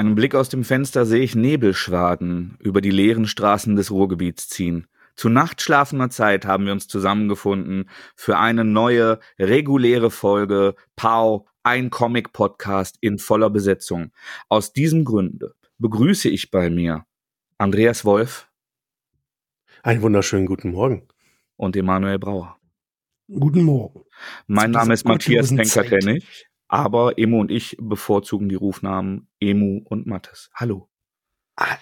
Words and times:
einem 0.00 0.14
Blick 0.14 0.34
aus 0.34 0.48
dem 0.48 0.64
Fenster 0.64 1.04
sehe 1.04 1.22
ich 1.22 1.34
Nebelschwaden 1.34 2.56
über 2.58 2.80
die 2.80 2.90
leeren 2.90 3.26
Straßen 3.26 3.76
des 3.76 3.90
Ruhrgebiets 3.90 4.48
ziehen. 4.48 4.86
Zu 5.14 5.28
nachtschlafender 5.28 6.08
Zeit 6.08 6.46
haben 6.46 6.64
wir 6.64 6.72
uns 6.72 6.88
zusammengefunden 6.88 7.90
für 8.16 8.38
eine 8.38 8.64
neue, 8.64 9.20
reguläre 9.38 10.10
Folge 10.10 10.74
Pau, 10.96 11.46
ein 11.62 11.90
Comic-Podcast 11.90 12.96
in 13.02 13.18
voller 13.18 13.50
Besetzung. 13.50 14.12
Aus 14.48 14.72
diesem 14.72 15.04
Grunde 15.04 15.54
begrüße 15.76 16.30
ich 16.30 16.50
bei 16.50 16.70
mir 16.70 17.04
Andreas 17.58 18.06
Wolf. 18.06 18.48
Einen 19.82 20.00
wunderschönen 20.00 20.46
guten 20.46 20.70
Morgen. 20.70 21.08
Und 21.56 21.76
Emanuel 21.76 22.18
Brauer. 22.18 22.56
Guten 23.28 23.64
Morgen. 23.64 24.04
Mein 24.46 24.70
Name 24.70 24.94
ist 24.94 25.04
Matthias 25.04 25.54
Penker-Tennig, 25.54 26.46
aber 26.70 27.18
Emo 27.18 27.40
und 27.40 27.50
ich 27.50 27.76
bevorzugen 27.80 28.48
die 28.48 28.54
Rufnamen 28.54 29.26
Emu 29.40 29.82
und 29.84 30.06
Mattes. 30.06 30.50
Hallo. 30.54 30.88
Ah, 31.56 31.76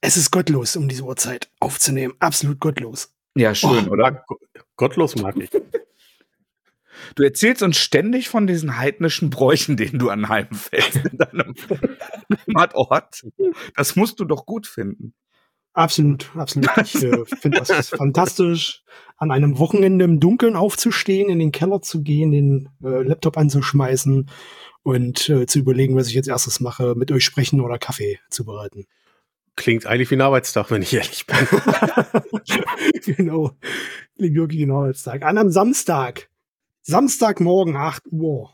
es 0.00 0.16
ist 0.16 0.32
gottlos, 0.32 0.74
um 0.74 0.88
diese 0.88 1.04
Uhrzeit 1.04 1.48
aufzunehmen. 1.60 2.12
Absolut 2.18 2.58
gottlos. 2.58 3.14
Ja, 3.36 3.54
schön, 3.54 3.88
oh, 3.88 3.92
oder? 3.92 4.24
Gottlos 4.76 5.14
mag 5.14 5.36
ich. 5.36 5.50
Du 7.14 7.22
erzählst 7.22 7.62
uns 7.62 7.78
ständig 7.78 8.28
von 8.28 8.48
diesen 8.48 8.78
heidnischen 8.78 9.30
Bräuchen, 9.30 9.76
denen 9.76 9.98
du 10.00 10.10
anheimfällst 10.10 10.96
in 10.96 11.18
deinem 11.18 11.54
Heimatort. 12.48 13.24
Das 13.76 13.96
musst 13.96 14.18
du 14.18 14.24
doch 14.24 14.44
gut 14.44 14.66
finden. 14.66 15.14
Absolut, 15.74 16.30
absolut. 16.36 16.70
Ich 16.82 17.02
äh, 17.02 17.24
finde 17.40 17.62
das 17.66 17.88
fantastisch, 17.88 18.82
an 19.16 19.30
einem 19.30 19.58
Wochenende 19.58 20.04
im 20.04 20.20
Dunkeln 20.20 20.56
aufzustehen, 20.56 21.30
in 21.30 21.38
den 21.38 21.52
Keller 21.52 21.80
zu 21.80 22.02
gehen, 22.02 22.32
den 22.32 22.68
äh, 22.82 23.02
Laptop 23.02 23.36
anzuschmeißen 23.38 24.28
und 24.82 25.28
äh, 25.28 25.46
zu 25.46 25.60
überlegen, 25.60 25.96
was 25.96 26.08
ich 26.08 26.14
jetzt 26.14 26.28
erstes 26.28 26.60
mache, 26.60 26.94
mit 26.96 27.12
euch 27.12 27.24
sprechen 27.24 27.60
oder 27.60 27.78
Kaffee 27.78 28.18
zu 28.30 28.44
bereiten. 28.44 28.86
Klingt 29.54 29.86
eigentlich 29.86 30.10
wie 30.10 30.16
ein 30.16 30.22
Arbeitstag, 30.22 30.70
wenn 30.70 30.82
ich 30.82 30.92
ehrlich 30.94 31.26
bin. 31.26 31.36
genau. 33.16 33.52
Klingt 34.16 34.34
wirklich 34.34 34.60
wie 34.60 34.66
ein 34.66 34.70
Arbeitstag. 34.70 35.22
An 35.22 35.38
einem 35.38 35.50
Samstag. 35.50 36.28
Samstagmorgen, 36.80 37.76
8 37.76 38.04
Uhr. 38.10 38.50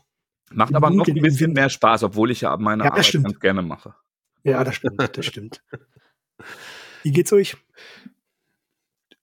Macht 0.51 0.75
aber 0.75 0.89
noch 0.89 1.07
ein 1.07 1.15
bisschen 1.15 1.53
mehr 1.53 1.69
Spaß, 1.69 2.03
obwohl 2.03 2.31
ich 2.31 2.41
ja 2.41 2.55
meine 2.57 2.83
ja, 2.83 2.91
Arbeit 2.91 3.05
stimmt. 3.05 3.25
ganz 3.25 3.39
gerne 3.39 3.61
mache. 3.61 3.95
Ja, 4.43 4.63
das 4.63 4.75
stimmt, 4.75 5.17
das 5.17 5.25
stimmt. 5.25 5.63
Wie 7.03 7.11
geht's 7.11 7.33
euch? 7.33 7.57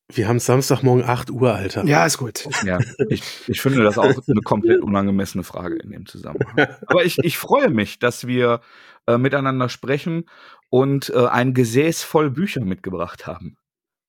Wir 0.09 0.29
haben 0.29 0.39
Samstagmorgen 0.39 1.05
8 1.05 1.31
Uhr, 1.31 1.53
Alter. 1.53 1.85
Ja, 1.85 2.07
ist 2.07 2.19
gut. 2.19 2.49
Ja, 2.65 2.79
ich, 3.09 3.23
ich 3.49 3.61
finde 3.61 3.83
das 3.83 3.99
auch 3.99 4.05
eine 4.05 4.41
komplett 4.45 4.81
unangemessene 4.81 5.43
Frage 5.43 5.77
in 5.77 5.91
dem 5.91 6.07
Zusammenhang. 6.07 6.69
Aber 6.87 7.05
ich, 7.05 7.19
ich 7.19 7.37
freue 7.39 7.71
mich, 7.71 7.99
dass 7.99 8.27
wir 8.27 8.61
äh, 9.09 9.19
miteinander 9.19 9.69
sprechen 9.69 10.25
und 10.71 11.11
äh, 11.11 11.27
ein 11.27 11.55
Gesäß 11.55 12.05
voll 12.05 12.31
Bücher 12.31 12.65
mitgebracht 12.65 13.27
haben. 13.27 13.57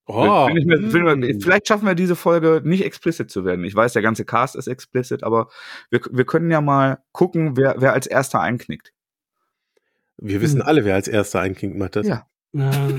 Oh. 0.06 0.48
Mir, 0.52 0.78
mir, 0.78 1.40
vielleicht 1.40 1.68
schaffen 1.68 1.86
wir 1.86 1.94
diese 1.94 2.16
Folge 2.16 2.62
nicht 2.64 2.84
explicit 2.84 3.30
zu 3.30 3.44
werden. 3.44 3.64
Ich 3.64 3.74
weiß, 3.74 3.92
der 3.92 4.00
ganze 4.00 4.24
Cast 4.24 4.56
ist 4.56 4.66
explicit, 4.66 5.22
aber 5.22 5.48
wir, 5.90 6.00
wir 6.10 6.24
können 6.24 6.50
ja 6.50 6.60
mal 6.60 7.02
gucken, 7.12 7.56
wer, 7.56 7.74
wer 7.78 7.92
als 7.92 8.06
erster 8.06 8.40
einknickt. 8.40 8.92
Wir 10.16 10.40
wissen 10.40 10.62
alle, 10.62 10.84
wer 10.84 10.94
als 10.94 11.08
erster 11.08 11.40
einknickt, 11.40 11.76
Matthias. 11.76 12.06
Ja. 12.06 12.26
Ja. 12.52 12.70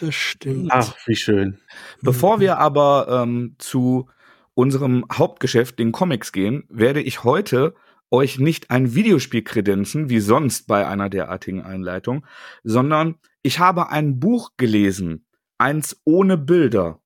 das 0.00 0.14
stimmt. 0.14 0.70
Ach, 0.70 0.96
wie 1.06 1.16
schön. 1.16 1.58
Bevor 2.02 2.40
wir 2.40 2.58
aber 2.58 3.06
ähm, 3.08 3.56
zu 3.58 4.08
unserem 4.54 5.04
Hauptgeschäft, 5.12 5.78
den 5.78 5.92
Comics, 5.92 6.32
gehen, 6.32 6.64
werde 6.68 7.02
ich 7.02 7.24
heute 7.24 7.74
euch 8.10 8.38
nicht 8.38 8.70
ein 8.70 8.94
Videospiel 8.94 9.42
kredenzen, 9.42 10.08
wie 10.08 10.20
sonst 10.20 10.66
bei 10.66 10.86
einer 10.86 11.10
derartigen 11.10 11.62
Einleitung, 11.62 12.24
sondern 12.62 13.16
ich 13.42 13.58
habe 13.58 13.90
ein 13.90 14.20
Buch 14.20 14.52
gelesen, 14.56 15.26
eins 15.58 16.00
ohne 16.04 16.38
Bilder. 16.38 17.00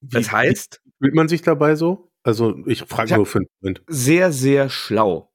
Das 0.00 0.26
wie, 0.26 0.30
heißt. 0.30 0.80
Fühlt 1.00 1.14
man 1.14 1.28
sich 1.28 1.42
dabei 1.42 1.76
so? 1.76 2.10
Also 2.22 2.56
ich 2.66 2.82
frage 2.82 3.16
nur 3.16 3.26
für 3.26 3.38
einen 3.38 3.48
Moment. 3.60 3.82
Sehr, 3.86 4.32
sehr 4.32 4.70
schlau. 4.70 5.30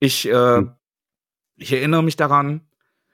Ich, 0.00 0.28
äh, 0.28 0.56
hm. 0.56 0.72
Ich 1.62 1.72
erinnere 1.72 2.02
mich 2.02 2.16
daran, 2.16 2.62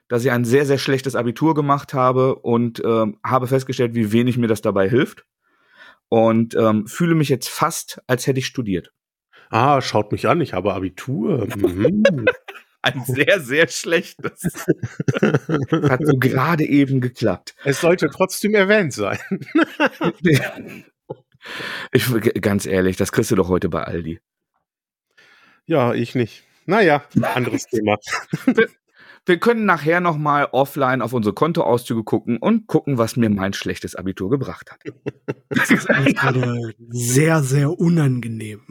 dass 0.07 0.25
ich 0.25 0.31
ein 0.31 0.43
sehr, 0.43 0.65
sehr 0.65 0.77
schlechtes 0.77 1.15
Abitur 1.15 1.53
gemacht 1.53 1.93
habe 1.93 2.35
und 2.35 2.83
äh, 2.83 3.05
habe 3.23 3.47
festgestellt, 3.47 3.93
wie 3.95 4.11
wenig 4.11 4.37
mir 4.37 4.47
das 4.47 4.61
dabei 4.61 4.89
hilft. 4.89 5.25
Und 6.09 6.55
ähm, 6.55 6.87
fühle 6.87 7.13
mich 7.13 7.29
jetzt 7.29 7.49
fast, 7.49 8.01
als 8.07 8.25
hätte 8.25 8.39
ich 8.39 8.47
studiert. 8.47 8.91
Ah, 9.51 9.81
schaut 9.81 10.11
mich 10.11 10.27
an, 10.27 10.41
ich 10.41 10.53
habe 10.53 10.73
Abitur. 10.73 11.47
Mhm. 11.55 12.03
Ein 12.81 13.03
sehr, 13.05 13.41
sehr 13.41 13.67
schlechtes. 13.67 14.43
Hat 15.21 15.99
so 16.05 16.17
gerade 16.17 16.65
eben 16.65 17.01
geklappt. 17.01 17.53
Es 17.65 17.81
sollte 17.81 18.09
trotzdem 18.09 18.55
erwähnt 18.55 18.93
sein. 18.93 19.19
ich, 21.91 22.05
ganz 22.41 22.65
ehrlich, 22.65 22.95
das 22.95 23.11
kriegst 23.11 23.31
du 23.31 23.35
doch 23.35 23.49
heute 23.49 23.67
bei 23.67 23.83
Aldi. 23.83 24.21
Ja, 25.65 25.93
ich 25.93 26.15
nicht. 26.15 26.45
Naja, 26.69 27.03
anderes 27.33 27.65
Thema. 27.65 27.97
Wir 29.25 29.39
können 29.39 29.65
nachher 29.65 29.99
noch 30.01 30.17
mal 30.17 30.49
offline 30.51 31.01
auf 31.01 31.13
unsere 31.13 31.33
Kontoauszüge 31.33 32.03
gucken 32.03 32.37
und 32.37 32.67
gucken, 32.67 32.99
was 32.99 33.15
mir 33.15 33.31
mein 33.31 33.53
schlechtes 33.53 33.95
Abitur 33.95 34.29
gebracht 34.29 34.69
hat. 34.71 34.81
Das 35.49 35.71
ist 35.71 35.87
gerade 35.87 36.75
sehr, 36.89 37.41
sehr 37.41 37.71
unangenehm. 37.71 38.61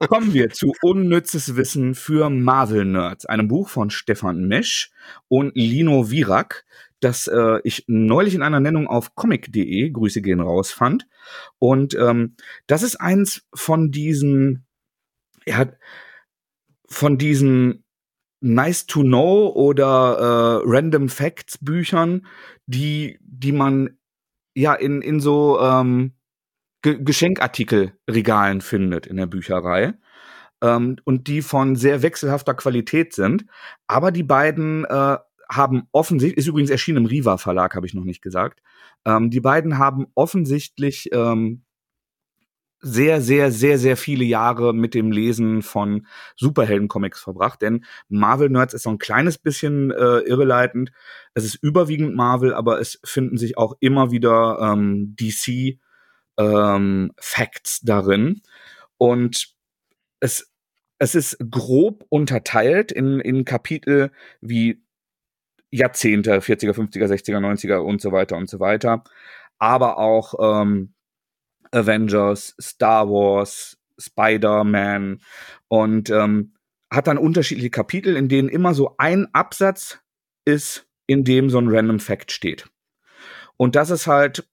Kommen 0.08 0.34
wir 0.34 0.50
zu 0.50 0.72
Unnützes 0.82 1.56
Wissen 1.56 1.94
für 1.94 2.30
Marvel-Nerds, 2.30 3.26
einem 3.26 3.48
Buch 3.48 3.68
von 3.68 3.90
Stefan 3.90 4.46
Mesch 4.46 4.90
und 5.28 5.56
Lino 5.56 6.10
Virak, 6.10 6.64
das 7.00 7.26
äh, 7.26 7.58
ich 7.64 7.84
neulich 7.88 8.34
in 8.34 8.42
einer 8.42 8.60
Nennung 8.60 8.86
auf 8.86 9.14
comic.de, 9.14 9.90
Grüße 9.90 10.22
gehen 10.22 10.40
raus, 10.40 10.70
fand. 10.72 11.06
Und 11.58 11.94
ähm, 11.94 12.36
das 12.66 12.82
ist 12.82 12.96
eins 12.96 13.42
von 13.54 13.90
diesen, 13.90 14.66
ja, 15.44 15.66
von 16.88 17.18
diesen 17.18 17.84
Nice 18.40 18.86
to 18.86 19.02
Know 19.02 19.52
oder 19.54 20.62
äh, 20.64 20.68
Random 20.68 21.08
Facts 21.08 21.58
Büchern, 21.58 22.26
die, 22.66 23.18
die 23.22 23.52
man 23.52 23.98
ja 24.54 24.74
in, 24.74 25.02
in 25.02 25.20
so 25.20 25.60
ähm, 25.60 26.12
Ge 26.82 26.98
Geschenkartikelregalen 27.02 28.60
findet 28.60 29.06
in 29.06 29.16
der 29.16 29.26
Bücherei. 29.26 29.94
Ähm, 30.62 30.96
und 31.04 31.28
die 31.28 31.42
von 31.42 31.76
sehr 31.76 32.02
wechselhafter 32.02 32.54
Qualität 32.54 33.12
sind. 33.12 33.44
Aber 33.86 34.10
die 34.12 34.22
beiden 34.22 34.84
äh, 34.84 35.18
haben 35.50 35.88
offensichtlich, 35.92 36.38
ist 36.38 36.46
übrigens 36.46 36.70
erschienen 36.70 36.98
im 36.98 37.06
Riva 37.06 37.36
Verlag, 37.36 37.74
habe 37.74 37.86
ich 37.86 37.94
noch 37.94 38.04
nicht 38.04 38.22
gesagt. 38.22 38.62
Ähm, 39.04 39.30
die 39.30 39.40
beiden 39.40 39.78
haben 39.78 40.06
offensichtlich 40.14 41.10
ähm, 41.12 41.65
sehr, 42.80 43.20
sehr, 43.20 43.50
sehr, 43.50 43.78
sehr 43.78 43.96
viele 43.96 44.24
Jahre 44.24 44.74
mit 44.74 44.94
dem 44.94 45.10
Lesen 45.10 45.62
von 45.62 46.06
Superhelden-Comics 46.36 47.20
verbracht. 47.20 47.62
Denn 47.62 47.84
Marvel 48.08 48.50
Nerds 48.50 48.74
ist 48.74 48.82
so 48.84 48.90
ein 48.90 48.98
kleines 48.98 49.38
bisschen 49.38 49.90
äh, 49.90 50.20
irreleitend. 50.20 50.92
Es 51.34 51.44
ist 51.44 51.56
überwiegend 51.56 52.14
Marvel, 52.14 52.54
aber 52.54 52.80
es 52.80 53.00
finden 53.04 53.38
sich 53.38 53.56
auch 53.58 53.76
immer 53.80 54.10
wieder 54.10 54.58
ähm, 54.60 55.16
DC 55.16 55.78
ähm, 56.38 57.12
Facts 57.18 57.80
darin. 57.82 58.42
Und 58.98 59.54
es, 60.20 60.52
es 60.98 61.14
ist 61.14 61.38
grob 61.50 62.04
unterteilt 62.08 62.92
in, 62.92 63.20
in 63.20 63.44
Kapitel 63.44 64.10
wie 64.40 64.82
Jahrzehnte, 65.70 66.38
40er, 66.40 66.72
50er, 66.72 67.06
60er, 67.06 67.38
90er 67.38 67.76
und 67.78 68.00
so 68.00 68.12
weiter 68.12 68.36
und 68.36 68.48
so 68.48 68.60
weiter. 68.60 69.02
Aber 69.58 69.98
auch 69.98 70.62
ähm, 70.62 70.92
Avengers, 71.76 72.54
Star 72.60 73.08
Wars, 73.08 73.76
Spider-Man 73.98 75.20
und 75.68 76.10
ähm, 76.10 76.54
hat 76.90 77.06
dann 77.06 77.18
unterschiedliche 77.18 77.70
Kapitel, 77.70 78.16
in 78.16 78.28
denen 78.28 78.48
immer 78.48 78.74
so 78.74 78.94
ein 78.98 79.28
Absatz 79.32 80.00
ist, 80.44 80.86
in 81.06 81.24
dem 81.24 81.50
so 81.50 81.58
ein 81.58 81.68
Random 81.68 82.00
Fact 82.00 82.32
steht. 82.32 82.68
Und 83.56 83.74
das 83.74 83.90
ist 83.90 84.06
halt 84.06 84.48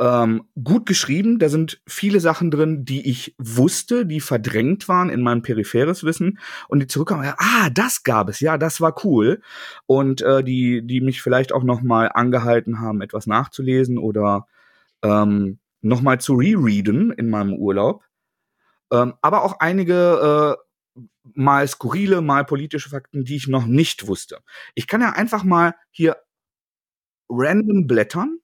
ähm, 0.00 0.44
gut 0.62 0.86
geschrieben. 0.86 1.38
Da 1.38 1.48
sind 1.48 1.80
viele 1.86 2.20
Sachen 2.20 2.50
drin, 2.50 2.84
die 2.84 3.08
ich 3.08 3.34
wusste, 3.38 4.06
die 4.06 4.20
verdrängt 4.20 4.88
waren 4.88 5.10
in 5.10 5.22
meinem 5.22 5.42
peripheres 5.42 6.04
Wissen 6.04 6.38
und 6.68 6.80
die 6.80 6.86
zurückkommen. 6.86 7.24
Ja, 7.24 7.36
ah, 7.38 7.70
das 7.70 8.02
gab 8.02 8.28
es. 8.28 8.40
Ja, 8.40 8.58
das 8.58 8.80
war 8.80 9.04
cool. 9.04 9.40
Und 9.86 10.22
äh, 10.22 10.44
die, 10.44 10.82
die 10.86 11.00
mich 11.00 11.22
vielleicht 11.22 11.52
auch 11.52 11.64
noch 11.64 11.82
mal 11.82 12.10
angehalten 12.12 12.80
haben, 12.80 13.00
etwas 13.00 13.26
nachzulesen 13.26 13.98
oder 13.98 14.46
ähm, 15.02 15.58
noch 15.80 16.00
mal 16.00 16.20
zu 16.20 16.34
rereaden 16.34 17.12
in 17.12 17.30
meinem 17.30 17.54
Urlaub. 17.54 18.04
Ähm, 18.92 19.14
aber 19.22 19.44
auch 19.44 19.60
einige 19.60 20.56
äh, 20.96 21.00
mal 21.34 21.66
skurrile, 21.68 22.20
mal 22.20 22.44
politische 22.44 22.88
Fakten, 22.88 23.24
die 23.24 23.36
ich 23.36 23.48
noch 23.48 23.66
nicht 23.66 24.06
wusste. 24.06 24.38
Ich 24.74 24.86
kann 24.86 25.00
ja 25.00 25.10
einfach 25.10 25.44
mal 25.44 25.74
hier 25.90 26.16
random 27.28 27.86
blättern 27.86 28.40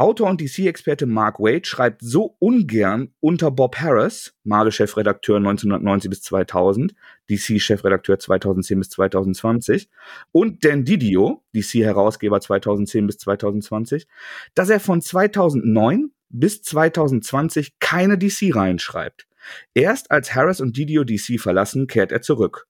Autor 0.00 0.30
und 0.30 0.40
DC-Experte 0.40 1.04
Mark 1.04 1.40
Waid 1.40 1.66
schreibt 1.66 2.00
so 2.00 2.34
ungern 2.38 3.12
unter 3.20 3.50
Bob 3.50 3.76
Harris, 3.76 4.34
Marvel-Chefredakteur 4.44 5.36
1990 5.36 6.08
bis 6.08 6.22
2000, 6.22 6.94
DC-Chefredakteur 7.30 8.18
2010 8.18 8.78
bis 8.78 8.90
2020, 8.90 9.88
und 10.32 10.64
Dan 10.64 10.84
Didio, 10.84 11.42
DC-Herausgeber 11.54 12.40
2010 12.40 13.06
bis 13.06 13.18
2020, 13.18 14.06
dass 14.54 14.68
er 14.68 14.80
von 14.80 15.00
2009 15.00 16.10
bis 16.28 16.62
2020 16.62 17.78
keine 17.78 18.18
DC-Reihen 18.18 18.78
schreibt. 18.78 19.26
Erst 19.74 20.10
als 20.10 20.34
Harris 20.34 20.60
und 20.60 20.76
Didio 20.76 21.04
DC 21.04 21.40
verlassen, 21.40 21.86
kehrt 21.86 22.12
er 22.12 22.22
zurück. 22.22 22.66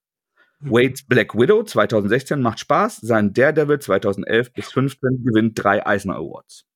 Mhm. 0.60 0.70
Wade's 0.70 1.02
Black 1.02 1.34
Widow 1.34 1.62
2016 1.62 2.40
macht 2.40 2.60
Spaß, 2.60 2.98
sein 2.98 3.32
Daredevil 3.32 3.78
2011 3.78 4.52
bis 4.52 4.66
2015 4.66 5.24
gewinnt 5.24 5.62
drei 5.62 5.84
Eisner 5.86 6.16
Awards. 6.16 6.66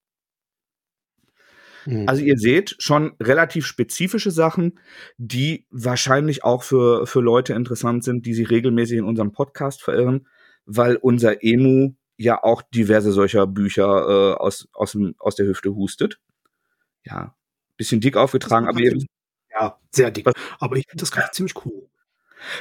Mhm. 1.87 2.09
Also 2.09 2.23
ihr 2.23 2.37
seht 2.37 2.77
schon 2.79 3.15
relativ 3.21 3.67
spezifische 3.67 4.31
Sachen, 4.31 4.79
die 5.17 5.67
wahrscheinlich 5.71 6.45
auch 6.45 6.63
für, 6.63 7.07
für 7.07 7.21
Leute 7.21 7.55
interessant 7.55 8.05
sind, 8.05 8.27
die 8.27 8.35
sich 8.35 8.51
regelmäßig 8.51 8.99
in 8.99 9.05
unserem 9.05 9.33
Podcast 9.33 9.83
verirren, 9.83 10.27
weil 10.67 10.97
unser 10.97 11.43
Emu 11.43 11.95
ja 12.17 12.43
auch 12.43 12.63
diverse 12.63 13.13
solcher 13.13 13.47
Bücher 13.47 13.85
äh, 13.85 14.35
aus, 14.35 14.69
aus, 14.73 14.93
dem, 14.93 15.15
aus 15.19 15.35
der 15.35 15.47
Hüfte 15.47 15.75
hustet. 15.75 16.21
Ja, 17.05 17.35
bisschen 17.77 18.01
dick 18.01 18.17
aufgetragen, 18.17 18.69
aber 18.69 18.81
eben. 18.81 19.07
Ja, 19.51 19.79
sehr 19.91 20.11
dick. 20.11 20.27
Was, 20.27 20.35
aber 20.59 20.77
ich 20.77 20.87
finde 20.89 21.03
das 21.03 21.13
gerade 21.13 21.31
ziemlich 21.33 21.55
cool. 21.65 21.89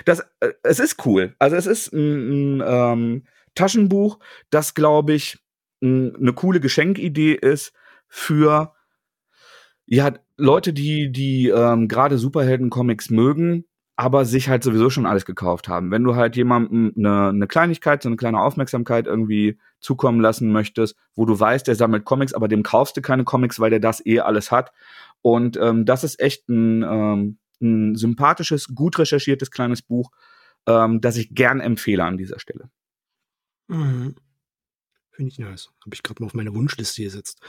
Das, 0.05 0.21
äh, 0.39 0.53
es 0.63 0.79
ist 0.79 1.05
cool. 1.05 1.35
Also 1.39 1.55
es 1.55 1.65
ist 1.65 1.93
ein, 1.93 2.59
ein 2.59 2.63
ähm, 2.65 3.23
Taschenbuch, 3.55 4.19
das, 4.49 4.73
glaube 4.73 5.13
ich, 5.13 5.37
eine 5.81 6.33
coole 6.33 6.61
Geschenkidee 6.61 7.33
ist 7.33 7.73
für 8.07 8.73
ja, 9.85 10.13
Leute, 10.37 10.73
die, 10.73 11.11
die 11.11 11.49
ähm, 11.49 11.87
gerade 11.87 12.17
Superhelden-Comics 12.17 13.09
mögen, 13.09 13.65
aber 13.95 14.25
sich 14.25 14.49
halt 14.49 14.63
sowieso 14.63 14.89
schon 14.89 15.05
alles 15.05 15.25
gekauft 15.25 15.67
haben. 15.67 15.91
Wenn 15.91 16.03
du 16.03 16.15
halt 16.15 16.35
jemandem 16.35 16.93
eine, 16.97 17.29
eine 17.29 17.47
Kleinigkeit, 17.47 18.01
so 18.01 18.09
eine 18.09 18.15
kleine 18.15 18.39
Aufmerksamkeit 18.39 19.05
irgendwie 19.05 19.59
zukommen 19.79 20.19
lassen 20.19 20.51
möchtest, 20.51 20.95
wo 21.15 21.25
du 21.25 21.39
weißt, 21.39 21.67
der 21.67 21.75
sammelt 21.75 22.05
Comics, 22.05 22.33
aber 22.33 22.47
dem 22.47 22.63
kaufst 22.63 22.97
du 22.97 23.01
keine 23.01 23.23
Comics, 23.23 23.59
weil 23.59 23.69
der 23.69 23.79
das 23.79 24.03
eh 24.05 24.19
alles 24.19 24.51
hat. 24.51 24.71
Und 25.21 25.57
ähm, 25.57 25.85
das 25.85 26.03
ist 26.03 26.19
echt 26.19 26.49
ein, 26.49 26.83
ähm, 26.83 27.37
ein 27.61 27.95
sympathisches, 27.95 28.73
gut 28.73 28.97
recherchiertes 28.97 29.51
kleines 29.51 29.81
Buch, 29.81 30.11
ähm, 30.65 30.99
das 30.99 31.17
ich 31.17 31.35
gern 31.35 31.59
empfehle 31.59 32.03
an 32.03 32.17
dieser 32.17 32.39
Stelle. 32.39 32.69
Mhm. 33.67 34.15
Finde 35.11 35.29
ich 35.31 35.37
nice. 35.37 35.69
Habe 35.85 35.93
ich 35.93 36.01
gerade 36.01 36.21
mal 36.21 36.27
auf 36.27 36.33
meine 36.33 36.55
Wunschliste 36.55 37.03
gesetzt. 37.03 37.39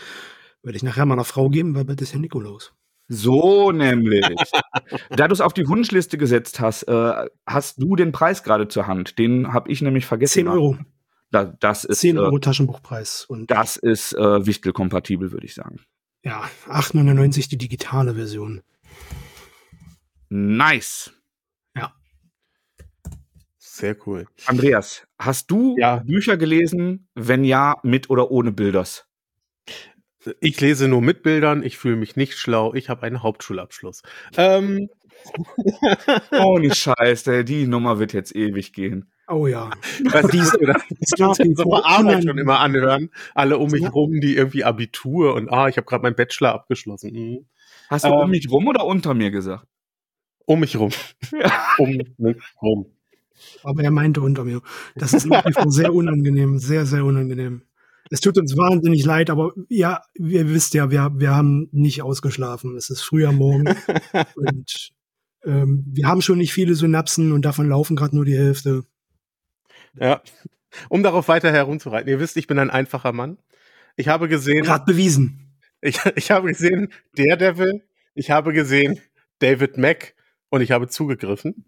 Werde 0.64 0.76
ich 0.76 0.82
nachher 0.82 1.04
meiner 1.04 1.24
Frau 1.24 1.50
geben, 1.50 1.74
weil 1.74 1.84
bald 1.84 2.00
ist 2.00 2.14
ja 2.14 2.18
Nikolaus. 2.18 2.72
So 3.06 3.70
nämlich. 3.70 4.24
da 5.10 5.28
du 5.28 5.34
es 5.34 5.42
auf 5.42 5.52
die 5.52 5.68
Wunschliste 5.68 6.16
gesetzt 6.16 6.58
hast, 6.58 6.84
äh, 6.84 7.28
hast 7.46 7.82
du 7.82 7.96
den 7.96 8.12
Preis 8.12 8.42
gerade 8.42 8.66
zur 8.66 8.86
Hand. 8.86 9.18
Den 9.18 9.52
habe 9.52 9.70
ich 9.70 9.82
nämlich 9.82 10.06
vergessen. 10.06 10.46
10 10.46 10.48
Euro. 10.48 10.78
Da, 11.30 11.44
das 11.44 11.84
ist, 11.84 12.00
10 12.00 12.16
Euro 12.16 12.36
äh, 12.36 12.40
Taschenbuchpreis. 12.40 13.26
Und 13.26 13.50
das 13.50 13.76
ist 13.76 14.14
äh, 14.14 14.46
Wichtel-kompatibel, 14.46 15.32
würde 15.32 15.46
ich 15.46 15.54
sagen. 15.54 15.80
Ja, 16.24 16.48
8,99 16.66 17.50
die 17.50 17.58
digitale 17.58 18.14
Version. 18.14 18.62
Nice. 20.30 21.12
Ja. 21.76 21.92
Sehr 23.58 23.96
cool. 24.06 24.26
Andreas, 24.46 25.06
hast 25.18 25.50
du 25.50 25.76
ja. 25.78 25.96
Bücher 25.96 26.38
gelesen? 26.38 27.08
Wenn 27.14 27.44
ja, 27.44 27.76
mit 27.82 28.08
oder 28.08 28.30
ohne 28.30 28.50
Bilders? 28.50 29.06
Ich 30.40 30.60
lese 30.60 30.88
nur 30.88 31.02
mit 31.02 31.22
Bildern, 31.22 31.62
ich 31.62 31.78
fühle 31.78 31.96
mich 31.96 32.16
nicht 32.16 32.38
schlau, 32.38 32.74
ich 32.74 32.88
habe 32.88 33.02
einen 33.02 33.22
Hauptschulabschluss. 33.22 34.02
Ähm. 34.36 34.88
oh, 36.32 36.58
nicht 36.58 36.76
scheiße, 36.76 37.44
die 37.44 37.66
Nummer 37.66 37.98
wird 37.98 38.12
jetzt 38.12 38.34
ewig 38.34 38.72
gehen. 38.72 39.10
Oh 39.28 39.46
ja. 39.46 39.70
Was 40.10 40.30
diese, 40.30 40.58
das, 40.58 40.82
das 41.38 41.84
Arbeit 41.84 42.24
schon 42.24 42.38
immer 42.38 42.60
anhören. 42.60 43.10
Alle 43.34 43.58
um 43.58 43.70
mich 43.70 43.90
rum, 43.92 44.20
die 44.20 44.36
irgendwie 44.36 44.64
Abitur 44.64 45.34
und 45.34 45.50
ah, 45.50 45.68
ich 45.68 45.76
habe 45.76 45.86
gerade 45.86 46.02
meinen 46.02 46.16
Bachelor 46.16 46.52
abgeschlossen. 46.52 47.12
Mhm. 47.12 47.46
Hast 47.88 48.04
du 48.04 48.08
ähm, 48.08 48.14
um 48.14 48.30
mich 48.30 48.50
rum 48.50 48.66
oder 48.66 48.84
unter 48.84 49.14
mir 49.14 49.30
gesagt? 49.30 49.66
Um 50.46 50.60
mich 50.60 50.76
rum. 50.76 50.90
um 51.78 51.88
mich 52.18 52.36
rum. 52.60 52.86
Aber 53.62 53.82
er 53.82 53.90
meinte 53.90 54.20
unter 54.20 54.44
mir. 54.44 54.60
Das 54.94 55.12
ist 55.12 55.26
nach 55.26 55.44
wie 55.46 55.52
vor 55.52 55.70
sehr 55.70 55.92
unangenehm, 55.92 56.58
sehr, 56.58 56.86
sehr 56.86 57.04
unangenehm. 57.04 57.62
Es 58.14 58.20
tut 58.20 58.38
uns 58.38 58.56
wahnsinnig 58.56 59.04
leid, 59.04 59.28
aber 59.28 59.54
ja, 59.68 60.00
ihr 60.14 60.48
wisst 60.48 60.72
ja, 60.74 60.88
wir, 60.88 61.10
wir 61.16 61.34
haben 61.34 61.68
nicht 61.72 62.00
ausgeschlafen. 62.00 62.76
Es 62.76 62.88
ist 62.88 63.02
früh 63.02 63.26
am 63.26 63.34
Morgen 63.34 63.64
und 64.36 64.92
ähm, 65.44 65.82
wir 65.88 66.06
haben 66.06 66.22
schon 66.22 66.38
nicht 66.38 66.52
viele 66.52 66.76
Synapsen 66.76 67.32
und 67.32 67.44
davon 67.44 67.68
laufen 67.68 67.96
gerade 67.96 68.14
nur 68.14 68.24
die 68.24 68.36
Hälfte. 68.36 68.84
Ja, 69.98 70.22
um 70.88 71.02
darauf 71.02 71.26
weiter 71.26 71.50
herumzureiten. 71.50 72.08
Ihr 72.08 72.20
wisst, 72.20 72.36
ich 72.36 72.46
bin 72.46 72.60
ein 72.60 72.70
einfacher 72.70 73.10
Mann. 73.10 73.36
Ich 73.96 74.06
habe 74.06 74.28
gesehen. 74.28 74.62
Gerade 74.62 74.84
bewiesen. 74.84 75.58
Ich, 75.80 75.98
ich 76.14 76.30
habe 76.30 76.50
gesehen 76.50 76.92
Daredevil, 77.16 77.82
ich 78.14 78.30
habe 78.30 78.52
gesehen 78.52 79.00
David 79.40 79.76
Mack 79.76 80.14
und 80.50 80.60
ich 80.60 80.70
habe 80.70 80.86
zugegriffen. 80.86 81.64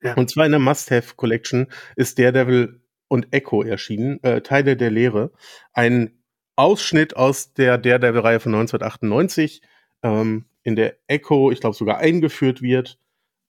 Ja. 0.00 0.14
Und 0.14 0.30
zwar 0.30 0.46
in 0.46 0.52
der 0.52 0.60
Must-Have 0.60 1.16
Collection 1.16 1.66
ist 1.96 2.20
Daredevil 2.20 2.82
und 3.08 3.32
Echo 3.32 3.62
erschienen, 3.62 4.22
äh, 4.22 4.42
Teile 4.42 4.76
der 4.76 4.90
Lehre. 4.90 5.32
Ein 5.72 6.22
Ausschnitt 6.56 7.16
aus 7.16 7.54
der 7.54 7.78
Daredevil-Reihe 7.78 8.40
von 8.40 8.52
1998, 8.52 9.62
ähm, 10.02 10.46
in 10.62 10.76
der 10.76 10.96
Echo, 11.06 11.50
ich 11.50 11.60
glaube, 11.60 11.76
sogar 11.76 11.98
eingeführt 11.98 12.62
wird. 12.62 12.98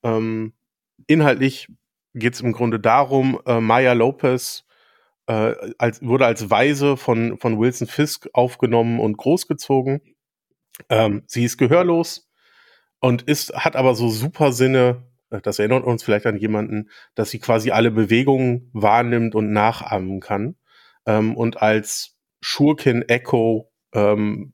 Ähm, 0.03 0.53
inhaltlich 1.07 1.67
geht 2.13 2.35
es 2.35 2.41
im 2.41 2.53
Grunde 2.53 2.79
darum, 2.79 3.39
äh, 3.45 3.59
Maya 3.59 3.93
Lopez 3.93 4.65
äh, 5.27 5.55
als, 5.77 6.01
wurde 6.01 6.25
als 6.25 6.49
Weise 6.49 6.97
von, 6.97 7.37
von 7.39 7.59
Wilson 7.59 7.87
Fisk 7.87 8.27
aufgenommen 8.33 8.99
und 8.99 9.17
großgezogen. 9.17 10.01
Ähm, 10.89 11.23
sie 11.27 11.43
ist 11.43 11.57
gehörlos 11.57 12.29
und 12.99 13.23
ist, 13.23 13.53
hat 13.53 13.75
aber 13.75 13.95
so 13.95 14.09
super 14.09 14.51
Sinne, 14.51 15.03
das 15.29 15.59
erinnert 15.59 15.83
uns 15.83 16.03
vielleicht 16.03 16.25
an 16.25 16.37
jemanden, 16.37 16.89
dass 17.15 17.29
sie 17.29 17.39
quasi 17.39 17.71
alle 17.71 17.91
Bewegungen 17.91 18.69
wahrnimmt 18.73 19.35
und 19.35 19.51
nachahmen 19.51 20.19
kann. 20.19 20.55
Ähm, 21.05 21.35
und 21.35 21.61
als 21.61 22.17
Schurkin 22.41 23.03
Echo 23.03 23.71
ähm, 23.93 24.53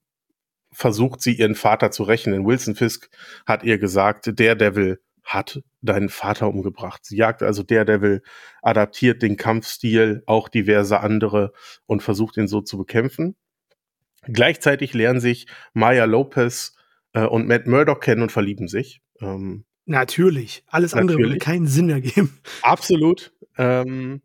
versucht 0.71 1.21
sie 1.21 1.33
ihren 1.33 1.55
Vater 1.55 1.91
zu 1.91 2.03
rächen. 2.03 2.33
Denn 2.33 2.45
Wilson 2.45 2.75
Fisk 2.75 3.09
hat 3.45 3.63
ihr 3.63 3.77
gesagt, 3.77 4.37
der 4.37 4.55
Devil 4.55 4.99
hat 5.23 5.61
deinen 5.81 6.09
Vater 6.09 6.47
umgebracht. 6.47 7.05
Sie 7.05 7.17
jagt 7.17 7.41
also 7.41 7.63
der 7.63 7.85
Devil, 7.85 8.21
adaptiert 8.61 9.21
den 9.21 9.37
Kampfstil, 9.37 10.23
auch 10.27 10.49
diverse 10.49 10.99
andere 10.99 11.51
und 11.87 12.03
versucht 12.03 12.37
ihn 12.37 12.47
so 12.47 12.61
zu 12.61 12.77
bekämpfen. 12.77 13.35
Gleichzeitig 14.23 14.93
lernen 14.93 15.19
sich 15.19 15.47
Maya 15.73 16.05
Lopez 16.05 16.75
äh, 17.13 17.25
und 17.25 17.47
Matt 17.47 17.67
Murdock 17.67 18.01
kennen 18.01 18.21
und 18.23 18.31
verlieben 18.31 18.67
sich. 18.67 19.01
Ähm, 19.21 19.65
Natürlich. 19.85 20.63
Alles 20.67 20.93
andere 20.93 21.17
Natürlich. 21.17 21.33
würde 21.33 21.45
keinen 21.45 21.67
Sinn 21.67 21.89
ergeben. 21.89 22.37
Absolut. 22.61 23.31
Ähm, 23.57 24.21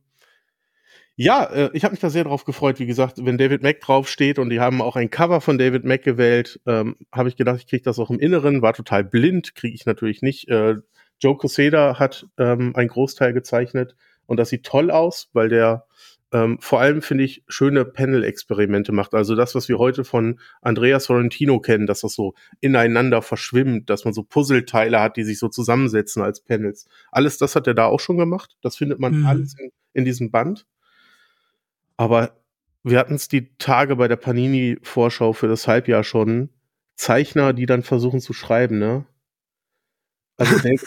ja, 1.16 1.44
äh, 1.44 1.70
ich 1.74 1.84
habe 1.84 1.92
mich 1.92 2.00
da 2.00 2.08
sehr 2.08 2.24
drauf 2.24 2.46
gefreut. 2.46 2.78
Wie 2.78 2.86
gesagt, 2.86 3.22
wenn 3.24 3.36
David 3.36 3.62
Mack 3.62 3.80
draufsteht 3.80 4.38
und 4.38 4.48
die 4.48 4.60
haben 4.60 4.80
auch 4.80 4.96
ein 4.96 5.10
Cover 5.10 5.42
von 5.42 5.58
David 5.58 5.84
Mack 5.84 6.02
gewählt, 6.02 6.60
ähm, 6.66 6.96
habe 7.12 7.28
ich 7.28 7.36
gedacht, 7.36 7.58
ich 7.58 7.66
kriege 7.66 7.82
das 7.82 7.98
auch 7.98 8.08
im 8.08 8.18
Inneren. 8.18 8.62
War 8.62 8.72
total 8.72 9.04
blind, 9.04 9.54
kriege 9.54 9.74
ich 9.74 9.84
natürlich 9.84 10.22
nicht. 10.22 10.48
Äh, 10.48 10.76
Joe 11.20 11.36
Coseda 11.36 11.98
hat 11.98 12.26
ähm, 12.38 12.74
einen 12.74 12.88
Großteil 12.88 13.34
gezeichnet 13.34 13.96
und 14.24 14.38
das 14.38 14.48
sieht 14.48 14.64
toll 14.64 14.90
aus, 14.90 15.28
weil 15.34 15.50
der 15.50 15.84
ähm, 16.32 16.58
vor 16.60 16.80
allem 16.80 17.02
finde 17.02 17.24
ich 17.24 17.42
schöne 17.48 17.84
Panel-Experimente 17.84 18.92
macht. 18.92 19.14
Also 19.14 19.34
das, 19.34 19.54
was 19.54 19.68
wir 19.68 19.78
heute 19.78 20.04
von 20.04 20.38
Andrea 20.62 21.00
Sorrentino 21.00 21.58
kennen, 21.60 21.86
dass 21.86 22.02
das 22.02 22.14
so 22.14 22.34
ineinander 22.60 23.20
verschwimmt, 23.20 23.90
dass 23.90 24.04
man 24.04 24.14
so 24.14 24.22
Puzzleteile 24.22 25.00
hat, 25.00 25.16
die 25.16 25.24
sich 25.24 25.38
so 25.38 25.48
zusammensetzen 25.48 26.22
als 26.22 26.40
Panels. 26.40 26.86
Alles 27.10 27.38
das 27.38 27.56
hat 27.56 27.66
er 27.66 27.74
da 27.74 27.86
auch 27.86 28.00
schon 28.00 28.16
gemacht. 28.16 28.56
Das 28.62 28.76
findet 28.76 29.00
man 29.00 29.20
mhm. 29.20 29.26
alles 29.26 29.56
in, 29.58 29.70
in 29.92 30.04
diesem 30.04 30.30
Band. 30.30 30.66
Aber 31.96 32.40
wir 32.84 32.98
hatten 32.98 33.14
es 33.14 33.28
die 33.28 33.56
Tage 33.58 33.96
bei 33.96 34.06
der 34.06 34.16
Panini-Vorschau 34.16 35.32
für 35.32 35.48
das 35.48 35.66
Halbjahr 35.66 36.04
schon. 36.04 36.50
Zeichner, 36.94 37.52
die 37.52 37.66
dann 37.66 37.82
versuchen 37.82 38.20
zu 38.20 38.32
schreiben, 38.34 38.78
ne? 38.78 39.06
Also 40.36 40.56
David, 40.62 40.86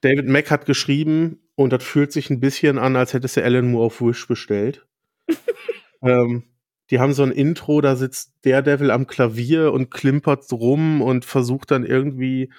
David 0.00 0.28
Mack 0.28 0.50
hat 0.50 0.66
geschrieben 0.66 1.40
und 1.56 1.72
das 1.72 1.82
fühlt 1.82 2.12
sich 2.12 2.30
ein 2.30 2.40
bisschen 2.40 2.78
an, 2.78 2.96
als 2.96 3.12
hättest 3.12 3.36
du 3.36 3.44
Alan 3.44 3.70
Moore 3.70 3.86
auf 3.86 4.00
Wish 4.00 4.28
bestellt. 4.28 4.86
ähm, 6.02 6.44
die 6.90 7.00
haben 7.00 7.14
so 7.14 7.24
ein 7.24 7.32
Intro, 7.32 7.80
da 7.80 7.96
sitzt 7.96 8.34
Daredevil 8.42 8.92
am 8.92 9.06
Klavier 9.06 9.72
und 9.72 9.90
klimpert 9.90 10.52
rum 10.52 11.02
und 11.02 11.24
versucht 11.24 11.72
dann 11.72 11.84
irgendwie 11.84 12.52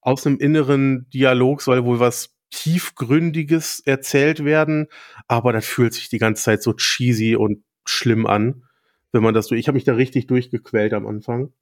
aus 0.00 0.26
einem 0.26 0.38
inneren 0.38 1.08
Dialog 1.10 1.62
soll 1.62 1.84
wohl 1.84 1.98
was 1.98 2.34
tiefgründiges 2.50 3.80
erzählt 3.80 4.44
werden, 4.44 4.88
aber 5.26 5.52
das 5.52 5.66
fühlt 5.66 5.94
sich 5.94 6.10
die 6.10 6.18
ganze 6.18 6.42
Zeit 6.42 6.62
so 6.62 6.74
cheesy 6.74 7.34
und 7.34 7.64
schlimm 7.86 8.26
an, 8.26 8.64
wenn 9.10 9.22
man 9.22 9.34
das 9.34 9.46
so. 9.46 9.54
Ich 9.54 9.68
habe 9.68 9.76
mich 9.76 9.84
da 9.84 9.94
richtig 9.94 10.26
durchgequält 10.26 10.92
am 10.92 11.06
Anfang. 11.06 11.52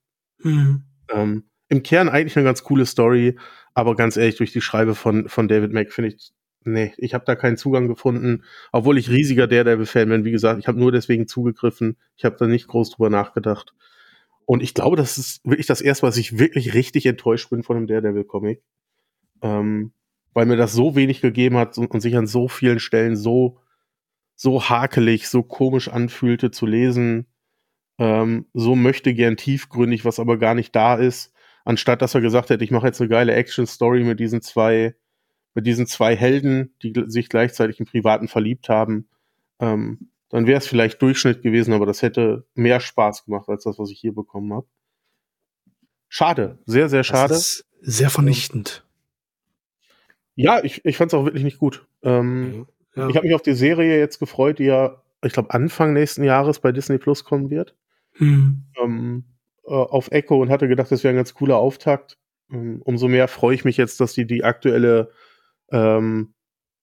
Mhm. 0.43 0.83
Ähm, 1.11 1.45
Im 1.69 1.83
Kern 1.83 2.09
eigentlich 2.09 2.37
eine 2.37 2.45
ganz 2.45 2.65
coole 2.65 2.87
Story, 2.87 3.39
aber 3.73 3.95
ganz 3.95 4.17
ehrlich, 4.17 4.37
durch 4.37 4.53
die 4.53 4.61
Schreibe 4.61 4.95
von, 4.95 5.29
von 5.29 5.47
David 5.47 5.73
Mack 5.73 5.93
finde 5.93 6.09
ich, 6.09 6.33
nee, 6.65 6.93
ich 6.99 7.15
habe 7.15 7.25
da 7.25 7.35
keinen 7.35 7.57
Zugang 7.57 7.89
gefunden, 7.89 8.45
obwohl 8.73 8.99
ich 8.99 9.11
riesiger 9.11 9.47
Daredevil-Fan 9.47 10.09
bin. 10.09 10.25
Wie 10.25 10.31
gesagt, 10.31 10.61
ich 10.61 10.69
habe 10.69 10.79
nur 10.79 10.93
deswegen 10.93 11.27
zugegriffen. 11.27 11.97
Ich 12.17 12.25
habe 12.25 12.37
da 12.39 12.47
nicht 12.47 12.69
groß 12.69 12.91
drüber 12.91 13.11
nachgedacht. 13.11 13.75
Und 14.47 14.63
ich 14.63 14.75
glaube, 14.75 14.97
das 14.97 15.17
ist 15.17 15.45
wirklich 15.45 15.67
das 15.67 15.81
erste, 15.81 16.07
was 16.07 16.17
ich 16.17 16.39
wirklich 16.39 16.75
richtig 16.75 17.07
enttäuscht 17.07 17.51
bin 17.51 17.63
von 17.63 17.77
dem 17.77 17.87
Daredevil-Comic. 17.87 18.63
Ähm, 19.43 19.93
weil 20.33 20.47
mir 20.47 20.57
das 20.57 20.73
so 20.73 20.97
wenig 20.97 21.21
gegeben 21.21 21.57
hat 21.57 21.77
und, 21.79 21.91
und 21.91 22.01
sich 22.01 22.17
an 22.17 22.27
so 22.27 22.49
vielen 22.49 22.81
Stellen 22.81 23.17
so, 23.17 23.59
so 24.37 24.69
hakelig, 24.69 25.29
so 25.29 25.43
komisch 25.43 25.89
anfühlte 25.89 26.51
zu 26.51 26.67
lesen. 26.67 27.27
Ähm, 27.99 28.47
so 28.55 28.77
möchte 28.77 29.15
gern 29.15 29.37
tiefgründig, 29.37 30.05
was 30.05 30.19
aber 30.19 30.39
gar 30.39 30.55
nicht 30.55 30.75
da 30.75 30.95
ist. 30.95 31.33
Anstatt 31.65 32.03
dass 32.03 32.15
er 32.15 32.21
gesagt 32.21 32.51
hätte, 32.51 32.65
ich 32.65 32.71
mache 32.71 32.87
jetzt 32.87 33.01
eine 33.01 33.09
geile 33.11 33.35
Action-Story 33.35 34.05
mit 34.05 34.19
diesen 34.19 34.41
zwei, 34.41 34.95
mit 35.55 35.67
diesen 35.67 35.87
zwei 35.87 36.17
Helden, 36.17 36.75
die 36.83 36.93
sich 37.07 37.29
gleichzeitig 37.29 37.81
im 37.81 37.87
Privaten 37.87 38.29
verliebt 38.29 38.69
haben. 38.69 39.09
Ähm, 39.59 40.11
dann 40.29 40.47
wäre 40.47 40.59
es 40.59 40.67
vielleicht 40.67 41.03
Durchschnitt 41.03 41.43
gewesen, 41.43 41.75
aber 41.75 41.87
das 41.87 42.03
hätte 42.03 42.47
mehr 42.55 42.81
Spaß 42.81 43.25
gemacht 43.25 43.49
als 43.49 43.65
das, 43.65 43.79
was 43.79 43.91
ich 43.91 43.99
hier 43.99 44.15
bekommen 44.15 44.53
habe. 44.53 44.67
Schade, 46.09 46.59
sehr, 46.67 46.89
sehr 46.89 47.05
schade. 47.05 47.39
sehr 47.81 48.11
vernichtend. 48.11 48.85
Ja, 50.35 50.63
ich, 50.63 50.85
ich 50.85 50.97
fand 50.97 51.13
es 51.13 51.19
auch 51.19 51.25
wirklich 51.25 51.45
nicht 51.45 51.59
gut. 51.59 51.87
Ähm, 52.03 52.67
ja. 52.95 53.09
Ich 53.09 53.17
habe 53.17 53.27
mich 53.27 53.35
auf 53.35 53.43
die 53.43 53.55
Serie 53.55 53.99
jetzt 53.99 54.19
gefreut, 54.19 54.59
die 54.59 54.65
ja, 54.65 55.03
ich 55.23 55.33
glaube, 55.33 55.53
Anfang 55.53 55.93
nächsten 55.93 56.25
Jahres 56.25 56.61
bei 56.61 56.73
Disney 56.73 56.99
Plus 56.99 57.25
kommen 57.25 57.51
wird. 57.51 57.75
Mhm. 58.19 58.65
Ähm, 58.83 59.25
äh, 59.65 59.73
auf 59.73 60.11
Echo 60.11 60.41
und 60.41 60.51
hatte 60.51 60.69
gedacht, 60.69 60.91
das 60.91 61.05
wäre 61.05 61.13
ein 61.13 61.17
ganz 61.17 61.35
cooler 61.35 61.57
Auftakt. 61.57 62.19
Ähm, 62.51 62.83
umso 62.85 63.09
mehr 63.09 63.29
freue 63.29 63.55
ich 63.55 63.65
mich 63.65 63.77
jetzt, 63.77 64.01
dass 64.01 64.13
die 64.13 64.27
die 64.27 64.45
aktuelle 64.45 65.11
ähm, 65.71 66.35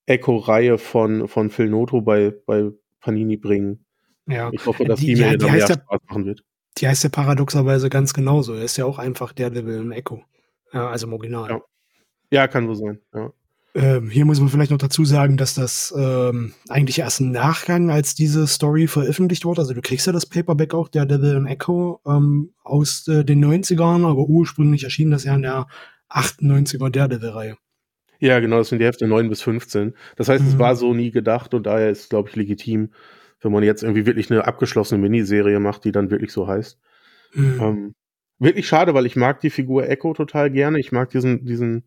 Echo-Reihe 0.05 0.77
von, 0.77 1.27
von 1.27 1.49
Phil 1.49 1.69
Noto 1.69 2.01
bei, 2.01 2.33
bei 2.45 2.71
Panini 3.01 3.37
bringen. 3.37 3.85
Ja. 4.27 4.49
Ich 4.51 4.65
hoffe, 4.65 4.85
dass 4.85 4.99
die, 4.99 5.13
die 5.13 5.21
mir 5.21 5.37
die, 5.37 5.45
die 5.45 5.51
mehr 5.51 5.67
Spaß 5.67 5.99
machen 6.07 6.25
wird. 6.25 6.43
Die 6.77 6.87
heißt 6.87 7.03
ja 7.03 7.09
paradoxerweise 7.09 7.89
ganz 7.89 8.13
genauso. 8.13 8.53
Er 8.53 8.63
ist 8.63 8.77
ja 8.77 8.85
auch 8.85 8.99
einfach 8.99 9.33
der 9.33 9.49
Level 9.49 9.79
im 9.79 9.91
Echo. 9.91 10.23
Ja, 10.73 10.89
also 10.89 11.07
im 11.07 11.13
Original. 11.13 11.49
Ja, 11.49 11.61
ja 12.31 12.47
kann 12.47 12.67
so 12.67 12.73
sein. 12.73 12.99
Ja. 13.13 13.31
Ähm, 13.73 14.09
hier 14.09 14.25
muss 14.25 14.39
man 14.39 14.49
vielleicht 14.49 14.71
noch 14.71 14.79
dazu 14.79 15.05
sagen, 15.05 15.37
dass 15.37 15.53
das 15.53 15.93
ähm, 15.95 16.53
eigentlich 16.67 16.99
erst 16.99 17.19
im 17.19 17.31
Nachgang, 17.31 17.91
als 17.91 18.15
diese 18.15 18.47
Story 18.47 18.87
veröffentlicht 18.87 19.45
wurde, 19.45 19.61
also 19.61 19.73
du 19.75 19.81
kriegst 19.81 20.07
ja 20.07 20.13
das 20.13 20.25
Paperback 20.25 20.73
auch, 20.73 20.87
der 20.87 21.05
Devil 21.05 21.35
in 21.35 21.45
Echo, 21.45 22.01
ähm, 22.07 22.53
aus 22.63 23.07
äh, 23.07 23.23
den 23.23 23.43
90ern, 23.43 24.03
aber 24.03 24.21
ursprünglich 24.21 24.83
erschien 24.83 25.11
das 25.11 25.25
ja 25.25 25.35
in 25.35 25.43
der 25.43 25.67
98er 26.09 26.89
Daredevil-Reihe. 26.89 27.57
Ja, 28.19 28.39
genau, 28.39 28.57
das 28.57 28.69
sind 28.69 28.79
die 28.79 28.85
Hälfte 28.85 29.07
9 29.07 29.29
bis 29.29 29.41
15. 29.41 29.93
Das 30.15 30.29
heißt, 30.29 30.43
mhm. 30.43 30.49
es 30.49 30.59
war 30.59 30.75
so 30.75 30.93
nie 30.93 31.11
gedacht 31.11 31.53
und 31.53 31.65
daher 31.65 31.89
ist, 31.89 32.09
glaube 32.09 32.29
ich, 32.29 32.35
legitim, 32.35 32.91
wenn 33.41 33.51
man 33.51 33.63
jetzt 33.63 33.83
irgendwie 33.83 34.05
wirklich 34.05 34.31
eine 34.31 34.45
abgeschlossene 34.45 34.99
Miniserie 34.99 35.59
macht, 35.59 35.85
die 35.85 35.91
dann 35.91 36.09
wirklich 36.09 36.31
so 36.31 36.47
heißt. 36.47 36.79
Mhm. 37.33 37.59
Ähm, 37.61 37.95
wirklich 38.39 38.67
schade, 38.67 38.93
weil 38.93 39.05
ich 39.05 39.15
mag 39.15 39.39
die 39.41 39.49
Figur 39.49 39.87
Echo 39.87 40.13
total 40.13 40.49
gerne. 40.51 40.79
Ich 40.79 40.91
mag 40.91 41.09
diesen, 41.09 41.45
diesen 41.45 41.83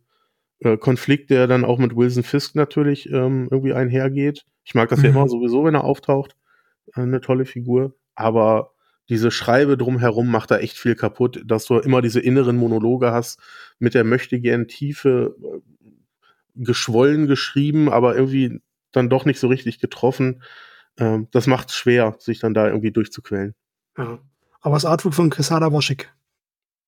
äh, 0.60 0.76
Konflikt, 0.76 1.30
der 1.30 1.46
dann 1.46 1.64
auch 1.64 1.78
mit 1.78 1.96
Wilson 1.96 2.22
Fisk 2.22 2.54
natürlich 2.54 3.10
ähm, 3.10 3.48
irgendwie 3.50 3.72
einhergeht. 3.72 4.44
Ich 4.64 4.74
mag 4.74 4.88
das 4.88 5.00
mhm. 5.00 5.06
ja 5.06 5.10
immer 5.10 5.28
sowieso, 5.28 5.64
wenn 5.64 5.74
er 5.74 5.84
auftaucht. 5.84 6.36
Äh, 6.94 7.00
eine 7.00 7.20
tolle 7.20 7.44
Figur. 7.44 7.94
Aber 8.14 8.72
diese 9.08 9.32
Schreibe 9.32 9.76
drumherum 9.76 10.30
macht 10.30 10.52
da 10.52 10.58
echt 10.58 10.78
viel 10.78 10.94
kaputt, 10.94 11.42
dass 11.44 11.66
du 11.66 11.78
immer 11.78 12.00
diese 12.00 12.20
inneren 12.20 12.56
Monologe 12.56 13.10
hast 13.10 13.40
mit 13.80 13.94
der 13.94 14.04
möchte 14.04 14.40
gern 14.40 14.68
Tiefe, 14.68 15.34
geschwollen 16.64 17.26
geschrieben, 17.26 17.88
aber 17.88 18.14
irgendwie 18.14 18.60
dann 18.92 19.08
doch 19.08 19.24
nicht 19.24 19.40
so 19.40 19.48
richtig 19.48 19.78
getroffen. 19.78 20.42
Ähm, 20.98 21.28
das 21.30 21.46
macht 21.46 21.70
es 21.70 21.76
schwer, 21.76 22.16
sich 22.18 22.38
dann 22.40 22.54
da 22.54 22.66
irgendwie 22.66 22.92
durchzuquellen. 22.92 23.54
Ja. 23.96 24.18
Aber 24.60 24.76
das 24.76 24.84
Artwork 24.84 25.14
von 25.14 25.30
Quesada 25.30 25.72
war 25.72 25.82
schick. 25.82 26.12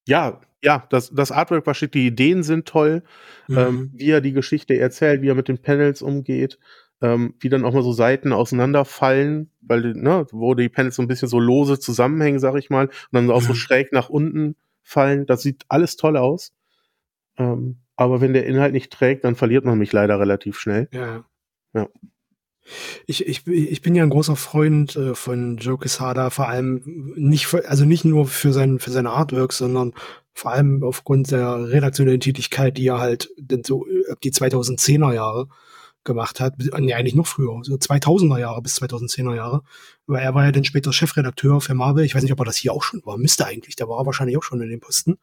Ja, 0.07 0.41
ja, 0.63 0.87
das, 0.91 1.11
das 1.11 1.33
Artwork 1.33 1.67
war 1.67 1.75
schick, 1.75 1.93
die 1.93 2.07
Ideen 2.07 2.43
sind 2.43 2.67
toll, 2.67 3.03
mhm. 3.49 3.59
ähm, 3.59 3.91
wie 3.95 4.11
er 4.11 4.21
die 4.21 4.33
Geschichte 4.33 4.79
erzählt, 4.79 5.23
wie 5.23 5.29
er 5.29 5.35
mit 5.35 5.49
den 5.49 5.59
Panels 5.59 6.03
umgeht, 6.03 6.59
ähm, 7.01 7.35
wie 7.41 7.49
dann 7.49 7.65
auch 7.65 7.73
mal 7.73 7.83
so 7.83 7.93
Seiten 7.93 8.33
auseinanderfallen, 8.33 9.51
weil, 9.61 9.95
ne, 9.95 10.27
wo 10.31 10.55
die 10.55 10.69
Panels 10.69 10.97
so 10.97 11.03
ein 11.03 11.09
bisschen 11.09 11.29
so 11.29 11.41
lose 11.41 11.81
zusammenhängen, 11.81 12.39
sag 12.39 12.57
ich 12.57 12.71
mal, 12.71 12.87
und 12.87 12.93
dann 13.13 13.31
auch 13.31 13.43
mhm. 13.43 13.47
so 13.47 13.55
schräg 13.55 13.93
nach 13.93 14.09
unten 14.09 14.57
fallen. 14.83 15.27
Das 15.27 15.43
sieht 15.43 15.65
alles 15.69 15.97
toll 15.97 16.17
aus. 16.17 16.53
Ähm, 17.39 17.82
aber 17.97 18.21
wenn 18.21 18.33
der 18.33 18.47
Inhalt 18.47 18.73
nicht 18.73 18.93
trägt, 18.93 19.25
dann 19.25 19.37
verliert 19.37 19.65
man 19.65 19.79
mich 19.79 19.93
leider 19.93 20.19
relativ 20.19 20.59
schnell. 20.59 20.89
Ja. 20.93 21.25
Ja. 21.75 21.89
Ich, 23.07 23.27
ich, 23.27 23.47
ich 23.47 23.83
bin 23.83 23.95
ja 23.95 24.05
ein 24.05 24.11
großer 24.11 24.37
Freund 24.37 24.95
äh, 24.95 25.15
von 25.15 25.57
Joe 25.57 25.79
Quesada, 25.79 26.31
vor 26.31 26.49
allem 26.49 27.13
nicht, 27.17 27.47
für, 27.47 27.69
also 27.69 27.85
nicht 27.85 28.05
nur 28.05 28.27
für, 28.27 28.53
sein, 28.53 28.79
für 28.79 28.91
seine 28.91 29.11
Artworks, 29.11 29.59
sondern 29.59 29.93
vor 30.33 30.53
allem 30.53 30.83
aufgrund 30.85 31.31
der 31.31 31.71
redaktionellen 31.71 32.21
Tätigkeit, 32.21 32.77
die 32.79 32.87
er 32.87 33.01
halt 33.01 33.31
denn 33.37 33.65
so 33.65 33.87
äh, 33.87 34.15
die 34.23 34.31
2010er 34.33 35.13
Jahre 35.13 35.49
gemacht 36.05 36.41
hat, 36.41 36.55
nee, 36.59 36.95
eigentlich 36.95 37.15
noch 37.15 37.27
früher, 37.27 37.61
so 37.63 37.75
2000er 37.75 38.39
Jahre 38.39 38.63
bis 38.63 38.81
2010er 38.81 39.37
Jahre, 39.37 39.63
weil 40.07 40.23
er 40.23 40.35
war 40.35 40.45
ja 40.45 40.53
dann 40.53 40.65
später 40.65 40.93
Chefredakteur 40.93 41.61
für 41.61 41.75
Marvel. 41.75 42.05
Ich 42.05 42.15
weiß 42.15 42.23
nicht, 42.23 42.33
ob 42.33 42.41
er 42.41 42.45
das 42.45 42.57
hier 42.57 42.73
auch 42.73 42.83
schon 42.83 43.03
war, 43.05 43.19
müsste 43.19 43.47
eigentlich, 43.47 43.77
da 43.77 43.89
war 43.89 44.01
er 44.01 44.07
wahrscheinlich 44.07 44.37
auch 44.37 44.43
schon 44.43 44.61
in 44.61 44.69
dem 44.69 44.81
Posten. 44.81 45.19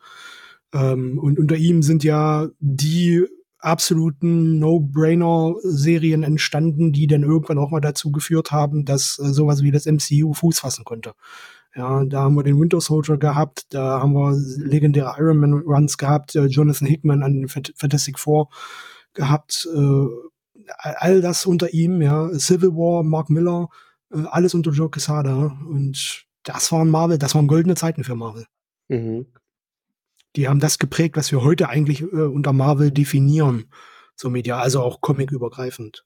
Ähm, 0.73 1.19
und 1.19 1.39
unter 1.39 1.55
ihm 1.55 1.81
sind 1.81 2.03
ja 2.03 2.47
die 2.59 3.25
absoluten 3.59 4.57
No-Brainer-Serien 4.59 6.23
entstanden, 6.23 6.93
die 6.93 7.07
dann 7.07 7.23
irgendwann 7.23 7.57
auch 7.57 7.71
mal 7.71 7.81
dazu 7.81 8.11
geführt 8.11 8.51
haben, 8.51 8.85
dass 8.85 9.19
äh, 9.19 9.33
sowas 9.33 9.61
wie 9.61 9.71
das 9.71 9.85
MCU 9.85 10.33
Fuß 10.33 10.59
fassen 10.59 10.85
konnte. 10.85 11.13
Ja, 11.75 12.03
da 12.05 12.21
haben 12.21 12.35
wir 12.35 12.43
den 12.43 12.59
Winter 12.59 12.81
Soldier 12.81 13.17
gehabt, 13.17 13.65
da 13.69 13.99
haben 14.01 14.13
wir 14.13 14.35
legendäre 14.57 15.15
Iron 15.19 15.37
Man 15.37 15.53
Runs 15.53 15.97
gehabt, 15.97 16.35
äh, 16.35 16.45
Jonathan 16.45 16.87
Hickman 16.87 17.21
an 17.21 17.47
Fantastic 17.47 18.17
Four 18.17 18.49
gehabt, 19.13 19.67
äh, 19.75 20.07
all 20.75 21.21
das 21.21 21.45
unter 21.45 21.73
ihm, 21.73 22.01
ja, 22.01 22.29
Civil 22.39 22.71
War, 22.71 23.03
Mark 23.03 23.29
Miller, 23.29 23.69
äh, 24.11 24.23
alles 24.29 24.53
unter 24.53 24.71
Joe 24.71 24.89
Quesada 24.89 25.57
und 25.67 26.25
das 26.43 26.71
waren 26.71 26.89
Marvel, 26.89 27.17
das 27.17 27.35
waren 27.35 27.47
goldene 27.47 27.75
Zeiten 27.75 28.03
für 28.03 28.15
Marvel. 28.15 28.45
Mhm 28.87 29.27
die 30.35 30.47
haben 30.47 30.59
das 30.59 30.79
geprägt, 30.79 31.17
was 31.17 31.31
wir 31.31 31.43
heute 31.43 31.69
eigentlich 31.69 32.01
äh, 32.01 32.05
unter 32.05 32.53
Marvel 32.53 32.91
definieren, 32.91 33.71
so 34.15 34.29
medial, 34.29 34.61
also 34.61 34.81
auch 34.81 35.01
comic-übergreifend. 35.01 36.05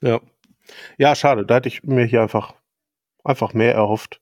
Ja. 0.00 0.20
Ja, 0.96 1.14
schade. 1.14 1.44
Da 1.44 1.56
hätte 1.56 1.68
ich 1.68 1.82
mir 1.82 2.04
hier 2.04 2.22
einfach, 2.22 2.54
einfach 3.22 3.52
mehr 3.54 3.74
erhofft. 3.74 4.20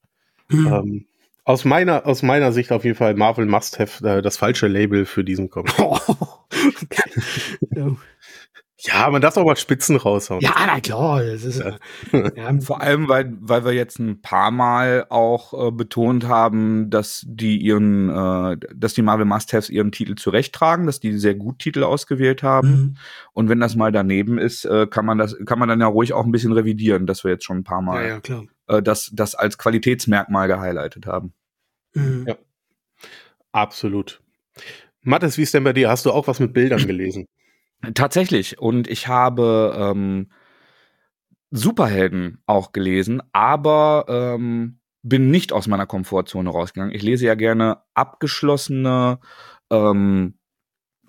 Hm. 0.49 0.67
Ähm, 0.67 1.07
aus 1.45 1.65
meiner, 1.65 2.07
aus 2.07 2.23
meiner 2.23 2.53
Sicht 2.53 2.71
auf 2.71 2.85
jeden 2.85 2.97
Fall 2.97 3.15
Marvel 3.15 3.47
Must 3.47 3.79
Have 3.79 4.07
äh, 4.07 4.23
das 4.23 4.37
falsche 4.37 4.69
Label 4.69 5.07
für 5.07 5.25
diesen 5.25 5.51
Comic. 5.51 5.77
Oh, 5.79 5.99
ja. 7.75 7.97
Ja, 8.85 9.09
man 9.11 9.23
darf 9.23 9.37
auch 9.37 9.45
mal 9.45 9.57
Spitzen 9.57 9.97
raushauen. 9.97 10.41
Ja, 10.41 10.55
na 10.67 10.81
klar. 10.81 11.23
Das 11.23 11.45
ist, 11.45 11.61
ja. 11.61 11.79
Ja. 12.37 12.61
Vor 12.61 12.81
allem, 12.81 13.09
weil, 13.09 13.33
weil 13.41 13.65
wir 13.65 13.73
jetzt 13.73 14.01
ein 14.01 14.21
paar 14.23 14.51
Mal 14.51 15.07
auch 15.09 15.69
äh, 15.69 15.71
betont 15.71 16.27
haben, 16.27 16.91
dass 16.91 17.25
die 17.25 17.59
ihren, 17.59 18.09
äh, 18.11 18.57
dass 18.75 18.95
die 18.95 19.03
Marvel 19.03 19.25
Must-Haves 19.25 19.71
ihren 19.71 19.93
Titel 19.93 20.17
zurechttragen, 20.17 20.87
dass 20.87 20.99
die 20.99 21.17
sehr 21.17 21.37
gut 21.37 21.61
Titel 21.61 21.85
ausgewählt 21.85 22.43
haben. 22.43 22.69
Mhm. 22.69 22.97
Und 23.35 23.49
wenn 23.49 23.61
das 23.61 23.77
mal 23.77 23.93
daneben 23.93 24.39
ist, 24.39 24.65
äh, 24.65 24.89
kann 24.89 25.07
man 25.07 25.19
das, 25.19 25.37
kann 25.47 25.61
man 25.61 25.69
dann 25.69 25.81
ja 25.81 25.87
ruhig 25.87 26.13
auch 26.13 26.25
ein 26.25 26.33
bisschen 26.33 26.53
revidieren, 26.53 27.07
dass 27.07 27.23
wir 27.23 27.31
jetzt 27.31 27.45
schon 27.45 27.59
ein 27.59 27.65
paar 27.65 27.83
Mal 27.83 28.05
ja, 28.05 28.21
ja, 28.27 28.43
äh, 28.79 28.83
das, 28.83 29.11
das 29.13 29.37
als 29.37 29.59
Qualitätsmerkmal 29.59 30.49
gehighlightet 30.49 31.07
haben. 31.07 31.35
Mhm. 31.95 32.25
Ja. 32.27 32.37
Absolut. 33.53 34.21
Mathis, 35.03 35.39
wie 35.39 35.43
ist 35.43 35.55
denn 35.55 35.65
bei 35.65 35.73
dir? 35.73 35.89
Hast 35.89 36.07
du 36.07 36.11
auch 36.11 36.27
was 36.27 36.41
mit 36.41 36.53
Bildern 36.53 36.85
gelesen? 36.87 37.27
Tatsächlich. 37.95 38.59
Und 38.59 38.89
ich 38.89 39.09
habe 39.09 39.75
ähm, 39.77 40.31
Superhelden 41.51 42.43
auch 42.47 42.73
gelesen, 42.73 43.23
aber 43.33 44.07
ähm, 44.09 44.79
bin 45.03 45.31
nicht 45.31 45.53
aus 45.53 45.67
meiner 45.67 45.87
Komfortzone 45.87 46.49
rausgegangen. 46.49 46.95
Ich 46.95 47.03
lese 47.03 47.27
ja 47.27 47.35
gerne 47.35 47.79
abgeschlossene 47.95 49.19
ähm, 49.71 50.39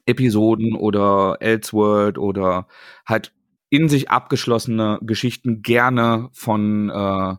Episoden 0.06 0.76
oder 0.76 1.38
Elseworld 1.40 2.18
oder 2.18 2.68
halt 3.06 3.34
in 3.70 3.88
sich 3.88 4.10
abgeschlossene 4.10 5.00
Geschichten 5.02 5.62
gerne 5.62 6.30
von 6.34 6.90
äh, 6.90 7.36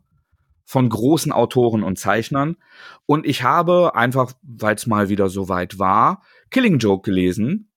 von 0.67 0.89
großen 0.89 1.31
Autoren 1.31 1.83
und 1.83 1.99
Zeichnern. 1.99 2.57
Und 3.05 3.27
ich 3.27 3.43
habe 3.43 3.95
einfach, 3.95 4.33
weil 4.43 4.77
es 4.77 4.87
mal 4.87 5.11
wieder 5.11 5.29
so 5.29 5.49
weit 5.51 5.79
war, 5.79 6.23
Killing 6.51 6.79
Joke 6.79 7.03
gelesen 7.03 7.69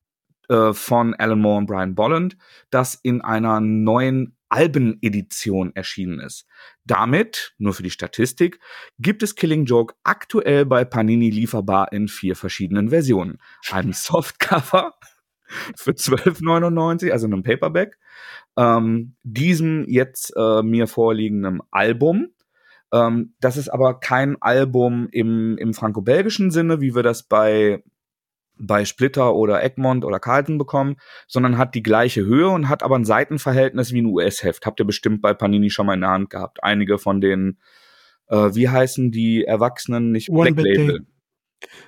äh, 0.50 0.74
von 0.74 1.13
Alan 1.16 1.39
Moore 1.39 1.58
und 1.60 1.66
Brian 1.68 1.96
Bolland, 1.96 2.38
das 2.70 2.96
in 2.96 3.22
einer 3.22 3.60
neuen 3.60 4.38
Albenedition 4.50 5.75
erschienen 5.75 6.20
ist. 6.20 6.46
Damit, 6.86 7.54
nur 7.58 7.74
für 7.74 7.84
die 7.84 7.89
Statistik, 7.89 8.60
gibt 8.98 9.24
es 9.24 9.36
Killing 9.36 9.66
Joke 9.66 9.96
aktuell 10.04 10.66
bei 10.66 10.86
Panini 10.86 11.30
lieferbar 11.30 11.92
in 11.92 12.08
vier 12.08 12.36
verschiedenen 12.36 12.89
Versionen. 12.89 13.39
Einem 13.70 13.94
Softcover 13.94 14.94
für 15.75 15.92
12,99, 15.92 17.12
also 17.12 17.27
einem 17.27 17.44
Paperback, 17.44 17.98
ähm, 18.58 19.16
diesem 19.24 19.86
jetzt 19.88 20.34
äh, 20.36 20.62
mir 20.63 20.88
vorliegenden 20.88 21.62
Album. 21.72 22.30
Ähm, 22.94 23.34
das 23.39 23.58
ist 23.58 23.70
aber 23.70 24.00
kein 24.00 24.42
Album 24.42 25.08
im, 25.12 25.58
im 25.58 25.74
franco-belgischen 25.74 26.51
Sinne, 26.51 26.82
wie 26.82 26.96
wir 26.96 27.04
das 27.04 27.24
bei 27.24 27.84
bei 28.60 28.86
Splitter 28.86 29.36
oder 29.36 29.64
Egmont 29.64 30.06
oder 30.06 30.20
Carlton 30.20 30.58
bekommen, 30.58 30.98
sondern 31.28 31.58
hat 31.58 31.76
die 31.76 31.84
gleiche 31.84 32.26
Höhe 32.26 32.50
und 32.50 32.70
hat 32.70 32.84
aber 32.84 32.96
ein 32.96 33.06
Seitenverhältnis 33.06 33.92
wie 33.94 34.02
ein 34.02 34.06
US-Heft. 34.06 34.66
Habt 34.66 34.80
ihr 34.80 34.86
bestimmt 34.86 35.22
bei 35.22 35.34
Panini 35.34 35.70
schon 35.70 35.86
mal 35.86 35.96
in 35.96 36.02
der 36.02 36.10
Hand 36.10 36.30
gehabt. 36.30 36.64
Einige 36.64 36.98
von 36.98 37.22
den, 37.22 37.60
äh, 38.28 38.50
wie 38.54 38.70
heißen 38.70 39.12
die 39.12 39.44
Erwachsenen, 39.44 40.12
nicht 40.12 40.30
One 40.30 40.54
Black 40.54 40.66
Label. 40.66 41.00
Day. 41.00 41.06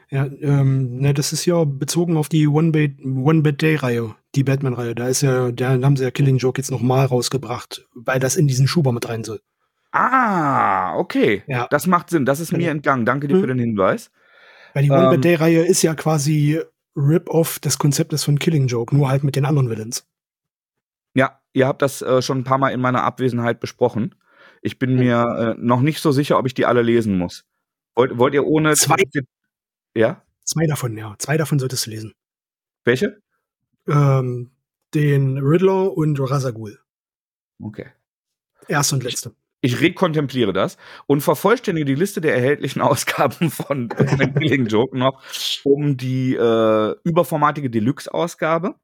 Ja, 0.10 0.26
ähm, 0.42 0.98
ne, 0.98 1.14
das 1.14 1.34
ist 1.34 1.46
ja 1.46 1.64
bezogen 1.64 2.18
auf 2.18 2.30
die 2.30 2.48
One 2.48 2.72
Bad, 2.72 2.92
One 3.04 3.42
Bad 3.42 3.62
Day 3.62 3.76
Reihe, 3.76 4.16
die 4.36 4.44
Batman-Reihe. 4.44 4.96
Da 4.96 5.08
ist 5.08 5.22
ja, 5.22 5.52
da 5.52 5.72
haben 5.72 5.96
sie 5.96 6.04
ja 6.04 6.12
Killing 6.12 6.38
Joke 6.38 6.60
jetzt 6.60 6.72
nochmal 6.72 7.06
rausgebracht, 7.06 7.88
weil 7.94 8.20
das 8.20 8.36
in 8.36 8.48
diesen 8.48 8.68
Schuber 8.68 8.92
mit 8.92 9.08
rein 9.08 9.24
soll. 9.24 9.42
Ah, 9.92 10.96
okay. 10.98 11.44
Ja. 11.48 11.68
Das 11.70 11.88
macht 11.88 12.10
Sinn. 12.10 12.26
Das 12.26 12.40
ist 12.40 12.52
mir 12.52 12.70
entgangen. 12.70 13.06
Danke 13.06 13.28
dir 13.28 13.36
hm. 13.36 13.42
für 13.42 13.48
den 13.48 13.60
Hinweis. 13.60 14.12
Weil 14.74 14.84
die 14.84 14.92
One 14.92 15.04
Bad 15.04 15.16
ähm, 15.16 15.22
Day 15.22 15.36
Reihe 15.36 15.66
ist 15.66 15.82
ja 15.82 15.96
quasi 15.96 16.62
Rip-Off 16.96 17.60
des 17.60 17.78
Konzeptes 17.78 18.24
von 18.24 18.40
Killing 18.40 18.68
Joke, 18.68 18.96
nur 18.96 19.10
halt 19.10 19.24
mit 19.24 19.36
den 19.36 19.46
anderen 19.46 19.70
Villains. 19.70 20.06
Ja, 21.14 21.42
ihr 21.54 21.68
habt 21.68 21.82
das 21.82 22.02
äh, 22.02 22.22
schon 22.22 22.40
ein 22.40 22.44
paar 22.44 22.58
Mal 22.58 22.70
in 22.70 22.82
meiner 22.82 23.04
Abwesenheit 23.04 23.60
besprochen. 23.60 24.16
Ich 24.62 24.78
bin 24.78 24.96
mir 24.96 25.56
äh, 25.58 25.62
noch 25.62 25.82
nicht 25.82 26.02
so 26.02 26.12
sicher, 26.12 26.38
ob 26.38 26.46
ich 26.46 26.54
die 26.54 26.66
alle 26.66 26.82
lesen 26.82 27.18
muss. 27.18 27.46
Wollt, 27.96 28.18
wollt 28.18 28.34
ihr 28.34 28.46
ohne. 28.46 28.76
Zwei. 28.76 28.98
Ja? 29.96 30.22
Zwei 30.44 30.68
davon, 30.68 30.98
ja. 30.98 31.16
Zwei 31.20 31.38
davon 31.38 31.60
solltest 31.60 31.86
du 31.86 31.92
lesen. 31.92 32.14
Welche? 32.84 33.22
Ähm, 33.88 34.52
den 34.94 35.38
Riddler 35.38 35.96
und 35.96 36.20
Razagul. 36.20 36.80
Okay. 37.62 37.88
Erste 38.68 38.96
und 38.96 39.04
letzte. 39.04 39.34
Ich 39.62 39.82
rekontempliere 39.82 40.54
das 40.54 40.78
und 41.06 41.22
vervollständige 41.22 41.86
die 41.86 41.96
Liste 41.96 42.22
der 42.22 42.34
erhältlichen 42.34 42.82
Ausgaben 42.82 43.52
von 43.52 43.90
Batman 43.90 44.34
Killing 44.36 44.68
Joke 44.68 44.98
noch 44.98 45.22
um 45.64 45.98
die 45.98 46.36
äh, 46.36 46.96
überformatige 47.04 47.70
Deluxe-Ausgabe 47.70 48.76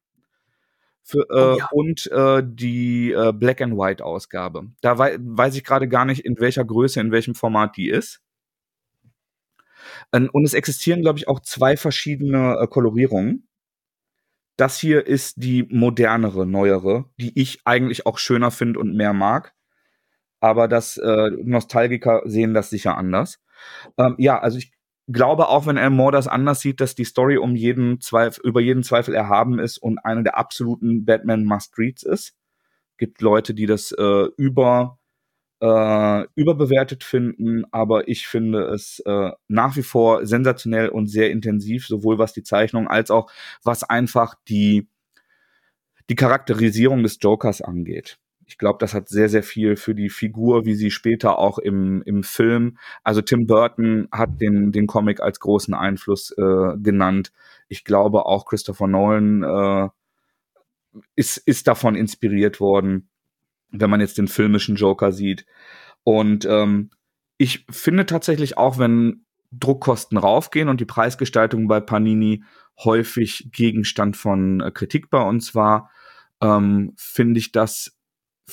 äh, 1.13 1.17
oh, 1.30 1.58
ja. 1.58 1.69
und 1.71 2.12
äh, 2.12 2.43
die 2.45 3.12
äh, 3.12 3.32
Black 3.32 3.62
and 3.62 3.78
White 3.78 4.04
Ausgabe. 4.04 4.71
Da 4.82 4.97
wei 4.97 5.17
weiß 5.19 5.56
ich 5.56 5.63
gerade 5.63 5.88
gar 5.88 6.04
nicht, 6.04 6.26
in 6.26 6.39
welcher 6.39 6.65
Größe, 6.65 6.99
in 6.99 7.12
welchem 7.12 7.36
Format 7.36 7.78
die 7.78 7.89
ist. 7.89 8.21
Ähm, 10.12 10.30
und 10.34 10.43
es 10.43 10.54
existieren, 10.54 11.02
glaube 11.02 11.19
ich, 11.19 11.28
auch 11.28 11.39
zwei 11.39 11.78
verschiedene 11.78 12.58
äh, 12.60 12.67
Kolorierungen. 12.67 13.47
Das 14.58 14.78
hier 14.78 15.06
ist 15.06 15.43
die 15.43 15.63
modernere, 15.69 16.45
neuere, 16.45 17.06
die 17.17 17.39
ich 17.39 17.60
eigentlich 17.65 18.06
auch 18.06 18.17
schöner 18.17 18.52
finde 18.52 18.80
und 18.80 18.95
mehr 18.95 19.13
mag 19.13 19.55
aber 20.39 20.67
das 20.67 20.98
äh, 20.98 21.32
Nostalgiker 21.43 22.21
sehen 22.26 22.54
das 22.54 22.69
sicher 22.69 22.98
anders. 22.98 23.39
Ähm, 23.98 24.15
ja, 24.17 24.39
also 24.39 24.58
ich 24.58 24.71
glaube 25.08 25.50
auch, 25.50 25.67
wenn 25.67 25.78
Alan 25.78 25.95
Moore 25.95 26.13
das 26.13 26.28
anders 26.28 26.62
sieht, 26.62 26.82
dass 26.82 26.95
die 26.95 27.06
Story 27.06 27.38
um 27.38 27.56
jeden 27.56 28.02
Zweifel, 28.02 28.41
über 28.45 28.62
jeden 28.62 28.84
Zweifel 28.84 29.13
erhaben 29.13 29.60
ist 29.60 29.78
und 29.78 30.00
eine 30.00 30.24
der 30.24 30.38
absoluten 30.38 31.06
Batman 31.06 31.45
Must-Reads 31.45 32.04
ist. 32.04 32.36
Gibt 32.98 33.21
Leute, 33.21 33.54
die 33.54 33.65
das 33.65 33.91
äh, 33.91 34.28
über 34.38 35.00
äh, 35.62 36.26
überbewertet 36.36 37.04
finden, 37.04 37.63
aber 37.71 38.08
ich 38.08 38.28
finde 38.28 38.65
es 38.65 39.00
äh, 39.06 39.32
nach 39.48 39.76
wie 39.76 39.84
vor 39.84 40.26
sensationell 40.26 40.89
und 40.89 41.08
sehr 41.08 41.32
intensiv, 41.32 41.88
sowohl 41.88 42.17
was 42.19 42.34
die 42.34 42.43
Zeichnung 42.43 42.88
als 42.88 43.12
auch 43.12 43.32
was 43.63 43.84
einfach 43.84 44.36
die 44.48 44.88
die 46.10 46.15
Charakterisierung 46.15 47.04
des 47.04 47.17
Jokers 47.21 47.62
angeht 47.62 48.19
ich 48.45 48.58
glaube, 48.58 48.77
das 48.79 48.93
hat 48.93 49.10
sehr, 49.10 49.29
sehr 49.29 49.43
viel 49.43 49.75
für 49.75 49.95
die 49.95 50.10
Figur, 50.10 50.65
wie 50.65 50.75
sie 50.75 50.91
später 50.91 51.39
auch 51.39 51.58
im, 51.58 52.01
im 52.03 52.23
Film, 52.23 52.77
also 53.03 53.21
Tim 53.21 53.47
Burton 53.47 54.08
hat 54.12 54.39
den, 54.41 54.71
den 54.71 54.88
Comic 54.88 55.19
als 55.19 55.39
großen 55.39 55.73
Einfluss 55.73 56.31
äh, 56.38 56.77
genannt. 56.77 57.31
Ich 57.67 57.84
glaube 57.84 58.25
auch 58.25 58.45
Christopher 58.45 58.88
Nolan 58.88 59.43
äh, 59.43 59.89
ist, 61.15 61.38
ist 61.38 61.67
davon 61.67 61.95
inspiriert 61.95 62.60
worden, 62.60 63.10
wenn 63.71 63.89
man 63.89 63.99
jetzt 63.99 64.17
den 64.17 64.27
filmischen 64.27 64.75
Joker 64.75 65.12
sieht. 65.12 65.45
Und 66.03 66.45
ähm, 66.45 66.91
ich 67.38 67.65
finde 67.69 68.05
tatsächlich 68.05 68.58
auch, 68.58 68.77
wenn 68.77 69.25
Druckkosten 69.51 70.17
raufgehen 70.17 70.69
und 70.69 70.79
die 70.79 70.86
Preisgestaltung 70.86 71.67
bei 71.67 71.79
Panini 71.79 72.43
häufig 72.84 73.49
Gegenstand 73.51 74.17
von 74.17 74.62
äh, 74.62 74.71
Kritik 74.71 75.10
bei 75.10 75.21
uns 75.21 75.55
war, 75.55 75.89
ähm, 76.41 76.93
finde 76.97 77.39
ich 77.39 77.51
das 77.51 77.94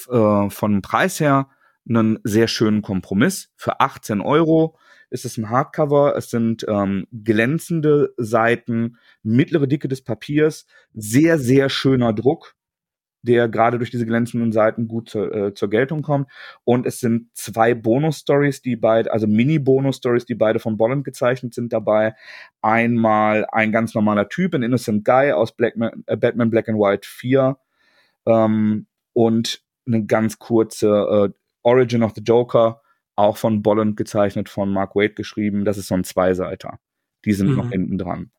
äh, 0.09 0.51
von 0.51 0.83
Preis 0.83 1.21
her 1.21 1.49
einen 1.89 2.19
sehr 2.25 2.49
schönen 2.49 2.83
Kompromiss. 2.83 3.51
Für 3.57 3.81
18 3.81 4.21
Euro 4.21 4.77
ist 5.11 5.25
es 5.25 5.37
ein 5.37 5.51
Hardcover. 5.51 6.17
Es 6.17 6.31
sind 6.31 6.65
ähm, 6.69 7.07
glänzende 7.13 8.15
Seiten, 8.17 8.99
mittlere 9.23 9.67
Dicke 9.67 9.89
des 9.89 10.03
Papiers, 10.03 10.67
sehr, 10.95 11.39
sehr 11.39 11.69
schöner 11.69 12.13
Druck, 12.13 12.55
der 13.23 13.49
gerade 13.49 13.79
durch 13.79 13.91
diese 13.91 14.07
glänzenden 14.07 14.53
Seiten 14.53 14.89
gut 14.89 15.11
zur, 15.11 15.35
äh, 15.35 15.55
zur 15.55 15.71
Geltung 15.71 16.03
kommt. 16.03 16.31
Und 16.65 16.87
es 16.87 16.99
sind 17.01 17.29
zwei 17.35 17.75
Bonus-Stories, 17.75 18.63
die 18.63 18.77
beide, 18.77 19.13
also 19.13 19.27
Mini-Bonus-Stories, 19.27 20.25
die 20.25 20.35
beide 20.35 20.59
von 20.59 20.77
Bolland 20.77 21.05
gezeichnet 21.05 21.53
sind 21.55 21.73
dabei. 21.73 22.15
Einmal 22.63 23.47
ein 23.53 23.71
ganz 23.71 23.95
normaler 23.95 24.29
Typ, 24.29 24.55
ein 24.55 24.63
Innocent 24.63 25.05
Guy 25.05 25.33
aus 25.33 25.55
Black 25.55 25.77
Man, 25.77 26.05
äh, 26.07 26.17
Batman 26.17 26.51
Black 26.51 26.69
and 26.69 26.79
White 26.79 27.07
4. 27.07 27.59
Ähm, 28.27 28.87
und 29.13 29.63
eine 29.87 30.05
ganz 30.05 30.39
kurze 30.39 30.89
äh, 30.89 31.39
Origin 31.63 32.03
of 32.03 32.13
the 32.15 32.23
Joker, 32.23 32.83
auch 33.17 33.37
von 33.37 33.63
Bolland 33.63 33.97
gezeichnet, 33.97 34.49
von 34.49 34.73
Mark 34.73 34.95
Wade 34.97 35.15
geschrieben. 35.15 35.65
Das 35.65 35.79
ist 35.79 35.89
so 35.89 35.95
ein 35.95 36.05
Zweiseiter. 36.05 36.79
Die 37.25 37.33
sind 37.33 37.51
mhm. 37.51 37.57
noch 37.57 37.71
hinten 37.71 37.99
dran. 37.99 38.33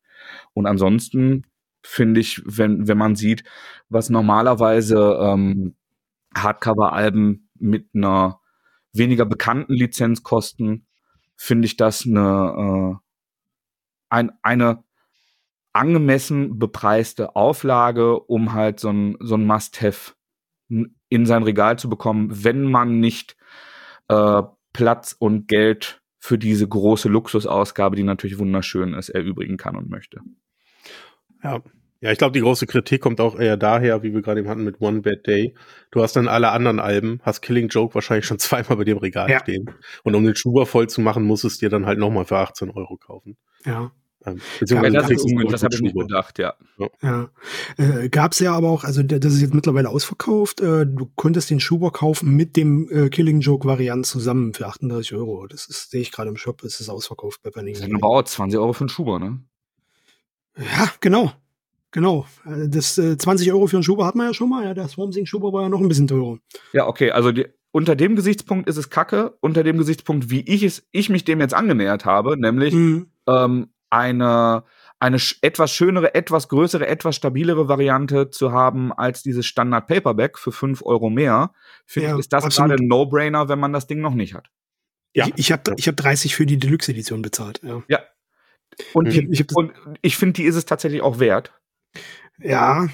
Und 0.53 0.65
ansonsten 0.65 1.45
finde 1.83 2.21
ich, 2.21 2.41
wenn, 2.45 2.87
wenn 2.87 2.97
man 2.97 3.15
sieht, 3.15 3.43
was 3.89 4.09
normalerweise 4.09 5.17
ähm, 5.21 5.75
Hardcover-Alben 6.35 7.49
mit 7.55 7.89
einer 7.93 8.39
weniger 8.93 9.25
bekannten 9.25 9.73
Lizenz 9.73 10.23
kosten, 10.23 10.87
finde 11.35 11.65
ich 11.65 11.77
das 11.77 12.05
eine, 12.05 12.99
äh, 12.99 13.05
ein, 14.09 14.31
eine 14.41 14.83
angemessen 15.73 16.59
bepreiste 16.59 17.35
Auflage, 17.35 18.19
um 18.19 18.53
halt 18.53 18.79
so 18.79 18.89
ein, 18.89 19.17
so 19.19 19.35
ein 19.35 19.45
Must-Have 19.45 20.13
in 21.13 21.25
sein 21.25 21.43
Regal 21.43 21.77
zu 21.77 21.89
bekommen, 21.89 22.29
wenn 22.31 22.63
man 22.63 22.99
nicht 22.99 23.37
äh, 24.07 24.41
Platz 24.73 25.15
und 25.17 25.47
Geld 25.47 26.01
für 26.19 26.37
diese 26.37 26.67
große 26.67 27.09
Luxusausgabe, 27.09 27.95
die 27.95 28.03
natürlich 28.03 28.39
wunderschön 28.39 28.93
ist, 28.93 29.09
erübrigen 29.09 29.57
kann 29.57 29.75
und 29.75 29.89
möchte. 29.89 30.21
Ja. 31.43 31.61
Ja, 31.99 32.11
ich 32.11 32.17
glaube, 32.17 32.33
die 32.33 32.41
große 32.41 32.67
Kritik 32.67 32.99
kommt 32.99 33.21
auch 33.21 33.39
eher 33.39 33.55
daher, 33.55 34.03
wie 34.03 34.13
wir 34.13 34.21
gerade 34.21 34.41
eben 34.41 34.49
hatten 34.49 34.65
mit 34.65 34.81
One 34.81 35.03
Bad 35.03 35.25
Day. 35.25 35.55
Du 35.89 36.03
hast 36.03 36.17
dann 36.17 36.27
alle 36.27 36.51
anderen 36.51 36.81
Alben, 36.81 37.21
hast 37.23 37.39
Killing 37.41 37.69
Joke 37.69 37.95
wahrscheinlich 37.95 38.25
schon 38.25 38.39
zweimal 38.39 38.75
bei 38.75 38.83
dir 38.83 38.91
im 38.91 38.97
Regal 38.97 39.29
ja. 39.29 39.39
stehen. 39.39 39.71
Und 40.03 40.13
um 40.13 40.25
den 40.25 40.35
Schuber 40.35 40.65
voll 40.65 40.89
zu 40.89 40.99
machen, 40.99 41.23
musst 41.23 41.45
du 41.45 41.47
es 41.47 41.59
dir 41.59 41.69
dann 41.69 41.85
halt 41.85 41.99
nochmal 41.99 42.25
für 42.25 42.37
18 42.37 42.71
Euro 42.71 42.97
kaufen. 42.97 43.37
Ja. 43.65 43.93
Ähm, 44.25 44.39
beziehungsweise 44.59 44.93
das, 44.93 45.09
ist, 45.09 45.25
das 45.49 45.63
habe 45.63 45.75
ich 45.75 45.81
nicht 45.81 45.95
bedacht, 45.95 46.39
ja. 46.39 46.53
ja. 47.01 47.29
Äh, 47.77 48.09
Gab 48.09 48.31
es 48.31 48.39
ja 48.39 48.53
aber 48.53 48.69
auch, 48.69 48.83
also 48.83 49.03
das 49.03 49.33
ist 49.33 49.41
jetzt 49.41 49.53
mittlerweile 49.53 49.89
ausverkauft. 49.89 50.61
Äh, 50.61 50.85
du 50.85 51.09
konntest 51.15 51.49
den 51.49 51.59
Schuber 51.59 51.91
kaufen 51.91 52.35
mit 52.35 52.55
dem 52.55 52.89
äh, 52.89 53.09
Killing 53.09 53.41
Joke 53.41 53.67
Variant 53.67 54.05
zusammen 54.05 54.53
für 54.53 54.67
38 54.67 55.13
Euro. 55.13 55.47
Das 55.47 55.67
ist, 55.67 55.91
sehe 55.91 56.01
ich 56.01 56.11
gerade 56.11 56.29
im 56.29 56.37
Shop, 56.37 56.63
es 56.63 56.79
ist 56.79 56.89
ausverkauft 56.89 57.41
bei 57.43 57.49
Panini. 57.49 57.77
Das 57.77 57.87
ist 57.87 57.93
aber 57.93 58.23
20 58.23 58.59
Euro 58.59 58.73
für 58.73 58.81
einen 58.81 58.89
Schuber, 58.89 59.19
ne? 59.19 59.39
Ja, 60.57 60.89
genau. 60.99 61.31
Genau. 61.91 62.25
Äh, 62.45 62.69
das 62.69 62.97
äh, 62.97 63.17
20 63.17 63.51
Euro 63.51 63.67
für 63.67 63.77
einen 63.77 63.83
Schuber 63.83 64.05
hat 64.05 64.15
man 64.15 64.27
ja 64.27 64.33
schon 64.33 64.49
mal. 64.49 64.63
Ja, 64.65 64.73
der 64.73 64.87
Swarm 64.87 65.11
Sing 65.11 65.25
Schuber 65.25 65.53
war 65.53 65.63
ja 65.63 65.69
noch 65.69 65.79
ein 65.79 65.87
bisschen 65.87 66.07
teurer. 66.07 66.39
Ja, 66.73 66.87
okay. 66.87 67.11
Also 67.11 67.31
die, 67.31 67.45
unter 67.71 67.95
dem 67.95 68.15
Gesichtspunkt 68.15 68.69
ist 68.69 68.77
es 68.77 68.89
kacke, 68.89 69.35
unter 69.41 69.63
dem 69.63 69.77
Gesichtspunkt, 69.77 70.29
wie 70.29 70.41
ich 70.41 70.63
es, 70.63 70.87
ich 70.91 71.09
mich 71.09 71.23
dem 71.25 71.39
jetzt 71.39 71.53
angenähert 71.53 72.05
habe, 72.05 72.37
nämlich 72.37 72.73
mhm. 72.73 73.07
ähm, 73.27 73.72
eine, 73.93 74.63
eine 74.99 75.17
etwas 75.41 75.71
schönere, 75.71 76.15
etwas 76.15 76.49
größere, 76.49 76.87
etwas 76.87 77.15
stabilere 77.15 77.67
Variante 77.67 78.29
zu 78.29 78.51
haben 78.51 78.91
als 78.91 79.23
dieses 79.23 79.45
Standard 79.45 79.87
Paperback 79.87 80.37
für 80.37 80.51
5 80.51 80.83
Euro 80.83 81.09
mehr, 81.09 81.51
finde 81.85 82.09
ja, 82.09 82.13
ich, 82.15 82.19
ist 82.21 82.33
das 82.33 82.55
gerade 82.55 82.75
ein 82.75 82.87
No-Brainer, 82.87 83.49
wenn 83.49 83.59
man 83.59 83.73
das 83.73 83.87
Ding 83.87 84.01
noch 84.01 84.13
nicht 84.13 84.33
hat. 84.33 84.49
Ja. 85.13 85.27
Ich, 85.27 85.33
ich 85.35 85.51
habe 85.51 85.73
ich 85.77 85.87
hab 85.87 85.95
30 85.95 86.35
für 86.35 86.45
die 86.45 86.57
Deluxe-Edition 86.57 87.21
bezahlt. 87.21 87.61
Ja. 87.63 87.83
ja. 87.87 87.99
Und 88.93 89.07
ich, 89.07 89.19
ich, 89.29 89.45
ich 90.01 90.17
finde, 90.17 90.33
die 90.33 90.43
ist 90.43 90.55
es 90.55 90.65
tatsächlich 90.65 91.01
auch 91.03 91.19
wert. 91.19 91.53
Ja, 92.39 92.87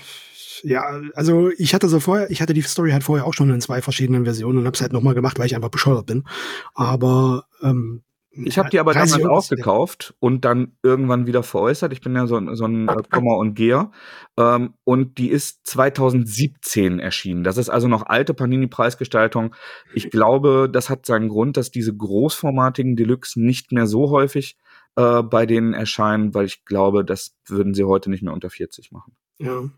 ja, 0.64 1.02
also 1.14 1.50
ich 1.58 1.74
hatte 1.74 1.88
so 1.88 2.00
vorher, 2.00 2.30
ich 2.30 2.42
hatte 2.42 2.54
die 2.54 2.62
Story 2.62 2.92
halt 2.92 3.04
vorher 3.04 3.26
auch 3.26 3.34
schon 3.34 3.50
in 3.50 3.62
zwei 3.62 3.82
verschiedenen 3.82 4.26
Versionen 4.26 4.60
und 4.60 4.66
habe 4.66 4.76
es 4.76 4.82
halt 4.82 4.94
nochmal 4.94 5.14
gemacht, 5.14 5.40
weil 5.40 5.46
ich 5.46 5.56
einfach 5.56 5.70
bescheuert 5.70 6.06
bin. 6.06 6.26
Aber 6.74 7.46
ähm, 7.62 8.04
ich 8.32 8.60
habe 8.60 8.70
die 8.70 8.80
aber 8.80 8.94
damals 8.94 9.26
auch 9.26 9.50
gekauft 9.50 10.14
und 10.20 10.46
dann 10.46 10.78
irgendwann 10.84 11.26
wieder 11.26 11.42
veräußert. 11.42 11.92
Ich 11.94 12.02
bin 12.02 12.16
ja 12.16 12.28
so, 12.28 12.40
so 12.54 12.66
ein 12.66 12.88
äh, 12.88 12.96
Komma 13.10 13.36
und 13.36 13.56
Geher. 13.56 13.92
Ähm, 14.38 14.76
und 14.84 15.18
die 15.18 15.30
ist 15.30 15.66
2017 15.66 17.00
erschienen. 17.00 17.44
Das 17.44 17.58
ist 17.58 17.70
also 17.70 17.88
noch 17.88 18.06
alte 18.06 18.34
Panini-Preisgestaltung. 18.34 19.56
Ich 19.94 20.12
glaube, 20.12 20.70
das 20.72 20.90
hat 20.90 21.06
seinen 21.06 21.30
Grund, 21.30 21.58
dass 21.58 21.72
diese 21.72 21.96
großformatigen 21.96 22.96
Deluxe 22.96 23.42
nicht 23.42 23.72
mehr 23.72 23.88
so 23.88 24.12
häufig 24.12 24.58
äh, 24.96 25.24
bei 25.24 25.46
denen 25.46 25.74
erscheinen, 25.74 26.34
weil 26.34 26.46
ich 26.46 26.66
glaube, 26.66 27.04
das 27.04 27.36
würden 27.48 27.74
sie 27.74 27.84
heute 27.84 28.10
nicht 28.10 28.22
mehr 28.22 28.34
unter 28.34 28.50
40 28.50 28.92
machen. 28.92 29.16
Ja. 29.42 29.70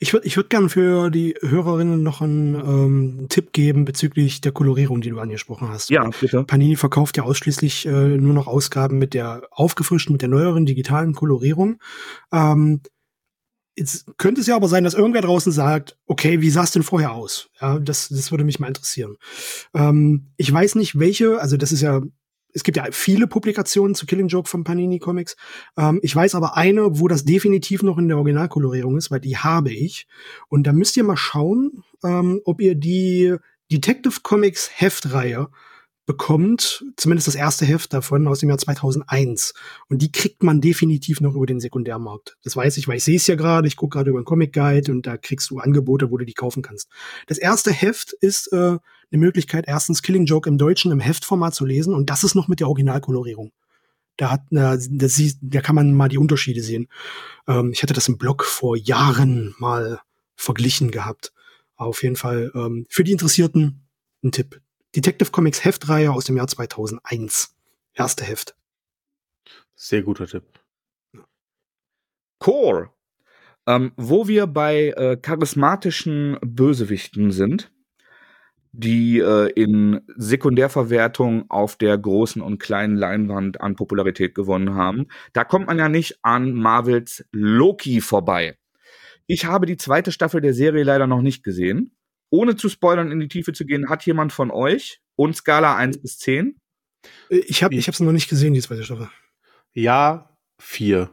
Ich 0.00 0.12
würde 0.12 0.26
ich 0.26 0.36
würd 0.36 0.50
gerne 0.50 0.68
für 0.68 1.10
die 1.10 1.36
Hörerinnen 1.40 2.02
noch 2.02 2.20
einen 2.20 2.54
ähm, 2.54 3.26
Tipp 3.28 3.52
geben 3.52 3.84
bezüglich 3.84 4.40
der 4.40 4.52
Kolorierung, 4.52 5.02
die 5.02 5.10
du 5.10 5.18
angesprochen 5.18 5.68
hast. 5.68 5.90
Ja, 5.90 6.08
bitte. 6.20 6.44
Panini 6.44 6.76
verkauft 6.76 7.16
ja 7.18 7.22
ausschließlich 7.22 7.86
äh, 7.86 7.90
nur 7.90 8.34
noch 8.34 8.46
Ausgaben 8.46 8.98
mit 8.98 9.14
der 9.14 9.42
aufgefrischten, 9.50 10.12
mit 10.12 10.22
der 10.22 10.30
neueren 10.30 10.66
digitalen 10.66 11.14
Kolorierung. 11.14 11.78
Ähm, 12.32 12.80
Jetzt 13.74 14.18
könnte 14.18 14.42
es 14.42 14.46
ja 14.46 14.54
aber 14.54 14.68
sein, 14.68 14.84
dass 14.84 14.92
irgendwer 14.92 15.22
draußen 15.22 15.50
sagt, 15.50 15.96
okay, 16.06 16.42
wie 16.42 16.50
sah 16.50 16.62
es 16.62 16.72
denn 16.72 16.82
vorher 16.82 17.12
aus? 17.12 17.48
Ja, 17.58 17.78
das, 17.78 18.10
das 18.10 18.30
würde 18.30 18.44
mich 18.44 18.60
mal 18.60 18.66
interessieren. 18.66 19.16
Ähm, 19.72 20.32
ich 20.36 20.52
weiß 20.52 20.74
nicht, 20.74 20.98
welche, 20.98 21.40
also 21.40 21.56
das 21.56 21.72
ist 21.72 21.80
ja 21.80 22.02
es 22.52 22.62
gibt 22.62 22.76
ja 22.76 22.86
viele 22.90 23.26
Publikationen 23.26 23.94
zu 23.94 24.06
Killing 24.06 24.28
Joke 24.28 24.48
von 24.48 24.64
Panini 24.64 24.98
Comics. 24.98 25.36
Ähm, 25.76 26.00
ich 26.02 26.14
weiß 26.14 26.34
aber 26.34 26.56
eine, 26.56 26.98
wo 26.98 27.08
das 27.08 27.24
definitiv 27.24 27.82
noch 27.82 27.98
in 27.98 28.08
der 28.08 28.18
Originalkolorierung 28.18 28.96
ist, 28.96 29.10
weil 29.10 29.20
die 29.20 29.36
habe 29.36 29.72
ich. 29.72 30.06
Und 30.48 30.66
da 30.66 30.72
müsst 30.72 30.96
ihr 30.96 31.04
mal 31.04 31.16
schauen, 31.16 31.82
ähm, 32.04 32.40
ob 32.44 32.60
ihr 32.60 32.74
die 32.74 33.36
Detective 33.70 34.20
Comics 34.22 34.70
Heftreihe 34.74 35.48
bekommt, 36.04 36.84
zumindest 36.96 37.28
das 37.28 37.36
erste 37.36 37.64
Heft 37.64 37.92
davon 37.92 38.26
aus 38.26 38.40
dem 38.40 38.48
Jahr 38.48 38.58
2001. 38.58 39.54
Und 39.88 40.02
die 40.02 40.10
kriegt 40.10 40.42
man 40.42 40.60
definitiv 40.60 41.20
noch 41.20 41.34
über 41.34 41.46
den 41.46 41.60
Sekundärmarkt. 41.60 42.36
Das 42.42 42.56
weiß 42.56 42.76
ich, 42.76 42.88
weil 42.88 42.96
ich 42.96 43.04
sehe 43.04 43.16
es 43.16 43.26
ja 43.28 43.36
gerade. 43.36 43.68
Ich 43.68 43.76
gucke 43.76 43.96
gerade 43.96 44.10
über 44.10 44.20
den 44.20 44.24
Comic 44.24 44.52
Guide 44.52 44.90
und 44.90 45.06
da 45.06 45.16
kriegst 45.16 45.50
du 45.50 45.58
Angebote, 45.58 46.10
wo 46.10 46.18
du 46.18 46.24
die 46.24 46.34
kaufen 46.34 46.62
kannst. 46.62 46.88
Das 47.28 47.38
erste 47.38 47.70
Heft 47.70 48.12
ist 48.12 48.52
äh, 48.52 48.78
eine 49.12 49.20
Möglichkeit, 49.20 49.66
erstens 49.68 50.02
Killing 50.02 50.24
Joke 50.24 50.48
im 50.48 50.58
Deutschen 50.58 50.90
im 50.90 51.00
Heftformat 51.00 51.54
zu 51.54 51.64
lesen 51.64 51.94
und 51.94 52.10
das 52.10 52.24
ist 52.24 52.34
noch 52.34 52.48
mit 52.48 52.60
der 52.60 52.68
Originalkolorierung. 52.68 53.52
Da 54.16 54.30
hat, 54.30 54.42
da, 54.50 54.76
da, 54.78 55.60
kann 55.60 55.74
man 55.74 55.94
mal 55.94 56.08
die 56.08 56.18
Unterschiede 56.18 56.62
sehen. 56.62 56.88
Ähm, 57.48 57.72
ich 57.72 57.82
hatte 57.82 57.94
das 57.94 58.08
im 58.08 58.18
Blog 58.18 58.44
vor 58.44 58.76
Jahren 58.76 59.54
mal 59.58 60.00
verglichen 60.36 60.90
gehabt. 60.90 61.32
auf 61.76 62.02
jeden 62.02 62.16
Fall 62.16 62.52
ähm, 62.54 62.86
für 62.88 63.04
die 63.04 63.12
Interessierten 63.12 63.86
ein 64.22 64.32
Tipp. 64.32 64.60
Detective 64.94 65.30
Comics 65.30 65.64
Heftreihe 65.64 66.12
aus 66.12 66.26
dem 66.26 66.36
Jahr 66.36 66.46
2001. 66.46 67.54
Erste 67.94 68.24
Heft. 68.24 68.54
Sehr 69.74 70.02
guter 70.02 70.26
Tipp. 70.26 70.44
Core. 72.38 72.90
Ähm, 73.66 73.92
wo 73.96 74.28
wir 74.28 74.46
bei 74.46 74.88
äh, 74.90 75.16
charismatischen 75.16 76.38
Bösewichten 76.42 77.30
sind, 77.30 77.71
die 78.72 79.18
äh, 79.18 79.50
in 79.50 80.00
Sekundärverwertung 80.16 81.50
auf 81.50 81.76
der 81.76 81.96
großen 81.96 82.40
und 82.40 82.58
kleinen 82.58 82.96
Leinwand 82.96 83.60
an 83.60 83.76
Popularität 83.76 84.34
gewonnen 84.34 84.74
haben. 84.74 85.08
Da 85.34 85.44
kommt 85.44 85.66
man 85.66 85.78
ja 85.78 85.88
nicht 85.88 86.18
an 86.22 86.52
Marvels 86.54 87.24
Loki 87.32 88.00
vorbei. 88.00 88.56
Ich 89.26 89.44
habe 89.44 89.66
die 89.66 89.76
zweite 89.76 90.10
Staffel 90.10 90.40
der 90.40 90.54
Serie 90.54 90.84
leider 90.84 91.06
noch 91.06 91.22
nicht 91.22 91.44
gesehen. 91.44 91.94
Ohne 92.30 92.56
zu 92.56 92.70
spoilern 92.70 93.12
in 93.12 93.20
die 93.20 93.28
Tiefe 93.28 93.52
zu 93.52 93.66
gehen, 93.66 93.90
hat 93.90 94.06
jemand 94.06 94.32
von 94.32 94.50
euch 94.50 95.00
und 95.16 95.36
Skala 95.36 95.76
1 95.76 96.00
bis 96.00 96.18
10? 96.18 96.58
Ich 97.28 97.62
habe 97.62 97.76
es 97.76 98.00
noch 98.00 98.12
nicht 98.12 98.30
gesehen, 98.30 98.54
die 98.54 98.62
zweite 98.62 98.84
Staffel. 98.84 99.10
Ja, 99.74 100.36
4. 100.58 101.10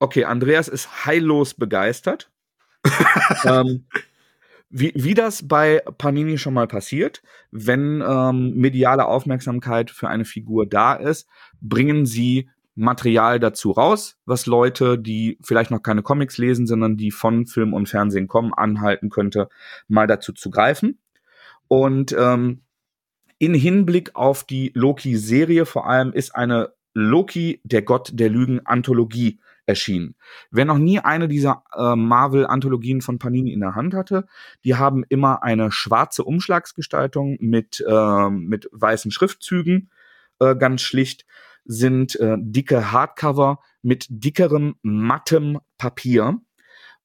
Okay, 0.00 0.24
Andreas 0.24 0.68
ist 0.68 1.06
heillos 1.06 1.54
begeistert. 1.54 2.30
ähm, 3.44 3.86
wie, 4.78 4.92
wie 4.94 5.14
das 5.14 5.48
bei 5.48 5.82
Panini 5.96 6.36
schon 6.36 6.54
mal 6.54 6.68
passiert, 6.68 7.22
wenn 7.50 8.02
ähm, 8.06 8.54
mediale 8.56 9.06
Aufmerksamkeit 9.06 9.90
für 9.90 10.08
eine 10.08 10.26
Figur 10.26 10.66
da 10.66 10.94
ist, 10.94 11.28
bringen 11.62 12.04
sie 12.04 12.50
Material 12.74 13.40
dazu 13.40 13.70
raus, 13.70 14.18
was 14.26 14.44
Leute, 14.44 14.98
die 14.98 15.38
vielleicht 15.42 15.70
noch 15.70 15.82
keine 15.82 16.02
Comics 16.02 16.36
lesen, 16.36 16.66
sondern 16.66 16.98
die 16.98 17.10
von 17.10 17.46
Film 17.46 17.72
und 17.72 17.88
Fernsehen 17.88 18.28
kommen, 18.28 18.52
anhalten 18.52 19.08
könnte, 19.08 19.48
mal 19.88 20.06
dazu 20.06 20.34
zu 20.34 20.50
greifen. 20.50 20.98
Und 21.68 22.14
ähm, 22.18 22.60
in 23.38 23.54
Hinblick 23.54 24.14
auf 24.14 24.44
die 24.44 24.72
Loki-Serie 24.74 25.64
vor 25.64 25.88
allem 25.88 26.12
ist 26.12 26.34
eine 26.34 26.74
Loki, 26.92 27.62
der 27.64 27.80
Gott 27.80 28.10
der 28.12 28.28
Lügen, 28.28 28.60
Anthologie 28.66 29.40
erschienen. 29.66 30.14
Wer 30.50 30.64
noch 30.64 30.78
nie 30.78 31.00
eine 31.00 31.28
dieser 31.28 31.64
äh, 31.76 31.96
Marvel-Anthologien 31.96 33.02
von 33.02 33.18
Panini 33.18 33.52
in 33.52 33.60
der 33.60 33.74
Hand 33.74 33.94
hatte, 33.94 34.26
die 34.64 34.76
haben 34.76 35.04
immer 35.08 35.42
eine 35.42 35.70
schwarze 35.70 36.24
Umschlagsgestaltung 36.24 37.36
mit, 37.40 37.84
äh, 37.86 38.30
mit 38.30 38.68
weißen 38.72 39.10
Schriftzügen, 39.10 39.90
äh, 40.38 40.56
ganz 40.56 40.82
schlicht, 40.82 41.26
sind 41.64 42.18
äh, 42.20 42.36
dicke 42.38 42.92
Hardcover 42.92 43.60
mit 43.82 44.06
dickerem, 44.08 44.76
mattem 44.82 45.58
Papier 45.78 46.40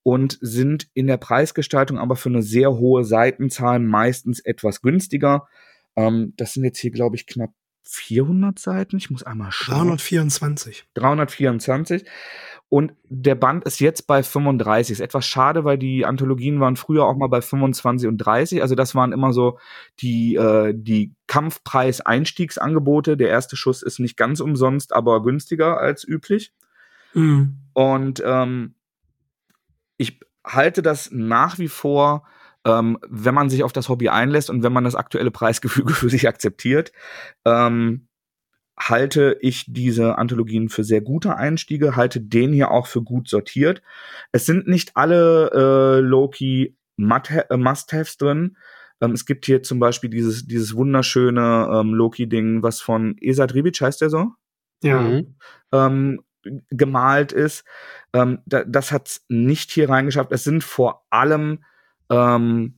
und 0.04 0.38
sind 0.42 0.88
in 0.94 1.08
der 1.08 1.18
Preisgestaltung 1.18 1.98
aber 1.98 2.16
für 2.16 2.30
eine 2.30 2.44
sehr 2.44 2.74
hohe 2.74 3.04
Seitenzahl 3.04 3.80
meistens 3.80 4.40
etwas 4.40 4.82
günstiger. 4.82 5.48
Ähm, 5.96 6.34
das 6.38 6.54
sind 6.54 6.64
jetzt 6.64 6.80
hier, 6.80 6.92
glaube 6.92 7.16
ich, 7.16 7.26
knapp 7.26 7.52
400 7.84 8.60
Seiten. 8.60 8.98
Ich 8.98 9.10
muss 9.10 9.24
einmal 9.24 9.52
schauen. 9.52 9.88
324. 9.88 10.86
324. 10.94 12.06
Und 12.70 12.94
der 13.04 13.36
Band 13.36 13.66
ist 13.66 13.82
jetzt 13.82 14.08
bei 14.08 14.24
35. 14.24 14.94
Ist 14.94 15.00
etwas 15.02 15.26
schade, 15.26 15.66
weil 15.66 15.78
die 15.78 16.06
Anthologien 16.06 16.62
waren 16.62 16.78
früher 16.78 17.06
auch 17.06 17.18
mal 17.18 17.28
bei 17.28 17.42
25 17.42 18.08
und 18.08 18.18
30. 18.18 18.62
Also 18.62 18.76
das 18.76 18.96
waren 18.96 19.12
immer 19.12 19.34
so 19.34 19.60
die, 20.00 20.36
äh, 20.36 20.74
die 20.74 21.14
Kampfpreis-Einstiegsangebote. 21.28 23.18
Der 23.18 23.28
erste 23.28 23.58
Schuss 23.58 23.84
ist 23.84 24.00
nicht 24.00 24.16
ganz 24.16 24.40
umsonst, 24.40 24.94
aber 24.94 25.22
günstiger 25.22 25.80
als 25.80 26.08
üblich. 26.08 26.54
Mhm. 27.14 27.58
Und 27.74 28.24
ähm, 28.26 28.76
ich 29.98 30.22
halte 30.46 30.82
das 30.82 31.10
nach 31.12 31.60
wie 31.60 31.68
vor, 31.68 32.26
ähm, 32.66 32.98
wenn 33.08 33.34
man 33.34 33.50
sich 33.50 33.64
auf 33.64 33.74
das 33.74 33.90
Hobby 33.90 34.10
einlässt 34.10 34.50
und 34.50 34.64
wenn 34.64 34.74
man 34.74 34.84
das 34.84 34.96
aktuelle 34.96 35.32
Preisgefüge 35.32 35.94
für 35.94 36.10
sich 36.10 36.28
akzeptiert, 36.28 36.92
ähm, 37.46 38.08
halte 38.80 39.38
ich 39.42 39.66
diese 39.68 40.18
Anthologien 40.18 40.70
für 40.70 40.84
sehr 40.84 41.02
gute 41.02 41.36
Einstiege, 41.36 41.96
halte 41.96 42.20
den 42.20 42.54
hier 42.54 42.72
auch 42.72 42.88
für 42.88 43.02
gut 43.02 43.30
sortiert. 43.30 43.82
Es 44.32 44.46
sind 44.46 44.68
nicht 44.68 44.96
alle 44.96 45.52
äh, 45.54 46.00
Loki 46.00 46.76
äh, 46.98 47.58
Must-Haves 47.58 48.18
drin. 48.18 48.58
Ähm, 49.02 49.12
es 49.12 49.26
gibt 49.26 49.46
hier 49.46 49.62
zum 49.64 49.80
Beispiel 49.80 50.10
dieses, 50.10 50.48
dieses 50.48 50.76
wunderschöne 50.76 51.70
ähm, 51.74 51.94
Loki-Ding, 51.94 52.64
was 52.64 52.82
von 52.82 53.16
Esad 53.20 53.54
Ribic, 53.54 53.80
heißt 53.82 54.02
der 54.02 54.10
so? 54.10 54.32
Ja. 54.84 55.02
Mhm. 55.02 55.36
Ähm, 55.72 56.24
gemalt 56.70 57.32
ist. 57.32 57.64
Ähm, 58.14 58.40
da, 58.46 58.64
das 58.64 58.92
hat's 58.92 59.26
nicht 59.30 59.72
hier 59.72 59.90
reingeschafft. 59.90 60.32
Es 60.32 60.44
sind 60.44 60.64
vor 60.64 61.06
allem 61.12 61.64
ähm, 62.12 62.78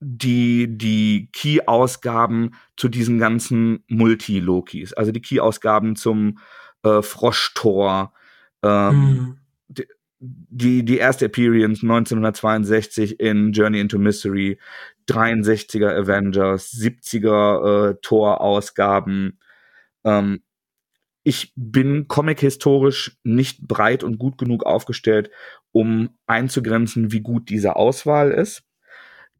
die, 0.00 0.76
die 0.76 1.30
Key-Ausgaben 1.32 2.54
zu 2.76 2.88
diesen 2.88 3.18
ganzen 3.18 3.82
Multi-Lokis, 3.88 4.92
also 4.92 5.12
die 5.12 5.22
Key-Ausgaben 5.22 5.96
zum 5.96 6.38
äh, 6.82 7.00
Froschtor, 7.00 8.12
ähm, 8.62 9.38
mhm. 9.70 9.84
die, 10.18 10.84
die 10.84 10.98
erste 10.98 11.26
Appearance 11.26 11.82
1962 11.82 13.20
in 13.20 13.52
Journey 13.52 13.80
into 13.80 13.98
Mystery, 13.98 14.58
63er 15.08 15.96
Avengers, 15.96 16.72
70er 16.72 17.90
äh, 17.90 17.94
Tor-Ausgaben. 18.02 19.38
Ähm, 20.04 20.42
ich 21.26 21.52
bin 21.56 22.06
comic-historisch 22.06 23.18
nicht 23.24 23.66
breit 23.66 24.04
und 24.04 24.16
gut 24.18 24.38
genug 24.38 24.64
aufgestellt, 24.64 25.28
um 25.72 26.10
einzugrenzen, 26.26 27.10
wie 27.10 27.20
gut 27.20 27.48
diese 27.48 27.74
Auswahl 27.74 28.30
ist 28.30 28.62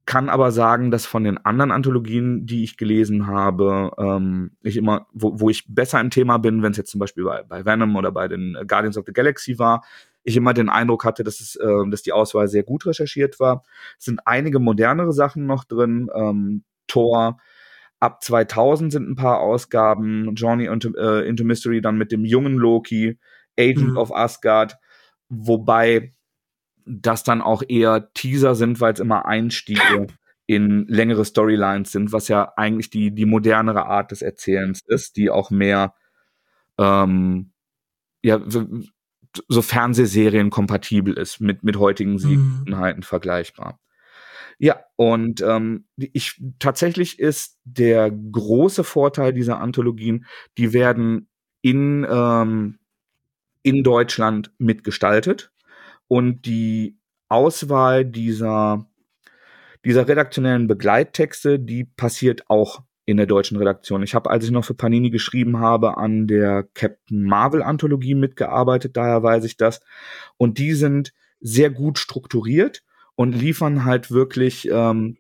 kann 0.06 0.28
aber 0.28 0.52
sagen, 0.52 0.92
dass 0.92 1.04
von 1.04 1.24
den 1.24 1.36
anderen 1.36 1.72
Anthologien, 1.72 2.46
die 2.46 2.62
ich 2.62 2.76
gelesen 2.76 3.26
habe, 3.26 3.90
ähm, 3.98 4.52
ich 4.62 4.76
immer, 4.76 5.08
wo, 5.12 5.40
wo 5.40 5.50
ich 5.50 5.64
besser 5.66 6.00
im 6.00 6.10
Thema 6.10 6.38
bin, 6.38 6.62
wenn 6.62 6.70
es 6.70 6.76
jetzt 6.76 6.92
zum 6.92 7.00
Beispiel 7.00 7.24
bei, 7.24 7.42
bei 7.42 7.64
Venom 7.64 7.96
oder 7.96 8.12
bei 8.12 8.28
den 8.28 8.56
Guardians 8.68 8.96
of 8.96 9.04
the 9.04 9.12
Galaxy 9.12 9.58
war, 9.58 9.84
ich 10.22 10.36
immer 10.36 10.54
den 10.54 10.68
Eindruck 10.68 11.04
hatte, 11.04 11.24
dass 11.24 11.40
es, 11.40 11.56
äh, 11.56 11.90
dass 11.90 12.02
die 12.02 12.12
Auswahl 12.12 12.46
sehr 12.46 12.62
gut 12.62 12.86
recherchiert 12.86 13.40
war. 13.40 13.64
Es 13.98 14.04
sind 14.04 14.20
einige 14.26 14.60
modernere 14.60 15.12
Sachen 15.12 15.44
noch 15.44 15.64
drin. 15.64 16.08
Ähm, 16.14 16.62
Thor 16.86 17.38
ab 18.06 18.22
2000 18.22 18.92
sind 18.92 19.08
ein 19.10 19.16
paar 19.16 19.40
Ausgaben. 19.40 20.34
Johnny 20.36 20.66
into, 20.66 20.94
äh, 20.96 21.26
into 21.28 21.44
Mystery 21.44 21.80
dann 21.80 21.98
mit 21.98 22.12
dem 22.12 22.24
jungen 22.24 22.54
Loki, 22.54 23.18
Agent 23.58 23.92
mhm. 23.92 23.96
of 23.96 24.14
Asgard, 24.14 24.76
wobei 25.28 26.12
das 26.84 27.24
dann 27.24 27.42
auch 27.42 27.64
eher 27.66 28.12
Teaser 28.14 28.54
sind, 28.54 28.80
weil 28.80 28.92
es 28.92 29.00
immer 29.00 29.26
Einstiege 29.26 30.06
in 30.46 30.86
längere 30.86 31.24
Storylines 31.24 31.90
sind, 31.90 32.12
was 32.12 32.28
ja 32.28 32.52
eigentlich 32.56 32.90
die, 32.90 33.10
die 33.12 33.24
modernere 33.24 33.86
Art 33.86 34.12
des 34.12 34.22
Erzählens 34.22 34.82
ist, 34.86 35.16
die 35.16 35.28
auch 35.28 35.50
mehr 35.50 35.94
ähm, 36.78 37.50
ja, 38.22 38.40
so 39.48 39.62
Fernsehserien 39.62 40.50
kompatibel 40.50 41.14
ist, 41.14 41.40
mit, 41.40 41.64
mit 41.64 41.76
heutigen. 41.76 42.18
Siebenheiten 42.18 43.00
mhm. 43.00 43.04
vergleichbar. 43.04 43.80
Ja, 44.58 44.80
und 44.96 45.42
ähm, 45.42 45.84
ich 45.96 46.42
tatsächlich 46.58 47.18
ist 47.18 47.58
der 47.64 48.10
große 48.10 48.84
Vorteil 48.84 49.32
dieser 49.32 49.60
Anthologien, 49.60 50.24
die 50.56 50.72
werden 50.72 51.28
in, 51.60 52.06
ähm, 52.08 52.78
in 53.62 53.82
Deutschland 53.82 54.52
mitgestaltet 54.58 55.52
und 56.08 56.46
die 56.46 56.96
Auswahl 57.28 58.04
dieser, 58.04 58.86
dieser 59.84 60.08
redaktionellen 60.08 60.68
Begleittexte, 60.68 61.58
die 61.58 61.84
passiert 61.84 62.48
auch 62.48 62.82
in 63.04 63.18
der 63.18 63.26
deutschen 63.26 63.58
Redaktion. 63.58 64.02
Ich 64.02 64.14
habe, 64.14 64.30
als 64.30 64.44
ich 64.44 64.50
noch 64.50 64.64
für 64.64 64.74
Panini 64.74 65.10
geschrieben 65.10 65.60
habe, 65.60 65.96
an 65.98 66.26
der 66.26 66.66
Captain 66.74 67.24
Marvel 67.24 67.62
Anthologie 67.62 68.14
mitgearbeitet, 68.14 68.96
daher 68.96 69.22
weiß 69.22 69.44
ich 69.44 69.56
das. 69.56 69.80
Und 70.38 70.58
die 70.58 70.72
sind 70.72 71.12
sehr 71.40 71.70
gut 71.70 71.98
strukturiert 71.98 72.82
und 73.16 73.32
liefern 73.32 73.84
halt 73.84 74.10
wirklich 74.10 74.68
ähm, 74.70 75.18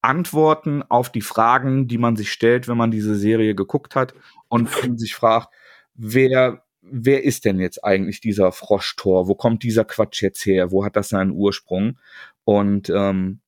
Antworten 0.00 0.82
auf 0.82 1.12
die 1.12 1.20
Fragen, 1.20 1.86
die 1.86 1.98
man 1.98 2.16
sich 2.16 2.32
stellt, 2.32 2.66
wenn 2.66 2.76
man 2.76 2.90
diese 2.90 3.14
Serie 3.14 3.54
geguckt 3.54 3.94
hat 3.94 4.14
und 4.48 4.68
sich 4.98 5.14
fragt, 5.14 5.48
wer 5.94 6.64
wer 6.82 7.24
ist 7.24 7.44
denn 7.44 7.60
jetzt 7.60 7.84
eigentlich 7.84 8.20
dieser 8.20 8.52
Froschtor? 8.52 9.28
Wo 9.28 9.34
kommt 9.34 9.62
dieser 9.62 9.84
Quatsch 9.84 10.20
jetzt 10.20 10.44
her? 10.44 10.72
Wo 10.72 10.84
hat 10.84 10.96
das 10.96 11.08
seinen 11.08 11.30
Ursprung? 11.30 11.98
Und 12.44 12.90
ähm, 12.90 13.40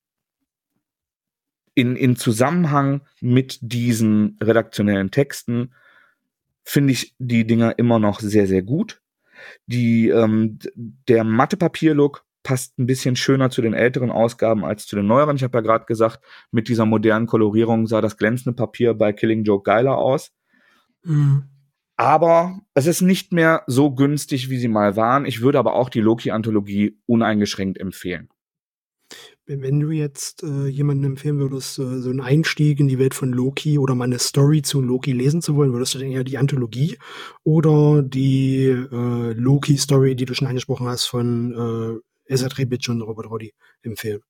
in, 1.75 1.97
in 1.97 2.17
Zusammenhang 2.17 3.03
mit 3.21 3.59
diesen 3.61 4.39
redaktionellen 4.41 5.11
Texten 5.11 5.75
finde 6.63 6.93
ich 6.93 7.15
die 7.19 7.47
Dinger 7.47 7.79
immer 7.79 7.99
noch 7.99 8.21
sehr, 8.21 8.47
sehr 8.47 8.63
gut. 8.63 9.03
Die, 9.67 10.09
ähm, 10.09 10.59
der 10.77 11.25
Mattepapierlook 11.25 12.25
passt 12.45 12.79
ein 12.79 12.87
bisschen 12.87 13.17
schöner 13.17 13.51
zu 13.51 13.61
den 13.63 13.75
älteren 13.75 14.13
Ausgaben 14.13 14.65
als 14.65 14.87
zu 14.87 14.95
den 14.95 15.09
neueren. 15.09 15.35
Ich 15.35 15.43
habe 15.43 15.59
ja 15.59 15.63
gerade 15.63 15.87
gesagt, 15.87 16.21
mit 16.53 16.69
dieser 16.69 16.87
modernen 16.87 17.27
Kolorierung 17.27 17.89
sah 17.89 18.01
das 18.01 18.17
glänzende 18.17 18.55
Papier 18.55 18.95
bei 18.95 19.13
Killing 19.13 19.43
Joke 19.43 19.65
geiler 19.65 19.99
aus. 19.99 20.31
Mhm. 21.03 21.45
Aber 21.97 22.61
es 22.75 22.87
ist 22.87 23.03
nicht 23.03 23.33
mehr 23.33 23.63
so 23.67 23.93
günstig, 23.95 24.51
wie 24.51 24.59
sie 24.59 24.69
mal 24.69 24.97
waren. 24.97 25.27
Ich 25.27 25.41
würde 25.41 25.59
aber 25.59 25.75
auch 25.75 25.89
die 25.89 26.01
Loki-Anthologie 26.01 26.99
uneingeschränkt 27.07 27.79
empfehlen. 27.79 28.29
Wenn 29.47 29.79
du 29.79 29.91
jetzt 29.91 30.43
äh, 30.43 30.67
jemanden 30.67 31.05
empfehlen 31.05 31.39
würdest, 31.39 31.79
äh, 31.79 31.99
so 32.01 32.11
einen 32.11 32.23
Einstieg 32.23 32.81
in 32.81 32.89
die 32.89 32.99
Welt 32.99 33.15
von 33.15 33.31
Loki 33.31 33.79
oder 33.79 33.95
mal 33.95 34.05
eine 34.05 34.19
Story 34.19 34.63
zu 34.63 34.81
Loki 34.81 35.13
lesen 35.13 35.43
zu 35.43 35.55
wollen, 35.55 35.73
würdest 35.73 35.95
du 35.95 35.99
denn 35.99 36.11
eher 36.11 36.25
die 36.25 36.39
Anthologie 36.39 36.99
oder 37.45 38.03
die 38.03 38.67
äh, 38.67 39.33
Loki-Story, 39.33 40.17
die 40.17 40.25
du 40.25 40.35
schon 40.35 40.49
angesprochen 40.49 40.89
hast, 40.89 41.07
von 41.07 42.03
Esad 42.27 42.59
Ribic 42.59 42.89
und 42.89 43.03
Robert 43.03 43.31
Roddy 43.31 43.53
empfehlen? 43.83 44.21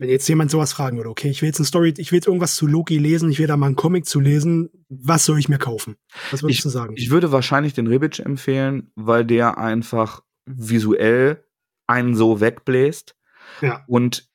Wenn 0.00 0.10
jetzt 0.10 0.28
jemand 0.28 0.50
sowas 0.52 0.72
fragen 0.72 0.96
würde, 0.96 1.10
okay, 1.10 1.28
ich 1.28 1.42
will 1.42 1.48
jetzt 1.48 1.58
eine 1.58 1.66
Story, 1.66 1.92
ich 1.96 2.12
will 2.12 2.18
jetzt 2.18 2.28
irgendwas 2.28 2.54
zu 2.54 2.68
Loki 2.68 2.98
lesen, 2.98 3.30
ich 3.32 3.40
will 3.40 3.48
da 3.48 3.56
mal 3.56 3.66
einen 3.66 3.74
Comic 3.76 4.06
zu 4.06 4.20
lesen, 4.20 4.70
was 4.88 5.24
soll 5.24 5.40
ich 5.40 5.48
mir 5.48 5.58
kaufen? 5.58 5.96
Was 6.30 6.42
würdest 6.42 6.60
ich, 6.60 6.62
du 6.62 6.68
sagen? 6.68 6.94
Ich 6.96 7.10
würde 7.10 7.32
wahrscheinlich 7.32 7.74
den 7.74 7.88
Ribic 7.88 8.20
empfehlen, 8.20 8.92
weil 8.94 9.24
der 9.24 9.58
einfach 9.58 10.22
visuell 10.46 11.44
einen 11.88 12.14
so 12.14 12.40
wegbläst 12.40 13.16
ja. 13.60 13.84
und 13.88 14.28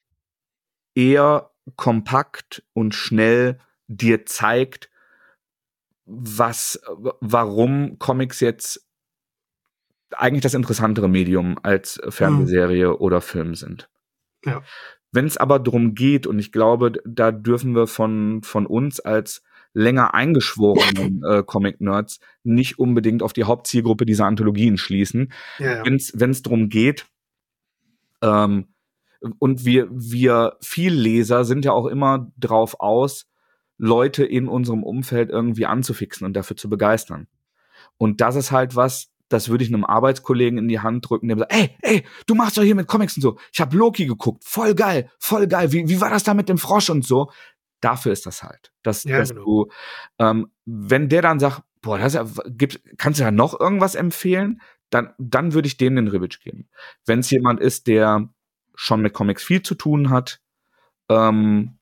eher 0.95 1.52
kompakt 1.78 2.63
und 2.73 2.93
schnell 2.93 3.60
dir 3.88 4.26
zeigt, 4.26 4.89
was, 6.06 6.82
warum 7.21 7.97
Comics 7.99 8.41
jetzt 8.41 8.86
eigentlich 10.17 10.43
das 10.43 10.54
interessantere 10.54 11.08
Medium 11.08 11.58
als 11.63 12.02
Fernsehserie 12.10 12.89
mhm. 12.89 12.95
oder 12.95 13.21
Film 13.21 13.56
sind. 13.56 13.89
Ja. 14.45 14.62
Wenn 15.12 15.26
es 15.26 15.38
aber 15.38 15.60
darum 15.60 15.93
geht, 15.93 16.26
und 16.26 16.39
ich 16.39 16.52
glaube, 16.52 16.93
da 17.06 17.32
dürfen 17.32 17.76
wir 17.76 17.88
von, 17.88 18.41
von 18.43 18.65
uns 18.65 18.99
als 18.99 19.43
länger 19.73 20.13
eingeschworenen 20.13 21.23
äh, 21.30 21.43
Comic-Nerds 21.43 22.19
nicht 22.43 22.80
unbedingt 22.80 23.23
auf 23.23 23.34
die 23.34 23.43
Hauptzielgruppe 23.43 24.06
dieser 24.06 24.26
Anthologien 24.26 24.78
schließen. 24.78 25.32
Ja, 25.60 25.78
ja. 25.78 25.84
Wenn 25.86 26.30
es 26.30 26.41
darum 26.41 26.69
geht, 26.69 27.06
ähm, 28.21 28.67
und 29.39 29.65
wir, 29.65 29.88
wir 29.91 30.58
viel 30.62 30.93
Leser 30.93 31.45
sind 31.45 31.63
ja 31.63 31.71
auch 31.71 31.86
immer 31.86 32.32
drauf 32.38 32.80
aus, 32.80 33.28
Leute 33.78 34.26
in 34.26 34.47
unserem 34.47 34.84
Umfeld 34.84 35.30
irgendwie 35.30 35.65
anzufixen 35.65 36.26
und 36.26 36.34
dafür 36.34 36.58
zu 36.58 36.69
begeistern. 36.69 37.28
Und 37.97 38.21
das 38.21 38.36
ist 38.36 38.52
halt 38.52 38.76
was, 38.76 39.12
das 39.30 39.50
würde 39.50 39.64
ich 39.64 39.74
einem 39.74 39.86
Arbeitskollegen 39.86 40.60
in 40.60 40.68
die 40.68 40.80
Hand 40.80 41.10
drücken, 41.10 41.28
der 41.28 41.38
sagt, 41.38 41.54
ey, 41.54 41.76
ey, 41.82 42.04
du 42.28 42.36
machst 42.36 42.58
doch 42.58 42.64
hier 42.64 42.76
mit 42.76 42.88
Comics 42.88 43.16
und 43.16 43.22
so. 43.22 43.38
Ich 43.52 43.60
habe 43.60 43.76
Loki 43.76 44.06
geguckt, 44.06 44.44
voll 44.46 44.76
geil, 44.76 45.10
voll 45.18 45.48
geil. 45.48 45.72
Wie, 45.72 45.88
wie 45.88 46.02
war 46.02 46.10
das 46.10 46.24
da 46.24 46.34
mit 46.34 46.50
dem 46.50 46.58
Frosch 46.58 46.90
und 46.90 47.06
so? 47.06 47.32
Dafür 47.82 48.14
ist 48.14 48.26
das 48.26 48.44
halt. 48.44 48.72
Dass, 48.84 49.04
ja, 49.04 49.18
dass 49.18 49.30
genau. 49.30 49.44
du, 49.44 49.72
ähm, 50.20 50.52
wenn 50.66 51.10
der 51.10 51.22
dann 51.22 51.40
sagt, 51.40 51.64
boah, 51.82 51.98
das 51.98 52.14
ja, 52.14 52.26
gibt, 52.48 52.82
kannst 52.98 53.20
du 53.20 53.24
ja 53.24 53.32
noch 53.32 53.60
irgendwas 53.60 53.96
empfehlen, 53.96 54.62
dann, 54.90 55.14
dann 55.18 55.54
würde 55.54 55.68
ich 55.68 55.78
dem 55.78 55.96
den 55.96 56.08
Ribic 56.08 56.40
geben. 56.40 56.70
Wenn 57.06 57.20
es 57.20 57.32
jemand 57.32 57.60
ist, 57.60 57.88
der 57.88 58.30
schon 58.76 59.02
mit 59.02 59.14
Comics 59.14 59.44
viel 59.44 59.62
zu 59.62 59.76
tun 59.76 60.10
hat, 60.10 60.42
ähm, 61.10 61.80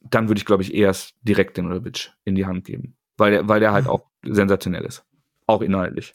dann 0.00 0.28
würde 0.28 0.38
ich, 0.38 0.46
glaube 0.46 0.62
ich, 0.62 0.74
erst 0.74 1.14
direkt 1.22 1.56
den 1.56 1.70
Ribic 1.70 2.12
in 2.24 2.34
die 2.34 2.46
Hand 2.46 2.64
geben. 2.64 2.96
Weil 3.16 3.32
der, 3.32 3.48
weil 3.48 3.60
der 3.60 3.72
halt 3.72 3.86
auch 3.86 4.06
sensationell 4.22 4.84
ist. 4.84 5.04
Auch 5.50 5.62
inhaltlich. 5.62 6.12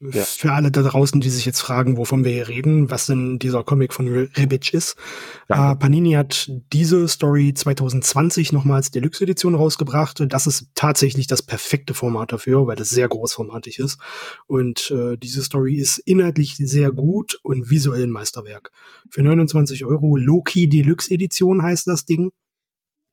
Ja. 0.00 0.22
Für 0.22 0.52
alle 0.52 0.70
da 0.70 0.82
draußen, 0.82 1.20
die 1.20 1.30
sich 1.30 1.46
jetzt 1.46 1.60
fragen, 1.60 1.96
wovon 1.96 2.24
wir 2.24 2.30
hier 2.30 2.48
reden, 2.48 2.90
was 2.90 3.06
denn 3.06 3.38
dieser 3.38 3.64
Comic 3.64 3.94
von 3.94 4.06
Ribic 4.06 4.74
ist. 4.74 4.96
Äh, 5.48 5.74
Panini 5.76 6.12
hat 6.12 6.52
diese 6.72 7.08
Story 7.08 7.54
2020 7.54 8.52
nochmals 8.52 8.90
Deluxe-Edition 8.90 9.54
rausgebracht. 9.54 10.22
Das 10.28 10.46
ist 10.46 10.68
tatsächlich 10.74 11.26
das 11.26 11.42
perfekte 11.42 11.94
Format 11.94 12.32
dafür, 12.32 12.66
weil 12.66 12.76
das 12.76 12.90
sehr 12.90 13.08
großformatig 13.08 13.78
ist. 13.78 13.98
Und 14.46 14.90
äh, 14.90 15.16
diese 15.16 15.42
Story 15.42 15.76
ist 15.76 15.98
inhaltlich 15.98 16.56
sehr 16.56 16.92
gut 16.92 17.40
und 17.42 17.70
visuell 17.70 18.04
ein 18.04 18.10
Meisterwerk. 18.10 18.70
Für 19.10 19.22
29 19.22 19.86
Euro 19.86 20.16
Loki 20.16 20.68
Deluxe-Edition 20.68 21.62
heißt 21.62 21.88
das 21.88 22.04
Ding 22.04 22.30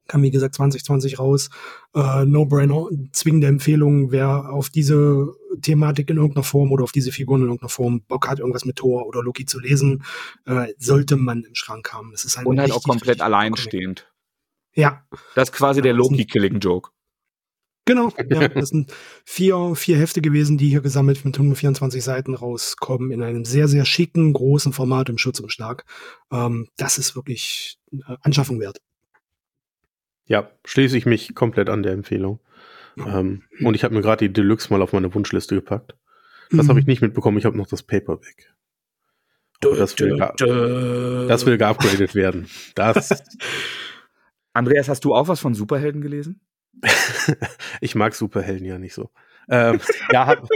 kam 0.08 0.22
wie 0.24 0.32
gesagt 0.32 0.56
2020 0.56 1.20
raus. 1.20 1.50
Äh, 1.94 2.26
No-Brainer, 2.26 2.88
zwingende 3.12 3.48
Empfehlung, 3.48 4.12
wer 4.12 4.50
auf 4.50 4.70
diese 4.70 5.34
Thematik 5.62 6.10
in 6.10 6.18
irgendeiner 6.18 6.44
Form 6.44 6.72
oder 6.72 6.84
auf 6.84 6.91
diese 6.91 7.12
Figuren 7.12 7.41
in 7.41 7.48
irgendeiner 7.48 7.70
Form 7.70 8.02
Bock 8.02 8.28
hat, 8.28 8.39
irgendwas 8.39 8.65
mit 8.65 8.76
Thor 8.76 9.08
oder 9.08 9.24
Loki 9.24 9.46
zu 9.46 9.60
lesen, 9.60 10.04
äh, 10.46 10.74
sollte 10.78 11.15
man 11.15 11.44
im 11.44 11.56
Schrank 11.56 11.94
haben. 11.94 12.12
Das 12.12 12.26
ist 12.26 12.38
ein 12.38 12.46
Und 12.46 12.60
halt 12.60 12.72
auch 12.72 12.84
komplett 12.84 13.22
alleinstehend. 13.22 14.08
Ja. 14.74 15.06
Das 15.36 15.50
ist 15.50 15.56
quasi 15.56 15.82
der 15.82 15.94
Loki-Killing-Joke. 15.94 16.89
Genau, 17.88 18.12
ja, 18.30 18.48
das 18.48 18.70
sind 18.70 18.91
vier, 19.26 19.76
vier 19.76 19.98
Hefte 19.98 20.20
gewesen, 20.20 20.58
die 20.58 20.70
hier 20.70 20.82
gesammelt 20.82 21.24
mit 21.24 21.36
124 21.36 22.04
Seiten 22.04 22.34
rauskommen, 22.34 23.12
in 23.12 23.22
einem 23.22 23.46
sehr, 23.46 23.68
sehr 23.68 23.86
schicken, 23.86 24.34
großen 24.34 24.74
Format 24.74 25.10
im 25.10 25.20
Schutzumschlag. 25.20 25.86
Ähm, 26.32 26.68
das 26.78 26.98
ist 26.98 27.15
wirklich 27.15 27.78
äh, 27.91 28.15
Anschaffung 28.22 28.60
wert. 28.60 28.82
Ja, 30.27 30.49
schließe 30.65 30.97
ich 30.97 31.05
mich 31.05 31.35
komplett 31.35 31.69
an 31.69 31.83
der 31.83 31.93
Empfehlung. 31.93 32.39
Ähm, 32.97 33.43
und 33.61 33.75
ich 33.75 33.83
habe 33.83 33.93
mir 33.93 34.01
gerade 34.01 34.27
die 34.27 34.33
Deluxe 34.33 34.71
mal 34.71 34.81
auf 34.81 34.93
meine 34.93 35.13
Wunschliste 35.13 35.55
gepackt. 35.55 35.95
Das 36.51 36.65
mhm. 36.65 36.69
habe 36.69 36.79
ich 36.79 36.85
nicht 36.85 37.01
mitbekommen. 37.01 37.38
Ich 37.38 37.45
habe 37.45 37.57
noch 37.57 37.67
das 37.67 37.83
Paperback. 37.83 38.53
Das 39.61 39.97
will, 39.99 40.17
das 41.27 41.45
will 41.45 41.57
geupgradet 41.57 42.13
werden. 42.13 42.47
Das. 42.75 43.23
Andreas, 44.53 44.89
hast 44.89 45.05
du 45.05 45.15
auch 45.15 45.27
was 45.27 45.39
von 45.39 45.53
Superhelden 45.53 46.01
gelesen? 46.01 46.41
ich 47.81 47.95
mag 47.95 48.15
Superhelden 48.15 48.65
ja 48.65 48.77
nicht 48.77 48.93
so. 48.93 49.09
Ähm, 49.49 49.79
ja, 50.11 50.27
habe 50.27 50.47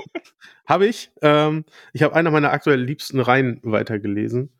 hab 0.66 0.82
ich. 0.82 1.12
Ähm, 1.22 1.66
ich 1.94 2.04
habe 2.04 2.16
einer 2.16 2.32
meiner 2.32 2.52
aktuell 2.52 2.82
liebsten 2.82 3.20
Reihen 3.20 3.60
weitergelesen. 3.64 4.52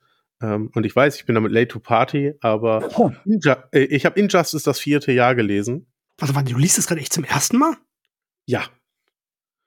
Ähm, 0.42 0.72
und 0.74 0.86
ich 0.86 0.96
weiß, 0.96 1.18
ich 1.18 1.26
bin 1.26 1.36
damit 1.36 1.52
late 1.52 1.68
to 1.68 1.80
party, 1.80 2.34
aber 2.42 2.90
Oh. 2.98 3.12
Äh, 3.72 3.86
ich 3.86 4.06
habe 4.06 4.20
Injustice 4.20 4.64
das 4.64 4.80
vierte 4.80 5.12
Jahr 5.12 5.36
gelesen. 5.36 5.92
Warte, 6.18 6.34
warte, 6.36 6.54
du 6.54 6.60
liest 6.60 6.78
das 6.78 6.88
gerade 6.88 7.02
echt 7.02 7.14
zum 7.14 7.24
ersten 7.24 7.58
Mal? 7.58 7.76
Ja. 8.46 8.64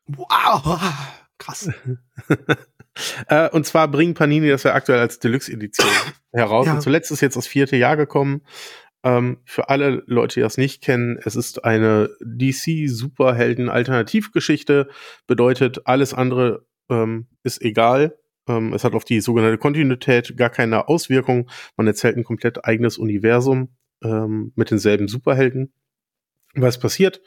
Wow, 0.07 0.81
krass. 1.39 1.71
äh, 3.29 3.49
und 3.51 3.67
zwar 3.67 3.89
bringen 3.89 4.15
Panini 4.15 4.49
das 4.49 4.63
ja 4.63 4.75
aktuell 4.75 5.01
als 5.01 5.19
Deluxe-Edition 5.19 5.89
heraus. 6.33 6.67
Ja. 6.67 6.75
Und 6.75 6.83
zuletzt 6.83 7.11
ist 7.11 7.21
jetzt 7.21 7.37
das 7.37 7.47
vierte 7.47 7.77
Jahr 7.77 7.97
gekommen. 7.97 8.43
Ähm, 9.05 9.41
für 9.45 9.69
alle 9.69 10.05
Leute, 10.07 10.35
die 10.35 10.41
das 10.41 10.59
nicht 10.59 10.83
kennen, 10.83 11.19
es 11.25 11.37
ist 11.37 11.65
eine 11.65 12.11
DC-Superhelden-Alternativgeschichte. 12.21 14.89
Bedeutet, 15.27 15.87
alles 15.87 16.15
andere 16.15 16.65
ähm, 16.89 17.27
ist 17.43 17.61
egal. 17.63 18.17
Ähm, 18.49 18.73
es 18.73 18.85
hat 18.85 18.95
auf 18.95 19.05
die 19.05 19.21
sogenannte 19.21 19.59
Kontinuität 19.59 20.37
gar 20.37 20.51
keine 20.51 20.89
Auswirkung. 20.89 21.49
Man 21.77 21.87
erzählt 21.87 22.17
ein 22.17 22.25
komplett 22.25 22.65
eigenes 22.65 22.99
Universum 22.99 23.69
ähm, 24.03 24.53
mit 24.57 24.71
denselben 24.71 25.09
Superhelden. 25.09 25.73
Was 26.55 26.79
passiert? 26.79 27.23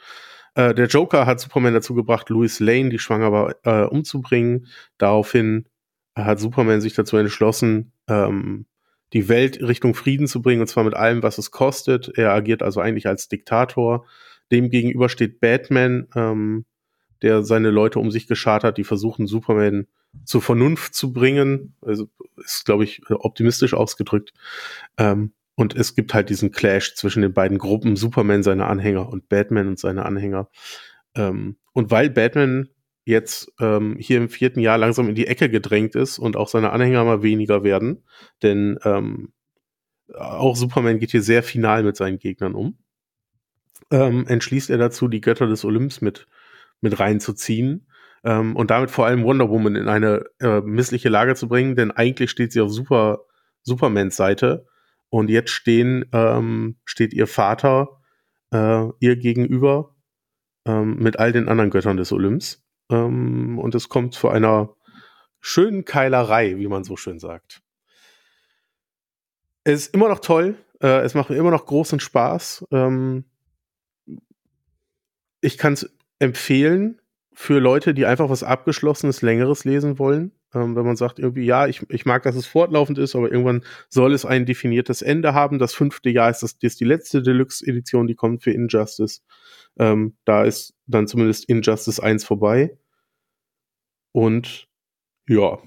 Äh, 0.54 0.74
der 0.74 0.86
Joker 0.86 1.26
hat 1.26 1.40
Superman 1.40 1.74
dazu 1.74 1.94
gebracht, 1.94 2.30
Louis 2.30 2.60
Lane, 2.60 2.90
die 2.90 2.98
schwanger 2.98 3.32
war, 3.32 3.54
äh, 3.64 3.86
umzubringen. 3.86 4.66
Daraufhin 4.98 5.68
hat 6.14 6.40
Superman 6.40 6.80
sich 6.80 6.94
dazu 6.94 7.16
entschlossen, 7.16 7.92
ähm, 8.08 8.66
die 9.12 9.28
Welt 9.28 9.60
Richtung 9.62 9.94
Frieden 9.94 10.26
zu 10.26 10.42
bringen, 10.42 10.62
und 10.62 10.66
zwar 10.66 10.84
mit 10.84 10.94
allem, 10.94 11.22
was 11.22 11.38
es 11.38 11.50
kostet. 11.50 12.10
Er 12.16 12.32
agiert 12.32 12.62
also 12.62 12.80
eigentlich 12.80 13.06
als 13.06 13.28
Diktator. 13.28 14.06
Demgegenüber 14.50 15.08
steht 15.08 15.40
Batman, 15.40 16.08
ähm, 16.14 16.64
der 17.22 17.42
seine 17.42 17.70
Leute 17.70 17.98
um 17.98 18.10
sich 18.10 18.26
geschart 18.26 18.64
hat, 18.64 18.78
die 18.78 18.84
versuchen, 18.84 19.26
Superman 19.26 19.86
zur 20.24 20.42
Vernunft 20.42 20.94
zu 20.94 21.12
bringen. 21.12 21.74
Also 21.80 22.08
ist, 22.44 22.64
glaube 22.64 22.84
ich, 22.84 23.02
optimistisch 23.10 23.74
ausgedrückt. 23.74 24.32
Ähm, 24.98 25.32
und 25.54 25.74
es 25.74 25.94
gibt 25.94 26.12
halt 26.12 26.28
diesen 26.28 26.52
Clash 26.52 26.94
zwischen 26.94 27.22
den 27.22 27.32
beiden 27.32 27.58
Gruppen, 27.58 27.96
Superman, 27.96 28.42
seine 28.42 28.66
Anhänger 28.66 29.08
und 29.08 29.28
Batman 29.28 29.68
und 29.68 29.78
seine 29.78 30.04
Anhänger. 30.04 30.50
Ähm, 31.14 31.56
und 31.72 31.90
weil 31.90 32.10
Batman 32.10 32.68
jetzt 33.06 33.52
ähm, 33.60 33.96
hier 33.98 34.18
im 34.18 34.28
vierten 34.28 34.60
Jahr 34.60 34.76
langsam 34.76 35.08
in 35.08 35.14
die 35.14 35.28
Ecke 35.28 35.48
gedrängt 35.48 35.94
ist 35.94 36.18
und 36.18 36.36
auch 36.36 36.48
seine 36.48 36.70
Anhänger 36.72 37.04
mal 37.04 37.22
weniger 37.22 37.62
werden, 37.62 38.02
denn 38.42 38.78
ähm, 38.84 39.32
auch 40.12 40.56
Superman 40.56 40.98
geht 40.98 41.12
hier 41.12 41.22
sehr 41.22 41.42
final 41.42 41.84
mit 41.84 41.96
seinen 41.96 42.18
Gegnern 42.18 42.54
um, 42.54 42.78
ähm, 43.90 44.26
entschließt 44.26 44.70
er 44.70 44.78
dazu, 44.78 45.06
die 45.06 45.20
Götter 45.20 45.46
des 45.46 45.64
Olymps 45.64 46.00
mit, 46.00 46.26
mit 46.80 46.98
reinzuziehen 46.98 47.86
ähm, 48.24 48.56
und 48.56 48.70
damit 48.70 48.90
vor 48.90 49.06
allem 49.06 49.24
Wonder 49.24 49.48
Woman 49.50 49.76
in 49.76 49.88
eine 49.88 50.24
äh, 50.40 50.60
missliche 50.60 51.08
Lage 51.08 51.34
zu 51.34 51.48
bringen, 51.48 51.76
denn 51.76 51.90
eigentlich 51.90 52.30
steht 52.30 52.52
sie 52.52 52.60
auf 52.60 52.70
Super, 52.70 53.20
Supermans 53.62 54.16
Seite 54.16 54.66
und 55.08 55.30
jetzt 55.30 55.50
stehen, 55.50 56.06
ähm, 56.12 56.76
steht 56.84 57.12
ihr 57.12 57.26
Vater 57.26 58.00
äh, 58.52 58.88
ihr 59.00 59.16
gegenüber 59.16 59.94
ähm, 60.64 60.96
mit 60.96 61.18
all 61.18 61.32
den 61.32 61.48
anderen 61.48 61.70
Göttern 61.70 61.96
des 61.96 62.12
Olymps. 62.12 62.64
Ähm, 62.90 63.58
und 63.58 63.74
es 63.74 63.88
kommt 63.88 64.14
zu 64.14 64.28
einer 64.28 64.74
schönen 65.40 65.84
Keilerei, 65.84 66.58
wie 66.58 66.68
man 66.68 66.84
so 66.84 66.96
schön 66.96 67.18
sagt. 67.18 67.62
Es 69.64 69.86
ist 69.86 69.94
immer 69.94 70.08
noch 70.08 70.20
toll. 70.20 70.56
Äh, 70.80 71.00
es 71.00 71.14
macht 71.14 71.30
mir 71.30 71.36
immer 71.36 71.50
noch 71.50 71.66
großen 71.66 72.00
Spaß. 72.00 72.66
Ähm, 72.70 73.24
ich 75.40 75.58
kann 75.58 75.74
es 75.74 75.96
empfehlen 76.18 77.00
für 77.38 77.58
Leute, 77.60 77.92
die 77.92 78.06
einfach 78.06 78.30
was 78.30 78.42
Abgeschlossenes, 78.42 79.20
Längeres 79.20 79.64
lesen 79.64 79.98
wollen. 79.98 80.32
Ähm, 80.54 80.74
wenn 80.74 80.86
man 80.86 80.96
sagt, 80.96 81.18
irgendwie, 81.18 81.44
ja, 81.44 81.66
ich, 81.66 81.82
ich 81.90 82.06
mag, 82.06 82.22
dass 82.22 82.34
es 82.34 82.46
fortlaufend 82.46 82.96
ist, 82.96 83.14
aber 83.14 83.30
irgendwann 83.30 83.62
soll 83.90 84.14
es 84.14 84.24
ein 84.24 84.46
definiertes 84.46 85.02
Ende 85.02 85.34
haben. 85.34 85.58
Das 85.58 85.74
fünfte 85.74 86.08
Jahr 86.08 86.30
ist, 86.30 86.42
das, 86.42 86.56
ist 86.62 86.80
die 86.80 86.86
letzte 86.86 87.22
Deluxe-Edition, 87.22 88.06
die 88.06 88.14
kommt 88.14 88.42
für 88.42 88.52
Injustice. 88.52 89.20
Ähm, 89.78 90.16
da 90.24 90.44
ist 90.44 90.74
dann 90.86 91.06
zumindest 91.06 91.46
Injustice 91.48 92.00
1 92.00 92.24
vorbei. 92.24 92.78
Und 94.12 94.66
ja, 95.28 95.58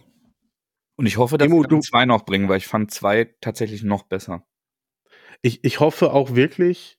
Und 0.95 1.05
ich 1.05 1.17
hoffe, 1.17 1.38
dass 1.38 1.47
du- 1.49 1.79
zwei 1.82 2.05
noch 2.05 2.25
bringen, 2.25 2.49
weil 2.49 2.58
ich 2.58 2.67
fand 2.67 2.91
zwei 2.91 3.34
tatsächlich 3.41 3.84
noch 3.84 4.03
besser. 4.03 4.43
ich, 5.43 5.63
ich 5.63 5.79
hoffe 5.79 6.12
auch 6.13 6.36
wirklich, 6.36 6.98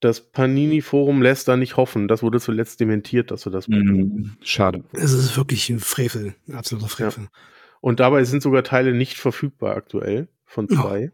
das 0.00 0.20
Panini-Forum 0.20 1.22
lässt 1.22 1.48
da 1.48 1.56
nicht 1.56 1.76
hoffen. 1.76 2.06
Das 2.08 2.22
wurde 2.22 2.38
zuletzt 2.40 2.80
dementiert, 2.80 3.30
dass 3.30 3.46
wir 3.46 3.52
das 3.52 3.66
Mhm. 3.68 4.36
Schade. 4.42 4.84
Es 4.92 5.12
ist 5.12 5.36
wirklich 5.36 5.68
ein 5.70 5.80
Frevel, 5.80 6.34
ein 6.48 6.54
absoluter 6.54 6.88
Frevel. 6.88 7.28
Und 7.80 8.00
dabei 8.00 8.24
sind 8.24 8.42
sogar 8.42 8.62
Teile 8.64 8.92
nicht 8.92 9.16
verfügbar 9.18 9.74
aktuell 9.76 10.28
von 10.44 10.66
Ja. 10.70 10.80
zwei. 10.82 11.12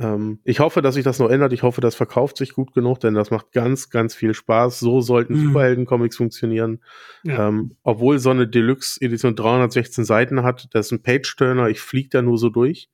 Ähm, 0.00 0.40
ich 0.42 0.58
hoffe, 0.58 0.82
dass 0.82 0.96
sich 0.96 1.04
das 1.04 1.20
noch 1.20 1.30
ändert. 1.30 1.52
Ich 1.52 1.62
hoffe, 1.62 1.80
das 1.80 1.94
verkauft 1.94 2.36
sich 2.36 2.52
gut 2.52 2.74
genug, 2.74 2.98
denn 2.98 3.14
das 3.14 3.30
macht 3.30 3.52
ganz, 3.52 3.90
ganz 3.90 4.12
viel 4.14 4.34
Spaß. 4.34 4.80
So 4.80 5.00
sollten 5.00 5.34
Mhm. 5.34 5.46
Superhelden-Comics 5.48 6.16
funktionieren. 6.16 6.80
Ja. 7.22 7.48
Ähm, 7.48 7.76
obwohl 7.84 8.18
so 8.18 8.30
eine 8.30 8.48
Deluxe-Edition 8.48 9.36
316 9.36 10.04
Seiten 10.04 10.42
hat, 10.42 10.66
das 10.72 10.86
ist 10.86 10.92
ein 10.92 11.02
Page-Turner, 11.02 11.68
ich 11.68 11.78
fliege 11.80 12.08
da 12.10 12.22
nur 12.22 12.38
so 12.38 12.48
durch. 12.48 12.88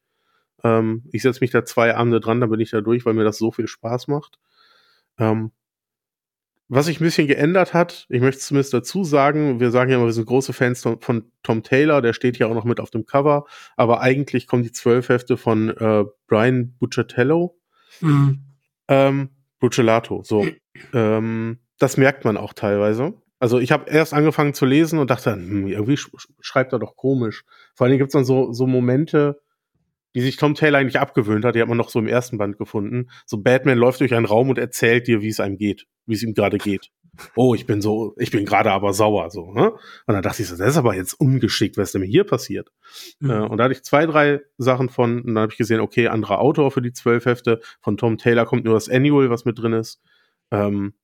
Ähm, 0.63 1.05
ich 1.11 1.23
setze 1.23 1.41
mich 1.41 1.51
da 1.51 1.65
zwei 1.65 1.95
Abende 1.97 2.21
dran, 2.21 2.39
dann 2.41 2.51
bin 2.51 2.61
ich 2.61 2.71
da 2.71 2.83
durch, 2.83 3.07
weil 3.07 3.15
mir 3.15 3.25
das 3.25 3.39
so 3.39 3.51
viel 3.51 3.67
Spaß 3.67 4.09
macht. 4.09 4.39
Ähm, 5.21 5.53
was 6.73 6.87
sich 6.87 7.01
ein 7.01 7.05
bisschen 7.05 7.27
geändert 7.27 7.75
hat, 7.75 8.07
ich 8.11 8.21
möchte 8.21 8.39
es 8.39 8.47
zumindest 8.47 8.73
dazu 8.73 9.03
sagen, 9.03 9.59
wir 9.59 9.73
sagen 9.73 9.91
ja 9.91 9.97
immer, 9.97 10.07
wir 10.07 10.13
sind 10.13 10.27
große 10.27 10.53
Fans 10.53 10.83
von, 10.83 11.01
von 11.01 11.33
Tom 11.43 11.65
Taylor, 11.65 12.01
der 12.01 12.13
steht 12.13 12.37
hier 12.37 12.47
auch 12.49 12.55
noch 12.55 12.65
mit 12.65 12.79
auf 12.79 12.91
dem 12.91 13.07
Cover, 13.07 13.45
aber 13.77 14.01
eigentlich 14.03 14.47
kommen 14.47 14.63
die 14.63 14.71
zwölf 14.71 15.09
Hefte 15.09 15.37
von 15.37 15.71
äh, 15.71 16.05
Brian 16.29 16.75
Buccatello, 16.79 17.57
Mhm. 18.01 18.39
ähm, 18.89 19.31
Buccelato, 19.59 20.23
so. 20.23 20.47
ähm, 20.95 21.59
das 21.79 21.97
merkt 21.97 22.25
man 22.25 22.37
auch 22.37 22.53
teilweise. 22.53 23.15
Also 23.41 23.59
ich 23.59 23.73
habe 23.73 23.91
erst 23.91 24.15
angefangen 24.15 24.55
zu 24.55 24.65
lesen 24.65 24.99
und 25.01 25.11
dachte, 25.11 25.33
hm, 25.33 25.67
irgendwie 25.67 25.97
sch 25.97 26.09
sch- 26.15 26.29
schreibt 26.41 26.73
er 26.73 26.79
doch 26.79 26.95
komisch. 26.95 27.45
Vor 27.75 27.85
allen 27.85 27.91
Dingen 27.93 27.99
gibt's 28.01 28.13
dann 28.13 28.25
so, 28.25 28.53
so 28.53 28.67
Momente, 28.69 29.41
die 30.15 30.21
sich 30.21 30.37
Tom 30.37 30.55
Taylor 30.55 30.79
eigentlich 30.79 30.99
abgewöhnt 30.99 31.45
hat, 31.45 31.55
die 31.55 31.61
hat 31.61 31.69
man 31.69 31.79
noch 31.79 31.91
so 31.91 31.99
im 31.99 32.07
ersten 32.07 32.39
Band 32.39 32.59
gefunden. 32.59 33.11
So 33.27 33.39
Batman 33.39 33.79
läuft 33.79 34.01
durch 34.01 34.15
einen 34.15 34.27
Raum 34.27 34.49
und 34.49 34.59
erzählt 34.59 35.07
dir, 35.07 35.23
wie 35.23 35.29
es 35.29 35.41
einem 35.41 35.57
geht, 35.57 35.87
wie 36.07 36.15
es 36.15 36.23
ihm 36.23 36.35
gerade 36.35 36.59
geht. 36.59 36.91
Oh, 37.37 37.55
ich 37.55 37.67
bin 37.67 37.83
so, 37.83 38.15
ich 38.19 38.31
bin 38.31 38.45
gerade 38.45 38.71
aber 38.71 38.93
sauer, 38.93 39.31
so, 39.31 39.53
ne? 39.53 39.73
Und 40.07 40.15
dann 40.15 40.23
dachte 40.23 40.43
ich 40.43 40.49
so, 40.49 40.57
das 40.57 40.69
ist 40.69 40.77
aber 40.77 40.95
jetzt 40.95 41.15
ungeschickt, 41.15 41.77
was 41.77 41.93
denn 41.93 42.03
hier 42.03 42.25
passiert? 42.25 42.71
Mhm. 43.19 43.31
Äh, 43.31 43.41
und 43.41 43.59
da 43.59 43.65
hatte 43.65 43.75
ich 43.75 43.83
zwei, 43.83 44.07
drei 44.07 44.41
Sachen 44.59 44.89
von, 44.89 45.21
und 45.21 45.35
dann 45.35 45.43
habe 45.43 45.53
ich 45.53 45.59
gesehen, 45.59 45.81
okay, 45.81 46.09
anderer 46.09 46.41
Autor 46.41 46.71
für 46.71 46.83
die 46.83 46.93
zwölf 46.93 47.27
Hefte. 47.27 47.61
Von 47.81 47.97
Tom 47.97 48.17
Taylor 48.17 48.47
kommt 48.47 48.65
nur 48.65 48.75
das 48.75 48.89
Annual, 48.89 49.29
was 49.29 49.45
mit 49.45 49.59
drin 49.59 49.73
ist. 49.73 50.01
Ähm, 50.51 50.95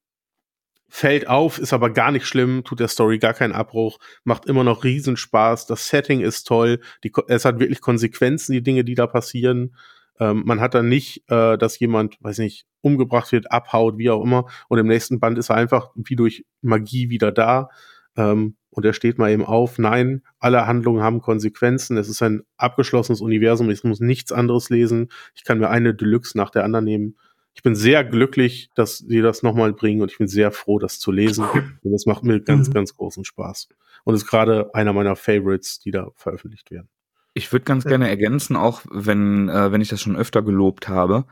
fällt 0.89 1.29
auf, 1.29 1.59
ist 1.59 1.73
aber 1.73 1.91
gar 1.91 2.13
nicht 2.13 2.27
schlimm, 2.27 2.63
tut 2.65 2.81
der 2.81 2.89
Story 2.89 3.19
gar 3.19 3.35
keinen 3.35 3.53
Abbruch, 3.53 3.99
macht 4.25 4.47
immer 4.47 4.65
noch 4.65 4.85
Riesenspaß, 4.85 5.67
das 5.67 5.89
Setting 5.89 6.21
ist 6.21 6.45
toll, 6.45 6.81
die, 7.03 7.13
es 7.29 7.45
hat 7.45 7.59
wirklich 7.59 7.81
Konsequenzen, 7.81 8.53
die 8.53 8.63
Dinge, 8.63 8.85
die 8.85 8.95
da 8.95 9.07
passieren. 9.07 9.77
Ähm, 10.19 10.45
man 10.47 10.61
hat 10.61 10.75
dann 10.75 10.89
nicht, 10.89 11.25
äh, 11.31 11.59
dass 11.59 11.79
jemand, 11.79 12.17
weiß 12.21 12.39
nicht, 12.39 12.67
umgebracht 12.81 13.33
wird, 13.33 13.51
abhaut, 13.51 13.99
wie 13.99 14.11
auch 14.11 14.23
immer, 14.23 14.47
und 14.69 14.79
im 14.79 14.87
nächsten 14.87 15.21
Band 15.21 15.39
ist 15.39 15.51
er 15.51 15.57
einfach 15.57 15.91
wie 15.95 16.17
durch 16.17 16.47
Magie 16.63 17.11
wieder 17.11 17.33
da. 17.33 17.69
Ähm, 18.17 18.57
und 18.71 18.85
er 18.85 18.93
steht 18.93 19.19
mal 19.19 19.31
eben 19.31 19.45
auf, 19.45 19.79
nein, 19.79 20.23
alle 20.39 20.67
Handlungen 20.67 21.03
haben 21.03 21.21
Konsequenzen, 21.21 21.97
es 21.97 22.09
ist 22.09 22.23
ein 22.23 22.43
abgeschlossenes 22.59 23.23
Universum, 23.23 23.71
ich 23.71 23.85
muss 23.85 24.01
nichts 24.01 24.33
anderes 24.33 24.69
lesen, 24.69 25.11
ich 25.35 25.45
kann 25.45 25.59
mir 25.59 25.71
eine 25.71 25.95
Deluxe 25.95 26.37
nach 26.37 26.51
der 26.51 26.65
anderen 26.65 26.85
nehmen. 26.85 27.17
Ich 27.57 27.63
bin 27.63 27.75
sehr 27.75 28.05
glücklich, 28.05 28.69
dass 28.75 28.99
sie 28.99 29.23
das 29.23 29.43
nochmal 29.43 29.73
bringen 29.73 30.03
und 30.03 30.13
ich 30.13 30.19
bin 30.19 30.29
sehr 30.29 30.53
froh, 30.53 30.79
das 30.79 31.01
zu 31.01 31.11
lesen. 31.11 31.47
Und 31.83 31.91
das 31.93 32.05
macht 32.05 32.23
mir 32.23 32.39
ganz, 32.41 32.69
Mhm. 32.69 32.75
ganz 32.75 32.95
großen 32.95 33.25
Spaß. 33.25 33.69
Und 34.05 34.15
ist 34.15 34.27
gerade 34.27 34.75
einer 34.75 34.93
meiner 34.93 35.17
Favorites, 35.17 35.81
die 35.81 35.91
da 35.91 36.09
veröffentlicht 36.17 36.71
werden. 36.71 36.89
Ich 37.33 37.51
würde 37.53 37.65
ganz 37.65 37.85
gerne 37.85 38.09
ergänzen, 38.11 38.57
auch 38.57 38.83
wenn, 38.91 39.49
äh, 39.49 39.73
wenn 39.73 39.81
ich 39.81 39.89
das 39.89 40.03
schon 40.03 40.17
öfter 40.17 40.43
gelobt 40.43 40.89
habe, 40.89 41.25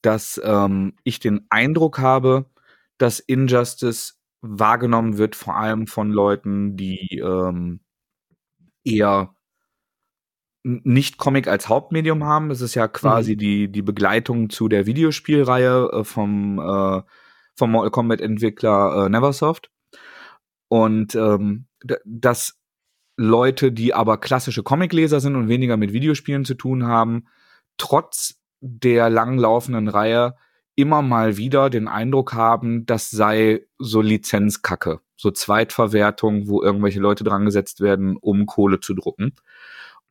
dass 0.00 0.40
ähm, 0.44 0.94
ich 1.02 1.18
den 1.18 1.44
Eindruck 1.50 1.98
habe, 1.98 2.46
dass 2.96 3.18
Injustice 3.18 4.14
wahrgenommen 4.42 5.18
wird, 5.18 5.34
vor 5.36 5.56
allem 5.56 5.86
von 5.88 6.10
Leuten, 6.10 6.76
die 6.76 7.20
ähm, 7.22 7.80
eher 8.84 9.33
nicht 10.64 11.18
Comic 11.18 11.46
als 11.46 11.68
Hauptmedium 11.68 12.24
haben. 12.24 12.50
Es 12.50 12.62
ist 12.62 12.74
ja 12.74 12.88
quasi 12.88 13.36
die, 13.36 13.70
die 13.70 13.82
Begleitung 13.82 14.48
zu 14.48 14.68
der 14.68 14.86
Videospielreihe 14.86 15.90
äh, 15.92 16.04
vom, 16.04 16.58
äh, 16.58 17.02
vom 17.54 17.70
Mortal 17.70 17.90
Kombat 17.90 18.20
Entwickler 18.20 19.04
äh, 19.04 19.08
Neversoft. 19.08 19.70
Und 20.68 21.14
ähm, 21.14 21.66
dass 22.04 22.58
Leute, 23.16 23.70
die 23.70 23.94
aber 23.94 24.18
klassische 24.18 24.62
Comicleser 24.62 25.20
sind 25.20 25.36
und 25.36 25.48
weniger 25.48 25.76
mit 25.76 25.92
Videospielen 25.92 26.46
zu 26.46 26.54
tun 26.54 26.86
haben, 26.86 27.26
trotz 27.76 28.40
der 28.60 29.10
langlaufenden 29.10 29.88
Reihe 29.88 30.34
immer 30.74 31.02
mal 31.02 31.36
wieder 31.36 31.70
den 31.70 31.86
Eindruck 31.86 32.32
haben, 32.32 32.86
das 32.86 33.10
sei 33.10 33.66
so 33.78 34.00
Lizenzkacke, 34.00 35.00
so 35.16 35.30
Zweitverwertung, 35.30 36.48
wo 36.48 36.62
irgendwelche 36.62 37.00
Leute 37.00 37.22
dran 37.22 37.44
gesetzt 37.44 37.80
werden, 37.80 38.16
um 38.16 38.46
Kohle 38.46 38.80
zu 38.80 38.94
drucken. 38.94 39.34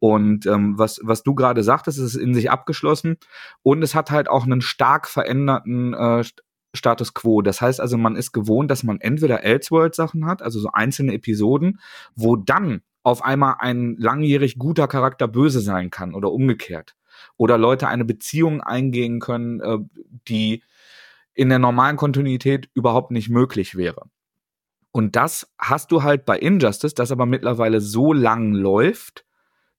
Und 0.03 0.45
ähm, 0.47 0.77
was, 0.77 0.99
was 1.01 1.23
du 1.23 1.33
gerade 1.33 1.63
sagtest, 1.63 1.97
ist 1.97 2.15
in 2.15 2.33
sich 2.33 2.51
abgeschlossen 2.51 3.15
und 3.61 3.81
es 3.83 3.95
hat 3.95 4.11
halt 4.11 4.27
auch 4.27 4.43
einen 4.43 4.59
stark 4.59 5.07
veränderten 5.07 5.93
äh, 5.93 6.25
Status 6.73 7.13
quo. 7.13 7.41
Das 7.41 7.61
heißt 7.61 7.79
also, 7.79 7.97
man 7.97 8.17
ist 8.17 8.33
gewohnt, 8.33 8.69
dass 8.69 8.83
man 8.83 8.99
entweder 8.99 9.45
Elseworld-Sachen 9.45 10.25
hat, 10.25 10.41
also 10.41 10.59
so 10.59 10.71
einzelne 10.73 11.13
Episoden, 11.13 11.79
wo 12.15 12.35
dann 12.35 12.81
auf 13.03 13.23
einmal 13.23 13.55
ein 13.59 13.95
langjährig 13.97 14.59
guter 14.59 14.89
Charakter 14.89 15.29
böse 15.29 15.61
sein 15.61 15.89
kann 15.89 16.13
oder 16.13 16.33
umgekehrt. 16.33 16.97
Oder 17.37 17.57
Leute 17.57 17.87
eine 17.87 18.03
Beziehung 18.03 18.59
eingehen 18.59 19.21
können, 19.21 19.61
äh, 19.61 19.77
die 20.27 20.63
in 21.33 21.47
der 21.47 21.59
normalen 21.59 21.95
Kontinuität 21.95 22.69
überhaupt 22.73 23.11
nicht 23.11 23.29
möglich 23.29 23.77
wäre. 23.77 24.09
Und 24.91 25.15
das 25.15 25.53
hast 25.57 25.93
du 25.93 26.03
halt 26.03 26.25
bei 26.25 26.37
Injustice, 26.37 26.93
das 26.93 27.13
aber 27.13 27.25
mittlerweile 27.25 27.79
so 27.79 28.11
lang 28.11 28.51
läuft, 28.51 29.23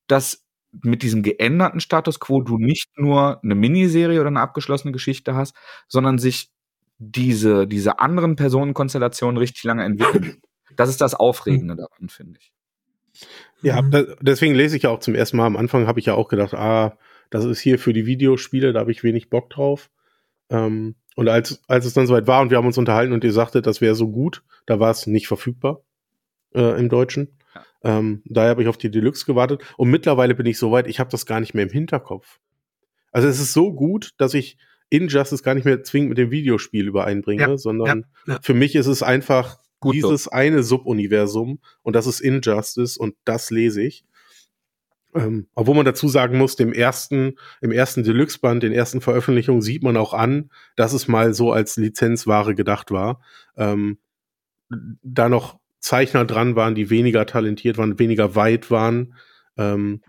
dass 0.07 0.45
mit 0.83 1.03
diesem 1.03 1.23
geänderten 1.23 1.81
Status 1.81 2.19
quo 2.19 2.43
du 2.43 2.59
nicht 2.59 2.99
nur 2.99 3.43
eine 3.43 3.55
Miniserie 3.55 4.21
oder 4.21 4.29
eine 4.29 4.41
abgeschlossene 4.41 4.93
Geschichte 4.93 5.35
hast, 5.35 5.55
sondern 5.89 6.19
sich 6.19 6.51
diese, 6.99 7.67
diese 7.67 7.99
anderen 7.99 8.37
Personenkonstellationen 8.37 9.37
richtig 9.39 9.65
lange 9.65 9.85
entwickeln. 9.85 10.43
Das 10.77 10.89
ist 10.89 11.01
das 11.01 11.15
Aufregende 11.15 11.77
daran, 11.77 12.09
finde 12.09 12.41
ich. 12.41 12.53
Ja, 13.63 13.81
da, 13.81 14.03
deswegen 14.21 14.55
lese 14.55 14.77
ich 14.77 14.83
ja 14.83 14.91
auch 14.91 14.99
zum 14.99 15.15
ersten 15.15 15.37
Mal. 15.37 15.47
Am 15.47 15.57
Anfang 15.57 15.87
habe 15.87 16.01
ich 16.01 16.07
ja 16.07 16.15
auch 16.15 16.29
gedacht, 16.29 16.55
ah, 16.55 16.99
das 17.31 17.45
ist 17.45 17.61
hier 17.61 17.79
für 17.79 17.93
die 17.93 18.07
Videospiele, 18.07 18.73
da 18.73 18.81
habe 18.81 18.93
ich 18.93 19.05
wenig 19.05 19.31
Bock 19.31 19.51
drauf. 19.51 19.91
Ähm, 20.51 20.97
und 21.17 21.29
als, 21.29 21.63
als 21.69 21.87
es 21.87 21.95
dann 21.95 22.07
soweit 22.07 22.27
war 22.27 22.43
und 22.43 22.51
wir 22.51 22.59
haben 22.59 22.67
uns 22.67 22.79
unterhalten 22.79 23.13
und 23.13 23.25
ihr 23.25 23.33
sagte, 23.33 23.63
das 23.63 23.81
wäre 23.81 23.95
so 23.95 24.11
gut, 24.11 24.43
da 24.67 24.81
war 24.81 24.91
es 24.91 25.07
nicht 25.07 25.29
verfügbar 25.29 25.81
äh, 26.55 26.79
im 26.79 26.89
Deutschen. 26.89 27.34
Ja. 27.85 27.99
Ähm, 27.99 28.23
daher 28.25 28.51
habe 28.51 28.63
ich 28.63 28.69
auf 28.69 28.79
die 28.79 28.91
Deluxe 28.91 29.27
gewartet. 29.27 29.63
Und 29.77 29.91
mittlerweile 29.91 30.35
bin 30.35 30.47
ich 30.47 30.59
so 30.59 30.73
weit, 30.73 30.87
ich 30.87 31.01
habe 31.01 31.11
das 31.11 31.27
gar 31.27 31.41
nicht 31.41 31.55
mehr 31.55 31.65
im 31.65 31.71
Hinterkopf. 31.71 32.41
Also 33.13 33.29
es 33.29 33.41
ist 33.41 33.53
so 33.53 33.73
gut, 33.73 34.13
dass 34.19 34.35
ich 34.35 34.59
Injustice 34.91 35.43
gar 35.43 35.55
nicht 35.55 35.65
mehr 35.65 35.83
zwingend 35.83 36.11
mit 36.11 36.19
dem 36.19 36.31
Videospiel 36.31 36.87
übereinbringe, 36.87 37.43
ja, 37.43 37.57
sondern 37.57 38.07
ja, 38.27 38.39
für 38.43 38.55
mich 38.55 38.75
ist 38.75 38.87
es 38.87 39.03
einfach 39.03 39.59
gut 39.81 39.95
dieses 39.95 40.25
so. 40.25 40.31
eine 40.31 40.63
Subuniversum 40.63 41.61
und 41.83 41.95
das 41.95 42.07
ist 42.07 42.21
Injustice 42.21 42.97
und 42.97 43.15
das 43.25 43.51
lese 43.51 43.83
ich. 43.83 44.05
Ähm, 45.15 45.47
obwohl 45.55 45.77
man 45.77 45.85
dazu 45.85 46.09
sagen 46.09 46.39
muss, 46.39 46.57
dem 46.57 46.73
ersten, 46.73 47.37
im 47.61 47.71
ersten 47.71 48.03
Deluxe-Band, 48.03 48.65
den 48.65 48.73
ersten 48.73 49.01
Veröffentlichungen 49.01 49.63
sieht 49.63 49.85
man 49.85 49.97
auch 49.97 50.13
an, 50.13 50.51
dass 50.75 50.93
es 50.93 51.07
mal 51.07 51.35
so 51.35 51.53
als 51.53 51.77
Lizenzware 51.77 52.55
gedacht 52.55 52.91
war. 52.91 53.21
Ähm, 53.57 53.99
da 55.03 55.29
noch 55.29 55.61
Zeichner 55.85 56.25
dran 56.25 56.57
waren, 56.57 56.75
die 56.75 56.89
weniger 56.89 57.27
talentiert 57.27 57.77
waren, 57.77 57.99
weniger 57.99 58.35
weit 58.35 58.71
waren, 58.71 59.15
ähm, 59.59 60.01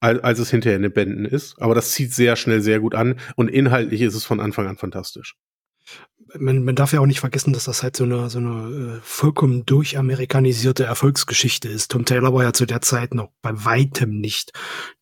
als, 0.00 0.20
als 0.24 0.38
es 0.38 0.50
hinterher 0.50 0.76
in 0.76 0.82
den 0.82 0.92
Bänden 0.92 1.26
ist. 1.26 1.60
Aber 1.60 1.74
das 1.74 1.92
zieht 1.92 2.14
sehr 2.14 2.34
schnell 2.34 2.62
sehr 2.62 2.80
gut 2.80 2.94
an 2.94 3.16
und 3.36 3.48
inhaltlich 3.48 4.00
ist 4.00 4.14
es 4.14 4.24
von 4.24 4.40
Anfang 4.40 4.66
an 4.66 4.78
fantastisch 4.78 5.36
man, 6.38 6.64
man 6.64 6.74
darf 6.74 6.92
ja 6.92 7.00
auch 7.00 7.06
nicht 7.06 7.20
vergessen, 7.20 7.52
dass 7.52 7.64
das 7.64 7.82
halt 7.82 7.96
so 7.96 8.04
eine, 8.04 8.28
so 8.28 8.38
eine 8.38 8.96
äh, 8.96 9.00
vollkommen 9.02 9.64
durchamerikanisierte 9.64 10.84
Erfolgsgeschichte 10.84 11.68
ist. 11.68 11.90
Tom 11.90 12.04
Taylor 12.04 12.34
war 12.34 12.42
ja 12.42 12.52
zu 12.52 12.66
der 12.66 12.80
Zeit 12.80 13.14
noch 13.14 13.30
bei 13.40 13.52
weitem 13.64 14.20
nicht 14.20 14.52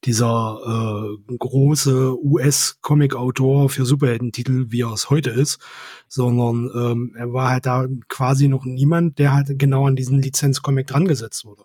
dieser 0.05 1.17
äh, 1.29 1.37
große 1.37 2.17
US-Comic-Autor 2.23 3.69
für 3.69 3.85
Superheldentitel, 3.85 4.67
wie 4.69 4.83
er 4.83 4.93
es 4.93 5.11
heute 5.11 5.31
ist, 5.31 5.59
sondern 6.09 6.71
ähm, 6.75 7.15
er 7.17 7.33
war 7.33 7.51
halt 7.51 7.67
da 7.67 7.87
quasi 8.09 8.49
noch 8.49 8.65
niemand, 8.65 9.19
der 9.19 9.33
halt 9.33 9.59
genau 9.59 9.87
an 9.87 9.97
diesen 9.97 10.23
Lizenz-Comic 10.23 10.87
drangesetzt 10.87 11.45
wurde. 11.45 11.65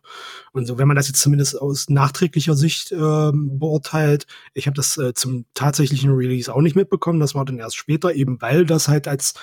Und 0.54 0.66
so, 0.66 0.78
wenn 0.78 0.88
man 0.88 0.96
das 0.96 1.08
jetzt 1.08 1.22
zumindest 1.22 1.60
aus 1.60 1.90
nachträglicher 1.90 2.56
Sicht 2.56 2.92
äh, 2.92 3.32
beurteilt, 3.34 4.26
ich 4.54 4.66
habe 4.66 4.76
das 4.76 4.98
äh, 4.98 5.14
zum 5.14 5.46
tatsächlichen 5.54 6.12
Release 6.12 6.54
auch 6.54 6.62
nicht 6.62 6.76
mitbekommen, 6.76 7.20
das 7.20 7.36
war 7.36 7.46
dann 7.46 7.60
erst 7.60 7.76
später, 7.76 8.14
eben 8.14 8.42
weil 8.42 8.66
das 8.66 8.88
halt 8.88 9.08
als 9.08 9.36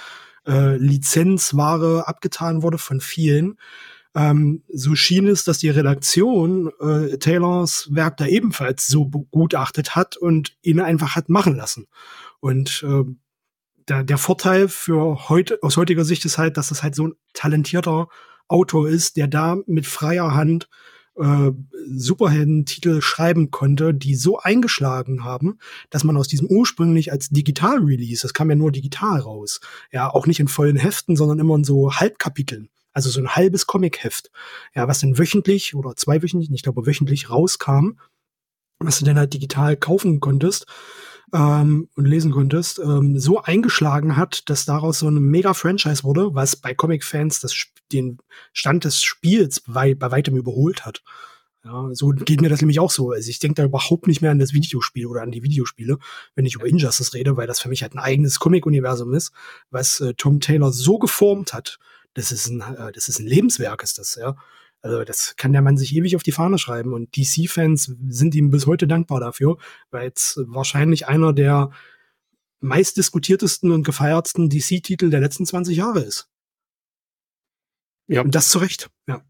äh, 0.48 0.76
Lizenzware 0.76 2.08
abgetan 2.08 2.62
wurde 2.62 2.78
von 2.78 3.00
vielen. 3.00 3.58
Ähm, 4.14 4.64
so 4.72 4.94
schien 4.94 5.28
es, 5.28 5.44
dass 5.44 5.58
die 5.58 5.68
Redaktion 5.68 6.72
äh, 6.80 7.18
Taylors 7.18 7.88
Werk 7.92 8.16
da 8.16 8.26
ebenfalls 8.26 8.86
so 8.86 9.04
begutachtet 9.04 9.94
hat 9.94 10.16
und 10.16 10.56
ihn 10.62 10.80
einfach 10.80 11.14
hat 11.14 11.28
machen 11.28 11.56
lassen. 11.56 11.86
Und 12.40 12.84
äh, 12.88 13.04
der, 13.88 14.04
der 14.04 14.18
Vorteil 14.18 14.68
für 14.68 15.28
heute, 15.28 15.58
aus 15.62 15.76
heutiger 15.76 16.04
Sicht 16.04 16.24
ist 16.24 16.38
halt, 16.38 16.56
dass 16.56 16.70
es 16.70 16.82
halt 16.82 16.94
so 16.94 17.08
ein 17.08 17.14
talentierter 17.32 18.08
Autor 18.48 18.88
ist, 18.88 19.16
der 19.16 19.28
da 19.28 19.58
mit 19.66 19.86
freier 19.86 20.34
Hand 20.34 20.68
äh, 21.18 21.52
Superhelden-Titel 21.90 23.00
schreiben 23.00 23.50
konnte, 23.50 23.94
die 23.94 24.14
so 24.14 24.38
eingeschlagen 24.38 25.24
haben, 25.24 25.58
dass 25.90 26.04
man 26.04 26.16
aus 26.16 26.28
diesem 26.28 26.48
ursprünglich 26.48 27.12
als 27.12 27.28
Digital-Release, 27.30 28.22
das 28.22 28.34
kam 28.34 28.50
ja 28.50 28.56
nur 28.56 28.72
digital 28.72 29.20
raus, 29.20 29.60
ja, 29.90 30.08
auch 30.10 30.26
nicht 30.26 30.40
in 30.40 30.48
vollen 30.48 30.76
Heften, 30.76 31.16
sondern 31.16 31.38
immer 31.38 31.56
in 31.56 31.64
so 31.64 31.94
Halbkapiteln. 31.94 32.68
Also 32.92 33.10
so 33.10 33.20
ein 33.20 33.36
halbes 33.36 33.66
Comic-Heft, 33.66 34.30
ja, 34.74 34.88
was 34.88 35.00
dann 35.00 35.18
wöchentlich 35.18 35.74
oder 35.74 35.94
zweiwöchentlich, 35.94 36.50
ich 36.50 36.62
glaube 36.62 36.86
wöchentlich 36.86 37.30
rauskam, 37.30 37.98
was 38.78 38.98
du 38.98 39.04
dann 39.04 39.18
halt 39.18 39.34
digital 39.34 39.76
kaufen 39.76 40.20
konntest 40.20 40.66
ähm, 41.34 41.88
und 41.94 42.04
lesen 42.04 42.32
konntest, 42.32 42.78
ähm, 42.78 43.18
so 43.18 43.42
eingeschlagen 43.42 44.16
hat, 44.16 44.48
dass 44.48 44.64
daraus 44.64 45.00
so 45.00 45.06
eine 45.06 45.20
Mega-Franchise 45.20 46.04
wurde, 46.04 46.34
was 46.34 46.56
bei 46.56 46.74
Comic-Fans 46.74 47.40
den 47.92 48.18
Stand 48.52 48.84
des 48.84 49.02
Spiels 49.02 49.62
wei 49.66 49.94
bei 49.94 50.10
weitem 50.10 50.36
überholt 50.36 50.84
hat. 50.84 51.02
Ja, 51.64 51.90
so 51.92 52.08
geht 52.10 52.40
mir 52.40 52.48
das 52.48 52.60
nämlich 52.60 52.80
auch 52.80 52.90
so. 52.90 53.10
Also 53.10 53.28
ich 53.28 53.40
denke 53.40 53.56
da 53.56 53.64
überhaupt 53.64 54.06
nicht 54.06 54.22
mehr 54.22 54.30
an 54.30 54.38
das 54.38 54.52
Videospiel 54.52 55.06
oder 55.06 55.22
an 55.22 55.32
die 55.32 55.42
Videospiele, 55.42 55.98
wenn 56.34 56.46
ich 56.46 56.54
über 56.54 56.66
Injustice 56.66 57.12
rede, 57.14 57.36
weil 57.36 57.46
das 57.46 57.60
für 57.60 57.68
mich 57.68 57.82
halt 57.82 57.94
ein 57.94 57.98
eigenes 57.98 58.38
Comic-Universum 58.38 59.12
ist, 59.12 59.32
was 59.70 60.00
äh, 60.00 60.14
Tom 60.14 60.40
Taylor 60.40 60.72
so 60.72 60.98
geformt 60.98 61.52
hat. 61.52 61.78
Das 62.14 62.32
ist 62.32 62.48
ein, 62.48 62.60
äh, 62.60 62.92
das 62.92 63.08
ist 63.08 63.18
ein 63.18 63.26
Lebenswerk, 63.26 63.82
ist 63.82 63.98
das, 63.98 64.14
ja. 64.14 64.36
Also 64.80 65.04
das 65.04 65.34
kann 65.36 65.52
der 65.52 65.62
Mann 65.62 65.76
sich 65.76 65.94
ewig 65.94 66.14
auf 66.14 66.22
die 66.22 66.32
Fahne 66.32 66.58
schreiben 66.58 66.92
und 66.92 67.16
DC-Fans 67.16 67.96
sind 68.08 68.34
ihm 68.34 68.50
bis 68.50 68.66
heute 68.66 68.86
dankbar 68.86 69.20
dafür, 69.20 69.58
weil 69.90 70.12
es 70.14 70.40
wahrscheinlich 70.46 71.08
einer 71.08 71.32
der 71.32 71.70
meistdiskutiertesten 72.60 73.70
und 73.72 73.84
gefeiertsten 73.84 74.48
DC-Titel 74.50 75.10
der 75.10 75.20
letzten 75.20 75.46
20 75.46 75.76
Jahre 75.76 76.00
ist. 76.00 76.28
Ja. 78.06 78.22
Und 78.22 78.34
das 78.34 78.48
zu 78.50 78.58
Recht, 78.58 78.90
ja. 79.06 79.22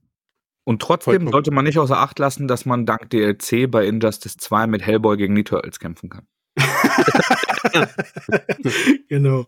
Und 0.64 0.82
trotzdem 0.82 1.30
sollte 1.30 1.50
man 1.50 1.64
nicht 1.64 1.78
außer 1.78 1.96
Acht 1.96 2.18
lassen, 2.18 2.46
dass 2.46 2.66
man 2.66 2.84
dank 2.84 3.08
DLC 3.08 3.70
bei 3.70 3.86
Injustice 3.86 4.36
2 4.36 4.66
mit 4.66 4.82
Hellboy 4.82 5.16
gegen 5.16 5.34
die 5.34 5.44
Turtles 5.44 5.80
kämpfen 5.80 6.10
kann. 6.10 6.26
genau. 9.08 9.46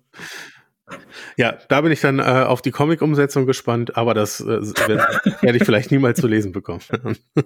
Ja, 1.37 1.59
da 1.69 1.81
bin 1.81 1.93
ich 1.93 2.01
dann 2.01 2.19
äh, 2.19 2.23
auf 2.23 2.63
die 2.63 2.71
Comic-Umsetzung 2.71 3.47
gespannt, 3.47 3.97
aber 3.97 4.15
das 4.15 4.41
äh, 4.41 4.47
werde 5.43 5.57
ich 5.57 5.65
vielleicht 5.65 5.91
niemals 5.91 6.21
zu 6.21 6.27
lesen 6.27 6.53
bekommen. 6.53 6.81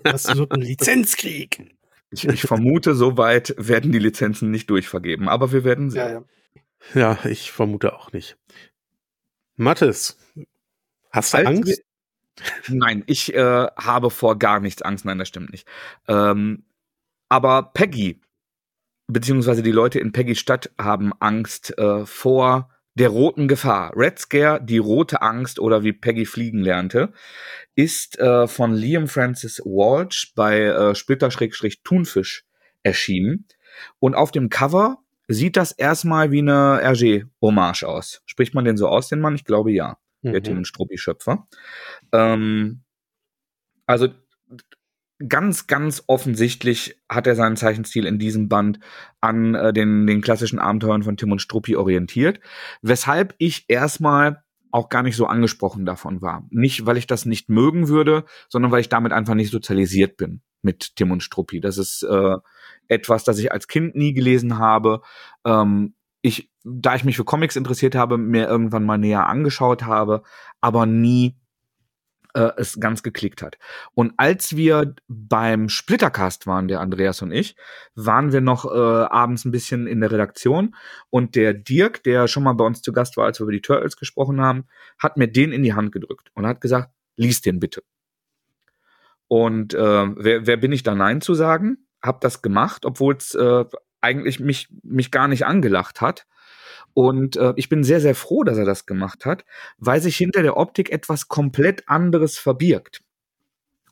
das 0.03 0.37
wird 0.37 0.53
ein 0.53 0.61
Lizenzkrieg. 0.61 1.75
Ich, 2.11 2.27
ich, 2.29 2.43
vermute, 2.43 2.95
soweit 2.95 3.55
werden 3.59 3.91
die 3.91 3.99
Lizenzen 3.99 4.51
nicht 4.51 4.71
durchvergeben, 4.71 5.29
aber 5.29 5.53
wir 5.53 5.65
werden 5.65 5.91
sehen. 5.91 6.01
Ja, 6.01 6.25
ja. 6.95 7.19
ja 7.25 7.31
ich 7.31 7.51
vermute 7.51 7.95
auch 7.95 8.13
nicht. 8.13 8.37
Mathis, 9.57 10.17
hast 11.11 11.35
du 11.35 11.39
Als 11.39 11.47
Angst? 11.47 11.83
Nein, 12.69 13.05
ich 13.07 13.35
äh, 13.35 13.67
habe 13.77 14.11
vor 14.11 14.39
gar 14.39 14.61
nichts 14.61 14.83
Angst. 14.83 15.05
Nein, 15.05 15.19
das 15.19 15.29
stimmt 15.29 15.53
nicht. 15.53 15.67
Ähm, 16.09 16.65
aber 17.29 17.71
Peggy, 17.75 18.21
beziehungsweise 19.07 19.63
die 19.63 19.73
Leute 19.73 20.01
in 20.01 20.13
Peggy 20.13 20.35
Stadt 20.35 20.71
haben 20.79 21.13
Angst 21.21 21.77
äh, 21.79 22.07
vor 22.07 22.74
der 22.95 23.09
roten 23.09 23.49
Gefahr. 23.49 23.93
Red 23.97 24.19
Scare, 24.19 24.63
die 24.63 24.79
rote 24.79 25.21
Angst 25.23 25.59
oder 25.59 25.83
wie 25.83 25.93
Peggy 25.93 26.27
fliegen 26.27 26.61
lernte, 26.61 27.13
ist 27.75 28.19
äh, 28.19 28.47
von 28.47 28.73
Liam 28.73 29.09
Francis 29.09 29.61
Walsh 29.61 30.33
bei 30.35 30.61
äh, 30.61 30.95
Splitter-Thunfisch 30.95 32.45
erschienen. 32.83 33.47
Und 33.99 34.15
auf 34.15 34.31
dem 34.31 34.49
Cover 34.49 34.99
sieht 35.27 35.57
das 35.57 35.73
erstmal 35.73 36.31
wie 36.31 36.39
eine 36.39 36.81
RG-Hommage 36.83 37.85
aus. 37.85 38.23
Spricht 38.27 38.55
man 38.55 38.65
den 38.65 38.77
so 38.77 38.89
aus, 38.89 39.09
den 39.09 39.21
Mann? 39.21 39.35
Ich 39.35 39.45
glaube 39.45 39.73
ja. 39.73 39.99
Mhm. 40.23 40.33
Der 40.33 40.43
Tim 40.43 40.65
Struppi-Schöpfer. 40.65 41.49
Ähm, 42.13 42.83
also 43.87 44.09
ganz, 45.29 45.67
ganz 45.67 46.03
offensichtlich 46.07 47.01
hat 47.09 47.27
er 47.27 47.37
seinen 47.37 47.57
Zeichenstil 47.57 48.07
in 48.07 48.19
diesem 48.19 48.49
Band 48.49 48.81
an 49.21 49.55
äh, 49.55 49.73
den, 49.73 50.07
den 50.07 50.21
klassischen 50.21 50.59
Abenteuern 50.59 51.03
von 51.03 51.17
Tim 51.17 51.33
und 51.33 51.43
Struppi 51.43 51.77
orientiert, 51.77 52.41
weshalb 52.83 53.35
ich 53.39 53.65
erstmal 53.69 54.43
auch 54.71 54.89
gar 54.89 55.05
nicht 55.05 55.17
so 55.17 55.27
angesprochen 55.27 55.87
davon 55.87 56.21
war. 56.21 56.47
Nicht, 56.51 56.85
weil 56.85 56.97
ich 56.97 57.07
das 57.07 57.27
nicht 57.27 57.49
mögen 57.49 57.87
würde, 57.89 58.25
sondern 58.49 58.73
weil 58.73 58.81
ich 58.81 58.89
damit 58.89 59.13
einfach 59.13 59.35
nicht 59.35 59.53
sozialisiert 59.53 60.17
bin 60.17 60.43
mit 60.63 60.97
Tim 60.97 61.13
und 61.13 61.23
Struppi. 61.23 61.61
Das 61.61 61.79
ist 61.79 62.03
äh, 62.03 62.37
etwas, 62.89 63.23
das 63.23 63.39
ich 63.39 63.53
als 63.53 63.69
Kind 63.69 63.95
nie 63.95 64.15
gelesen 64.15 64.59
habe. 64.59 65.03
Ähm, 65.45 65.95
ich, 66.23 66.51
da 66.65 66.97
ich 66.97 67.05
mich 67.05 67.17
für 67.17 67.25
Comics 67.25 67.55
interessiert 67.55 67.95
habe, 67.95 68.19
mir 68.19 68.49
irgendwann 68.49 68.85
mal 68.85 68.99
näher 68.99 69.29
angeschaut 69.29 69.85
habe, 69.85 70.23
aber 70.61 70.87
nie 70.87 71.37
äh, 72.35 72.51
es 72.57 72.79
ganz 72.79 73.03
geklickt 73.03 73.43
hat. 73.43 73.59
Und 73.95 74.13
als 74.17 74.57
wir 74.57 74.95
beim 75.09 75.69
Splittercast 75.69 76.47
waren, 76.47 76.69
der 76.69 76.81
Andreas 76.81 77.23
und 77.23 77.33
ich, 77.33 77.57
waren 77.95 78.33
wir 78.33 78.41
noch 78.41 78.65
äh, 78.65 78.79
abends 78.79 79.45
ein 79.45 79.53
bisschen 79.53 79.87
in 79.87 80.01
der 80.01 80.11
Redaktion 80.11 80.75
und 81.11 81.35
der 81.35 81.55
Dirk, 81.55 82.03
der 82.03 82.29
schon 82.29 82.43
mal 82.43 82.55
bei 82.55 82.65
uns 82.65 82.83
zu 82.83 82.93
Gast 82.93 83.17
war, 83.17 83.27
als 83.27 83.41
wir 83.41 83.45
über 83.45 83.53
die 83.53 83.63
Turtles 83.63 83.97
gesprochen 83.97 84.41
haben, 84.41 84.67
hat 84.99 85.17
mir 85.17 85.29
den 85.29 85.53
in 85.53 85.63
die 85.63 85.75
Hand 85.75 85.93
gedrückt 85.93 86.31
und 86.35 86.47
hat 86.47 86.61
gesagt, 86.61 86.91
lies 87.17 87.41
den 87.41 87.61
bitte. 87.61 87.83
Und 89.29 89.75
äh, 89.75 89.79
wer, 90.17 90.47
wer 90.47 90.57
bin 90.57 90.73
ich 90.73 90.83
da 90.83 90.95
Nein 90.95 91.21
zu 91.21 91.35
sagen? 91.35 91.87
Hab 92.03 92.21
das 92.21 92.43
gemacht, 92.43 92.85
obwohl 92.85 93.17
es 93.17 93.35
äh, 93.35 93.65
eigentlich 94.01 94.39
mich, 94.39 94.69
mich 94.83 95.11
gar 95.11 95.29
nicht 95.29 95.47
angelacht 95.47 96.01
hat. 96.01 96.27
Und 96.95 97.37
äh, 97.37 97.53
ich 97.57 97.69
bin 97.69 97.83
sehr, 97.83 98.01
sehr 98.01 98.15
froh, 98.15 98.45
dass 98.45 98.57
er 98.57 98.65
das 98.65 98.87
gemacht 98.87 99.27
hat, 99.27 99.45
weil 99.79 100.01
sich 100.01 100.17
hinter 100.17 100.43
der 100.43 100.57
Optik 100.57 100.91
etwas 100.91 101.29
komplett 101.29 101.89
anderes 101.89 102.39
verbirgt. 102.39 103.03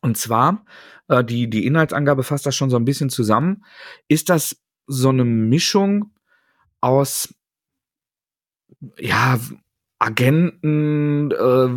Und 0.01 0.17
zwar, 0.17 0.65
äh, 1.09 1.25
die, 1.25 1.51
die 1.51 1.67
Inhaltsangabe 1.67 2.23
fasst 2.23 2.47
das 2.47 2.57
schon 2.57 2.71
so 2.71 2.77
ein 2.77 2.85
bisschen 2.85 3.11
zusammen, 3.11 3.65
ist 4.09 4.29
das 4.31 4.63
so 4.87 5.09
eine 5.09 5.25
Mischung 5.25 6.13
aus, 6.81 7.35
ja, 8.99 9.39
Agenten, 9.99 11.31
äh, 11.31 11.69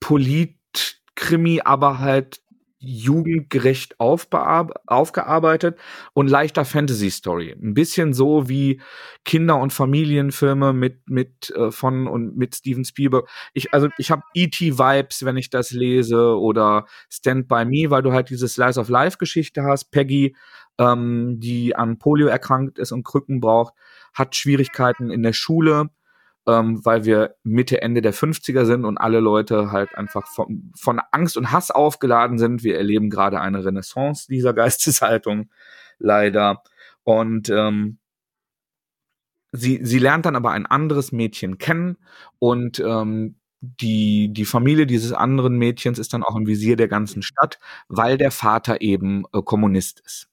Politkrimi, 0.00 1.60
aber 1.62 1.98
halt 1.98 2.42
jugendgerecht 2.82 4.00
aufgearbeitet 4.00 5.78
und 6.14 6.28
leichter 6.28 6.64
Fantasy-Story. 6.64 7.52
Ein 7.52 7.74
bisschen 7.74 8.14
so 8.14 8.48
wie 8.48 8.80
Kinder- 9.24 9.60
und 9.60 9.72
Familienfilme 9.72 10.72
mit, 10.72 11.08
mit 11.08 11.50
äh, 11.50 11.70
von 11.70 12.06
und 12.06 12.38
mit 12.38 12.56
Steven 12.56 12.84
Spielberg. 12.84 13.28
Ich, 13.52 13.74
also 13.74 13.88
ich 13.98 14.10
habe 14.10 14.22
E.T.-Vibes, 14.34 15.26
wenn 15.26 15.36
ich 15.36 15.50
das 15.50 15.72
lese, 15.72 16.38
oder 16.38 16.86
Stand 17.10 17.48
By 17.48 17.66
Me, 17.66 17.90
weil 17.90 18.02
du 18.02 18.12
halt 18.12 18.30
diese 18.30 18.48
Slice 18.48 18.80
of 18.80 18.88
Life-Geschichte 18.88 19.62
hast. 19.62 19.90
Peggy, 19.90 20.34
ähm, 20.78 21.38
die 21.38 21.76
an 21.76 21.98
Polio 21.98 22.28
erkrankt 22.28 22.78
ist 22.78 22.92
und 22.92 23.04
Krücken 23.04 23.40
braucht, 23.40 23.74
hat 24.14 24.34
Schwierigkeiten 24.34 25.10
in 25.10 25.22
der 25.22 25.34
Schule 25.34 25.90
ähm, 26.46 26.84
weil 26.84 27.04
wir 27.04 27.36
Mitte, 27.42 27.82
Ende 27.82 28.02
der 28.02 28.14
50er 28.14 28.64
sind 28.64 28.84
und 28.84 28.98
alle 28.98 29.20
Leute 29.20 29.72
halt 29.72 29.94
einfach 29.94 30.26
von, 30.26 30.72
von 30.76 31.00
Angst 31.12 31.36
und 31.36 31.52
Hass 31.52 31.70
aufgeladen 31.70 32.38
sind. 32.38 32.62
Wir 32.62 32.76
erleben 32.76 33.10
gerade 33.10 33.40
eine 33.40 33.64
Renaissance 33.64 34.26
dieser 34.28 34.52
Geisteshaltung, 34.54 35.50
leider. 35.98 36.62
Und 37.04 37.50
ähm, 37.50 37.98
sie, 39.52 39.80
sie 39.82 39.98
lernt 39.98 40.26
dann 40.26 40.36
aber 40.36 40.52
ein 40.52 40.66
anderes 40.66 41.12
Mädchen 41.12 41.58
kennen 41.58 41.96
und 42.38 42.80
ähm, 42.80 43.36
die, 43.60 44.32
die 44.32 44.46
Familie 44.46 44.86
dieses 44.86 45.12
anderen 45.12 45.56
Mädchens 45.58 45.98
ist 45.98 46.14
dann 46.14 46.22
auch 46.22 46.34
im 46.34 46.46
Visier 46.46 46.76
der 46.76 46.88
ganzen 46.88 47.22
Stadt, 47.22 47.58
weil 47.88 48.16
der 48.16 48.30
Vater 48.30 48.80
eben 48.80 49.24
äh, 49.34 49.42
Kommunist 49.42 50.00
ist. 50.00 50.28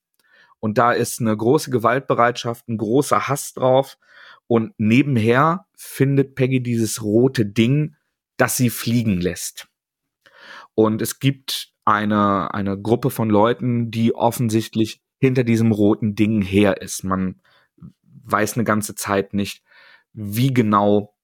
Und 0.60 0.78
da 0.78 0.92
ist 0.92 1.20
eine 1.20 1.36
große 1.36 1.70
Gewaltbereitschaft, 1.70 2.68
ein 2.68 2.78
großer 2.78 3.28
Hass 3.28 3.54
drauf. 3.54 3.98
Und 4.48 4.74
nebenher 4.78 5.68
findet 5.76 6.36
Peggy 6.36 6.62
dieses 6.62 7.04
rote 7.04 7.46
Ding, 7.46 7.96
das 8.38 8.58
sie 8.58 8.70
fliegen 8.70 9.20
lässt. 9.20 9.68
Und 10.74 11.02
es 11.02 11.20
gibt 11.20 11.74
eine, 11.86 12.54
eine 12.54 12.80
Gruppe 12.80 13.10
von 13.10 13.30
Leuten, 13.30 13.92
die 13.92 14.14
offensichtlich 14.14 15.02
hinter 15.20 15.44
diesem 15.44 15.72
roten 15.72 16.16
Ding 16.16 16.42
her 16.42 16.82
ist. 16.82 17.04
Man 17.04 17.42
weiß 18.24 18.56
eine 18.56 18.64
ganze 18.64 18.96
Zeit 18.96 19.34
nicht, 19.34 19.64
wie 20.14 20.54
genau 20.54 21.16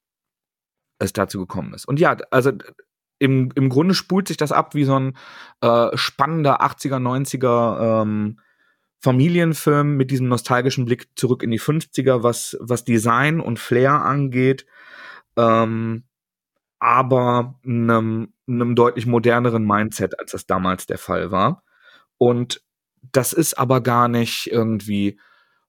es 1.00 1.14
dazu 1.14 1.40
gekommen 1.40 1.74
ist. 1.74 1.86
Und 1.88 2.00
ja, 2.00 2.18
also 2.32 2.52
im, 3.20 3.52
im 3.56 3.70
Grunde 3.70 3.94
spult 3.94 4.28
sich 4.28 4.38
das 4.38 4.52
ab 4.52 4.74
wie 4.76 4.86
so 4.86 5.00
ein 5.00 5.18
äh, 5.62 5.96
spannender 5.96 6.62
80er, 6.62 6.98
90er 6.98 8.02
ähm, 8.02 8.40
Familienfilm 9.04 9.98
mit 9.98 10.12
diesem 10.12 10.30
nostalgischen 10.30 10.86
Blick 10.86 11.10
zurück 11.16 11.44
in 11.44 11.52
die 11.52 11.60
50er, 11.60 12.24
was, 12.24 12.58
was 12.62 12.86
Design 12.86 13.42
und 13.42 13.60
Flair 13.60 14.02
angeht, 14.02 14.66
ähm, 15.36 16.06
aber 16.80 17.60
einem, 17.66 18.34
einem 18.48 18.76
deutlich 18.76 19.06
moderneren 19.06 19.66
Mindset, 19.66 20.18
als 20.20 20.32
das 20.32 20.46
damals 20.46 20.86
der 20.86 20.98
Fall 20.98 21.32
war. 21.32 21.64
Und 22.18 22.64
das 23.12 23.34
ist 23.34 23.56
aber 23.56 23.82
gar 23.82 24.08
nicht 24.08 24.48
irgendwie 24.50 25.20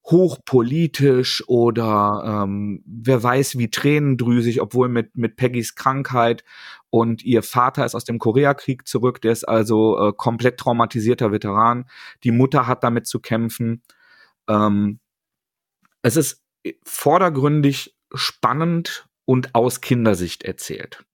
hochpolitisch 0.07 1.42
oder 1.48 2.44
ähm, 2.44 2.82
wer 2.86 3.22
weiß 3.22 3.57
wie 3.57 3.70
tränendrüsig, 3.70 4.61
obwohl 4.61 4.88
mit, 4.88 5.16
mit 5.16 5.36
Peggys 5.36 5.74
Krankheit 5.74 6.44
und 6.90 7.24
ihr 7.24 7.42
Vater 7.42 7.86
ist 7.86 7.94
aus 7.94 8.05
dem 8.05 8.18
Koreakrieg 8.18 8.86
zurück, 8.86 9.22
der 9.22 9.32
ist 9.32 9.44
also 9.44 9.98
äh, 9.98 10.12
komplett 10.14 10.59
traumatisierter 10.59 11.32
Veteran. 11.32 11.86
Die 12.22 12.32
Mutter 12.32 12.66
hat 12.66 12.84
damit 12.84 13.07
zu 13.07 13.18
kämpfen. 13.18 13.82
Ähm, 14.46 15.00
es 16.02 16.16
ist 16.16 16.42
vordergründig 16.84 17.96
spannend 18.12 19.09
und 19.24 19.55
aus 19.55 19.80
Kindersicht 19.80 20.44
erzählt. 20.44 21.05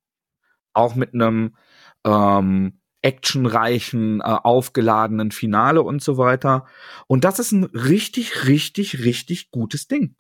Auch 0.72 0.96
mit 0.96 1.14
einem 1.14 1.56
ähm, 2.04 2.79
actionreichen, 3.02 4.20
äh, 4.20 4.24
aufgeladenen 4.24 5.30
Finale 5.30 5.82
und 5.82 6.02
so 6.02 6.18
weiter. 6.18 6.66
Und 7.06 7.24
das 7.24 7.38
ist 7.38 7.52
ein 7.52 7.64
richtig, 7.64 8.46
richtig, 8.46 9.04
richtig 9.04 9.50
gutes 9.50 9.88
Ding. 9.88 10.16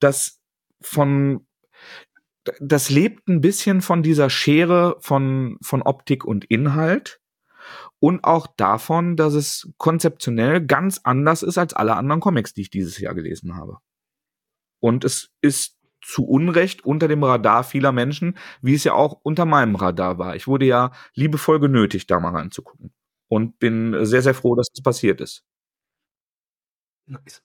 Das 0.00 0.40
von, 0.80 1.46
das 2.58 2.90
lebt 2.90 3.28
ein 3.28 3.40
bisschen 3.40 3.82
von 3.82 4.02
dieser 4.02 4.30
Schere 4.30 4.96
von, 5.00 5.58
von 5.62 5.82
Optik 5.82 6.24
und 6.24 6.44
Inhalt 6.46 7.20
und 8.00 8.24
auch 8.24 8.46
davon, 8.46 9.16
dass 9.16 9.34
es 9.34 9.70
konzeptionell 9.76 10.64
ganz 10.64 11.00
anders 11.04 11.42
ist 11.42 11.58
als 11.58 11.74
alle 11.74 11.96
anderen 11.96 12.20
Comics, 12.20 12.54
die 12.54 12.62
ich 12.62 12.70
dieses 12.70 12.98
Jahr 12.98 13.14
gelesen 13.14 13.56
habe. 13.56 13.78
Und 14.80 15.04
es 15.04 15.30
ist 15.42 15.76
zu 16.02 16.26
Unrecht 16.26 16.84
unter 16.84 17.08
dem 17.08 17.22
Radar 17.22 17.64
vieler 17.64 17.92
Menschen, 17.92 18.36
wie 18.62 18.74
es 18.74 18.84
ja 18.84 18.94
auch 18.94 19.20
unter 19.22 19.44
meinem 19.44 19.76
Radar 19.76 20.18
war. 20.18 20.36
Ich 20.36 20.46
wurde 20.46 20.66
ja 20.66 20.92
liebevoll 21.14 21.60
genötigt, 21.60 22.10
da 22.10 22.20
mal 22.20 22.34
reinzugucken. 22.34 22.92
Und 23.28 23.58
bin 23.58 24.04
sehr, 24.04 24.22
sehr 24.22 24.34
froh, 24.34 24.56
dass 24.56 24.68
das 24.72 24.82
passiert 24.82 25.20
ist. 25.20 25.44
Nice. 27.06 27.42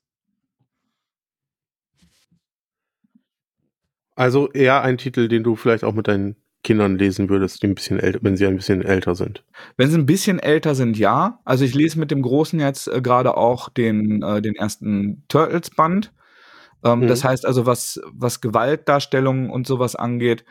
Also 4.16 4.50
eher 4.52 4.82
ein 4.82 4.98
Titel, 4.98 5.28
den 5.28 5.44
du 5.44 5.56
vielleicht 5.56 5.84
auch 5.84 5.94
mit 5.94 6.08
deinen 6.08 6.38
Kindern 6.64 6.98
lesen 6.98 7.30
würdest, 7.30 7.62
die 7.62 7.68
ein 7.68 7.76
bisschen 7.76 8.00
älter, 8.00 8.20
wenn 8.24 8.38
sie 8.38 8.48
ein 8.48 8.56
bisschen 8.56 8.82
älter 8.82 9.14
sind. 9.14 9.44
Wenn 9.78 9.90
sie 9.90 9.98
ein 9.98 10.06
bisschen 10.06 10.40
älter 10.40 10.74
sind, 10.74 10.98
ja. 10.98 11.40
Also 11.46 11.64
ich 11.64 11.76
lese 11.76 12.00
mit 12.00 12.12
dem 12.12 12.22
Großen 12.22 12.60
jetzt 12.60 12.88
äh, 12.88 13.02
gerade 13.02 13.38
auch 13.38 13.70
den, 13.70 14.24
äh, 14.24 14.42
den 14.42 14.56
ersten 14.56 15.24
Turtles-Band. 15.28 16.12
Ähm, 16.84 17.02
mhm. 17.02 17.08
Das 17.08 17.24
heißt 17.24 17.46
also, 17.46 17.66
was, 17.66 18.02
was 18.12 18.42
Gewaltdarstellung 18.42 19.50
und 19.50 19.68
sowas 19.68 19.96
angeht, 19.96 20.46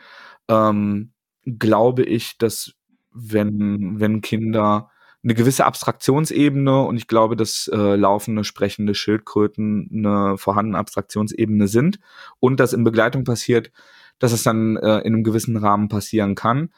ähm, 0.47 1.11
glaube 1.45 2.03
ich, 2.03 2.37
dass 2.37 2.73
wenn, 3.11 3.99
wenn 3.99 4.21
Kinder 4.21 4.89
eine 5.23 5.33
gewisse 5.33 5.65
Abstraktionsebene 5.65 6.83
und 6.83 6.97
ich 6.97 7.07
glaube, 7.07 7.35
dass 7.35 7.67
äh, 7.73 7.95
laufende, 7.95 8.43
sprechende 8.43 8.93
Schildkröten 8.93 9.89
eine 9.91 10.37
vorhandene 10.37 10.77
Abstraktionsebene 10.77 11.67
sind 11.67 11.99
und 12.39 12.59
das 12.59 12.73
in 12.73 12.83
Begleitung 12.83 13.23
passiert, 13.23 13.71
dass 14.19 14.33
es 14.33 14.43
dann 14.43 14.77
äh, 14.77 14.99
in 14.99 15.13
einem 15.13 15.23
gewissen 15.23 15.57
Rahmen 15.57 15.89
passieren 15.89 16.35
kann. 16.35 16.69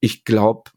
Ich 0.00 0.24
glaube, 0.24 0.70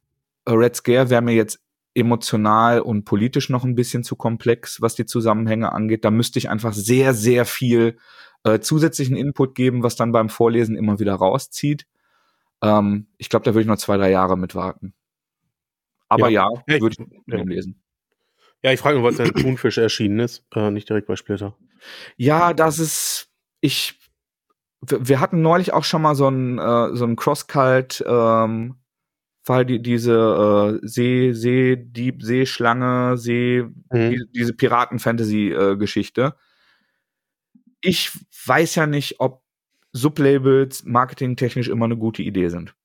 Red 0.48 0.78
Scare 0.78 1.10
wäre 1.10 1.22
mir 1.22 1.36
jetzt 1.36 1.60
emotional 1.98 2.80
und 2.80 3.04
politisch 3.06 3.50
noch 3.50 3.64
ein 3.64 3.76
bisschen 3.76 4.04
zu 4.04 4.16
komplex, 4.16 4.82
was 4.82 4.96
die 4.96 5.06
Zusammenhänge 5.06 5.72
angeht. 5.72 6.06
Da 6.06 6.12
müsste 6.12 6.40
ich 6.40 6.50
einfach 6.50 6.74
sehr, 6.74 7.14
sehr 7.14 7.46
viel 7.46 7.98
äh, 8.44 8.60
zusätzlichen 8.60 9.18
Input 9.18 9.56
geben, 9.56 9.84
was 9.84 9.96
dann 9.96 10.12
beim 10.12 10.30
Vorlesen 10.30 10.76
immer 10.76 11.00
wieder 11.00 11.16
rauszieht. 11.16 11.88
Ähm, 12.62 13.08
ich 13.18 13.30
glaube, 13.30 13.46
da 13.46 13.54
würde 13.54 13.62
ich 13.62 13.68
noch 13.68 13.78
zwei, 13.78 13.98
drei 13.98 14.12
Jahre 14.12 14.38
mit 14.38 14.54
warten. 14.54 14.94
Aber 16.08 16.30
ja, 16.30 16.48
ja 16.68 16.80
würde 16.80 16.96
ich 17.00 17.34
ja. 17.34 17.44
lesen. 17.44 17.82
Ja, 18.64 18.72
ich 18.72 18.80
frage 18.80 19.00
mich, 19.00 19.06
was 19.06 19.20
ein 19.20 19.34
Thunfisch 19.34 19.78
erschienen 19.78 20.20
ist, 20.20 20.46
äh, 20.56 20.72
nicht 20.72 20.90
direkt 20.90 21.08
bei 21.08 21.16
Splitter. 21.16 21.56
Ja, 22.16 22.54
das 22.54 22.80
ist, 22.80 23.30
ich, 23.60 24.00
wir 24.82 25.20
hatten 25.20 25.42
neulich 25.42 25.74
auch 25.74 25.84
schon 25.84 26.02
mal 26.02 26.16
so 26.16 26.28
ein, 26.28 26.58
äh, 26.58 26.96
so 26.96 27.06
ein 27.06 27.16
Cross-Cult, 27.16 28.04
ähm, 28.08 28.76
Fall, 29.48 29.66
die, 29.66 29.82
diese 29.82 30.80
äh, 30.84 30.88
See, 30.88 31.34
See, 31.34 31.78
Dieb, 31.78 32.22
Seeschlange, 32.22 33.18
See, 33.18 33.64
mhm. 33.64 34.10
die, 34.12 34.24
diese 34.36 34.54
Piraten-Fantasy-Geschichte. 34.54 36.36
Ich 37.82 38.12
weiß 38.46 38.76
ja 38.76 38.86
nicht, 38.88 39.20
ob 39.20 39.44
Sublabels 39.94 40.84
marketingtechnisch 40.84 41.70
immer 41.70 41.86
eine 41.86 41.98
gute 41.98 42.22
Idee 42.22 42.50
sind. 42.50 42.76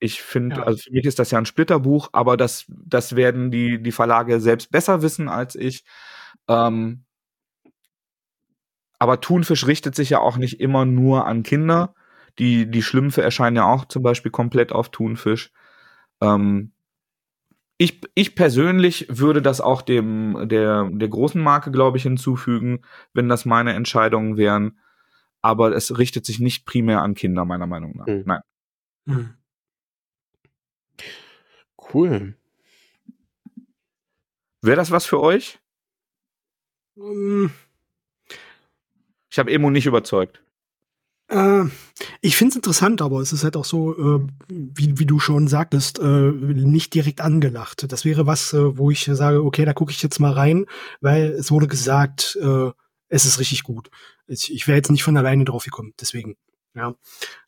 Ich 0.00 0.22
finde, 0.22 0.56
ja. 0.56 0.62
also 0.64 0.78
für 0.82 0.92
mich 0.92 1.04
ist 1.04 1.18
das 1.18 1.30
ja 1.30 1.38
ein 1.38 1.46
Splitterbuch, 1.46 2.08
aber 2.12 2.36
das, 2.36 2.64
das 2.68 3.16
werden 3.16 3.50
die, 3.50 3.82
die 3.82 3.92
Verlage 3.92 4.40
selbst 4.40 4.70
besser 4.70 5.02
wissen 5.02 5.28
als 5.28 5.54
ich. 5.54 5.84
Ähm, 6.48 7.04
aber 8.98 9.20
Thunfisch 9.20 9.66
richtet 9.66 9.94
sich 9.94 10.10
ja 10.10 10.20
auch 10.20 10.36
nicht 10.36 10.60
immer 10.60 10.84
nur 10.84 11.26
an 11.26 11.42
Kinder. 11.42 11.94
Die, 12.38 12.70
die 12.70 12.82
Schlümpfe 12.82 13.22
erscheinen 13.22 13.56
ja 13.56 13.66
auch 13.66 13.84
zum 13.84 14.02
Beispiel 14.02 14.30
komplett 14.32 14.72
auf 14.72 14.90
Thunfisch. 14.90 15.52
Ähm, 16.20 16.72
ich, 17.76 18.00
ich 18.14 18.34
persönlich 18.36 19.06
würde 19.08 19.42
das 19.42 19.60
auch 19.60 19.82
dem 19.82 20.48
der, 20.48 20.88
der 20.92 21.08
großen 21.08 21.42
Marke, 21.42 21.70
glaube 21.70 21.96
ich, 21.98 22.04
hinzufügen, 22.04 22.82
wenn 23.12 23.28
das 23.28 23.44
meine 23.44 23.72
Entscheidungen 23.74 24.36
wären. 24.36 24.78
Aber 25.42 25.74
es 25.74 25.98
richtet 25.98 26.24
sich 26.24 26.38
nicht 26.38 26.64
primär 26.66 27.02
an 27.02 27.14
Kinder, 27.14 27.44
meiner 27.44 27.66
Meinung 27.66 27.96
nach. 27.96 28.06
Hm. 28.06 28.22
Nein. 28.26 28.40
Hm. 29.06 29.34
Cool. 31.92 32.34
Wäre 34.62 34.76
das 34.76 34.90
was 34.90 35.04
für 35.04 35.20
euch? 35.20 35.58
Ähm, 36.96 37.50
Ich 39.28 39.38
habe 39.38 39.50
Emo 39.50 39.68
nicht 39.68 39.86
überzeugt. 39.86 40.43
Äh, 41.28 41.64
ich 42.20 42.36
finde 42.36 42.50
es 42.50 42.56
interessant, 42.56 43.02
aber 43.02 43.20
es 43.20 43.32
ist 43.32 43.44
halt 43.44 43.56
auch 43.56 43.64
so, 43.64 44.18
äh, 44.18 44.26
wie, 44.48 44.98
wie 44.98 45.06
du 45.06 45.18
schon 45.18 45.48
sagtest, 45.48 45.98
äh, 45.98 46.04
nicht 46.04 46.94
direkt 46.94 47.20
angelacht. 47.20 47.90
Das 47.90 48.04
wäre 48.04 48.26
was, 48.26 48.52
äh, 48.52 48.76
wo 48.76 48.90
ich 48.90 49.04
sage, 49.04 49.42
okay, 49.42 49.64
da 49.64 49.72
gucke 49.72 49.92
ich 49.92 50.02
jetzt 50.02 50.20
mal 50.20 50.32
rein, 50.32 50.66
weil 51.00 51.32
es 51.32 51.50
wurde 51.50 51.66
gesagt, 51.66 52.38
äh, 52.40 52.70
es 53.08 53.24
ist 53.24 53.38
richtig 53.38 53.62
gut. 53.62 53.90
Ich, 54.26 54.52
ich 54.52 54.66
wäre 54.66 54.76
jetzt 54.76 54.90
nicht 54.90 55.04
von 55.04 55.16
alleine 55.16 55.44
drauf 55.44 55.64
gekommen, 55.64 55.94
deswegen. 56.00 56.36
Ja, 56.76 56.96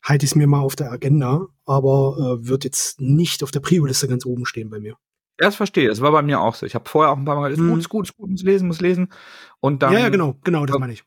halte 0.03 0.23
ich 0.23 0.31
es 0.31 0.35
mir 0.35 0.47
mal 0.47 0.61
auf 0.61 0.77
der 0.77 0.89
Agenda, 0.89 1.47
aber 1.65 2.37
wird 2.39 2.63
jetzt 2.63 3.01
nicht 3.01 3.43
auf 3.43 3.51
der 3.51 3.59
Prio-Liste 3.59 4.07
ganz 4.07 4.25
oben 4.25 4.45
stehen 4.45 4.69
bei 4.69 4.79
mir. 4.79 4.95
Ja, 5.39 5.47
das 5.47 5.57
verstehe. 5.57 5.89
Das 5.89 5.99
war 5.99 6.13
bei 6.13 6.21
mir 6.21 6.39
auch 6.39 6.55
so. 6.55 6.65
Ich 6.65 6.75
habe 6.75 6.87
vorher 6.87 7.11
auch 7.11 7.17
ein 7.17 7.25
paar 7.25 7.35
Mal 7.35 7.49
gesagt, 7.49 7.67
ist 7.67 7.69
gut, 7.69 7.79
ist 7.79 7.89
gut, 7.89 8.05
ist 8.07 8.15
gut, 8.15 8.29
muss 8.29 8.43
lesen, 8.43 8.67
muss 8.67 8.79
lesen. 8.79 9.11
Und 9.59 9.83
dann, 9.83 9.91
ja, 9.91 9.99
ja, 9.99 10.09
genau, 10.09 10.39
genau, 10.45 10.65
das 10.65 10.79
meine 10.79 10.93
ich. 10.93 11.03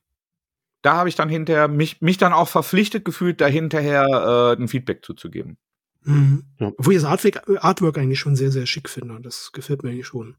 Da 0.82 0.96
habe 0.96 1.08
ich 1.08 1.14
dann 1.14 1.28
hinterher 1.28 1.68
mich, 1.68 2.00
mich 2.00 2.18
dann 2.18 2.32
auch 2.32 2.48
verpflichtet 2.48 3.04
gefühlt, 3.04 3.40
da 3.40 3.46
hinterher 3.46 4.56
äh, 4.58 4.60
ein 4.60 4.68
Feedback 4.68 5.04
zuzugeben. 5.04 5.58
Mhm. 6.04 6.44
Ja. 6.58 6.72
Obwohl 6.78 6.94
ich 6.94 7.00
das 7.00 7.10
Artwork, 7.10 7.64
Artwork 7.64 7.98
eigentlich 7.98 8.20
schon 8.20 8.36
sehr, 8.36 8.50
sehr 8.50 8.66
schick 8.66 8.88
finde. 8.88 9.20
Das 9.20 9.52
gefällt 9.52 9.82
mir 9.82 9.90
eigentlich 9.90 10.06
schon. 10.06 10.36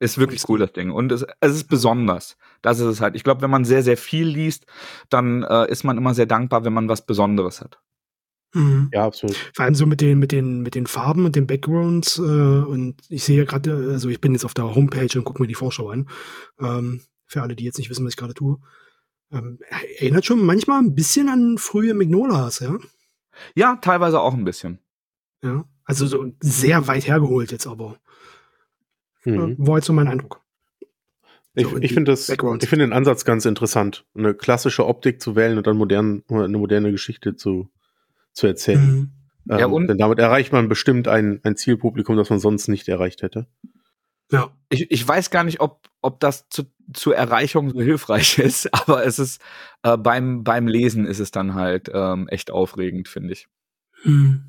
Ist 0.00 0.18
wirklich 0.18 0.48
cool, 0.48 0.60
das 0.60 0.72
Ding. 0.72 0.92
Und 0.92 1.10
es, 1.10 1.26
es 1.40 1.54
ist 1.54 1.68
besonders. 1.68 2.36
Das 2.62 2.78
ist 2.78 2.86
es 2.86 3.00
halt. 3.00 3.16
Ich 3.16 3.24
glaube, 3.24 3.42
wenn 3.42 3.50
man 3.50 3.64
sehr, 3.64 3.82
sehr 3.82 3.96
viel 3.96 4.28
liest, 4.28 4.66
dann 5.10 5.42
äh, 5.42 5.68
ist 5.70 5.82
man 5.82 5.96
immer 5.96 6.14
sehr 6.14 6.26
dankbar, 6.26 6.64
wenn 6.64 6.72
man 6.72 6.88
was 6.88 7.04
Besonderes 7.04 7.60
hat. 7.60 7.80
Mhm. 8.54 8.90
Ja, 8.92 9.06
absolut. 9.06 9.36
Vor 9.54 9.64
allem 9.64 9.74
so 9.74 9.86
mit 9.86 10.00
den, 10.00 10.18
mit 10.18 10.30
den, 10.30 10.62
mit 10.62 10.74
den 10.74 10.86
Farben 10.86 11.24
und 11.24 11.34
den 11.34 11.48
Backgrounds. 11.48 12.18
Äh, 12.18 12.22
und 12.22 13.02
ich 13.08 13.24
sehe 13.24 13.38
ja 13.38 13.44
gerade, 13.44 13.90
also 13.90 14.08
ich 14.08 14.20
bin 14.20 14.32
jetzt 14.32 14.44
auf 14.44 14.54
der 14.54 14.74
Homepage 14.74 15.18
und 15.18 15.24
gucke 15.24 15.42
mir 15.42 15.48
die 15.48 15.54
Vorschau 15.54 15.90
an. 15.90 16.08
Ähm, 16.60 17.00
für 17.26 17.42
alle, 17.42 17.56
die 17.56 17.64
jetzt 17.64 17.78
nicht 17.78 17.90
wissen, 17.90 18.06
was 18.06 18.12
ich 18.12 18.16
gerade 18.16 18.34
tue. 18.34 18.58
Ähm, 19.30 19.58
erinnert 19.98 20.24
schon 20.24 20.44
manchmal 20.44 20.80
ein 20.80 20.94
bisschen 20.94 21.28
an 21.28 21.58
frühe 21.58 21.94
Magnolas, 21.94 22.60
ja? 22.60 22.76
Ja, 23.54 23.76
teilweise 23.76 24.20
auch 24.20 24.34
ein 24.34 24.44
bisschen. 24.44 24.78
Ja. 25.42 25.64
Also 25.84 26.06
so 26.06 26.32
sehr 26.40 26.86
weit 26.86 27.06
hergeholt 27.06 27.52
jetzt 27.52 27.66
aber. 27.66 27.98
Mhm. 29.24 29.52
Äh, 29.52 29.54
war 29.58 29.76
jetzt 29.78 29.86
so 29.86 29.92
mein 29.92 30.08
Eindruck. 30.08 30.40
Ich, 31.54 31.66
So, 31.66 31.76
ich 31.78 31.92
finde 31.92 32.16
finde 32.16 32.84
den 32.86 32.92
Ansatz 32.92 33.24
ganz 33.24 33.44
interessant, 33.44 34.04
eine 34.14 34.34
klassische 34.34 34.86
Optik 34.86 35.20
zu 35.20 35.34
wählen 35.34 35.58
und 35.58 35.66
dann 35.66 35.76
modern, 35.76 36.22
eine 36.28 36.56
moderne 36.58 36.90
Geschichte 36.92 37.34
zu, 37.36 37.68
zu 38.32 38.46
erzählen. 38.46 38.86
Mhm. 38.92 39.10
Ja, 39.46 39.64
Ähm, 39.64 39.72
und- 39.72 39.86
denn 39.88 39.98
damit 39.98 40.18
erreicht 40.18 40.52
man 40.52 40.68
bestimmt 40.68 41.08
ein, 41.08 41.40
ein 41.42 41.56
Zielpublikum, 41.56 42.16
das 42.16 42.30
man 42.30 42.38
sonst 42.38 42.68
nicht 42.68 42.86
erreicht 42.88 43.22
hätte. 43.22 43.46
Ja. 44.30 44.50
Ich, 44.68 44.90
ich 44.90 45.06
weiß 45.08 45.30
gar 45.30 45.42
nicht, 45.44 45.60
ob, 45.60 45.88
ob 46.02 46.20
das 46.20 46.48
zu, 46.50 46.64
zur 46.92 47.16
Erreichung 47.16 47.70
so 47.70 47.80
hilfreich 47.80 48.38
ist, 48.38 48.72
aber 48.72 49.04
es 49.04 49.18
ist 49.18 49.40
äh, 49.82 49.96
beim, 49.96 50.44
beim 50.44 50.66
Lesen 50.66 51.06
ist 51.06 51.18
es 51.18 51.30
dann 51.30 51.54
halt 51.54 51.90
ähm, 51.92 52.28
echt 52.28 52.50
aufregend, 52.50 53.08
finde 53.08 53.32
ich. 53.32 53.48
Mhm. 54.04 54.44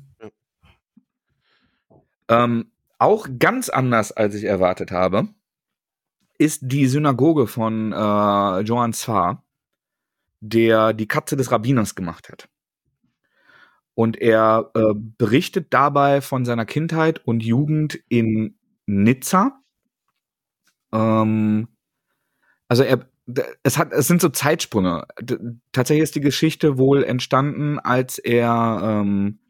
Ähm, 2.28 2.70
auch 2.98 3.26
ganz 3.38 3.68
anders, 3.68 4.12
als 4.12 4.34
ich 4.34 4.44
erwartet 4.44 4.92
habe, 4.92 5.28
ist 6.38 6.60
die 6.62 6.86
Synagoge 6.86 7.46
von 7.46 7.92
äh, 7.92 8.60
Johann 8.60 8.92
Zwar, 8.92 9.44
der 10.40 10.92
die 10.92 11.08
Katze 11.08 11.36
des 11.36 11.50
Rabbiners 11.50 11.94
gemacht 11.94 12.28
hat. 12.28 12.48
Und 13.94 14.16
er 14.16 14.70
äh, 14.74 14.94
berichtet 14.94 15.74
dabei 15.74 16.20
von 16.20 16.44
seiner 16.44 16.64
Kindheit 16.64 17.26
und 17.26 17.42
Jugend 17.42 18.00
in 18.08 18.56
Nizza. 18.86 19.60
Ähm, 20.92 21.68
also 22.70 22.84
er, 22.84 23.04
es 23.64 23.78
hat, 23.78 23.92
es 23.92 24.06
sind 24.06 24.20
so 24.20 24.28
Zeitsprünge. 24.28 25.04
Tatsächlich 25.72 26.04
ist 26.04 26.14
die 26.14 26.20
Geschichte 26.20 26.78
wohl 26.78 27.02
entstanden, 27.02 27.80
als 27.80 28.18
er 28.18 28.80
ähm, 28.82 29.40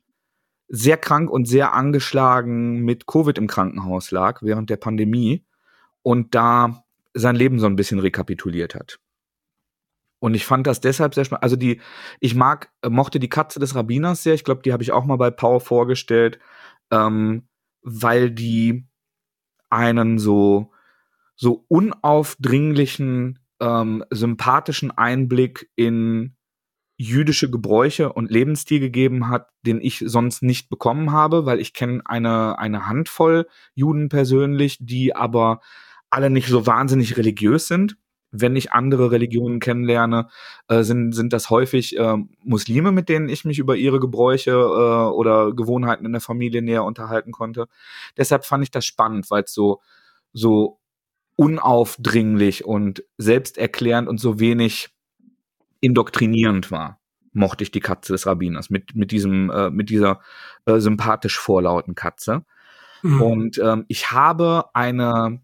sehr 0.68 0.96
krank 0.96 1.30
und 1.30 1.44
sehr 1.44 1.74
angeschlagen 1.74 2.80
mit 2.80 3.06
Covid 3.06 3.36
im 3.36 3.46
Krankenhaus 3.46 4.10
lag 4.10 4.40
während 4.40 4.70
der 4.70 4.78
Pandemie 4.78 5.44
und 6.00 6.34
da 6.34 6.82
sein 7.12 7.36
Leben 7.36 7.58
so 7.58 7.66
ein 7.66 7.76
bisschen 7.76 7.98
rekapituliert 7.98 8.74
hat. 8.74 8.98
Und 10.18 10.32
ich 10.32 10.46
fand 10.46 10.66
das 10.66 10.80
deshalb 10.80 11.14
sehr 11.14 11.26
spannend. 11.26 11.42
Also 11.42 11.56
die, 11.56 11.82
ich 12.20 12.34
mag, 12.34 12.70
mochte 12.88 13.20
die 13.20 13.28
Katze 13.28 13.60
des 13.60 13.74
Rabbiners 13.74 14.22
sehr. 14.22 14.32
Ich 14.32 14.44
glaube, 14.44 14.62
die 14.62 14.72
habe 14.72 14.82
ich 14.82 14.92
auch 14.92 15.04
mal 15.04 15.16
bei 15.16 15.30
Power 15.30 15.60
vorgestellt, 15.60 16.38
ähm, 16.90 17.46
weil 17.82 18.30
die 18.30 18.86
einen 19.68 20.18
so, 20.18 20.72
so 21.40 21.64
unaufdringlichen, 21.68 23.38
ähm, 23.60 24.04
sympathischen 24.10 24.90
Einblick 24.90 25.70
in 25.74 26.36
jüdische 26.98 27.50
Gebräuche 27.50 28.12
und 28.12 28.30
Lebensstil 28.30 28.78
gegeben 28.78 29.30
hat, 29.30 29.48
den 29.62 29.80
ich 29.80 30.04
sonst 30.04 30.42
nicht 30.42 30.68
bekommen 30.68 31.12
habe, 31.12 31.46
weil 31.46 31.58
ich 31.58 31.72
kenne 31.72 32.02
eine, 32.04 32.58
eine 32.58 32.86
Handvoll 32.86 33.46
Juden 33.74 34.10
persönlich, 34.10 34.76
die 34.82 35.16
aber 35.16 35.60
alle 36.10 36.28
nicht 36.28 36.48
so 36.48 36.66
wahnsinnig 36.66 37.16
religiös 37.16 37.68
sind. 37.68 37.96
Wenn 38.32 38.54
ich 38.54 38.72
andere 38.72 39.10
Religionen 39.10 39.60
kennenlerne, 39.60 40.28
äh, 40.68 40.82
sind, 40.82 41.12
sind 41.12 41.32
das 41.32 41.48
häufig 41.48 41.96
äh, 41.96 42.18
Muslime, 42.44 42.92
mit 42.92 43.08
denen 43.08 43.30
ich 43.30 43.46
mich 43.46 43.58
über 43.58 43.76
ihre 43.76 43.98
Gebräuche 43.98 44.50
äh, 44.50 45.10
oder 45.10 45.54
Gewohnheiten 45.54 46.04
in 46.04 46.12
der 46.12 46.20
Familie 46.20 46.60
näher 46.60 46.84
unterhalten 46.84 47.32
konnte. 47.32 47.66
Deshalb 48.18 48.44
fand 48.44 48.62
ich 48.62 48.70
das 48.70 48.84
spannend, 48.84 49.30
weil 49.30 49.44
es 49.44 49.54
so, 49.54 49.80
so 50.34 50.79
unaufdringlich 51.40 52.66
und 52.66 53.02
selbsterklärend 53.16 54.10
und 54.10 54.20
so 54.20 54.38
wenig 54.40 54.90
indoktrinierend 55.80 56.70
war, 56.70 57.00
mochte 57.32 57.64
ich 57.64 57.70
die 57.70 57.80
Katze 57.80 58.12
des 58.12 58.26
Rabbiners 58.26 58.68
mit, 58.68 58.94
mit 58.94 59.10
diesem, 59.10 59.48
äh, 59.48 59.70
mit 59.70 59.88
dieser 59.88 60.20
äh, 60.66 60.80
sympathisch 60.80 61.38
vorlauten 61.38 61.94
Katze. 61.94 62.44
Mhm. 63.00 63.22
Und 63.22 63.58
ähm, 63.58 63.86
ich 63.88 64.12
habe 64.12 64.66
eine 64.74 65.40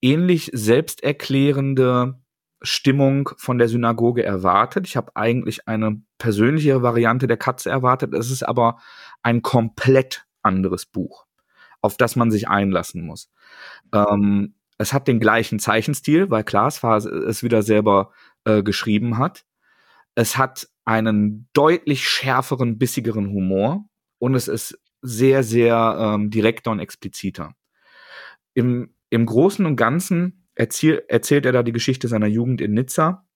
ähnlich 0.00 0.50
selbsterklärende 0.54 2.18
Stimmung 2.62 3.28
von 3.36 3.58
der 3.58 3.68
Synagoge 3.68 4.24
erwartet. 4.24 4.86
Ich 4.86 4.96
habe 4.96 5.14
eigentlich 5.16 5.68
eine 5.68 6.00
persönlichere 6.16 6.80
Variante 6.80 7.26
der 7.26 7.36
Katze 7.36 7.68
erwartet. 7.68 8.14
Es 8.14 8.30
ist 8.30 8.42
aber 8.42 8.78
ein 9.22 9.42
komplett 9.42 10.24
anderes 10.40 10.86
Buch, 10.86 11.26
auf 11.82 11.98
das 11.98 12.16
man 12.16 12.30
sich 12.30 12.48
einlassen 12.48 13.04
muss. 13.04 13.30
Ähm, 13.92 14.54
es 14.80 14.94
hat 14.94 15.08
den 15.08 15.20
gleichen 15.20 15.58
Zeichenstil, 15.58 16.30
weil 16.30 16.42
Klaas 16.42 16.82
es 16.82 17.42
wieder 17.42 17.62
selber 17.62 18.12
äh, 18.46 18.62
geschrieben 18.62 19.18
hat. 19.18 19.44
Es 20.14 20.38
hat 20.38 20.70
einen 20.86 21.50
deutlich 21.52 22.08
schärferen, 22.08 22.78
bissigeren 22.78 23.28
Humor 23.28 23.84
und 24.18 24.34
es 24.34 24.48
ist 24.48 24.80
sehr, 25.02 25.42
sehr 25.42 25.98
ähm, 26.00 26.30
direkter 26.30 26.70
und 26.70 26.78
expliziter. 26.78 27.54
Im, 28.54 28.94
Im 29.10 29.26
Großen 29.26 29.66
und 29.66 29.76
Ganzen 29.76 30.48
erzähl, 30.54 31.04
erzählt 31.08 31.44
er 31.44 31.52
da 31.52 31.62
die 31.62 31.72
Geschichte 31.72 32.08
seiner 32.08 32.26
Jugend 32.26 32.62
in 32.62 32.72
Nizza. 32.72 33.26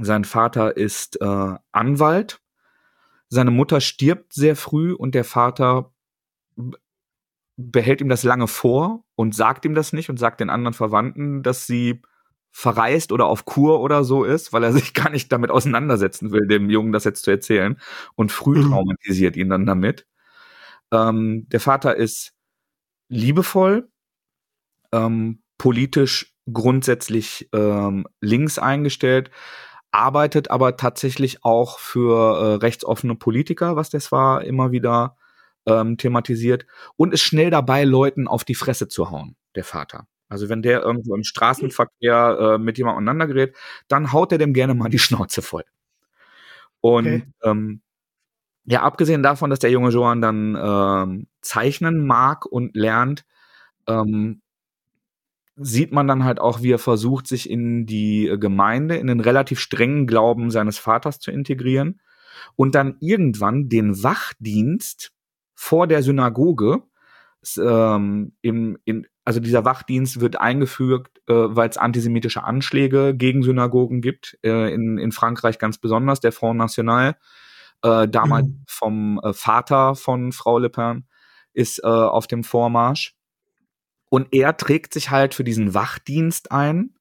Sein 0.00 0.24
Vater 0.24 0.76
ist 0.76 1.20
äh, 1.20 1.54
Anwalt. 1.72 2.40
Seine 3.28 3.50
Mutter 3.50 3.80
stirbt 3.80 4.34
sehr 4.34 4.54
früh 4.54 4.92
und 4.92 5.16
der 5.16 5.24
Vater 5.24 5.92
behält 7.56 8.00
ihm 8.00 8.08
das 8.08 8.22
lange 8.22 8.48
vor 8.48 9.04
und 9.16 9.34
sagt 9.34 9.64
ihm 9.64 9.74
das 9.74 9.92
nicht 9.92 10.10
und 10.10 10.18
sagt 10.18 10.40
den 10.40 10.50
anderen 10.50 10.74
Verwandten, 10.74 11.42
dass 11.42 11.66
sie 11.66 12.02
verreist 12.52 13.12
oder 13.12 13.26
auf 13.26 13.44
Kur 13.44 13.80
oder 13.80 14.04
so 14.04 14.24
ist, 14.24 14.52
weil 14.52 14.64
er 14.64 14.72
sich 14.74 14.94
gar 14.94 15.10
nicht 15.10 15.32
damit 15.32 15.50
auseinandersetzen 15.50 16.32
will, 16.32 16.46
dem 16.46 16.70
Jungen 16.70 16.92
das 16.92 17.04
jetzt 17.04 17.24
zu 17.24 17.30
erzählen 17.30 17.78
und 18.14 18.32
früh 18.32 18.58
Mhm. 18.58 18.70
traumatisiert 18.70 19.36
ihn 19.36 19.50
dann 19.50 19.66
damit. 19.66 20.06
Ähm, 20.92 21.48
der 21.50 21.60
Vater 21.60 21.96
ist 21.96 22.34
liebevoll, 23.08 23.88
ähm, 24.92 25.42
politisch 25.58 26.34
grundsätzlich 26.52 27.48
ähm, 27.52 28.06
links 28.20 28.58
eingestellt, 28.58 29.30
arbeitet 29.90 30.50
aber 30.50 30.76
tatsächlich 30.76 31.44
auch 31.44 31.78
für 31.78 32.38
äh, 32.40 32.54
rechtsoffene 32.56 33.16
Politiker, 33.16 33.76
was 33.76 33.90
das 33.90 34.12
war, 34.12 34.44
immer 34.44 34.70
wieder 34.72 35.16
ähm, 35.66 35.96
thematisiert 35.96 36.66
und 36.96 37.12
ist 37.12 37.22
schnell 37.22 37.50
dabei, 37.50 37.84
Leuten 37.84 38.28
auf 38.28 38.44
die 38.44 38.54
Fresse 38.54 38.88
zu 38.88 39.10
hauen, 39.10 39.36
der 39.54 39.64
Vater. 39.64 40.06
Also 40.28 40.48
wenn 40.48 40.62
der 40.62 40.82
irgendwo 40.82 41.14
im 41.14 41.24
Straßenverkehr 41.24 42.38
äh, 42.54 42.58
mit 42.58 42.78
jemandem 42.78 42.98
aneinander 42.98 43.26
gerät, 43.32 43.56
dann 43.88 44.12
haut 44.12 44.32
er 44.32 44.38
dem 44.38 44.54
gerne 44.54 44.74
mal 44.74 44.88
die 44.88 44.98
Schnauze 44.98 45.42
voll. 45.42 45.64
Und 46.80 47.06
Okay. 47.06 47.24
ähm, 47.42 47.80
ja, 48.64 48.82
abgesehen 48.82 49.22
davon, 49.22 49.50
dass 49.50 49.60
der 49.60 49.70
junge 49.70 49.90
Johann 49.90 50.20
dann 50.20 50.56
ähm, 50.60 51.26
zeichnen 51.40 52.04
mag 52.04 52.46
und 52.46 52.76
lernt, 52.76 53.24
ähm, 53.86 54.42
sieht 55.56 55.92
man 55.92 56.06
dann 56.06 56.24
halt 56.24 56.38
auch, 56.38 56.62
wie 56.62 56.72
er 56.72 56.78
versucht, 56.78 57.26
sich 57.26 57.48
in 57.48 57.86
die 57.86 58.34
Gemeinde, 58.38 58.96
in 58.96 59.06
den 59.06 59.20
relativ 59.20 59.60
strengen 59.60 60.06
Glauben 60.06 60.50
seines 60.50 60.78
Vaters 60.78 61.18
zu 61.18 61.30
integrieren 61.30 62.00
und 62.56 62.74
dann 62.74 62.96
irgendwann 63.00 63.68
den 63.68 64.02
Wachdienst 64.02 65.12
vor 65.56 65.88
der 65.88 66.02
Synagoge, 66.02 66.82
ähm, 67.58 68.32
im, 68.42 68.78
in, 68.84 69.06
also 69.24 69.40
dieser 69.40 69.64
Wachdienst 69.64 70.20
wird 70.20 70.40
eingeführt, 70.40 71.08
äh, 71.26 71.34
weil 71.34 71.68
es 71.68 71.78
antisemitische 71.78 72.44
Anschläge 72.44 73.14
gegen 73.16 73.42
Synagogen 73.42 74.00
gibt, 74.00 74.38
äh, 74.44 74.72
in, 74.72 74.98
in 74.98 75.12
Frankreich 75.12 75.58
ganz 75.58 75.78
besonders, 75.78 76.20
der 76.20 76.32
Front 76.32 76.58
National, 76.58 77.16
äh, 77.82 78.06
damals 78.06 78.46
mhm. 78.46 78.64
vom 78.66 79.20
äh, 79.22 79.32
Vater 79.32 79.94
von 79.94 80.32
Frau 80.32 80.58
Le 80.58 80.70
Pen, 80.70 81.06
ist 81.52 81.82
äh, 81.82 81.86
auf 81.86 82.26
dem 82.26 82.44
Vormarsch. 82.44 83.16
Und 84.08 84.28
er 84.32 84.56
trägt 84.56 84.92
sich 84.92 85.10
halt 85.10 85.34
für 85.34 85.44
diesen 85.44 85.74
Wachdienst 85.74 86.52
ein, 86.52 86.94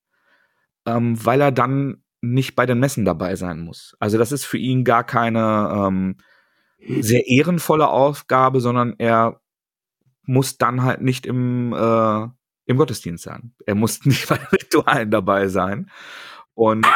ähm, 0.85 1.23
weil 1.23 1.41
er 1.41 1.51
dann 1.51 2.03
nicht 2.21 2.55
bei 2.55 2.65
den 2.65 2.79
Messen 2.79 3.05
dabei 3.05 3.35
sein 3.35 3.59
muss. 3.59 3.95
Also 3.99 4.17
das 4.17 4.31
ist 4.31 4.45
für 4.45 4.57
ihn 4.57 4.83
gar 4.83 5.03
keine 5.03 5.71
ähm, 5.71 6.17
sehr 6.77 7.27
ehrenvolle 7.27 7.87
Aufgabe, 7.87 8.61
sondern 8.61 8.95
er 8.97 9.41
muss 10.23 10.57
dann 10.57 10.83
halt 10.83 11.01
nicht 11.01 11.25
im, 11.25 11.73
äh, 11.73 12.27
im 12.65 12.77
Gottesdienst 12.77 13.23
sein. 13.23 13.53
Er 13.65 13.75
muss 13.75 14.05
nicht 14.05 14.27
bei 14.27 14.35
Ritualen 14.35 15.11
dabei 15.11 15.47
sein. 15.47 15.89
Und 16.53 16.87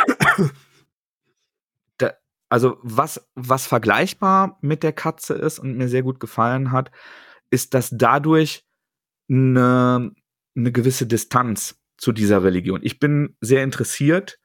da, 1.97 2.13
also 2.49 2.77
was, 2.81 3.29
was 3.35 3.67
vergleichbar 3.67 4.57
mit 4.61 4.83
der 4.83 4.93
Katze 4.93 5.33
ist 5.33 5.59
und 5.59 5.77
mir 5.77 5.89
sehr 5.89 6.03
gut 6.03 6.19
gefallen 6.19 6.71
hat, 6.71 6.91
ist, 7.49 7.73
dass 7.73 7.89
dadurch 7.91 8.65
eine, 9.29 10.11
eine 10.55 10.71
gewisse 10.71 11.05
Distanz 11.05 11.79
zu 11.97 12.11
dieser 12.11 12.43
Religion. 12.43 12.79
Ich 12.83 12.99
bin 12.99 13.35
sehr 13.41 13.63
interessiert 13.63 14.39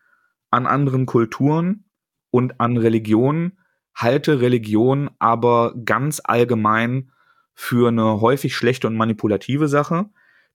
an 0.51 0.67
anderen 0.67 1.07
Kulturen 1.07 1.85
und 2.31 2.61
an 2.61 2.77
Religionen, 2.77 3.59
halte 3.95 4.41
Religion 4.41 5.11
aber 5.19 5.75
ganz 5.85 6.21
allgemein 6.25 7.11
für 7.55 7.89
eine 7.89 8.21
häufig 8.21 8.57
schlechte 8.57 8.87
und 8.87 8.97
manipulative 8.97 9.69
Sache. 9.69 10.07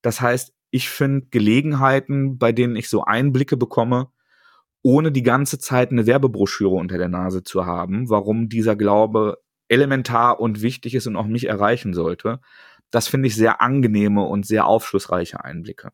Das 0.02 0.22
heißt, 0.22 0.54
ich 0.72 0.90
finde 0.90 1.28
Gelegenheiten, 1.32 2.38
bei 2.38 2.52
denen 2.52 2.76
ich 2.76 2.90
so 2.90 3.04
Einblicke 3.04 3.58
bekomme, 3.58 4.10
ohne 4.82 5.12
die 5.12 5.24
ganze 5.24 5.60
Zeit 5.60 5.92
eine 5.92 6.06
Werbebroschüre 6.06 6.76
unter 6.76 6.98
der 6.98 7.10
Nase 7.10 7.44
zu 7.44 7.66
haben, 7.66 8.10
warum 8.10 8.50
dieser 8.50 8.76
Glaube 8.76 9.40
elementar 9.68 10.40
und 10.40 10.62
wichtig 10.62 10.96
ist 10.96 11.08
und 11.08 11.16
auch 11.16 11.28
mich 11.28 11.48
erreichen 11.48 11.94
sollte. 11.94 12.40
Das 12.92 13.08
finde 13.08 13.28
ich 13.28 13.36
sehr 13.36 13.62
angenehme 13.62 14.24
und 14.24 14.46
sehr 14.46 14.66
aufschlussreiche 14.66 15.44
Einblicke. 15.44 15.92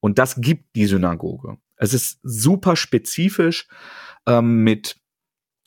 Und 0.00 0.18
das 0.18 0.40
gibt 0.40 0.76
die 0.76 0.86
Synagoge. 0.86 1.58
Es 1.76 1.94
ist 1.94 2.18
super 2.22 2.76
spezifisch 2.76 3.68
ähm, 4.26 4.62
mit 4.62 5.01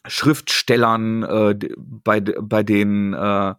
Schriftstellern, 0.07 1.23
äh, 1.23 1.57
bei, 1.77 2.21
bei 2.21 2.63
denen 2.63 3.13
äh, 3.13 3.55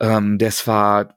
ähm, 0.00 0.38
das 0.38 0.66
war, 0.66 1.14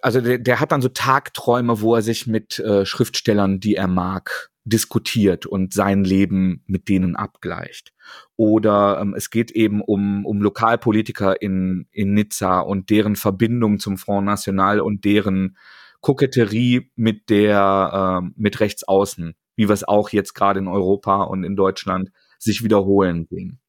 also 0.00 0.20
der, 0.20 0.38
der 0.38 0.60
hat 0.60 0.72
dann 0.72 0.80
so 0.80 0.88
Tagträume, 0.88 1.80
wo 1.80 1.94
er 1.94 2.02
sich 2.02 2.26
mit 2.26 2.58
äh, 2.60 2.86
Schriftstellern, 2.86 3.60
die 3.60 3.74
er 3.74 3.88
mag, 3.88 4.50
diskutiert 4.64 5.44
und 5.44 5.74
sein 5.74 6.04
Leben 6.04 6.62
mit 6.66 6.88
denen 6.88 7.16
abgleicht. 7.16 7.92
Oder 8.36 9.00
ähm, 9.00 9.14
es 9.14 9.30
geht 9.30 9.50
eben 9.50 9.82
um, 9.82 10.24
um 10.24 10.40
Lokalpolitiker 10.40 11.42
in, 11.42 11.88
in 11.90 12.14
Nizza 12.14 12.60
und 12.60 12.88
deren 12.88 13.16
Verbindung 13.16 13.80
zum 13.80 13.98
Front 13.98 14.26
National 14.26 14.80
und 14.80 15.04
deren 15.04 15.56
Koketterie 16.00 16.90
mit 16.94 17.28
der, 17.28 18.22
äh, 18.22 18.30
mit 18.36 18.60
Rechtsaußen, 18.60 19.34
wie 19.56 19.68
wir 19.68 19.74
es 19.74 19.84
auch 19.84 20.10
jetzt 20.10 20.34
gerade 20.34 20.60
in 20.60 20.68
Europa 20.68 21.24
und 21.24 21.42
in 21.42 21.56
Deutschland 21.56 22.10
sich 22.42 22.62
wiederholen 22.62 23.26
sehen. 23.30 23.60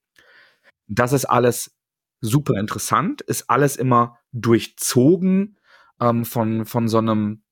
Das 0.88 1.14
ist 1.14 1.26
alles 1.26 1.76
super 2.22 2.60
interessant, 2.60 3.22
ist 3.22 3.50
alles 3.50 3.76
immer 3.76 4.20
durchzogen 4.32 5.58
ähm, 6.00 6.26
von, 6.26 6.66
von 6.66 6.88
so 6.88 6.98
einem 6.98 7.44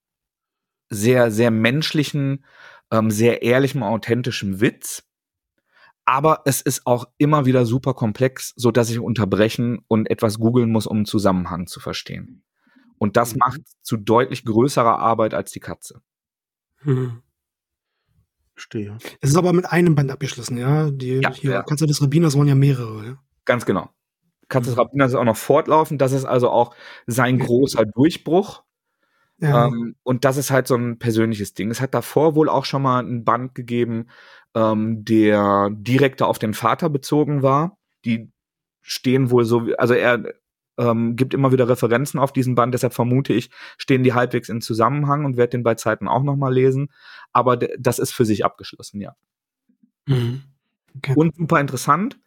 sehr, 0.90 1.32
sehr 1.32 1.52
menschlichen, 1.52 2.46
ähm, 2.92 3.12
sehr 3.12 3.42
ehrlichem, 3.42 3.84
authentischem 3.84 4.62
Witz. 4.62 5.04
Aber 6.06 6.42
es 6.46 6.62
ist 6.62 6.86
auch 6.86 7.06
immer 7.18 7.46
wieder 7.46 7.66
super 7.66 7.94
komplex, 7.94 8.54
so 8.56 8.72
dass 8.72 8.90
ich 8.90 9.00
unterbrechen 9.00 9.80
und 9.88 10.10
etwas 10.10 10.40
googeln 10.40 10.72
muss, 10.72 10.88
um 10.88 10.98
einen 10.98 11.06
Zusammenhang 11.06 11.68
zu 11.68 11.80
verstehen. 11.80 12.44
Und 12.98 13.18
das 13.18 13.34
mhm. 13.34 13.40
macht 13.40 13.62
zu 13.82 13.98
deutlich 13.98 14.44
größerer 14.46 15.00
Arbeit 15.00 15.34
als 15.34 15.52
die 15.52 15.60
Katze. 15.60 16.02
Hm. 16.84 17.22
Verstehe. 18.62 18.96
Es 19.22 19.32
ist 19.32 19.38
aber 19.38 19.54
mit 19.54 19.66
einem 19.66 19.96
Band 19.96 20.12
abgeschlossen, 20.12 20.58
ja? 20.58 20.92
Die 20.92 21.20
ja, 21.20 21.34
hier, 21.34 21.52
ja. 21.52 21.64
Katze 21.64 21.88
des 21.88 22.02
Rabbiners 22.02 22.38
waren 22.38 22.48
ja 22.48 22.54
mehrere, 22.54 23.06
ja? 23.06 23.18
Ganz 23.46 23.66
genau. 23.66 23.90
Katze 24.50 24.70
des 24.70 24.76
mhm. 24.76 24.82
Rabbiners 24.82 25.12
ist 25.12 25.18
auch 25.18 25.24
noch 25.24 25.38
fortlaufend. 25.38 26.00
Das 26.00 26.12
ist 26.12 26.26
also 26.26 26.50
auch 26.52 26.76
sein 27.08 27.40
großer 27.40 27.86
Durchbruch. 27.86 28.64
Ja. 29.40 29.66
Ähm, 29.66 29.96
und 30.04 30.26
das 30.26 30.38
ist 30.38 30.52
halt 30.52 30.68
so 30.68 30.76
ein 30.76 31.00
persönliches 31.00 31.56
Ding. 31.56 31.72
Es 31.72 31.82
hat 31.82 31.96
davor 31.96 32.36
wohl 32.36 32.50
auch 32.50 32.66
schon 32.66 32.84
mal 32.84 33.00
einen 33.00 33.26
Band 33.26 33.56
gegeben, 33.56 34.10
ähm, 34.54 35.04
der 35.04 35.70
direkter 35.72 36.28
auf 36.28 36.38
den 36.38 36.54
Vater 36.54 36.90
bezogen 36.92 37.42
war. 37.42 37.80
Die 38.06 38.32
stehen 38.82 39.32
wohl 39.32 39.44
so, 39.44 39.70
also 39.80 39.96
er 39.96 40.36
ähm, 40.78 41.16
gibt 41.16 41.34
immer 41.34 41.52
wieder 41.52 41.68
Referenzen 41.68 42.20
auf 42.20 42.34
diesen 42.34 42.56
Band, 42.56 42.74
deshalb 42.74 42.94
vermute 42.94 43.34
ich, 43.34 43.50
stehen 43.78 44.04
die 44.04 44.14
halbwegs 44.14 44.50
in 44.50 44.62
Zusammenhang 44.62 45.26
und 45.26 45.38
werde 45.38 45.52
den 45.52 45.64
bei 45.64 45.76
Zeiten 45.76 46.08
auch 46.08 46.24
noch 46.24 46.36
mal 46.36 46.54
lesen. 46.54 46.90
Aber 47.34 47.58
das 47.58 48.00
ist 48.00 48.12
für 48.12 48.26
sich 48.26 48.46
abgeschlossen, 48.46 49.02
ja. 49.02 49.16
Mhm. 50.06 50.44
Okay. 50.98 51.14
Und 51.16 51.36
super 51.36 51.60
interessant 51.60 52.20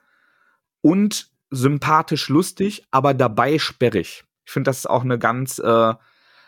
und 0.81 1.29
sympathisch 1.51 2.29
lustig, 2.29 2.85
aber 2.91 3.15
dabei 3.15 3.59
sperrig. 3.59 4.25
Ich 4.45 4.53
finde, 4.53 4.69
das 4.69 4.79
ist 4.79 4.87
auch 4.87 5.05
eine 5.05 5.19
ganz 5.19 5.59
äh, 5.59 5.95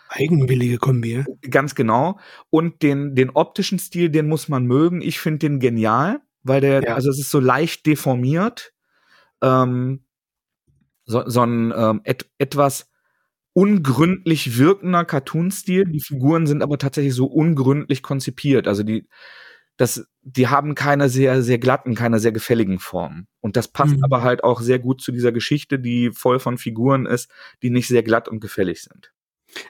Eigenwillige 0.09 0.79
Kombi. 0.79 1.25
Ganz 1.51 1.75
genau. 1.75 2.19
Und 2.51 2.83
den, 2.83 3.15
den 3.15 3.31
optischen 3.31 3.79
Stil, 3.79 4.11
den 4.11 4.29
muss 4.29 4.49
man 4.49 4.65
mögen. 4.65 5.01
Ich 5.01 5.19
finde 5.19 5.41
den 5.41 5.61
genial, 5.61 6.21
weil 6.43 6.61
der, 6.61 6.83
ja. 6.83 6.95
also 6.95 7.11
es 7.11 7.19
ist 7.19 7.31
so 7.31 7.41
leicht 7.41 7.87
deformiert. 7.87 8.73
Ähm, 9.43 10.05
so, 11.07 11.23
so 11.27 11.41
ein 11.43 11.73
ähm, 11.75 12.01
et, 12.05 12.29
etwas 12.39 12.91
ungründlich 13.53 14.59
wirkender 14.59 15.05
Cartoon-Stil. 15.05 15.87
Die 15.87 16.01
Figuren 16.01 16.47
sind 16.47 16.63
aber 16.63 16.77
tatsächlich 16.77 17.15
so 17.15 17.25
ungründlich 17.27 18.03
konzipiert. 18.03 18.69
Also 18.69 18.83
die, 18.83 19.09
das, 19.79 20.07
die 20.23 20.49
haben 20.49 20.75
keine 20.75 21.09
sehr, 21.09 21.43
sehr 21.43 21.59
glatten, 21.59 21.95
keine 21.95 22.19
sehr 22.19 22.33
gefälligen 22.33 22.79
Formen. 22.79 23.29
Und 23.41 23.57
das 23.57 23.69
passt 23.69 23.97
mhm. 23.97 24.05
aber 24.05 24.23
halt 24.23 24.45
auch 24.45 24.61
sehr 24.61 24.79
gut 24.79 25.01
zu 25.01 25.11
dieser 25.11 25.33
Geschichte, 25.33 25.79
die 25.79 26.11
voll 26.13 26.39
von 26.39 26.59
Figuren 26.59 27.07
ist, 27.07 27.31
die 27.63 27.71
nicht 27.71 27.89
sehr 27.89 28.03
glatt 28.03 28.29
und 28.29 28.41
gefällig 28.41 28.83
sind. 28.83 29.13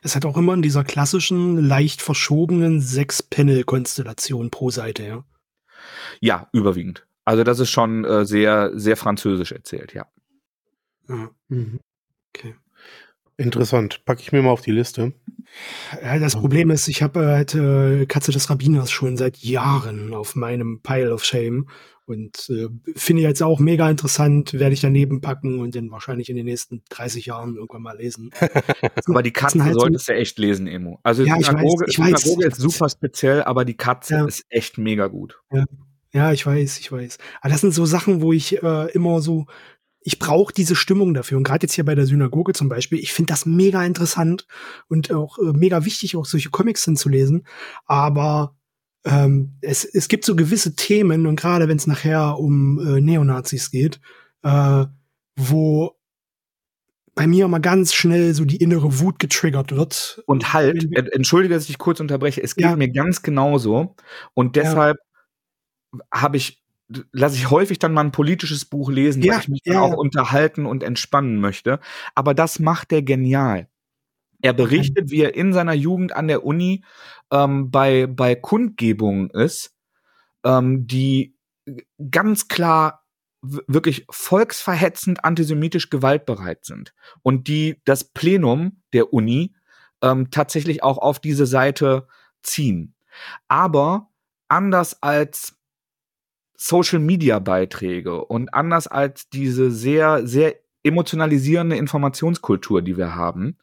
Es 0.02 0.16
hat 0.16 0.24
auch 0.24 0.36
immer 0.36 0.54
in 0.54 0.62
dieser 0.62 0.82
klassischen, 0.82 1.58
leicht 1.58 2.02
verschobenen 2.02 2.80
Sechs-Panel-Konstellation 2.80 4.50
pro 4.50 4.70
Seite, 4.70 5.02
ja? 5.04 5.24
Ja, 6.20 6.48
überwiegend. 6.52 7.06
Also 7.24 7.44
das 7.44 7.60
ist 7.60 7.70
schon 7.70 8.04
äh, 8.04 8.24
sehr, 8.24 8.72
sehr 8.74 8.96
französisch 8.96 9.52
erzählt, 9.52 9.92
ja. 9.94 10.06
Ja. 11.08 11.30
Mhm. 11.48 11.80
Okay. 12.34 12.54
Interessant. 13.38 14.04
Packe 14.06 14.22
ich 14.22 14.32
mir 14.32 14.42
mal 14.42 14.50
auf 14.50 14.62
die 14.62 14.70
Liste. 14.70 15.12
Ja, 16.02 16.18
das 16.18 16.36
Problem 16.36 16.70
ist, 16.70 16.88
ich 16.88 17.02
habe 17.02 17.26
halt 17.26 17.54
äh, 17.54 18.06
Katze 18.06 18.32
des 18.32 18.48
Rabbiners 18.48 18.90
schon 18.90 19.16
seit 19.16 19.36
Jahren 19.38 20.14
auf 20.14 20.34
meinem 20.36 20.80
Pile 20.82 21.12
of 21.12 21.24
Shame 21.24 21.66
und 22.06 22.48
äh, 22.50 22.68
finde 22.94 23.22
ich 23.22 23.28
jetzt 23.28 23.42
auch 23.42 23.58
mega 23.58 23.90
interessant, 23.90 24.54
werde 24.54 24.72
ich 24.72 24.80
daneben 24.80 25.20
packen 25.20 25.58
und 25.58 25.74
dann 25.74 25.90
wahrscheinlich 25.90 26.30
in 26.30 26.36
den 26.36 26.46
nächsten 26.46 26.82
30 26.88 27.26
Jahren 27.26 27.56
irgendwann 27.56 27.82
mal 27.82 27.96
lesen. 27.96 28.30
aber 29.06 29.22
die 29.22 29.32
Katze 29.32 29.64
halt 29.64 29.74
solltest 29.74 30.08
du 30.08 30.14
echt 30.14 30.38
lesen, 30.38 30.68
Emo. 30.68 31.00
Also 31.02 31.24
ja, 31.24 31.36
Synagoge, 31.40 31.86
ich 31.88 31.98
weiß, 31.98 32.10
ich 32.10 32.16
Synagoge 32.18 32.46
weiß. 32.46 32.52
ist 32.52 32.60
super 32.60 32.88
speziell, 32.88 33.42
aber 33.42 33.64
die 33.64 33.76
Katze 33.76 34.14
ja. 34.14 34.24
ist 34.24 34.46
echt 34.48 34.78
mega 34.78 35.08
gut. 35.08 35.40
Ja. 35.52 35.64
ja, 36.12 36.32
ich 36.32 36.46
weiß, 36.46 36.78
ich 36.78 36.92
weiß. 36.92 37.18
Aber 37.40 37.50
das 37.50 37.60
sind 37.60 37.74
so 37.74 37.84
Sachen, 37.84 38.22
wo 38.22 38.32
ich 38.32 38.62
äh, 38.62 38.90
immer 38.92 39.20
so 39.20 39.46
ich 40.06 40.20
brauche 40.20 40.54
diese 40.54 40.76
Stimmung 40.76 41.14
dafür. 41.14 41.36
Und 41.36 41.42
gerade 41.42 41.64
jetzt 41.64 41.74
hier 41.74 41.84
bei 41.84 41.96
der 41.96 42.06
Synagoge 42.06 42.52
zum 42.52 42.68
Beispiel, 42.68 43.00
ich 43.00 43.12
finde 43.12 43.32
das 43.32 43.44
mega 43.44 43.84
interessant 43.84 44.46
und 44.86 45.10
auch 45.10 45.36
äh, 45.38 45.52
mega 45.52 45.84
wichtig, 45.84 46.14
auch 46.14 46.26
solche 46.26 46.50
Comics 46.50 46.84
hinzulesen. 46.84 47.44
Aber 47.86 48.54
ähm, 49.04 49.58
es, 49.62 49.84
es 49.84 50.06
gibt 50.06 50.24
so 50.24 50.36
gewisse 50.36 50.76
Themen, 50.76 51.26
und 51.26 51.34
gerade 51.34 51.66
wenn 51.66 51.76
es 51.76 51.88
nachher 51.88 52.38
um 52.38 52.78
äh, 52.78 53.00
Neonazis 53.00 53.72
geht, 53.72 54.00
äh, 54.44 54.84
wo 55.34 55.96
bei 57.16 57.26
mir 57.26 57.46
immer 57.46 57.58
ganz 57.58 57.92
schnell 57.92 58.32
so 58.32 58.44
die 58.44 58.58
innere 58.58 59.00
Wut 59.00 59.18
getriggert 59.18 59.72
wird. 59.72 60.22
Und 60.26 60.52
halt, 60.52 60.86
entschuldige, 61.14 61.54
dass 61.54 61.64
ich 61.64 61.68
dich 61.68 61.78
kurz 61.78 61.98
unterbreche, 61.98 62.40
es 62.44 62.54
geht 62.54 62.66
ja. 62.66 62.76
mir 62.76 62.92
ganz 62.92 63.22
genauso. 63.22 63.96
Und 64.34 64.54
deshalb 64.54 64.98
ja. 65.92 66.00
habe 66.14 66.36
ich 66.36 66.62
lasse 67.12 67.36
ich 67.36 67.50
häufig 67.50 67.78
dann 67.78 67.92
mal 67.92 68.02
ein 68.02 68.12
politisches 68.12 68.64
Buch 68.64 68.90
lesen, 68.90 69.22
ja, 69.22 69.34
weil 69.34 69.40
ich 69.40 69.48
mich 69.48 69.60
ja, 69.64 69.74
dann 69.74 69.82
auch 69.82 69.96
unterhalten 69.96 70.66
und 70.66 70.82
entspannen 70.82 71.40
möchte. 71.40 71.80
Aber 72.14 72.34
das 72.34 72.58
macht 72.58 72.90
der 72.90 73.02
genial. 73.02 73.68
Er 74.42 74.52
berichtet, 74.52 75.10
wie 75.10 75.22
er 75.22 75.34
in 75.34 75.52
seiner 75.52 75.72
Jugend 75.72 76.14
an 76.14 76.28
der 76.28 76.44
Uni 76.44 76.84
ähm, 77.32 77.70
bei, 77.70 78.06
bei 78.06 78.34
Kundgebungen 78.34 79.30
ist, 79.30 79.74
ähm, 80.44 80.86
die 80.86 81.36
ganz 82.10 82.48
klar 82.48 83.04
wirklich 83.42 84.06
volksverhetzend 84.10 85.24
antisemitisch 85.24 85.90
gewaltbereit 85.90 86.64
sind 86.64 86.94
und 87.22 87.48
die 87.48 87.80
das 87.84 88.04
Plenum 88.04 88.82
der 88.92 89.12
Uni 89.12 89.54
ähm, 90.02 90.30
tatsächlich 90.30 90.82
auch 90.82 90.98
auf 90.98 91.18
diese 91.18 91.46
Seite 91.46 92.06
ziehen. 92.42 92.94
Aber 93.48 94.10
anders 94.48 95.02
als 95.02 95.55
Social 96.56 96.98
Media 96.98 97.38
Beiträge 97.38 98.24
und 98.24 98.54
anders 98.54 98.86
als 98.86 99.28
diese 99.28 99.70
sehr, 99.70 100.26
sehr 100.26 100.56
emotionalisierende 100.82 101.76
Informationskultur, 101.76 102.82
die 102.82 102.96
wir 102.96 103.14
haben, 103.14 103.58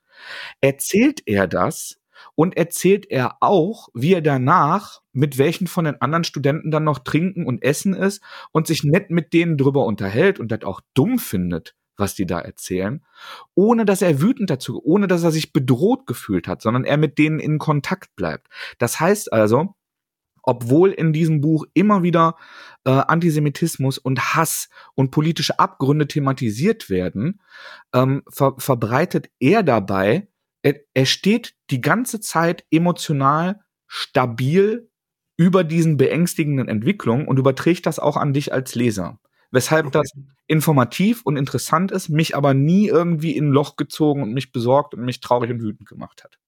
erzählt 0.61 1.21
er 1.25 1.47
das 1.47 1.99
und 2.35 2.57
erzählt 2.57 3.09
er 3.09 3.37
auch, 3.41 3.89
wie 3.93 4.13
er 4.13 4.21
danach 4.21 5.01
mit 5.11 5.37
welchen 5.37 5.67
von 5.67 5.85
den 5.85 6.01
anderen 6.01 6.23
Studenten 6.23 6.71
dann 6.71 6.83
noch 6.83 6.99
trinken 6.99 7.45
und 7.45 7.63
essen 7.63 7.93
ist 7.93 8.21
und 8.51 8.67
sich 8.67 8.83
nett 8.83 9.09
mit 9.09 9.33
denen 9.33 9.57
drüber 9.57 9.85
unterhält 9.85 10.39
und 10.39 10.51
das 10.51 10.63
auch 10.63 10.81
dumm 10.93 11.19
findet, 11.19 11.75
was 11.97 12.15
die 12.15 12.25
da 12.25 12.39
erzählen, 12.39 13.05
ohne 13.53 13.85
dass 13.85 14.01
er 14.01 14.21
wütend 14.21 14.49
dazu, 14.49 14.81
ohne 14.83 15.07
dass 15.07 15.23
er 15.23 15.31
sich 15.31 15.53
bedroht 15.53 16.07
gefühlt 16.07 16.47
hat, 16.47 16.61
sondern 16.61 16.85
er 16.85 16.97
mit 16.97 17.17
denen 17.17 17.39
in 17.39 17.59
Kontakt 17.59 18.15
bleibt. 18.15 18.47
Das 18.79 18.99
heißt 18.99 19.31
also, 19.31 19.75
obwohl 20.43 20.91
in 20.91 21.13
diesem 21.13 21.41
Buch 21.41 21.65
immer 21.73 22.03
wieder 22.03 22.35
äh, 22.85 22.91
Antisemitismus 22.91 23.97
und 23.97 24.35
Hass 24.35 24.69
und 24.93 25.11
politische 25.11 25.57
Abgründe 25.59 26.07
thematisiert 26.07 26.89
werden, 26.89 27.41
ähm, 27.93 28.23
ver 28.29 28.55
verbreitet 28.57 29.29
er 29.39 29.63
dabei, 29.63 30.27
er, 30.61 30.75
er 30.93 31.05
steht 31.05 31.55
die 31.69 31.81
ganze 31.81 32.19
Zeit 32.19 32.65
emotional 32.69 33.61
stabil 33.87 34.89
über 35.37 35.63
diesen 35.63 35.97
beängstigenden 35.97 36.67
Entwicklungen 36.67 37.27
und 37.27 37.39
überträgt 37.39 37.85
das 37.85 37.99
auch 37.99 38.17
an 38.17 38.33
dich 38.33 38.53
als 38.53 38.75
Leser. 38.75 39.19
Weshalb 39.51 39.87
okay. 39.87 39.99
das 39.99 40.11
informativ 40.47 41.21
und 41.23 41.37
interessant 41.37 41.91
ist, 41.91 42.09
mich 42.09 42.35
aber 42.35 42.53
nie 42.53 42.87
irgendwie 42.87 43.35
in 43.35 43.49
ein 43.49 43.51
Loch 43.51 43.75
gezogen 43.75 44.23
und 44.23 44.33
mich 44.33 44.51
besorgt 44.51 44.93
und 44.93 45.05
mich 45.05 45.19
traurig 45.19 45.51
und 45.51 45.61
wütend 45.61 45.87
gemacht 45.87 46.23
hat. 46.23 46.39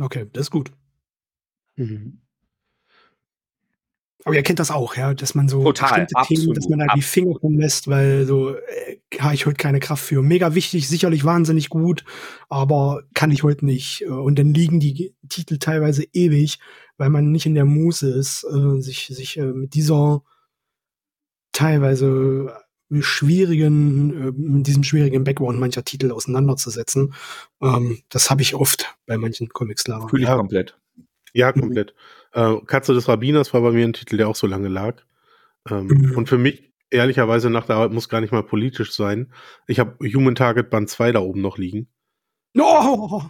Okay, 0.00 0.28
das 0.32 0.46
ist 0.46 0.50
gut. 0.50 0.72
Mhm. 1.76 2.23
Aber 4.24 4.34
ihr 4.34 4.42
kennt 4.42 4.58
das 4.58 4.70
auch, 4.70 4.96
ja, 4.96 5.12
dass 5.12 5.34
man 5.34 5.48
so 5.48 5.62
Total, 5.62 6.06
bestimmte 6.06 6.34
Themen, 6.34 6.54
dass 6.54 6.68
man 6.68 6.78
da 6.78 6.86
die 6.94 7.02
Finger 7.02 7.38
von 7.38 7.58
lässt, 7.58 7.88
weil 7.88 8.24
so 8.24 8.56
äh, 8.56 8.98
habe 9.18 9.34
ich 9.34 9.44
heute 9.44 9.56
keine 9.56 9.80
Kraft 9.80 10.02
für. 10.02 10.22
Mega 10.22 10.54
wichtig, 10.54 10.88
sicherlich 10.88 11.24
wahnsinnig 11.24 11.68
gut, 11.68 12.04
aber 12.48 13.02
kann 13.12 13.30
ich 13.30 13.42
heute 13.42 13.66
nicht. 13.66 14.02
Äh, 14.02 14.08
und 14.08 14.38
dann 14.38 14.54
liegen 14.54 14.80
die 14.80 15.14
Titel 15.28 15.58
teilweise 15.58 16.04
ewig, 16.14 16.58
weil 16.96 17.10
man 17.10 17.32
nicht 17.32 17.44
in 17.44 17.54
der 17.54 17.66
Muße 17.66 18.10
ist, 18.10 18.44
äh, 18.44 18.80
sich 18.80 19.08
sich 19.08 19.36
äh, 19.36 19.44
mit 19.44 19.74
dieser 19.74 20.22
teilweise 21.52 22.64
schwierigen, 23.00 24.28
äh, 24.28 24.32
mit 24.32 24.66
diesem 24.66 24.84
schwierigen 24.84 25.24
Background 25.24 25.58
mancher 25.58 25.84
Titel 25.84 26.10
auseinanderzusetzen. 26.12 27.14
Ähm, 27.60 28.02
das 28.08 28.30
habe 28.30 28.40
ich 28.40 28.54
oft 28.54 28.96
bei 29.06 29.18
manchen 29.18 29.50
Comics 29.50 29.86
leider. 29.86 30.08
Fühle 30.08 30.22
ich 30.22 30.28
ja. 30.28 30.36
komplett. 30.36 30.78
Ja, 31.34 31.52
komplett. 31.52 31.94
Mhm. 31.94 32.23
Äh, 32.34 32.56
Katze 32.66 32.94
des 32.94 33.08
Rabbiners 33.08 33.54
war 33.54 33.62
bei 33.62 33.70
mir 33.70 33.86
ein 33.86 33.92
Titel, 33.92 34.16
der 34.16 34.28
auch 34.28 34.36
so 34.36 34.46
lange 34.46 34.68
lag. 34.68 35.02
Ähm, 35.70 35.86
mhm. 35.86 36.16
Und 36.16 36.28
für 36.28 36.38
mich, 36.38 36.72
ehrlicherweise, 36.90 37.48
nach 37.48 37.66
der 37.66 37.76
Arbeit 37.76 37.92
muss 37.92 38.08
gar 38.08 38.20
nicht 38.20 38.32
mal 38.32 38.42
politisch 38.42 38.92
sein. 38.92 39.32
Ich 39.66 39.78
habe 39.78 39.96
Human 40.00 40.34
Target 40.34 40.68
Band 40.68 40.90
2 40.90 41.12
da 41.12 41.20
oben 41.20 41.40
noch 41.40 41.58
liegen. 41.58 41.88
Oh! 42.58 43.22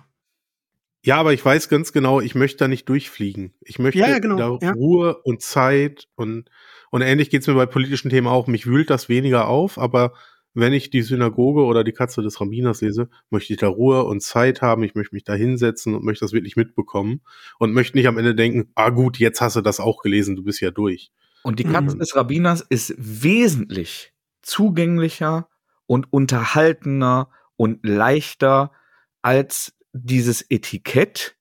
Ja, 1.05 1.17
aber 1.17 1.35
ich 1.35 1.45
weiß 1.45 1.69
ganz 1.69 1.93
genau, 1.93 2.23
ich 2.23 2.35
möchte 2.35 2.59
da 2.59 2.69
nicht 2.69 2.89
durchfliegen. 2.89 3.53
Ich 3.61 3.79
möchte 3.79 4.01
ja, 4.01 4.19
genau. 4.19 4.57
da 4.59 4.67
ja. 4.67 4.73
Ruhe 4.73 5.19
und 5.23 5.43
Zeit 5.43 6.09
und, 6.15 6.49
und 6.91 7.03
ähnlich 7.03 7.29
geht's 7.29 7.47
mir 7.47 7.55
bei 7.55 7.67
politischen 7.67 8.09
Themen 8.09 8.27
auch. 8.27 8.47
Mich 8.47 8.67
wühlt 8.67 8.89
das 8.89 9.11
weniger 9.11 9.49
auf, 9.49 9.79
aber 9.79 10.15
wenn 10.55 10.73
ich 10.73 10.91
die 10.91 11.03
Synagoge 11.03 11.65
oder 11.65 11.85
die 11.85 11.93
Katze 11.93 12.23
des 12.23 12.41
Rabbiners 12.41 12.81
lese, 12.81 13.09
möchte 13.29 13.53
ich 13.53 13.59
da 13.59 13.69
Ruhe 13.69 14.05
und 14.05 14.23
Zeit 14.23 14.63
haben, 14.63 14.85
ich 14.85 14.95
möchte 14.95 15.15
mich 15.15 15.25
da 15.25 15.35
hinsetzen 15.35 15.95
und 15.95 16.05
möchte 16.05 16.25
das 16.25 16.33
wirklich 16.33 16.57
mitbekommen 16.57 17.21
und 17.59 17.73
möchte 17.73 17.99
nicht 17.99 18.07
am 18.07 18.19
Ende 18.19 18.35
denken, 18.35 18.71
ah 18.75 18.91
gut, 18.91 19.19
jetzt 19.19 19.41
hast 19.41 19.57
du 19.57 19.61
das 19.61 19.81
auch 19.81 20.01
gelesen, 20.01 20.37
du 20.37 20.45
bist 20.45 20.61
ja 20.61 20.71
durch. 20.71 21.11
Und 21.43 21.59
die 21.59 21.65
Katze 21.65 21.97
mhm. 21.97 22.01
des 22.01 22.17
Rabbiners 22.17 22.63
ist 22.63 22.95
wesentlich 22.97 24.15
zugänglicher 24.43 25.49
und 25.87 26.13
unterhaltener 26.13 27.29
und 27.57 27.85
leichter 27.85 28.73
als 29.23 29.75
dieses 29.93 30.43
Etikett 30.49 31.37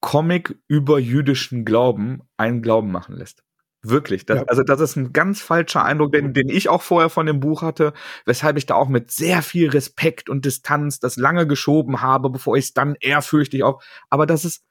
Comic 0.00 0.56
über 0.68 0.98
jüdischen 0.98 1.64
Glauben 1.64 2.20
einen 2.36 2.62
Glauben 2.62 2.92
machen 2.92 3.16
lässt. 3.16 3.45
Wirklich. 3.88 4.26
Das, 4.26 4.38
ja. 4.38 4.44
Also 4.46 4.62
das 4.62 4.80
ist 4.80 4.96
ein 4.96 5.12
ganz 5.12 5.40
falscher 5.40 5.84
Eindruck, 5.84 6.12
den, 6.12 6.32
den 6.32 6.48
ich 6.48 6.68
auch 6.68 6.82
vorher 6.82 7.08
von 7.08 7.26
dem 7.26 7.40
Buch 7.40 7.62
hatte, 7.62 7.92
weshalb 8.24 8.56
ich 8.56 8.66
da 8.66 8.74
auch 8.74 8.88
mit 8.88 9.10
sehr 9.10 9.42
viel 9.42 9.70
Respekt 9.70 10.28
und 10.28 10.44
Distanz 10.44 10.98
das 10.98 11.16
lange 11.16 11.46
geschoben 11.46 12.00
habe, 12.00 12.30
bevor 12.30 12.56
ich 12.56 12.66
es 12.66 12.72
dann 12.72 12.96
ehrfürchtig 13.00 13.62
auch. 13.62 13.82
Aber 14.10 14.26
das 14.26 14.44
ist 14.44 14.64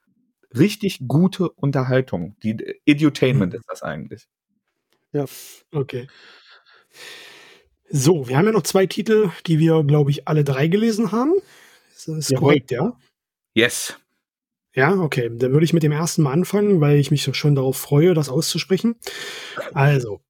richtig 0.57 0.99
gute 1.07 1.49
Unterhaltung. 1.49 2.35
Die 2.43 2.57
Edutainment 2.85 3.53
mhm. 3.53 3.59
ist 3.59 3.69
das 3.69 3.83
eigentlich. 3.83 4.27
Ja, 5.13 5.25
okay. 5.71 6.07
So, 7.89 8.27
wir 8.27 8.37
haben 8.37 8.45
ja 8.45 8.51
noch 8.51 8.63
zwei 8.63 8.85
Titel, 8.85 9.29
die 9.45 9.59
wir, 9.59 9.83
glaube 9.83 10.11
ich, 10.11 10.27
alle 10.27 10.43
drei 10.43 10.67
gelesen 10.67 11.11
haben. 11.11 11.33
Das 11.93 12.07
ist 12.07 12.35
korrekt, 12.35 12.71
ja? 12.71 12.97
Yes. 13.53 13.97
Ja, 14.75 14.93
okay. 14.99 15.29
Dann 15.33 15.53
würde 15.53 15.63
ich 15.63 15.73
mit 15.73 15.83
dem 15.83 15.91
ersten 15.93 16.21
mal 16.23 16.33
anfangen, 16.33 16.81
weil 16.81 16.97
ich 16.97 17.09
mich 17.09 17.23
schon 17.33 17.55
darauf 17.55 17.77
freue, 17.77 18.13
das 18.13 18.29
auszusprechen. 18.29 18.95
Also, 19.73 20.21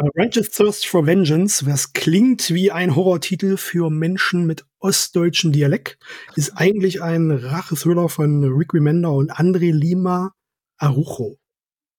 uh, 0.00 0.08
Righteous 0.16 0.50
Thirst 0.50 0.86
for 0.86 1.06
Vengeance, 1.06 1.66
was 1.66 1.92
klingt 1.92 2.50
wie 2.50 2.70
ein 2.70 2.94
Horrortitel 2.94 3.56
für 3.56 3.90
Menschen 3.90 4.46
mit 4.46 4.64
ostdeutschem 4.78 5.52
Dialekt, 5.52 5.98
ist 6.36 6.52
eigentlich 6.56 7.02
ein 7.02 7.30
Rachethriller 7.30 8.08
von 8.08 8.44
Rick 8.44 8.74
Remender 8.74 9.12
und 9.12 9.32
André 9.32 9.72
Lima 9.72 10.32
Arujo. 10.78 11.38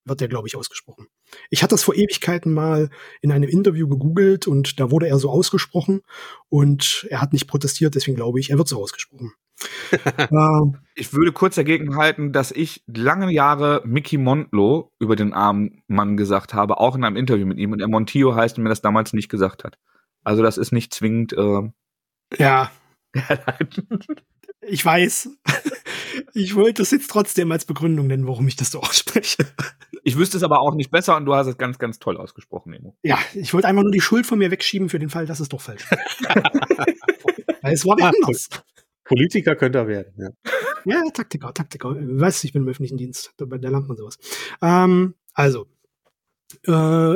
Wird 0.05 0.21
der, 0.21 0.29
glaube 0.29 0.47
ich, 0.47 0.55
ausgesprochen. 0.55 1.07
Ich 1.49 1.61
hatte 1.61 1.75
das 1.75 1.83
vor 1.83 1.95
Ewigkeiten 1.95 2.53
mal 2.53 2.89
in 3.21 3.31
einem 3.31 3.49
Interview 3.49 3.87
gegoogelt 3.87 4.47
und 4.47 4.79
da 4.79 4.89
wurde 4.89 5.07
er 5.07 5.19
so 5.19 5.29
ausgesprochen 5.29 6.01
und 6.47 7.05
er 7.09 7.21
hat 7.21 7.33
nicht 7.33 7.47
protestiert, 7.47 7.95
deswegen 7.95 8.15
glaube 8.15 8.39
ich, 8.39 8.49
er 8.49 8.57
wird 8.57 8.69
so 8.69 8.81
ausgesprochen. 8.81 9.33
Ähm, 10.31 10.77
ich 10.95 11.13
würde 11.13 11.31
kurz 11.31 11.55
dagegen 11.55 11.95
halten, 11.97 12.31
dass 12.31 12.51
ich 12.51 12.83
lange 12.87 13.31
Jahre 13.31 13.81
Mickey 13.85 14.17
Montlo 14.17 14.91
über 14.99 15.15
den 15.15 15.33
armen 15.33 15.81
Mann 15.87 16.17
gesagt 16.17 16.53
habe, 16.53 16.79
auch 16.79 16.95
in 16.95 17.03
einem 17.03 17.15
Interview 17.15 17.45
mit 17.45 17.57
ihm, 17.57 17.71
und 17.71 17.81
er 17.81 17.87
Montillo 17.87 18.35
heißt 18.35 18.57
und 18.57 18.63
mir 18.63 18.69
das 18.69 18.81
damals 18.81 19.13
nicht 19.13 19.29
gesagt 19.29 19.63
hat. 19.63 19.77
Also 20.23 20.43
das 20.43 20.57
ist 20.57 20.71
nicht 20.71 20.93
zwingend. 20.93 21.33
Äh 21.33 21.69
ja. 22.37 22.71
ich 24.61 24.85
weiß. 24.85 25.29
Ich 26.33 26.55
wollte 26.55 26.81
es 26.81 26.91
jetzt 26.91 27.09
trotzdem 27.09 27.51
als 27.51 27.65
Begründung 27.65 28.07
nennen, 28.07 28.27
warum 28.27 28.47
ich 28.47 28.55
das 28.55 28.71
so 28.71 28.79
ausspreche. 28.81 29.45
Ich 30.03 30.17
wüsste 30.17 30.37
es 30.37 30.43
aber 30.43 30.59
auch 30.59 30.75
nicht 30.75 30.91
besser 30.91 31.15
und 31.17 31.25
du 31.25 31.33
hast 31.35 31.47
es 31.47 31.57
ganz, 31.57 31.77
ganz 31.77 31.99
toll 31.99 32.17
ausgesprochen, 32.17 32.71
Nemo. 32.71 32.95
Ja, 33.03 33.19
ich 33.33 33.53
wollte 33.53 33.67
einfach 33.67 33.83
nur 33.83 33.91
die 33.91 34.01
Schuld 34.01 34.25
von 34.25 34.39
mir 34.39 34.51
wegschieben 34.51 34.89
für 34.89 34.99
den 34.99 35.09
Fall, 35.09 35.25
dass 35.25 35.39
es 35.39 35.49
doch 35.49 35.61
falsch 35.61 35.85
Weil 37.61 37.73
es 37.73 37.85
war 37.85 37.97
anders. 38.01 38.49
Politiker 39.09 39.55
könnte 39.55 39.79
er 39.79 39.87
werden, 39.87 40.13
ja. 40.17 40.29
Ja, 40.85 41.03
Taktiker, 41.11 41.53
Taktiker. 41.53 41.95
Weißt 41.99 42.45
ich 42.45 42.53
bin 42.53 42.61
im 42.63 42.69
öffentlichen 42.69 42.97
Dienst. 42.97 43.33
Da, 43.37 43.45
da 43.45 43.69
lernt 43.69 43.87
man 43.87 43.97
sowas. 43.97 44.17
Ähm, 44.61 45.15
also, 45.33 45.67
äh, 46.65 47.15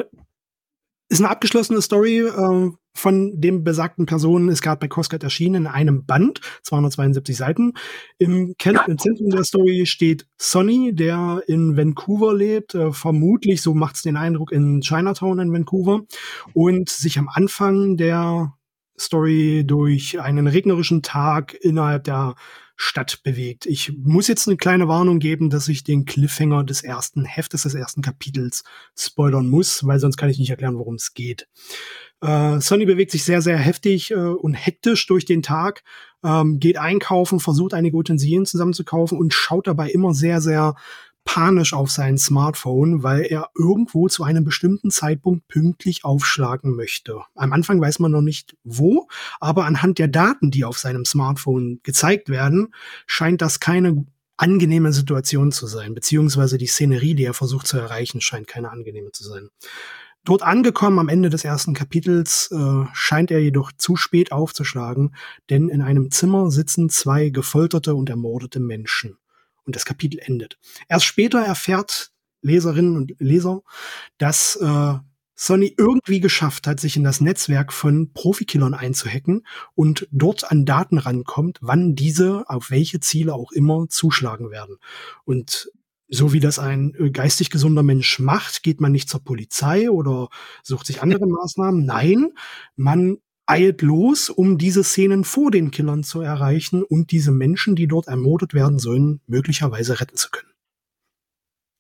ist 1.10 1.20
eine 1.20 1.30
abgeschlossene 1.30 1.82
Story 1.82 2.20
äh, 2.20 2.72
von 2.96 3.40
dem 3.40 3.64
besagten 3.64 4.06
Personen, 4.06 4.50
ist 4.50 4.62
gerade 4.62 4.80
bei 4.80 4.88
Coscat 4.88 5.24
erschienen 5.24 5.66
in 5.66 5.68
einem 5.68 6.06
Band, 6.06 6.42
272 6.64 7.38
Seiten. 7.38 7.74
Im, 8.18 8.56
Im, 8.64 8.98
Zentrum 8.98 9.30
der 9.30 9.44
Story 9.44 9.86
steht 9.86 10.28
Sonny, 10.38 10.94
der 10.94 11.44
in 11.48 11.78
Vancouver 11.78 12.34
lebt, 12.34 12.76
äh, 12.76 12.92
vermutlich, 12.92 13.62
so 13.62 13.74
macht 13.74 13.96
es 13.96 14.02
den 14.02 14.18
Eindruck, 14.18 14.52
in 14.52 14.82
Chinatown 14.82 15.40
in 15.40 15.54
Vancouver 15.54 16.02
und 16.54 16.90
sich 16.90 17.18
am 17.20 17.30
Anfang 17.30 17.98
der 17.98 18.54
Story 19.04 19.64
durch 19.66 20.20
einen 20.20 20.48
regnerischen 20.48 21.02
Tag 21.02 21.54
innerhalb 21.54 22.06
der 22.06 22.36
Stadt 22.76 23.22
bewegt. 23.24 23.66
Ich 23.66 23.94
muss 23.98 24.28
jetzt 24.28 24.48
eine 24.48 24.58
kleine 24.58 24.88
Warnung 24.88 25.20
geben, 25.20 25.50
dass 25.50 25.68
ich 25.68 25.84
den 25.84 26.06
Cliffhanger 26.06 26.64
des 26.64 26.84
ersten 26.84 27.24
Heftes, 27.24 27.64
des 27.64 27.76
ersten 27.76 28.02
Kapitels 28.02 28.64
spoilern 28.98 29.48
muss, 29.48 29.86
weil 29.86 30.00
sonst 30.00 30.18
kann 30.18 30.30
ich 30.30 30.40
nicht 30.40 30.50
erklären, 30.50 30.78
worum 30.78 30.96
es 30.96 31.14
geht. 31.14 31.48
Äh, 32.22 32.60
Sonny 32.62 32.86
bewegt 32.86 33.12
sich 33.12 33.24
sehr, 33.24 33.42
sehr 33.42 33.58
heftig 33.58 34.12
äh, 34.12 34.16
und 34.16 34.54
hektisch 34.54 35.06
durch 35.08 35.26
den 35.26 35.44
Tag, 35.44 35.84
ähm, 36.24 36.60
geht 36.60 36.78
einkaufen, 36.78 37.40
versucht 37.40 37.74
einige 37.74 37.98
Utensilien 37.98 38.46
zusammenzukaufen 38.46 39.20
und 39.20 39.34
schaut 39.34 39.68
dabei 39.68 39.90
immer 39.90 40.14
sehr, 40.14 40.42
sehr 40.42 40.76
panisch 41.26 41.74
auf 41.74 41.90
sein 41.90 42.18
Smartphone, 42.18 43.04
weil 43.04 43.22
er 43.22 43.50
irgendwo 43.58 44.08
zu 44.08 44.24
einem 44.24 44.44
bestimmten 44.44 44.92
Zeitpunkt 44.92 45.48
pünktlich 45.48 46.06
aufschlagen 46.06 46.76
möchte. 46.76 47.22
Am 47.36 47.54
Anfang 47.54 47.80
weiß 47.80 48.00
man 48.00 48.12
noch 48.12 48.22
nicht 48.22 48.56
wo, 48.64 49.08
aber 49.40 49.66
anhand 49.66 50.00
der 50.00 50.08
Daten, 50.08 50.52
die 50.52 50.66
auf 50.66 50.78
seinem 50.78 51.06
Smartphone 51.06 51.80
gezeigt 51.84 52.30
werden, 52.30 52.74
scheint 53.06 53.42
das 53.42 53.60
keine 53.60 54.06
angenehme 54.38 54.92
Situation 54.92 55.52
zu 55.52 55.68
sein, 55.68 55.94
beziehungsweise 55.94 56.58
die 56.58 56.68
Szenerie, 56.68 57.16
die 57.16 57.24
er 57.24 57.34
versucht 57.34 57.68
zu 57.68 57.78
erreichen, 57.78 58.20
scheint 58.20 58.48
keine 58.48 58.72
angenehme 58.72 59.12
zu 59.12 59.24
sein. 59.24 59.50
Dort 60.26 60.42
angekommen 60.42 61.00
am 61.00 61.10
Ende 61.10 61.30
des 61.30 61.44
ersten 61.44 61.74
Kapitels 61.74 62.50
äh, 62.52 62.86
scheint 62.94 63.30
er 63.30 63.40
jedoch 63.40 63.74
zu 63.78 63.98
spät 63.98 64.32
aufzuschlagen, 64.32 65.16
denn 65.50 65.68
in 65.68 65.82
einem 65.82 66.12
Zimmer 66.12 66.50
sitzen 66.50 66.90
zwei 66.90 67.30
gefolterte 67.30 67.94
und 67.94 68.10
ermordete 68.10 68.62
Menschen. 68.62 69.18
Und 69.66 69.76
das 69.76 69.86
Kapitel 69.86 70.20
endet. 70.20 70.58
Erst 70.90 71.06
später 71.06 71.40
erfährt 71.40 72.12
Leserinnen 72.42 72.98
und 72.98 73.16
Leser, 73.20 73.62
dass 74.18 74.58
äh, 74.58 74.96
Sony 75.36 75.74
irgendwie 75.78 76.20
geschafft 76.20 76.68
hat, 76.68 76.80
sich 76.80 76.96
in 76.96 77.04
das 77.04 77.22
Netzwerk 77.22 77.74
von 77.74 78.14
Profikillern 78.14 78.74
einzuhacken 78.74 79.46
und 79.74 80.08
dort 80.12 80.50
an 80.52 80.66
Daten 80.66 80.98
rankommt, 80.98 81.58
wann 81.62 81.96
diese 81.96 82.50
auf 82.50 82.70
welche 82.70 83.00
Ziele 83.00 83.34
auch 83.34 83.52
immer 83.52 83.88
zuschlagen 83.90 84.52
werden. 84.52 84.78
Und 85.26 85.72
so 86.08 86.32
wie 86.32 86.40
das 86.40 86.60
ein 86.60 86.94
äh, 87.00 87.10
geistig 87.10 87.50
gesunder 87.50 87.82
Mensch 87.82 88.20
macht, 88.20 88.62
geht 88.62 88.80
man 88.80 88.92
nicht 88.92 89.10
zur 89.10 89.24
Polizei 89.24 89.90
oder 89.90 90.30
sucht 90.62 90.86
sich 90.86 91.02
andere 91.02 91.26
Maßnahmen. 91.28 91.86
Nein, 91.86 92.34
man 92.76 93.18
eilt 93.46 93.82
los, 93.82 94.30
um 94.30 94.58
diese 94.58 94.84
Szenen 94.84 95.24
vor 95.24 95.52
den 95.52 95.72
Killern 95.72 96.04
zu 96.04 96.22
erreichen 96.22 96.84
und 96.84 97.12
diese 97.12 97.32
Menschen, 97.32 97.76
die 97.76 97.88
dort 97.88 98.08
ermordet 98.08 98.54
werden 98.54 98.80
sollen, 98.80 99.22
möglicherweise 99.28 100.00
retten 100.00 100.16
zu 100.16 100.30
können. 100.30 100.52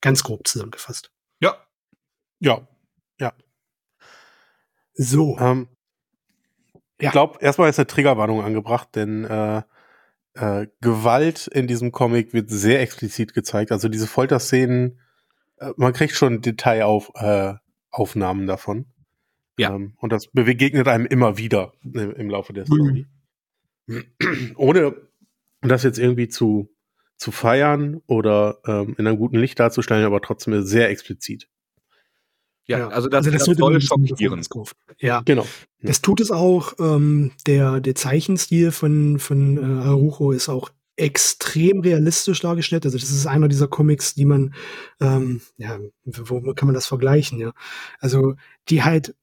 Ganz 0.01 0.24
grob 0.24 0.47
zusammengefasst. 0.47 1.11
Ja. 1.39 1.55
Ja. 2.39 2.68
Ja. 3.20 3.34
So. 4.93 5.38
Ähm, 5.39 5.68
ich 6.97 7.11
glaube, 7.11 7.39
erstmal 7.41 7.70
ist 7.70 7.80
eine 7.80 7.88
Triggerwarnung 7.88 8.43
angebracht, 8.43 8.89
denn 8.95 9.26
äh, 9.26 9.64
äh, 10.36 10.68
Gewalt 10.82 11.47
in 11.47 11.68
diesem 11.68 11.91
Comic 11.91 12.34
wird 12.34 12.49
sehr 12.49 12.82
explizit 12.82 13.34
gezeigt. 13.34 13.72
Also 13.72 13.89
diese 13.89 14.07
Folterszenen, 14.07 14.99
äh, 15.57 15.72
man 15.76 15.93
kriegt 15.93 16.16
schon 16.16 16.41
Detailaufnahmen 16.41 18.43
äh, 18.43 18.47
davon. 18.47 18.86
Ja. 19.58 19.76
Ähm, 19.76 19.93
und 19.97 20.12
das 20.12 20.28
begegnet 20.28 20.88
einem 20.88 21.06
immer 21.06 21.38
wieder 21.38 21.74
im, 21.84 22.12
im 22.12 22.30
Laufe 22.30 22.54
der 22.54 22.66
Story. 22.66 23.06
Mhm. 23.88 24.06
Ohne 24.56 24.95
das 25.62 25.84
jetzt 25.84 25.99
irgendwie 25.99 26.28
zu, 26.28 26.70
zu 27.18 27.32
feiern 27.32 28.01
oder 28.08 28.60
ähm, 28.66 28.95
in 28.97 29.08
einem 29.08 29.18
guten 29.18 29.38
Licht 29.38 29.60
darzustellen, 29.60 30.06
aber 30.06 30.22
trotzdem 30.22 30.64
sehr 30.64 30.89
explizit. 30.89 31.47
Ja, 32.66 32.88
also 32.88 33.10
das, 33.10 33.26
also 33.26 33.32
das, 33.32 33.45
das 33.45 33.58
soll 33.58 33.82
schockieren. 33.82 34.41
Ja, 34.99 35.22
genau. 35.26 35.45
Das 35.82 36.01
tut 36.01 36.22
es 36.22 36.32
auch. 36.32 36.74
Ähm, 36.80 37.32
der, 37.45 37.82
der 37.82 37.95
Zeichenstil 37.95 38.72
von, 38.72 39.20
von 39.20 39.58
äh, 39.58 39.84
Harucho 39.84 40.32
ist 40.32 40.47
auch 40.47 40.70
extrem 40.95 41.82
realistisch 41.82 42.39
dargestellt. 42.39 42.86
Also 42.86 42.97
das 42.97 43.10
ist 43.10 43.26
einer 43.26 43.49
dieser 43.49 43.68
Comics, 43.68 44.16
die 44.16 44.26
man, 44.26 44.54
ähm, 45.01 45.41
ja, 45.58 45.80
wo 46.06 46.54
kann 46.54 46.68
man 46.68 46.76
das 46.76 46.86
vergleichen, 46.86 47.39
ja? 47.39 47.51
Also 47.99 48.36
die 48.70 48.84
halt 48.84 49.16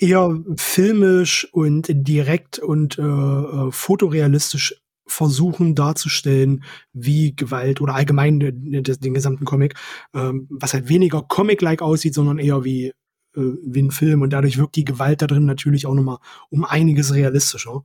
eher 0.00 0.42
filmisch 0.56 1.46
und 1.52 1.86
direkt 1.88 2.58
und 2.58 2.98
äh, 2.98 3.02
äh, 3.02 3.70
fotorealistisch 3.70 4.82
versuchen 5.06 5.74
darzustellen, 5.74 6.64
wie 6.92 7.34
Gewalt 7.34 7.80
oder 7.80 7.94
allgemein 7.94 8.40
den, 8.40 8.82
den 8.82 9.14
gesamten 9.14 9.44
Comic, 9.44 9.74
ähm, 10.14 10.46
was 10.50 10.72
halt 10.72 10.88
weniger 10.88 11.22
Comic-like 11.22 11.82
aussieht, 11.82 12.14
sondern 12.14 12.38
eher 12.38 12.64
wie, 12.64 12.88
äh, 12.88 12.94
wie 13.34 13.82
ein 13.82 13.90
Film 13.90 14.22
und 14.22 14.32
dadurch 14.32 14.56
wirkt 14.56 14.76
die 14.76 14.84
Gewalt 14.84 15.20
da 15.20 15.26
drin 15.26 15.46
natürlich 15.46 15.86
auch 15.86 15.94
nochmal 15.94 16.18
um 16.48 16.64
einiges 16.64 17.12
realistischer. 17.12 17.82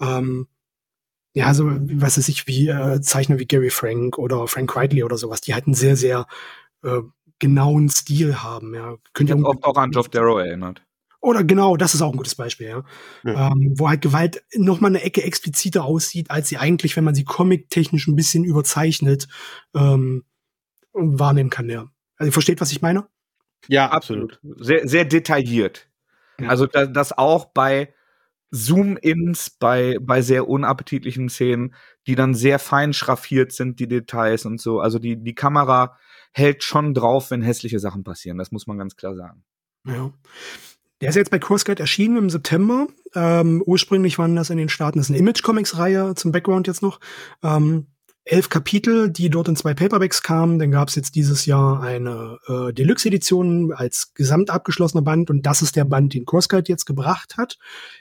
Ähm, 0.00 0.46
ja, 1.34 1.46
also 1.46 1.70
was 1.70 2.18
weiß 2.18 2.28
ich, 2.28 2.46
wie 2.46 2.68
äh, 2.68 3.00
Zeichner 3.00 3.38
wie 3.38 3.46
Gary 3.46 3.70
Frank 3.70 4.18
oder 4.18 4.48
Frank 4.48 4.74
Ridley 4.76 5.04
oder 5.04 5.16
sowas, 5.18 5.40
die 5.40 5.54
halt 5.54 5.66
einen 5.66 5.74
sehr, 5.74 5.96
sehr 5.96 6.26
äh, 6.82 7.02
genauen 7.38 7.88
Stil 7.88 8.42
haben. 8.42 8.74
Ja. 8.74 8.96
Könnt 9.12 9.30
ihr 9.30 9.36
auch, 9.36 9.62
auch 9.62 9.76
an 9.76 9.90
Geoff 9.90 10.08
Darrow 10.08 10.38
erinnert. 10.38 10.82
Oder 11.20 11.44
genau, 11.44 11.76
das 11.76 11.94
ist 11.94 12.00
auch 12.00 12.12
ein 12.12 12.16
gutes 12.16 12.34
Beispiel, 12.34 12.68
ja. 12.68 12.84
ja. 13.24 13.52
Ähm, 13.52 13.74
wo 13.76 13.88
halt 13.88 14.00
Gewalt 14.00 14.42
noch 14.54 14.80
mal 14.80 14.88
eine 14.88 15.02
Ecke 15.02 15.22
expliziter 15.22 15.84
aussieht, 15.84 16.30
als 16.30 16.48
sie 16.48 16.56
eigentlich, 16.56 16.96
wenn 16.96 17.04
man 17.04 17.14
sie 17.14 17.24
comic-technisch 17.24 18.08
ein 18.08 18.16
bisschen 18.16 18.44
überzeichnet, 18.44 19.28
ähm, 19.74 20.24
wahrnehmen 20.92 21.50
kann, 21.50 21.68
ja. 21.68 21.90
Also 22.16 22.28
ihr 22.28 22.32
versteht, 22.32 22.60
was 22.60 22.72
ich 22.72 22.82
meine? 22.82 23.06
Ja, 23.68 23.90
absolut. 23.90 24.40
Sehr, 24.42 24.88
sehr 24.88 25.04
detailliert. 25.04 25.88
Ja. 26.40 26.48
Also 26.48 26.66
das, 26.66 26.88
das 26.92 27.16
auch 27.16 27.46
bei 27.46 27.92
Zoom-Ins, 28.50 29.50
bei, 29.50 29.98
bei 30.00 30.22
sehr 30.22 30.48
unappetitlichen 30.48 31.28
Szenen, 31.28 31.74
die 32.06 32.14
dann 32.14 32.34
sehr 32.34 32.58
fein 32.58 32.92
schraffiert 32.92 33.52
sind, 33.52 33.78
die 33.78 33.88
Details 33.88 34.44
und 34.44 34.60
so. 34.60 34.80
Also 34.80 34.98
die, 34.98 35.22
die 35.22 35.34
Kamera 35.34 35.96
hält 36.32 36.64
schon 36.64 36.94
drauf, 36.94 37.30
wenn 37.30 37.42
hässliche 37.42 37.78
Sachen 37.78 38.04
passieren. 38.04 38.38
Das 38.38 38.50
muss 38.50 38.66
man 38.66 38.78
ganz 38.78 38.96
klar 38.96 39.14
sagen. 39.14 39.44
Ja. 39.86 40.12
Der 41.00 41.08
ist 41.08 41.16
jetzt 41.16 41.30
bei 41.30 41.38
Course 41.38 41.64
Guide 41.64 41.80
erschienen 41.80 42.18
im 42.18 42.30
September. 42.30 42.86
Ähm, 43.14 43.62
ursprünglich 43.64 44.18
waren 44.18 44.36
das 44.36 44.50
in 44.50 44.58
den 44.58 44.68
Staaten, 44.68 44.98
das 44.98 45.06
ist 45.06 45.10
eine 45.10 45.18
Image-Comics-Reihe 45.18 46.14
zum 46.14 46.32
Background 46.32 46.66
jetzt 46.66 46.82
noch. 46.82 47.00
Ähm, 47.42 47.86
elf 48.24 48.48
Kapitel, 48.48 49.10
die 49.10 49.30
dort 49.30 49.48
in 49.48 49.56
zwei 49.56 49.74
Paperbacks 49.74 50.22
kamen. 50.22 50.58
Dann 50.58 50.70
gab 50.70 50.88
es 50.88 50.94
jetzt 50.94 51.14
dieses 51.14 51.46
Jahr 51.46 51.82
eine 51.82 52.38
äh, 52.46 52.72
Deluxe-Edition 52.72 53.72
als 53.72 54.12
gesamt 54.14 54.50
abgeschlossener 54.50 55.02
Band 55.02 55.30
und 55.30 55.46
das 55.46 55.62
ist 55.62 55.74
der 55.74 55.84
Band, 55.84 56.14
den 56.14 56.26
Course 56.26 56.48
Guide 56.48 56.68
jetzt 56.68 56.84
gebracht 56.84 57.36
hat. 57.38 57.58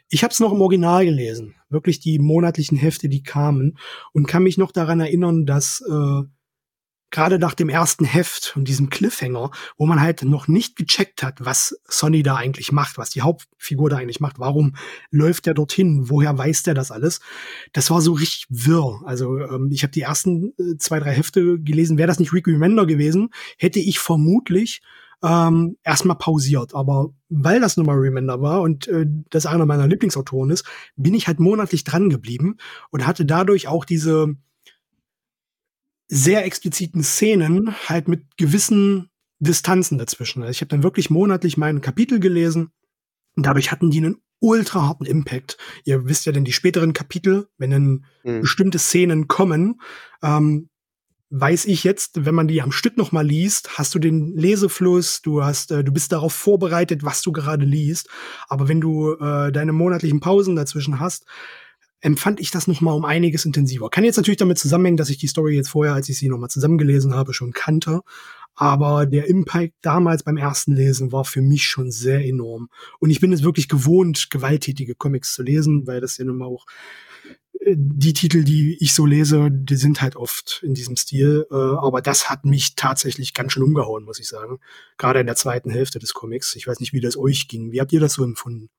Ich 0.10 0.24
habe 0.24 0.32
es 0.32 0.39
noch 0.39 0.52
im 0.52 0.62
Original 0.62 1.06
gelesen, 1.06 1.56
wirklich 1.70 2.00
die 2.00 2.20
monatlichen 2.20 2.78
Hefte, 2.78 3.10
die 3.10 3.24
kamen 3.24 3.78
und 4.12 4.28
kann 4.28 4.43
mich 4.43 4.58
noch 4.58 4.72
daran 4.72 5.00
erinnern, 5.00 5.45
dass 5.45 5.82
äh, 5.89 6.24
gerade 7.12 7.39
nach 7.39 7.53
dem 7.53 7.70
ersten 7.70 8.05
Heft 8.05 8.53
und 8.55 8.68
diesem 8.68 8.89
Cliffhanger, 8.89 9.51
wo 9.78 9.86
man 9.86 10.01
halt 10.01 10.24
noch 10.24 10.47
nicht 10.47 10.76
gecheckt 10.76 11.24
hat, 11.24 11.43
was 11.43 11.80
Sonny 11.86 12.24
da 12.24 12.36
eigentlich 12.36 12.72
macht, 12.72 12.97
was 12.97 13.10
die 13.10 13.22
Hauptfigur 13.22 13.89
da 13.89 13.97
eigentlich 13.97 14.20
macht, 14.20 14.39
warum 14.39 14.76
läuft 15.12 15.47
er 15.47 15.53
dorthin, 15.53 16.10
woher 16.10 16.38
weiß 16.38 16.64
der 16.64 16.74
das 16.74 16.91
alles? 16.91 17.20
Das 17.74 17.89
war 17.89 18.01
so 18.01 18.14
richtig 18.14 18.45
wirr. 18.49 19.01
Also 19.05 19.39
ähm, 19.39 19.70
ich 19.72 19.84
habe 19.84 19.91
die 19.91 20.01
ersten 20.01 20.53
äh, 20.60 20.78
zwei, 20.78 20.99
drei 20.99 21.12
Hefte 21.12 21.60
gelesen. 21.60 21.97
Wäre 21.97 22.07
das 22.07 22.20
nicht 22.20 22.34
Rick 22.34 22.47
Remender 22.47 22.86
gewesen, 22.86 23.30
hätte 23.57 23.80
ich 23.80 23.99
vermutlich 23.99 24.82
ähm, 25.24 25.78
erstmal 25.84 26.18
pausiert. 26.18 26.74
Aber 26.74 27.10
weil 27.30 27.60
das 27.60 27.78
nun 27.78 27.86
mal 27.86 27.97
Remender 27.97 28.41
war 28.41 28.62
und 28.62 28.88
äh, 28.88 29.05
das 29.30 29.45
einer 29.45 29.66
meiner 29.66 29.88
Lieblingsautoren 29.88 30.49
ist, 30.49 30.66
bin 30.95 31.14
ich 31.14 31.28
halt 31.28 31.39
monatlich 31.39 31.84
dran 31.84 32.10
geblieben 32.10 32.57
und 32.91 33.05
hatte 33.05 33.26
dadurch 33.26 33.68
auch 33.68 33.86
diese 33.86 34.36
sehr 36.10 36.43
expliziten 36.43 37.03
Szenen 37.03 37.76
halt 37.88 38.07
mit 38.07 38.36
gewissen 38.36 39.10
Distanzen 39.39 39.97
dazwischen. 39.97 40.41
Also 40.41 40.51
ich 40.51 40.62
habe 40.62 40.70
dann 40.70 40.84
wirklich 40.84 41.10
monatlich 41.10 41.55
mein 41.55 41.82
Kapitel 41.82 42.20
gelesen 42.20 42.72
und 43.36 43.45
dadurch 43.45 43.72
hatten 43.72 43.89
die 43.89 43.99
einen 43.99 44.18
ultra 44.39 44.82
harten 44.82 45.05
Impact. 45.05 45.57
Ihr 45.86 46.05
wisst 46.05 46.26
ja 46.26 46.32
denn 46.32 46.45
die 46.45 46.53
späteren 46.53 46.93
Kapitel, 46.93 47.47
wenn 47.57 47.72
dann 47.72 48.05
mhm. 48.24 48.41
bestimmte 48.41 48.80
Szenen 48.80 49.28
kommen, 49.28 49.82
ähm, 50.24 50.70
weiß 51.32 51.66
ich 51.66 51.84
jetzt, 51.84 52.26
wenn 52.26 52.34
man 52.34 52.47
die 52.47 52.62
am 52.62 52.72
Stück 52.72 52.97
noch 52.97 53.12
mal 53.12 53.26
liest, 53.26 53.78
hast 53.78 53.93
du 53.93 53.99
den 53.99 54.36
Lesefluss, 54.36 55.22
du 55.22 55.43
hast, 55.43 55.72
äh, 55.72 55.84
du 55.84 55.91
bist 55.91 56.12
darauf 56.12 56.34
vorbereitet, 56.34 57.03
was 57.03 57.22
du 57.22 57.32
gerade 57.32 57.66
liest. 57.66 58.10
Aber 58.47 58.68
wenn 58.68 58.82
du 58.82 59.14
äh, 59.14 59.51
deine 59.51 59.74
monatlichen 59.74 60.22
Pausen 60.22 60.55
dazwischen 60.55 60.99
hast, 60.99 61.26
empfand 62.02 62.39
ich 62.39 62.52
das 62.52 62.68
noch 62.68 62.82
mal 62.82 62.93
um 62.93 63.06
einiges 63.06 63.45
intensiver. 63.45 63.89
Kann 63.89 64.04
jetzt 64.04 64.18
natürlich 64.18 64.38
damit 64.38 64.58
zusammenhängen, 64.58 64.97
dass 64.97 65.10
ich 65.10 65.18
die 65.18 65.28
Story 65.28 65.56
jetzt 65.56 65.70
vorher, 65.70 65.93
als 65.93 66.10
ich 66.10 66.18
sie 66.18 66.30
noch 66.30 66.38
mal 66.38 66.50
zusammengelesen 66.50 67.14
habe, 67.14 67.34
schon 67.34 67.52
kannte. 67.52 68.02
Aber 68.56 69.06
der 69.06 69.28
Impact 69.28 69.74
damals 69.82 70.24
beim 70.24 70.38
ersten 70.38 70.76
Lesen 70.76 71.12
war 71.12 71.24
für 71.24 71.41
mich 71.41 71.64
schon 71.64 71.91
sehr 71.91 72.26
enorm. 72.26 72.70
Und 73.00 73.10
ich 73.10 73.22
bin 73.22 73.32
es 73.32 73.43
wirklich 73.43 73.70
gewohnt, 73.70 74.30
gewalttätige 74.30 74.95
Comics 74.95 75.34
zu 75.34 75.43
lesen, 75.43 75.88
weil 75.88 76.02
das 76.02 76.18
ja 76.18 76.26
nun 76.26 76.38
mal 76.38 76.47
auch 76.47 76.66
äh, 77.62 77.76
die 77.78 78.14
Titel, 78.14 78.43
die 78.43 78.78
ich 78.82 78.93
so 78.93 79.06
lese, 79.06 79.50
die 79.50 79.76
sind 79.76 80.02
halt 80.02 80.16
oft 80.16 80.62
in 80.64 80.74
diesem 80.74 80.97
Stil. 80.97 81.47
Äh, 81.52 81.56
aber 81.56 82.02
das 82.02 82.30
hat 82.30 82.45
mich 82.45 82.76
tatsächlich 82.76 83.34
ganz 83.34 83.54
schön 83.54 83.64
umgehauen, 83.64 84.04
muss 84.04 84.20
ich 84.20 84.28
sagen. 84.28 84.60
Gerade 84.97 85.22
in 85.22 85.28
der 85.28 85.36
zweiten 85.36 85.70
Hälfte 85.70 86.00
des 86.00 86.14
Comics. 86.14 86.56
Ich 86.56 86.68
weiß 86.68 86.80
nicht, 86.80 86.93
wie 86.93 87.02
das 87.02 87.18
euch 87.18 87.47
ging. 87.47 87.72
Wie 87.72 87.80
habt 87.80 87.93
ihr 87.93 88.00
das 88.02 88.14
so 88.14 88.24
empfunden? 88.24 88.70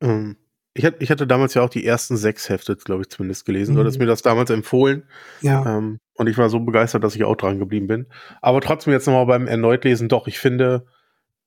Ähm, 0.00 0.36
ich, 0.80 0.86
hatte, 0.86 0.96
ich 1.00 1.10
hatte 1.10 1.26
damals 1.26 1.52
ja 1.54 1.62
auch 1.62 1.68
die 1.68 1.84
ersten 1.84 2.16
sechs 2.16 2.48
Hefte, 2.48 2.74
glaube 2.74 3.02
ich, 3.02 3.10
zumindest 3.10 3.44
gelesen. 3.44 3.72
Mhm. 3.72 3.76
Du 3.76 3.80
hattest 3.82 3.98
mir 3.98 4.06
das 4.06 4.22
damals 4.22 4.48
empfohlen. 4.48 5.04
Ja. 5.42 5.76
Ähm, 5.76 6.00
und 6.14 6.26
ich 6.26 6.38
war 6.38 6.48
so 6.48 6.60
begeistert, 6.60 7.04
dass 7.04 7.14
ich 7.14 7.24
auch 7.24 7.36
dran 7.36 7.58
geblieben 7.58 7.86
bin. 7.86 8.06
Aber 8.40 8.60
trotzdem 8.62 8.92
jetzt 8.94 9.06
nochmal 9.06 9.26
beim 9.26 9.46
Erneutlesen, 9.46 10.08
doch, 10.08 10.26
ich 10.26 10.38
finde, 10.38 10.86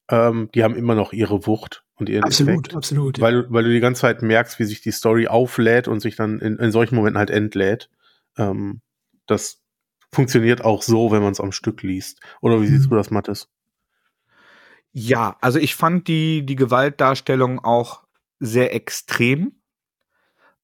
ähm, 0.10 0.50
die 0.54 0.64
haben 0.64 0.76
immer 0.76 0.94
noch 0.94 1.14
ihre 1.14 1.48
Wucht 1.48 1.84
und 1.96 2.10
ihren 2.10 2.24
absolut, 2.24 2.50
Effekt. 2.68 2.76
Absolut, 2.76 3.20
weil, 3.20 3.46
weil 3.52 3.64
du 3.64 3.72
die 3.72 3.80
ganze 3.80 4.02
Zeit 4.02 4.22
merkst, 4.22 4.60
wie 4.60 4.66
sich 4.66 4.82
die 4.82 4.92
Story 4.92 5.28
auflädt 5.28 5.88
und 5.88 6.00
sich 6.00 6.16
dann 6.16 6.40
in, 6.40 6.58
in 6.58 6.72
solchen 6.72 6.96
Momenten 6.96 7.18
halt 7.18 7.32
entlädt. 7.32 7.90
Ähm, 8.38 8.82
das 9.26 9.62
funktioniert 10.12 10.64
auch 10.64 10.84
so, 10.84 11.12
wenn 11.12 11.24
man 11.24 11.32
es 11.32 11.40
am 11.40 11.52
Stück 11.52 11.82
liest. 11.82 12.22
Oder 12.42 12.62
wie 12.62 12.68
siehst 12.68 12.86
Mhm. 12.86 12.90
du 12.92 12.96
das, 12.98 13.10
Mattes? 13.10 13.50
Ja, 14.92 15.38
also 15.42 15.58
ich 15.58 15.74
fand 15.76 16.08
die, 16.08 16.46
die 16.46 16.56
Gewaltdarstellung 16.56 17.60
auch 17.60 18.03
sehr 18.44 18.74
extrem. 18.76 19.62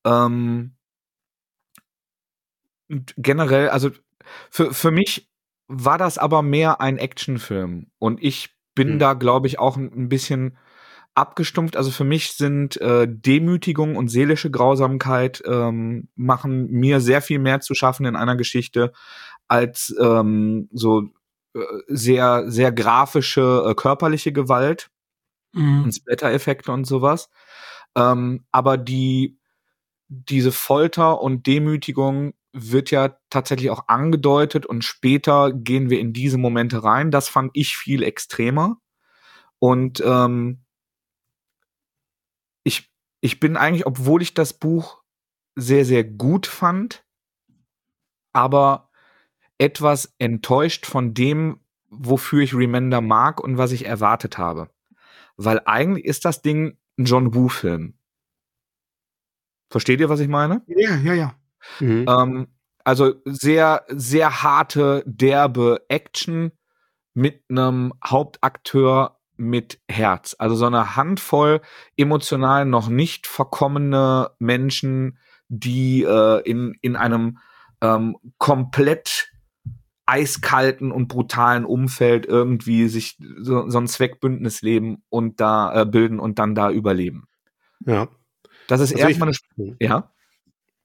Ähm, 0.05 0.75
generell, 3.17 3.69
also 3.69 3.91
für, 4.49 4.73
für 4.73 4.91
mich 4.91 5.30
war 5.67 5.97
das 5.97 6.17
aber 6.17 6.41
mehr 6.41 6.82
ein 6.82 6.97
Actionfilm. 6.97 7.88
Und 7.99 8.21
ich 8.23 8.55
bin 8.75 8.93
Hm. 8.93 8.99
da, 8.99 9.13
glaube 9.13 9.47
ich, 9.47 9.59
auch 9.59 9.77
ein, 9.77 9.91
ein 9.93 10.09
bisschen 10.09 10.57
abgestumpft. 11.15 11.75
Also 11.75 11.91
für 11.91 12.03
mich 12.03 12.34
sind 12.34 12.80
äh, 12.82 13.07
Demütigung 13.09 13.95
und 13.95 14.09
seelische 14.09 14.51
Grausamkeit 14.51 15.43
ähm, 15.45 16.07
machen 16.15 16.69
mir 16.71 16.99
sehr 17.01 17.21
viel 17.21 17.39
mehr 17.39 17.59
zu 17.59 17.73
schaffen 17.73 18.05
in 18.05 18.15
einer 18.15 18.36
Geschichte 18.36 18.93
als 19.47 19.95
ähm, 19.99 20.69
so 20.71 21.09
äh, 21.53 21.59
sehr, 21.88 22.49
sehr 22.49 22.71
grafische 22.71 23.65
äh, 23.67 23.75
körperliche 23.75 24.32
Gewalt 24.32 24.89
Mhm. 25.54 25.84
und 25.86 25.91
Splatter-Effekte 25.93 26.72
und 26.72 26.86
sowas. 26.86 27.30
Ähm, 27.95 28.45
aber 28.52 28.78
die, 28.78 29.39
diese 30.08 30.52
Folter 30.52 31.22
und 31.22 31.47
Demütigung 31.47 32.34
wird 32.52 32.91
ja 32.91 33.16
tatsächlich 33.30 33.70
auch 33.70 33.88
angedeutet 33.88 34.66
und 34.66 34.84
später 34.84 35.54
gehen 35.54 35.89
wir 35.89 36.00
in 36.00 36.14
diese 36.14 36.38
Momente 36.38 36.84
rein. 36.84 37.12
Das 37.12 37.30
fand 37.30 37.52
ich 37.54 37.78
viel 37.78 38.04
extremer. 38.04 38.78
Und 39.60 40.02
ähm, 40.06 40.64
ich, 42.64 42.91
ich 43.22 43.39
bin 43.39 43.58
eigentlich, 43.58 43.86
obwohl 43.86 44.22
ich 44.22 44.34
das 44.34 44.54
Buch 44.54 45.04
sehr, 45.56 45.86
sehr 45.86 46.04
gut 46.04 46.47
fand, 46.47 47.04
aber 48.34 48.89
etwas 49.58 50.14
enttäuscht 50.18 50.86
von 50.86 51.14
dem, 51.14 51.60
wofür 51.89 52.41
ich 52.41 52.56
Remender 52.56 53.02
mag 53.02 53.41
und 53.41 53.58
was 53.58 53.72
ich 53.72 53.86
erwartet 53.86 54.38
habe. 54.38 54.70
Weil 55.42 55.62
eigentlich 55.66 56.04
ist 56.04 56.26
das 56.26 56.42
Ding 56.42 56.78
ein 56.98 57.06
John 57.06 57.34
Woo-Film. 57.34 57.94
Versteht 59.70 60.02
ihr, 60.02 60.10
was 60.10 60.20
ich 60.20 60.28
meine? 60.28 60.64
Ja, 60.68 60.98
ja, 60.98 61.14
ja. 61.14 61.36
Mhm. 61.80 62.06
Ähm, 62.10 62.48
also 62.84 63.14
sehr, 63.24 63.86
sehr 63.88 64.44
harte, 64.44 65.02
derbe 65.06 65.86
Action 65.88 66.52
mit 67.14 67.44
einem 67.50 67.94
Hauptakteur 68.06 69.18
mit 69.38 69.80
Herz. 69.88 70.36
Also 70.38 70.56
so 70.56 70.66
eine 70.66 70.98
Handvoll 70.98 71.62
emotional 71.96 72.66
noch 72.66 72.90
nicht 72.90 73.26
verkommene 73.26 74.32
Menschen, 74.40 75.20
die 75.48 76.04
äh, 76.04 76.42
in, 76.42 76.76
in 76.82 76.98
einem 76.98 77.38
ähm, 77.80 78.18
komplett 78.40 79.28
eiskalten 80.10 80.91
und 80.91 81.07
brutalen 81.07 81.66
Umfeld 81.66 82.26
irgendwie 82.26 82.88
sich 82.88 83.18
so, 83.38 83.70
so 83.70 83.78
ein 83.78 83.88
Zweckbündnis 83.88 84.62
leben 84.64 85.03
und 85.10 85.39
da 85.39 85.82
äh, 85.82 85.86
bilden 85.86 86.20
und 86.20 86.39
dann 86.39 86.55
da 86.55 86.72
überleben. 86.72 87.28
Ja. 87.86 88.07
Das 88.68 88.82
ist 88.82 88.93
Also 88.93 89.07
erstmal 89.07 89.32
eine, 89.57 89.76
ja. 89.80 90.12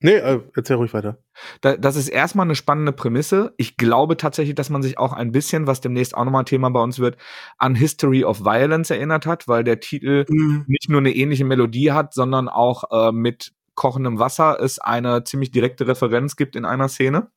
Nee, 0.00 0.16
äh, 0.16 0.42
erzähl 0.54 0.76
ruhig 0.76 0.92
weiter. 0.92 1.18
Da, 1.62 1.78
das 1.78 1.96
ist 1.96 2.08
erstmal 2.08 2.46
eine 2.46 2.54
spannende 2.54 2.92
Prämisse. 2.92 3.54
Ich 3.56 3.78
glaube 3.78 4.18
tatsächlich, 4.18 4.54
dass 4.54 4.68
man 4.68 4.82
sich 4.82 4.98
auch 4.98 5.14
ein 5.14 5.32
bisschen, 5.32 5.66
was 5.66 5.80
demnächst 5.80 6.14
auch 6.14 6.26
nochmal 6.26 6.44
Thema 6.44 6.68
bei 6.68 6.82
uns 6.82 6.98
wird, 6.98 7.16
an 7.56 7.74
History 7.74 8.24
of 8.24 8.44
Violence 8.44 8.90
erinnert 8.90 9.24
hat, 9.24 9.48
weil 9.48 9.64
der 9.64 9.80
Titel 9.80 10.26
Mhm. 10.28 10.64
nicht 10.66 10.90
nur 10.90 10.98
eine 11.00 11.14
ähnliche 11.14 11.46
Melodie 11.46 11.92
hat, 11.92 12.12
sondern 12.12 12.50
auch 12.50 12.84
äh, 12.90 13.12
mit 13.12 13.52
kochendem 13.74 14.18
Wasser 14.18 14.60
es 14.60 14.78
eine 14.78 15.24
ziemlich 15.24 15.50
direkte 15.50 15.86
Referenz 15.86 16.36
gibt 16.36 16.56
in 16.56 16.66
einer 16.66 16.88
Szene. 16.88 17.30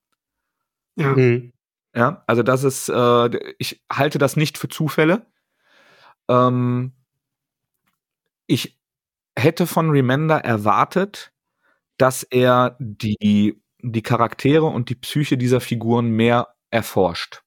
Ja. 0.97 1.15
Mhm. 1.15 1.53
Ja, 1.97 2.23
also 2.27 2.43
das 2.43 2.63
ist, 2.63 2.89
äh, 2.89 3.53
ich 3.57 3.83
halte 3.91 4.19
das 4.19 4.35
nicht 4.35 4.59
für 4.59 4.67
Zufälle. 4.67 5.25
Ähm, 6.29 6.93
ich 8.45 8.77
hätte 9.35 9.65
von 9.65 9.89
Remender 9.89 10.37
erwartet, 10.37 11.33
dass 11.97 12.21
er 12.21 12.75
die, 12.79 13.59
die 13.79 14.01
Charaktere 14.03 14.65
und 14.65 14.89
die 14.89 14.95
Psyche 14.95 15.39
dieser 15.39 15.59
Figuren 15.59 16.11
mehr 16.11 16.49
erforscht. 16.69 17.41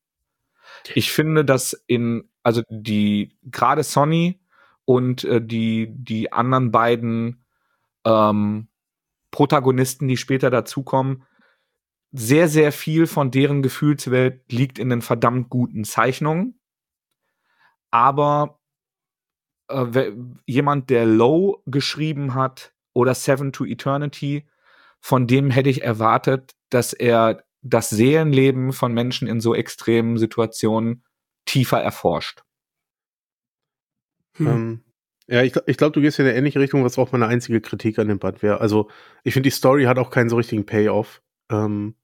Ich 0.97 1.13
finde, 1.13 1.45
dass 1.45 1.73
in, 1.87 2.29
also 2.43 2.63
die, 2.71 3.39
gerade 3.45 3.85
Sonny 3.85 4.41
und 4.85 5.23
äh, 5.23 5.41
die, 5.41 5.87
die 5.93 6.33
anderen 6.33 6.73
beiden 6.73 7.45
ähm, 8.05 8.67
Protagonisten, 9.31 10.09
die 10.09 10.17
später 10.17 10.51
dazukommen, 10.51 11.23
sehr, 12.13 12.49
sehr 12.49 12.73
viel 12.73 13.07
von 13.07 13.31
deren 13.31 13.63
Gefühlswelt 13.63 14.51
liegt 14.51 14.79
in 14.79 14.91
den 14.91 15.03
verdammt 15.03 15.49
guten 15.49 15.85
Zeichnungen. 15.85 16.59
Aber 17.91 18.61
äh, 19.69 20.13
jemand, 20.47 20.91
der 20.91 21.07
Low 21.07 21.63
geschrieben 21.67 22.35
hat 22.35 22.75
oder 22.93 23.15
Seven 23.15 23.53
to 23.53 23.65
Eternity, 23.65 24.49
von 25.01 25.27
dem 25.27 25.51
hätte 25.51 25.71
ich 25.71 25.83
erwartet, 25.83 26.55
dass 26.69 26.93
er 26.93 27.45
das 27.63 27.91
Seelenleben 27.91 28.73
von 28.73 28.93
Menschen 28.93 29.29
in 29.29 29.41
so 29.41 29.55
extremen 29.55 30.19
Situationen 30.19 31.05
tiefer 31.45 31.81
erforscht. 31.81 32.43
Hm. 34.37 34.47
Ähm, 34.47 34.85
ja, 35.27 35.43
ich, 35.43 35.55
ich 35.67 35.77
glaube, 35.77 35.93
du 35.93 36.01
gehst 36.01 36.19
in 36.19 36.27
eine 36.27 36.35
ähnliche 36.35 36.59
Richtung, 36.59 36.85
was 36.85 36.99
auch 36.99 37.13
meine 37.13 37.27
einzige 37.29 37.61
Kritik 37.61 37.99
an 37.99 38.09
dem 38.09 38.19
Band 38.19 38.43
wäre. 38.43 38.61
Also, 38.61 38.91
ich 39.23 39.35
finde, 39.35 39.49
die 39.49 39.55
Story 39.55 39.85
hat 39.85 39.99
auch 39.99 40.11
keinen 40.11 40.29
so 40.29 40.37
richtigen 40.37 40.67
Payoff. 40.67 41.23
Ähm, 41.51 41.95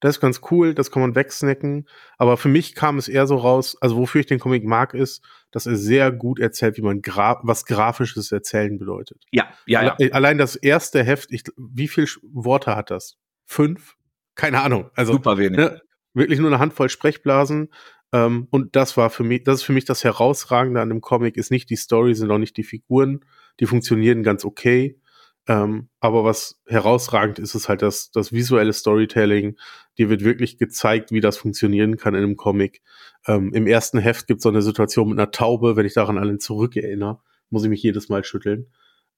das 0.00 0.16
ist 0.16 0.20
ganz 0.20 0.40
cool, 0.50 0.74
das 0.74 0.90
kann 0.90 1.02
man 1.02 1.14
wegsnacken. 1.14 1.86
Aber 2.18 2.36
für 2.36 2.48
mich 2.48 2.74
kam 2.74 2.98
es 2.98 3.08
eher 3.08 3.26
so 3.26 3.36
raus, 3.36 3.76
also 3.80 3.96
wofür 3.96 4.20
ich 4.20 4.26
den 4.26 4.38
Comic 4.38 4.64
mag, 4.64 4.92
ist, 4.94 5.24
dass 5.50 5.66
er 5.66 5.76
sehr 5.76 6.12
gut 6.12 6.38
erzählt, 6.38 6.76
wie 6.76 6.82
man 6.82 7.00
gra 7.02 7.40
was 7.42 7.64
grafisches 7.64 8.30
Erzählen 8.32 8.78
bedeutet. 8.78 9.24
Ja, 9.32 9.48
ja, 9.66 9.82
ja. 9.84 9.96
Alle- 9.98 10.12
Allein 10.14 10.38
das 10.38 10.54
erste 10.56 11.02
Heft, 11.02 11.32
ich, 11.32 11.44
wie 11.56 11.88
viele 11.88 12.06
Worte 12.22 12.76
hat 12.76 12.90
das? 12.90 13.16
Fünf? 13.46 13.94
Keine 14.34 14.60
Ahnung. 14.62 14.90
Also, 14.94 15.12
Super 15.14 15.38
wenig. 15.38 15.56
ne, 15.58 15.80
wirklich 16.12 16.38
nur 16.40 16.50
eine 16.50 16.58
Handvoll 16.58 16.88
Sprechblasen. 16.90 17.68
Ähm, 18.12 18.48
und 18.50 18.76
das 18.76 18.96
war 18.96 19.08
für 19.10 19.24
mich, 19.24 19.44
das 19.44 19.56
ist 19.56 19.62
für 19.64 19.72
mich 19.72 19.84
das 19.86 20.04
Herausragende 20.04 20.80
an 20.80 20.90
dem 20.90 21.00
Comic, 21.00 21.36
ist 21.36 21.50
nicht 21.50 21.70
die 21.70 21.76
Story, 21.76 22.14
sind 22.14 22.30
auch 22.30 22.38
nicht 22.38 22.56
die 22.56 22.62
Figuren. 22.64 23.24
Die 23.60 23.66
funktionieren 23.66 24.22
ganz 24.22 24.44
okay. 24.44 25.00
Ähm, 25.48 25.88
aber 26.00 26.24
was 26.24 26.60
herausragend 26.66 27.38
ist, 27.38 27.54
ist 27.54 27.68
halt 27.68 27.82
das, 27.82 28.10
das 28.10 28.32
visuelle 28.32 28.72
Storytelling. 28.72 29.56
Dir 29.96 30.08
wird 30.10 30.24
wirklich 30.24 30.58
gezeigt, 30.58 31.12
wie 31.12 31.20
das 31.20 31.36
funktionieren 31.36 31.96
kann 31.96 32.14
in 32.14 32.22
einem 32.24 32.36
Comic. 32.36 32.82
Ähm, 33.26 33.52
Im 33.54 33.66
ersten 33.66 33.98
Heft 33.98 34.26
gibt 34.26 34.38
es 34.38 34.42
so 34.42 34.48
eine 34.48 34.62
Situation 34.62 35.08
mit 35.10 35.18
einer 35.18 35.30
Taube, 35.30 35.76
wenn 35.76 35.86
ich 35.86 35.94
daran 35.94 36.18
allen 36.18 36.40
zurückerinnere, 36.40 37.20
muss 37.50 37.62
ich 37.62 37.70
mich 37.70 37.82
jedes 37.82 38.08
Mal 38.08 38.24
schütteln. 38.24 38.66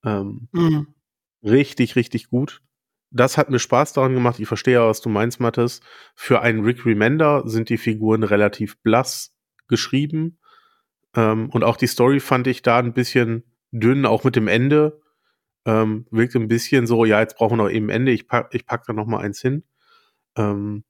Ähm, 0.05 0.49
Mhm. 0.53 0.89
richtig, 1.43 1.97
richtig 1.97 2.29
gut. 2.29 2.61
Das 3.11 3.39
hat 3.39 3.49
mir 3.49 3.59
Spaß 3.59 3.95
daran 3.95 4.13
gemacht. 4.13 4.39
Ich 4.39 4.49
verstehe 4.49 4.75
ja, 4.75 4.87
was 4.87 5.01
du 5.01 5.09
meinst, 5.09 5.41
Mathis. 5.41 5.81
Für 6.15 6.43
einen 6.43 6.63
Rick 6.63 6.85
Remender 6.85 7.43
sind 7.47 7.71
die 7.71 7.79
Figuren 7.79 8.23
relativ 8.23 8.79
blass 8.83 9.35
geschrieben. 9.67 10.39
Ähm, 11.17 11.49
und 11.51 11.65
auch 11.65 11.77
die 11.79 11.87
Story 11.87 12.21
fand 12.21 12.47
ich 12.47 12.61
da 12.61 12.79
ein 12.79 12.93
bisschen 12.93 13.45
dünn, 13.71 14.05
auch 14.05 14.25
mit 14.25 14.37
dem 14.37 14.47
Ende. 14.47 15.01
Ähm, 15.69 16.07
wirkt 16.11 16.35
ein 16.35 16.49
bisschen 16.49 16.87
so, 16.87 17.05
ja, 17.05 17.21
jetzt 17.21 17.37
brauchen 17.37 17.59
wir 17.59 17.65
noch 17.65 17.71
eben 17.71 17.91
Ende. 17.91 18.11
Ich 18.11 18.27
pack, 18.27 18.55
ich 18.55 18.65
pack 18.65 18.87
da 18.87 18.95
noch 18.95 19.07
mal 19.07 19.19
eins 19.19 19.43
hin. 19.43 19.65
Ähm, 20.35 20.83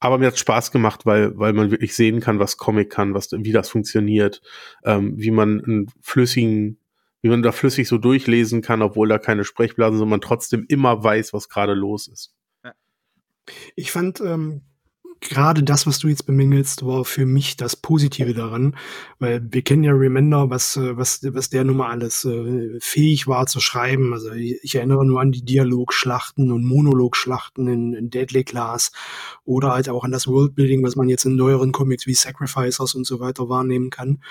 aber 0.00 0.18
mir 0.18 0.26
hat 0.26 0.38
Spaß 0.38 0.72
gemacht, 0.72 1.06
weil, 1.06 1.38
weil 1.38 1.52
man 1.52 1.70
wirklich 1.70 1.94
sehen 1.94 2.18
kann, 2.18 2.40
was 2.40 2.56
Comic 2.56 2.90
kann, 2.90 3.14
was, 3.14 3.30
wie 3.30 3.52
das 3.52 3.68
funktioniert, 3.70 4.42
ähm, 4.84 5.14
wie 5.18 5.30
man 5.30 5.62
einen 5.62 5.86
flüssigen, 6.00 6.80
wie 7.20 7.28
man 7.28 7.44
da 7.44 7.52
flüssig 7.52 7.86
so 7.86 7.96
durchlesen 7.96 8.60
kann, 8.60 8.82
obwohl 8.82 9.08
da 9.08 9.18
keine 9.18 9.44
Sprechblasen 9.44 10.00
sind, 10.00 10.08
man 10.08 10.20
trotzdem 10.20 10.64
immer 10.66 11.04
weiß, 11.04 11.32
was 11.32 11.48
gerade 11.48 11.74
los 11.74 12.08
ist. 12.08 12.34
Ich 13.76 13.92
fand 13.92 14.20
ähm, 14.20 14.62
gerade 15.22 15.62
das, 15.62 15.86
was 15.86 15.98
du 16.00 16.08
jetzt 16.08 16.26
bemängelst, 16.26 16.84
war 16.84 17.04
für 17.04 17.24
mich 17.24 17.56
das 17.56 17.76
Positive 17.76 18.34
daran, 18.34 18.76
weil 19.18 19.40
wir 19.50 19.62
kennen 19.62 19.84
ja 19.84 19.92
Remender, 19.92 20.50
was, 20.50 20.76
äh, 20.76 20.96
was, 20.96 21.20
was 21.22 21.48
der 21.48 21.64
nun 21.64 21.76
mal 21.76 21.90
alles 21.90 22.24
äh, 22.24 22.76
fähig 22.80 23.26
war 23.26 23.46
zu 23.46 23.60
schreiben. 23.60 24.12
Also 24.12 24.32
ich, 24.32 24.58
ich 24.62 24.74
erinnere 24.74 25.06
nur 25.06 25.20
an 25.20 25.32
die 25.32 25.44
Dialogschlachten 25.44 26.50
und 26.50 26.64
Monologschlachten 26.64 27.68
in, 27.68 27.94
in 27.94 28.10
Deadly 28.10 28.44
Class 28.44 28.90
oder 29.44 29.72
halt 29.72 29.88
auch 29.88 30.04
an 30.04 30.12
das 30.12 30.26
Worldbuilding, 30.26 30.82
was 30.82 30.96
man 30.96 31.08
jetzt 31.08 31.24
in 31.24 31.36
neueren 31.36 31.72
Comics 31.72 32.06
wie 32.06 32.14
Sacrificers 32.14 32.94
und 32.94 33.06
so 33.06 33.20
weiter 33.20 33.48
wahrnehmen 33.48 33.90
kann. 33.90 34.22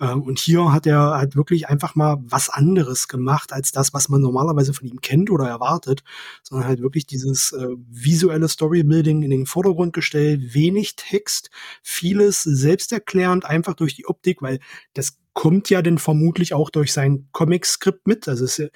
Äh, 0.00 0.12
und 0.12 0.38
hier 0.40 0.72
hat 0.72 0.86
er 0.86 1.16
halt 1.16 1.36
wirklich 1.36 1.68
einfach 1.68 1.94
mal 1.94 2.18
was 2.22 2.50
anderes 2.50 3.08
gemacht 3.08 3.52
als 3.52 3.72
das, 3.72 3.94
was 3.94 4.08
man 4.08 4.20
normalerweise 4.20 4.74
von 4.74 4.88
ihm 4.88 5.00
kennt 5.00 5.30
oder 5.30 5.46
erwartet, 5.46 6.02
sondern 6.42 6.66
halt 6.66 6.82
wirklich 6.82 7.06
dieses 7.06 7.52
äh, 7.52 7.68
visuelle 7.88 8.48
Storybuilding 8.48 9.22
in 9.22 9.30
den 9.30 9.46
Vordergrund 9.46 9.92
gestellt, 9.92 10.39
wenig 10.54 10.96
Text, 10.96 11.50
vieles 11.82 12.42
selbsterklärend, 12.42 13.44
einfach 13.44 13.74
durch 13.74 13.94
die 13.94 14.06
Optik, 14.06 14.42
weil 14.42 14.60
das 14.94 15.18
kommt 15.32 15.70
ja 15.70 15.82
dann 15.82 15.98
vermutlich 15.98 16.54
auch 16.54 16.70
durch 16.70 16.92
sein 16.92 17.28
Comic-Skript 17.32 18.06
mit. 18.06 18.28
Also 18.28 18.44
es 18.44 18.58
äh, 18.58 18.70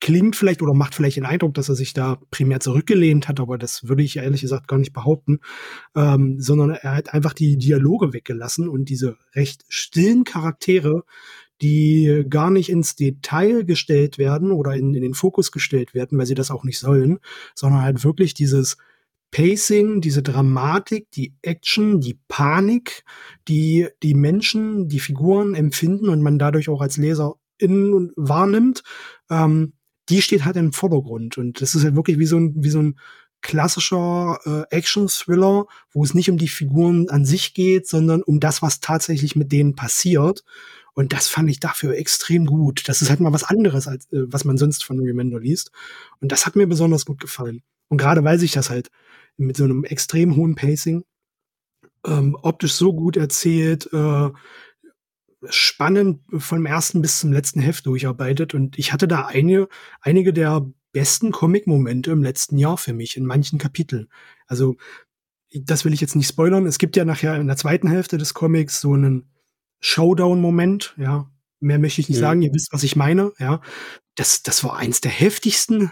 klingt 0.00 0.36
vielleicht 0.36 0.60
oder 0.60 0.74
macht 0.74 0.94
vielleicht 0.94 1.16
den 1.16 1.24
Eindruck, 1.24 1.54
dass 1.54 1.70
er 1.70 1.76
sich 1.76 1.94
da 1.94 2.18
primär 2.30 2.60
zurückgelehnt 2.60 3.26
hat, 3.26 3.40
aber 3.40 3.56
das 3.56 3.88
würde 3.88 4.02
ich 4.02 4.18
ehrlich 4.18 4.42
gesagt 4.42 4.68
gar 4.68 4.78
nicht 4.78 4.92
behaupten, 4.92 5.40
ähm, 5.96 6.38
sondern 6.40 6.70
er 6.70 6.96
hat 6.96 7.14
einfach 7.14 7.32
die 7.32 7.56
Dialoge 7.56 8.12
weggelassen 8.12 8.68
und 8.68 8.90
diese 8.90 9.16
recht 9.34 9.64
stillen 9.68 10.24
Charaktere, 10.24 11.04
die 11.62 12.24
gar 12.28 12.50
nicht 12.50 12.68
ins 12.68 12.96
Detail 12.96 13.64
gestellt 13.64 14.18
werden 14.18 14.52
oder 14.52 14.74
in, 14.74 14.92
in 14.94 15.02
den 15.02 15.14
Fokus 15.14 15.52
gestellt 15.52 15.94
werden, 15.94 16.18
weil 16.18 16.26
sie 16.26 16.34
das 16.34 16.50
auch 16.50 16.64
nicht 16.64 16.78
sollen, 16.78 17.18
sondern 17.54 17.80
halt 17.80 18.04
wirklich 18.04 18.34
dieses 18.34 18.76
Pacing, 19.34 20.00
diese 20.00 20.22
Dramatik, 20.22 21.10
die 21.10 21.34
Action, 21.42 22.00
die 22.00 22.20
Panik, 22.28 23.02
die 23.48 23.88
die 24.00 24.14
Menschen, 24.14 24.88
die 24.88 25.00
Figuren 25.00 25.56
empfinden 25.56 26.08
und 26.08 26.22
man 26.22 26.38
dadurch 26.38 26.68
auch 26.68 26.80
als 26.80 26.98
Leser 26.98 27.34
in 27.58 28.12
wahrnimmt, 28.14 28.84
ähm, 29.28 29.72
die 30.08 30.22
steht 30.22 30.44
halt 30.44 30.54
im 30.54 30.72
Vordergrund. 30.72 31.36
Und 31.36 31.60
das 31.60 31.74
ist 31.74 31.82
halt 31.82 31.96
wirklich 31.96 32.20
wie 32.20 32.26
so 32.26 32.38
ein, 32.38 32.54
wie 32.62 32.70
so 32.70 32.80
ein 32.80 33.00
klassischer 33.40 34.38
äh, 34.44 34.76
Action-Thriller, 34.76 35.66
wo 35.90 36.04
es 36.04 36.14
nicht 36.14 36.30
um 36.30 36.38
die 36.38 36.46
Figuren 36.46 37.08
an 37.10 37.24
sich 37.24 37.54
geht, 37.54 37.88
sondern 37.88 38.22
um 38.22 38.38
das, 38.38 38.62
was 38.62 38.78
tatsächlich 38.78 39.34
mit 39.34 39.50
denen 39.50 39.74
passiert. 39.74 40.44
Und 40.92 41.12
das 41.12 41.26
fand 41.26 41.50
ich 41.50 41.58
dafür 41.58 41.96
extrem 41.96 42.46
gut. 42.46 42.88
Das 42.88 43.02
ist 43.02 43.10
halt 43.10 43.18
mal 43.18 43.32
was 43.32 43.42
anderes, 43.42 43.88
als 43.88 44.04
äh, 44.12 44.32
was 44.32 44.44
man 44.44 44.58
sonst 44.58 44.84
von 44.84 45.00
Remender 45.00 45.40
liest. 45.40 45.72
Und 46.20 46.30
das 46.30 46.46
hat 46.46 46.54
mir 46.54 46.68
besonders 46.68 47.04
gut 47.04 47.18
gefallen. 47.18 47.64
Und 47.88 47.98
gerade 47.98 48.22
weil 48.22 48.38
sich 48.38 48.52
das 48.52 48.70
halt 48.70 48.90
mit 49.36 49.56
so 49.56 49.64
einem 49.64 49.84
extrem 49.84 50.36
hohen 50.36 50.54
Pacing 50.54 51.04
ähm, 52.06 52.36
optisch 52.40 52.74
so 52.74 52.92
gut 52.92 53.16
erzählt, 53.16 53.88
äh, 53.92 54.30
spannend 55.48 56.20
vom 56.38 56.66
ersten 56.66 57.02
bis 57.02 57.20
zum 57.20 57.32
letzten 57.32 57.60
Heft 57.60 57.86
durcharbeitet 57.86 58.54
und 58.54 58.78
ich 58.78 58.92
hatte 58.92 59.08
da 59.08 59.26
eine, 59.26 59.68
einige 60.00 60.32
der 60.32 60.66
besten 60.92 61.32
Comic-Momente 61.32 62.12
im 62.12 62.22
letzten 62.22 62.56
Jahr 62.56 62.78
für 62.78 62.92
mich 62.92 63.16
in 63.16 63.26
manchen 63.26 63.58
Kapiteln. 63.58 64.08
Also 64.46 64.76
das 65.52 65.84
will 65.84 65.92
ich 65.92 66.00
jetzt 66.00 66.16
nicht 66.16 66.28
spoilern. 66.28 66.66
Es 66.66 66.78
gibt 66.78 66.96
ja 66.96 67.04
nachher 67.04 67.36
in 67.36 67.46
der 67.46 67.56
zweiten 67.56 67.88
Hälfte 67.88 68.16
des 68.16 68.34
Comics 68.34 68.80
so 68.80 68.94
einen 68.94 69.30
Showdown-Moment, 69.80 70.94
ja. 70.96 71.30
Mehr 71.60 71.78
möchte 71.78 72.00
ich 72.02 72.08
nicht 72.08 72.18
mhm. 72.18 72.22
sagen, 72.22 72.42
ihr 72.42 72.52
wisst, 72.52 72.72
was 72.72 72.82
ich 72.82 72.96
meine, 72.96 73.32
ja. 73.38 73.60
Das, 74.16 74.42
das 74.42 74.64
war 74.64 74.76
eins 74.76 75.00
der 75.00 75.10
heftigsten 75.10 75.90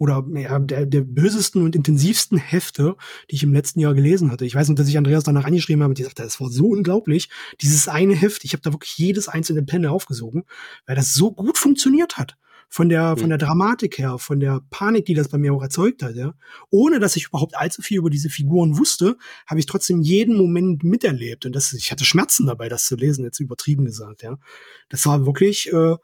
oder 0.00 0.24
ja, 0.34 0.58
der, 0.58 0.86
der 0.86 1.02
bösesten 1.02 1.62
und 1.62 1.76
intensivsten 1.76 2.38
Hefte, 2.38 2.96
die 3.30 3.34
ich 3.34 3.42
im 3.42 3.52
letzten 3.52 3.80
Jahr 3.80 3.92
gelesen 3.92 4.30
hatte. 4.32 4.46
Ich 4.46 4.54
weiß 4.54 4.70
noch, 4.70 4.74
dass 4.74 4.88
ich 4.88 4.96
Andreas 4.96 5.24
danach 5.24 5.44
angeschrieben 5.44 5.82
habe 5.82 5.90
und 5.90 5.98
die 5.98 6.04
sagte, 6.04 6.22
das 6.22 6.40
war 6.40 6.48
so 6.48 6.68
unglaublich. 6.68 7.28
Dieses 7.60 7.86
eine 7.86 8.14
Heft, 8.14 8.42
ich 8.44 8.54
habe 8.54 8.62
da 8.62 8.72
wirklich 8.72 8.96
jedes 8.96 9.28
einzelne 9.28 9.62
Panel 9.62 9.90
aufgesogen, 9.90 10.44
weil 10.86 10.96
das 10.96 11.12
so 11.12 11.32
gut 11.32 11.58
funktioniert 11.58 12.16
hat. 12.16 12.38
Von 12.72 12.88
der, 12.88 13.16
von 13.16 13.28
der 13.28 13.36
Dramatik 13.36 13.98
her, 13.98 14.16
von 14.18 14.38
der 14.38 14.60
Panik, 14.70 15.04
die 15.04 15.14
das 15.14 15.28
bei 15.28 15.38
mir 15.38 15.52
auch 15.52 15.62
erzeugt 15.62 16.04
hat, 16.04 16.14
ja. 16.14 16.34
Ohne 16.70 17.00
dass 17.00 17.16
ich 17.16 17.26
überhaupt 17.26 17.56
allzu 17.56 17.82
viel 17.82 17.98
über 17.98 18.10
diese 18.10 18.30
Figuren 18.30 18.78
wusste, 18.78 19.16
habe 19.48 19.58
ich 19.58 19.66
trotzdem 19.66 20.00
jeden 20.00 20.36
Moment 20.36 20.84
miterlebt. 20.84 21.44
Und 21.44 21.56
das, 21.56 21.72
ich 21.72 21.90
hatte 21.90 22.04
Schmerzen 22.04 22.46
dabei, 22.46 22.68
das 22.68 22.84
zu 22.84 22.94
lesen, 22.94 23.24
jetzt 23.24 23.40
übertrieben 23.40 23.84
gesagt, 23.84 24.22
ja. 24.22 24.38
Das 24.88 25.04
war 25.04 25.26
wirklich, 25.26 25.70
äh, 25.72 25.96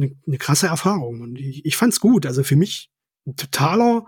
eine, 0.00 0.16
eine 0.26 0.38
krasse 0.38 0.66
Erfahrung. 0.66 1.20
Und 1.20 1.38
ich, 1.38 1.64
ich 1.64 1.76
fand's 1.76 2.00
gut. 2.00 2.26
Also 2.26 2.42
für 2.42 2.56
mich 2.56 2.90
ein 3.26 3.36
totaler 3.36 4.06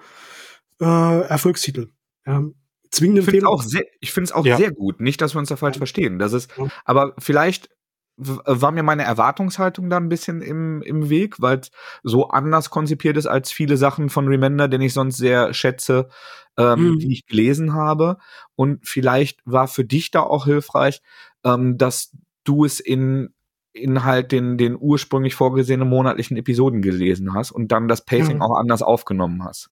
äh, 0.81 1.21
Erfolgstitel. 1.29 1.91
Ja, 2.27 2.45
zwingende 2.91 3.37
ich 3.37 3.47
Auch 3.47 3.63
sehr, 3.63 3.85
ich 4.01 4.13
finde 4.13 4.27
es 4.27 4.33
auch 4.33 4.47
ja. 4.47 4.57
sehr 4.57 4.73
gut. 4.73 5.01
Nicht, 5.01 5.21
dass 5.21 5.35
wir 5.35 5.39
uns 5.39 5.49
da 5.49 5.57
falsch 5.57 5.79
verstehen. 5.79 6.19
Das 6.19 6.33
ist, 6.33 6.51
ja. 6.57 6.69
aber 6.85 7.15
vielleicht 7.19 7.69
war 8.17 8.73
mir 8.73 8.83
meine 8.83 9.05
Erwartungshaltung 9.05 9.89
da 9.89 9.97
ein 9.97 10.11
bisschen 10.11 10.43
im, 10.43 10.83
im 10.83 11.09
Weg, 11.09 11.41
weil 11.41 11.61
es 11.61 11.71
so 12.03 12.29
anders 12.29 12.71
konzipiert 12.71 13.17
ist 13.17 13.27
als 13.27 13.51
viele 13.51 13.77
Sachen 13.77 14.11
von 14.11 14.29
Remender, 14.29 14.69
den 14.69 14.83
ich 14.83 14.93
sonst 14.93 15.17
sehr 15.17 15.55
schätze, 15.55 16.09
ähm, 16.59 16.91
mhm. 16.91 16.99
die 16.99 17.13
ich 17.13 17.27
gelesen 17.27 17.73
habe. 17.73 18.19
Und 18.55 18.87
vielleicht 18.87 19.41
war 19.45 19.67
für 19.67 19.85
dich 19.85 20.11
da 20.11 20.21
auch 20.21 20.45
hilfreich, 20.45 21.01
ähm, 21.45 21.79
dass 21.79 22.15
du 22.45 22.65
es 22.65 22.81
in 22.81 23.35
in 23.73 24.05
halt 24.05 24.33
den, 24.33 24.59
den 24.59 24.77
ursprünglich 24.79 25.35
vorgesehenen 25.35 25.89
monatlichen 25.89 26.37
Episoden 26.37 26.83
gelesen 26.83 27.35
hast 27.35 27.51
und 27.51 27.73
dann 27.73 27.89
das 27.89 28.05
Pacing 28.05 28.39
ja. 28.39 28.43
auch 28.43 28.57
anders 28.57 28.83
aufgenommen 28.83 29.45
hast. 29.45 29.71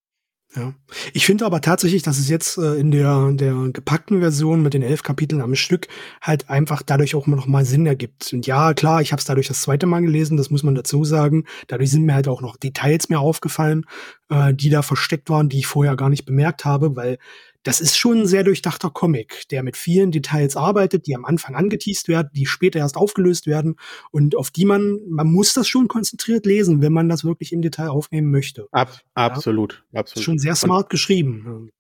Ja. 0.56 0.74
Ich 1.12 1.27
finde 1.27 1.47
aber 1.47 1.60
tatsächlich, 1.60 2.02
dass 2.02 2.18
es 2.18 2.28
jetzt 2.28 2.59
äh, 2.59 2.74
in 2.74 2.90
der, 2.90 3.31
der 3.32 3.55
gepackten 3.72 4.18
Version 4.18 4.62
mit 4.62 4.74
den 4.74 4.82
elf 4.82 5.05
Kapiteln 5.05 5.40
am 5.43 5.55
Stück 5.55 5.86
halt 6.20 6.51
einfach 6.51 6.82
dadurch 6.82 7.14
auch 7.14 7.28
noch 7.28 7.47
mal 7.47 7.64
Sinn 7.64 7.86
ergibt. 7.86 8.32
Und 8.32 8.48
ja, 8.48 8.74
klar, 8.74 9.01
ich 9.01 9.12
habe 9.12 9.20
es 9.20 9.27
dadurch 9.27 9.47
das 9.47 9.62
zweite 9.62 9.86
Mal 9.86 10.02
gelesen, 10.02 10.36
das 10.36 10.51
muss 10.51 10.64
man 10.64 10.74
dazu 10.74 11.05
sagen. 11.05 11.44
Dadurch 11.68 11.93
sind 11.93 12.05
mir 12.05 12.14
halt 12.14 12.27
auch 12.27 12.40
noch 12.40 12.56
Details 12.56 13.09
mehr 13.09 13.20
aufgefallen, 13.20 13.85
äh, 14.28 14.52
die 14.52 14.70
da 14.70 14.82
versteckt 14.82 15.31
waren, 15.31 15.48
die 15.48 15.59
ich 15.59 15.68
vorher 15.68 15.94
gar 15.94 16.09
nicht 16.09 16.24
bemerkt 16.24 16.64
habe, 16.64 16.97
weil 16.97 17.18
das 17.62 17.81
ist 17.81 17.99
schon 17.99 18.20
ein 18.20 18.27
sehr 18.27 18.43
durchdachter 18.43 18.91
Comic, 18.91 19.49
der 19.51 19.62
mit 19.62 19.77
vielen 19.77 20.11
Details 20.11 20.57
arbeitet, 20.57 21.07
die 21.07 21.15
am 21.15 21.24
Anfang 21.24 21.55
angeteased 21.55 22.09
werden, 22.09 22.31
die 22.32 22.47
später 22.47 22.78
erst 22.78 22.97
aufgelöst 22.97 23.47
werden 23.47 23.77
und 24.11 24.35
auf 24.35 24.51
die 24.51 24.65
man, 24.65 24.99
man 25.09 25.31
muss 25.31 25.53
das 25.53 25.69
schon 25.69 25.89
konzentriert 25.89 26.47
lesen, 26.47 26.81
wenn 26.81 26.93
man 26.93 27.09
das 27.09 27.24
wirklich 27.24 27.53
im 27.53 27.61
Detail 27.61 27.89
aufnehmen 27.89 28.31
möchte. 28.31 28.66
Ab, 28.70 29.01
absolut, 29.15 29.85
ja? 29.93 30.01
absolut. 30.01 30.19
Ist 30.19 30.24
schon 30.24 30.39
sehr 30.39 30.55
smart 30.55 30.85
und, 30.85 30.91
geschrieben. 30.91 31.70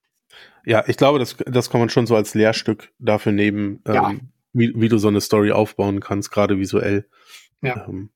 Ja, 0.66 0.84
ich 0.86 0.98
glaube, 0.98 1.18
das, 1.18 1.36
das 1.46 1.70
kann 1.70 1.80
man 1.80 1.88
schon 1.88 2.06
so 2.06 2.14
als 2.14 2.34
Lehrstück 2.34 2.92
dafür 2.98 3.32
nehmen, 3.32 3.80
ja. 3.86 4.10
ähm, 4.10 4.32
wie, 4.52 4.72
wie 4.76 4.88
du 4.88 4.98
so 4.98 5.08
eine 5.08 5.20
Story 5.20 5.52
aufbauen 5.52 6.00
kannst, 6.00 6.30
gerade 6.30 6.58
visuell. 6.58 7.08
Ja. 7.62 7.86
Ähm, 7.88 8.10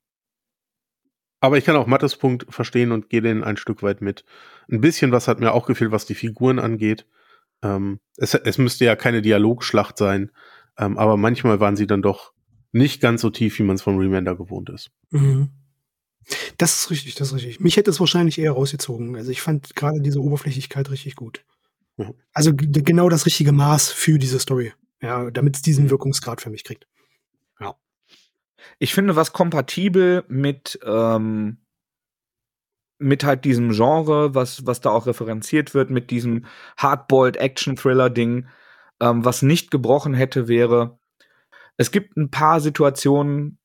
aber 1.40 1.58
ich 1.58 1.64
kann 1.64 1.76
auch 1.76 1.86
Mattes 1.86 2.16
Punkt 2.16 2.46
verstehen 2.48 2.90
und 2.90 3.10
gehe 3.10 3.20
den 3.20 3.44
ein 3.44 3.56
Stück 3.56 3.82
weit 3.82 4.00
mit. 4.00 4.24
Ein 4.70 4.80
bisschen 4.80 5.12
was 5.12 5.28
hat 5.28 5.40
mir 5.40 5.52
auch 5.52 5.66
gefehlt, 5.66 5.90
was 5.90 6.06
die 6.06 6.14
Figuren 6.14 6.58
angeht. 6.58 7.06
Ähm, 7.64 7.98
es, 8.16 8.34
es 8.34 8.58
müsste 8.58 8.84
ja 8.84 8.94
keine 8.94 9.22
Dialogschlacht 9.22 9.98
sein, 9.98 10.30
ähm, 10.78 10.98
aber 10.98 11.16
manchmal 11.16 11.58
waren 11.58 11.76
sie 11.76 11.86
dann 11.86 12.02
doch 12.02 12.32
nicht 12.70 13.00
ganz 13.00 13.22
so 13.22 13.30
tief, 13.30 13.58
wie 13.58 13.62
man 13.62 13.76
es 13.76 13.82
von 13.82 13.98
Remender 13.98 14.36
gewohnt 14.36 14.68
ist. 14.68 14.90
Mhm. 15.10 15.50
Das 16.58 16.78
ist 16.78 16.90
richtig, 16.90 17.14
das 17.14 17.28
ist 17.28 17.34
richtig. 17.34 17.60
Mich 17.60 17.76
hätte 17.76 17.90
es 17.90 18.00
wahrscheinlich 18.00 18.38
eher 18.38 18.52
rausgezogen. 18.52 19.16
Also 19.16 19.30
ich 19.30 19.42
fand 19.42 19.74
gerade 19.74 20.00
diese 20.00 20.20
Oberflächlichkeit 20.20 20.90
richtig 20.90 21.16
gut. 21.16 21.44
Ja. 21.96 22.12
Also 22.32 22.52
genau 22.54 23.08
das 23.08 23.26
richtige 23.26 23.52
Maß 23.52 23.90
für 23.90 24.18
diese 24.18 24.38
Story. 24.38 24.72
Ja, 25.00 25.30
damit 25.30 25.56
es 25.56 25.62
diesen 25.62 25.90
Wirkungsgrad 25.90 26.40
für 26.40 26.50
mich 26.50 26.64
kriegt. 26.64 26.86
Ja. 27.60 27.76
Ich 28.78 28.94
finde, 28.94 29.16
was 29.16 29.32
kompatibel 29.32 30.24
mit 30.28 30.78
ähm, 30.84 31.58
mit 32.98 33.24
halt 33.24 33.44
diesem 33.44 33.70
Genre, 33.72 34.34
was, 34.34 34.66
was 34.66 34.80
da 34.80 34.90
auch 34.90 35.06
referenziert 35.06 35.74
wird, 35.74 35.90
mit 35.90 36.10
diesem 36.10 36.46
Hardboiled 36.76 37.36
Action-Thriller-Ding, 37.36 38.46
ähm, 39.00 39.24
was 39.24 39.42
nicht 39.42 39.70
gebrochen 39.70 40.14
hätte, 40.14 40.48
wäre, 40.48 40.98
es 41.76 41.90
gibt 41.90 42.16
ein 42.16 42.30
paar 42.30 42.60
Situationen, 42.60 43.58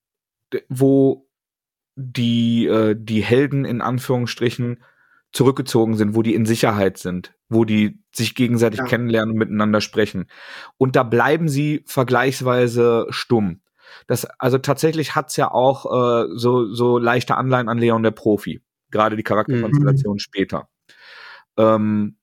wo 0.68 1.27
die, 1.95 2.65
äh, 2.65 2.95
die 2.97 3.22
Helden 3.22 3.65
in 3.65 3.81
Anführungsstrichen 3.81 4.84
zurückgezogen 5.31 5.95
sind, 5.95 6.15
wo 6.15 6.23
die 6.23 6.34
in 6.34 6.45
Sicherheit 6.45 6.97
sind, 6.97 7.35
wo 7.49 7.65
die 7.65 8.01
sich 8.11 8.34
gegenseitig 8.34 8.80
ja. 8.80 8.85
kennenlernen 8.85 9.34
und 9.34 9.38
miteinander 9.38 9.80
sprechen. 9.80 10.27
Und 10.77 10.95
da 10.95 11.03
bleiben 11.03 11.49
sie 11.49 11.84
vergleichsweise 11.85 13.06
stumm. 13.10 13.61
Das, 14.07 14.26
also 14.39 14.57
tatsächlich 14.57 15.15
hat's 15.15 15.35
ja 15.35 15.51
auch 15.51 15.85
äh, 15.85 16.27
so, 16.35 16.73
so 16.73 16.97
leichte 16.97 17.35
Anleihen 17.35 17.69
an 17.69 17.77
Leon 17.77 18.01
der 18.01 18.11
Profi 18.11 18.61
gerade 18.91 19.16
die 19.16 19.24
Charakterkonstellation 19.24 20.16
mhm. 20.16 20.20
später. 20.20 20.70
Ähm, 21.57 22.18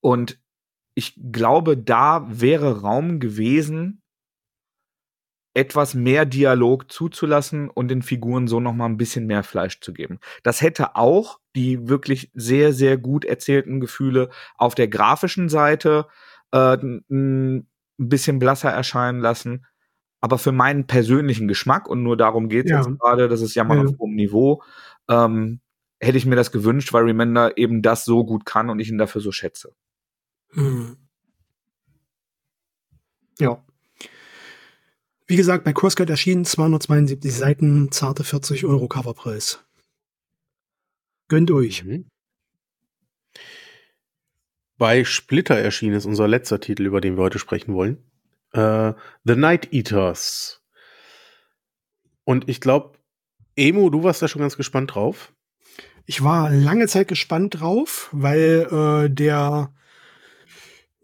und 0.00 0.38
ich 0.94 1.18
glaube, 1.32 1.76
da 1.76 2.26
wäre 2.28 2.82
Raum 2.82 3.18
gewesen, 3.20 4.02
etwas 5.54 5.94
mehr 5.94 6.24
Dialog 6.24 6.90
zuzulassen 6.90 7.70
und 7.70 7.88
den 7.88 8.02
Figuren 8.02 8.48
so 8.48 8.58
noch 8.58 8.74
mal 8.74 8.86
ein 8.86 8.96
bisschen 8.96 9.26
mehr 9.26 9.44
Fleisch 9.44 9.80
zu 9.80 9.92
geben. 9.92 10.18
Das 10.42 10.60
hätte 10.60 10.96
auch 10.96 11.38
die 11.54 11.88
wirklich 11.88 12.30
sehr, 12.34 12.72
sehr 12.72 12.98
gut 12.98 13.24
erzählten 13.24 13.78
Gefühle 13.80 14.30
auf 14.56 14.74
der 14.74 14.88
grafischen 14.88 15.48
Seite 15.48 16.06
äh, 16.50 16.76
ein 16.76 17.68
bisschen 17.96 18.40
blasser 18.40 18.70
erscheinen 18.70 19.20
lassen. 19.20 19.64
Aber 20.20 20.38
für 20.38 20.52
meinen 20.52 20.86
persönlichen 20.86 21.48
Geschmack, 21.48 21.88
und 21.88 22.02
nur 22.02 22.16
darum 22.16 22.48
geht 22.48 22.64
es 22.64 22.70
ja. 22.70 22.78
jetzt 22.78 22.98
gerade, 22.98 23.28
das 23.28 23.42
ist 23.42 23.54
ja 23.54 23.62
mal 23.62 23.76
ja. 23.76 23.84
auf 23.84 23.98
hohem 23.98 24.14
Niveau, 24.14 24.62
ähm, 25.08 25.60
hätte 26.00 26.18
ich 26.18 26.26
mir 26.26 26.36
das 26.36 26.52
gewünscht, 26.52 26.92
weil 26.92 27.04
Remender 27.04 27.56
eben 27.56 27.82
das 27.82 28.04
so 28.04 28.24
gut 28.24 28.44
kann 28.44 28.70
und 28.70 28.78
ich 28.78 28.88
ihn 28.88 28.98
dafür 28.98 29.20
so 29.20 29.32
schätze. 29.32 29.74
Hm. 30.50 30.96
Ja. 33.38 33.64
Wie 35.26 35.36
gesagt, 35.36 35.64
bei 35.64 35.72
CrossCut 35.72 36.10
erschienen 36.10 36.44
272 36.44 37.32
Seiten, 37.32 37.90
zarte 37.90 38.24
40 38.24 38.66
Euro 38.66 38.88
Coverpreis. 38.88 39.64
Gönnt 41.28 41.50
euch. 41.50 41.84
Mhm. 41.84 42.06
Bei 44.76 45.04
Splitter 45.04 45.56
erschienen 45.56 45.94
ist 45.94 46.04
unser 46.04 46.28
letzter 46.28 46.60
Titel, 46.60 46.84
über 46.84 47.00
den 47.00 47.16
wir 47.16 47.22
heute 47.22 47.38
sprechen 47.38 47.74
wollen. 47.74 48.04
Uh, 48.54 48.92
The 49.24 49.34
Night 49.34 49.72
Eaters. 49.72 50.62
Und 52.24 52.48
ich 52.48 52.60
glaube, 52.60 52.98
Emo, 53.56 53.90
du 53.90 54.02
warst 54.02 54.22
da 54.22 54.28
schon 54.28 54.40
ganz 54.40 54.56
gespannt 54.56 54.94
drauf. 54.94 55.32
Ich 56.06 56.22
war 56.22 56.50
lange 56.50 56.86
Zeit 56.86 57.08
gespannt 57.08 57.60
drauf, 57.60 58.10
weil 58.12 58.68
äh, 58.70 59.10
der 59.10 59.72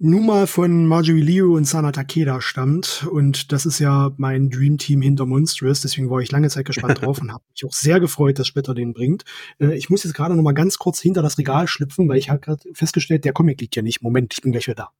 nun 0.03 0.25
mal 0.25 0.47
von 0.47 0.87
Marjorie 0.87 1.21
Liu 1.21 1.57
und 1.57 1.65
Sana 1.65 1.93
Takeda 1.93 2.41
stammt. 2.41 3.07
Und 3.11 3.53
das 3.53 3.67
ist 3.67 3.79
ja 3.79 4.13
mein 4.17 4.49
Dream 4.49 4.79
Team 4.79 5.03
hinter 5.03 5.27
Monstrous. 5.27 5.83
Deswegen 5.83 6.09
war 6.09 6.21
ich 6.21 6.33
lange 6.33 6.49
Zeit 6.49 6.65
gespannt 6.65 7.03
drauf 7.03 7.19
und 7.21 7.33
habe 7.33 7.45
mich 7.51 7.65
auch 7.67 7.73
sehr 7.75 8.01
gefreut, 8.01 8.39
dass 8.39 8.47
Splitter 8.47 8.75
den 8.75 8.95
bringt. 8.95 9.25
Äh, 9.61 9.77
ich 9.77 9.91
muss 9.91 10.05
jetzt 10.05 10.15
gerade 10.15 10.35
noch 10.35 10.43
mal 10.43 10.53
ganz 10.53 10.79
kurz 10.79 11.01
hinter 11.01 11.21
das 11.21 11.37
Regal 11.37 11.69
schlüpfen, 11.69 12.09
weil 12.09 12.17
ich 12.17 12.31
habe 12.31 12.41
gerade 12.41 12.63
festgestellt, 12.73 13.27
der 13.27 13.35
Comic 13.35 13.61
liegt 13.61 13.77
ja 13.77 13.83
nicht. 13.83 14.03
Moment, 14.03 14.33
ich 14.33 14.41
bin 14.41 14.53
gleich 14.53 14.67
wieder 14.67 14.75
da. 14.75 14.91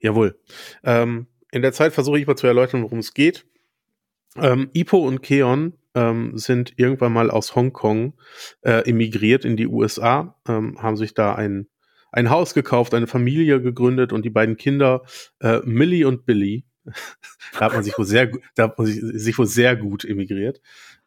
Jawohl. 0.00 0.38
Ähm, 0.82 1.26
in 1.50 1.62
der 1.62 1.72
Zeit 1.72 1.94
versuche 1.94 2.18
ich 2.18 2.26
mal 2.26 2.36
zu 2.36 2.46
erläutern, 2.46 2.82
worum 2.82 2.98
es 2.98 3.14
geht. 3.14 3.46
Ähm, 4.36 4.70
Ipo 4.72 4.98
und 4.98 5.22
Keon 5.22 5.74
ähm, 5.94 6.36
sind 6.36 6.74
irgendwann 6.76 7.12
mal 7.12 7.30
aus 7.30 7.54
Hongkong 7.54 8.14
äh, 8.62 8.88
emigriert 8.88 9.44
in 9.44 9.56
die 9.56 9.66
USA, 9.66 10.36
ähm, 10.48 10.82
haben 10.82 10.96
sich 10.96 11.14
da 11.14 11.34
ein 11.34 11.68
ein 12.14 12.30
Haus 12.30 12.54
gekauft, 12.54 12.94
eine 12.94 13.08
Familie 13.08 13.60
gegründet 13.60 14.12
und 14.12 14.24
die 14.24 14.30
beiden 14.30 14.56
Kinder, 14.56 15.02
äh, 15.40 15.58
Millie 15.64 16.06
und 16.06 16.24
Billy, 16.26 16.64
da 17.58 17.60
hat 17.60 17.72
man 17.72 17.82
sich 17.82 17.98
wohl 17.98 18.04
sehr, 18.04 18.30
da 18.54 18.64
hat 18.64 18.78
man 18.78 18.86
sich, 18.86 19.00
sich 19.02 19.36
wohl 19.36 19.46
sehr 19.46 19.74
gut 19.74 20.04
emigriert, 20.04 20.60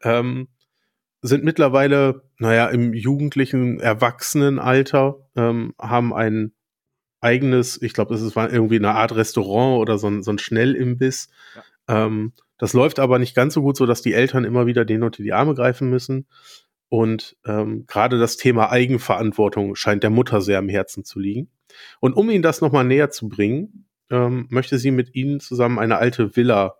ähm, 0.03 0.49
sind 1.21 1.45
mittlerweile, 1.45 2.23
naja, 2.39 2.67
im 2.67 2.93
jugendlichen 2.93 3.79
Erwachsenenalter, 3.79 5.15
ähm, 5.37 5.73
haben 5.79 6.13
ein 6.13 6.51
eigenes, 7.21 7.81
ich 7.81 7.93
glaube, 7.93 8.13
das 8.13 8.35
war 8.35 8.51
irgendwie 8.51 8.75
eine 8.75 8.93
Art 8.93 9.15
Restaurant 9.15 9.79
oder 9.79 9.97
so 9.97 10.07
ein, 10.07 10.23
so 10.23 10.31
ein 10.31 10.39
Schnellimbiss. 10.39 11.29
Ja. 11.87 12.05
Ähm, 12.05 12.33
das 12.57 12.73
läuft 12.73 12.99
aber 12.99 13.19
nicht 13.19 13.35
ganz 13.35 13.53
so 13.53 13.61
gut, 13.61 13.77
so 13.77 13.85
dass 13.85 14.01
die 14.01 14.13
Eltern 14.13 14.43
immer 14.43 14.65
wieder 14.65 14.85
denen 14.85 15.03
unter 15.03 15.23
die 15.23 15.33
Arme 15.33 15.53
greifen 15.53 15.89
müssen. 15.89 16.27
Und 16.89 17.35
ähm, 17.45 17.85
gerade 17.87 18.17
das 18.17 18.37
Thema 18.37 18.71
Eigenverantwortung 18.71 19.75
scheint 19.75 20.03
der 20.03 20.09
Mutter 20.09 20.41
sehr 20.41 20.59
am 20.59 20.69
Herzen 20.69 21.03
zu 21.03 21.19
liegen. 21.19 21.49
Und 21.99 22.13
um 22.13 22.29
Ihnen 22.29 22.43
das 22.43 22.61
nochmal 22.61 22.85
näher 22.85 23.09
zu 23.09 23.27
bringen, 23.27 23.87
ähm, 24.09 24.47
möchte 24.49 24.77
sie 24.77 24.91
mit 24.91 25.13
Ihnen 25.15 25.39
zusammen 25.39 25.79
eine 25.79 25.97
alte 25.97 26.35
Villa 26.35 26.75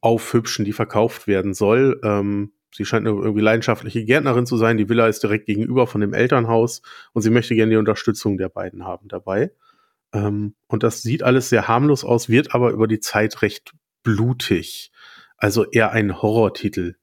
aufhübschen, 0.00 0.64
die 0.64 0.72
verkauft 0.72 1.26
werden 1.26 1.52
soll. 1.52 2.00
Ähm, 2.04 2.52
sie 2.72 2.84
scheint 2.84 3.06
eine 3.06 3.16
irgendwie 3.16 3.42
leidenschaftliche 3.42 4.04
Gärtnerin 4.04 4.46
zu 4.46 4.56
sein. 4.56 4.76
Die 4.76 4.88
Villa 4.88 5.08
ist 5.08 5.22
direkt 5.22 5.46
gegenüber 5.46 5.86
von 5.88 6.00
dem 6.00 6.14
Elternhaus 6.14 6.82
und 7.12 7.22
sie 7.22 7.30
möchte 7.30 7.56
gerne 7.56 7.70
die 7.70 7.76
Unterstützung 7.76 8.38
der 8.38 8.48
beiden 8.48 8.84
haben 8.84 9.08
dabei. 9.08 9.50
Ähm, 10.12 10.54
und 10.68 10.84
das 10.84 11.02
sieht 11.02 11.24
alles 11.24 11.48
sehr 11.48 11.66
harmlos 11.66 12.04
aus, 12.04 12.28
wird 12.28 12.54
aber 12.54 12.70
über 12.70 12.86
die 12.86 13.00
Zeit 13.00 13.42
recht 13.42 13.72
blutig. 14.06 14.92
Also 15.36 15.64
eher 15.70 15.90
ein 15.90 16.22
Horrortitel, 16.22 16.94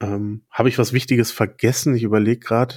ähm, 0.00 0.42
Habe 0.50 0.68
ich 0.68 0.78
was 0.78 0.92
Wichtiges 0.92 1.30
vergessen? 1.32 1.94
Ich 1.94 2.02
überlege 2.02 2.40
gerade. 2.40 2.76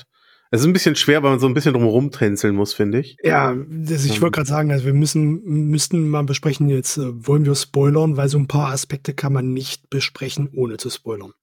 Es 0.50 0.62
ist 0.62 0.68
ein 0.68 0.74
bisschen 0.74 0.96
schwer, 0.96 1.24
weil 1.24 1.32
man 1.32 1.40
so 1.40 1.48
ein 1.48 1.54
bisschen 1.54 1.74
drumherum 1.74 2.10
tänzeln 2.10 2.56
muss, 2.56 2.74
finde 2.74 3.00
ich. 3.00 3.18
Ja, 3.22 3.54
das, 3.68 4.06
ich 4.06 4.22
wollte 4.22 4.36
gerade 4.36 4.48
sagen, 4.48 4.72
also 4.72 4.86
wir 4.86 4.94
müssen 4.94 5.44
müssten 5.44 6.08
mal 6.08 6.24
besprechen 6.24 6.70
jetzt, 6.70 6.98
äh, 6.98 7.28
wollen 7.28 7.46
wir 7.46 7.54
spoilern, 7.54 8.16
weil 8.16 8.30
so 8.30 8.38
ein 8.38 8.48
paar 8.48 8.72
Aspekte 8.72 9.14
kann 9.14 9.34
man 9.34 9.52
nicht 9.52 9.90
besprechen, 9.90 10.50
ohne 10.54 10.78
zu 10.78 10.90
spoilern. 10.90 11.34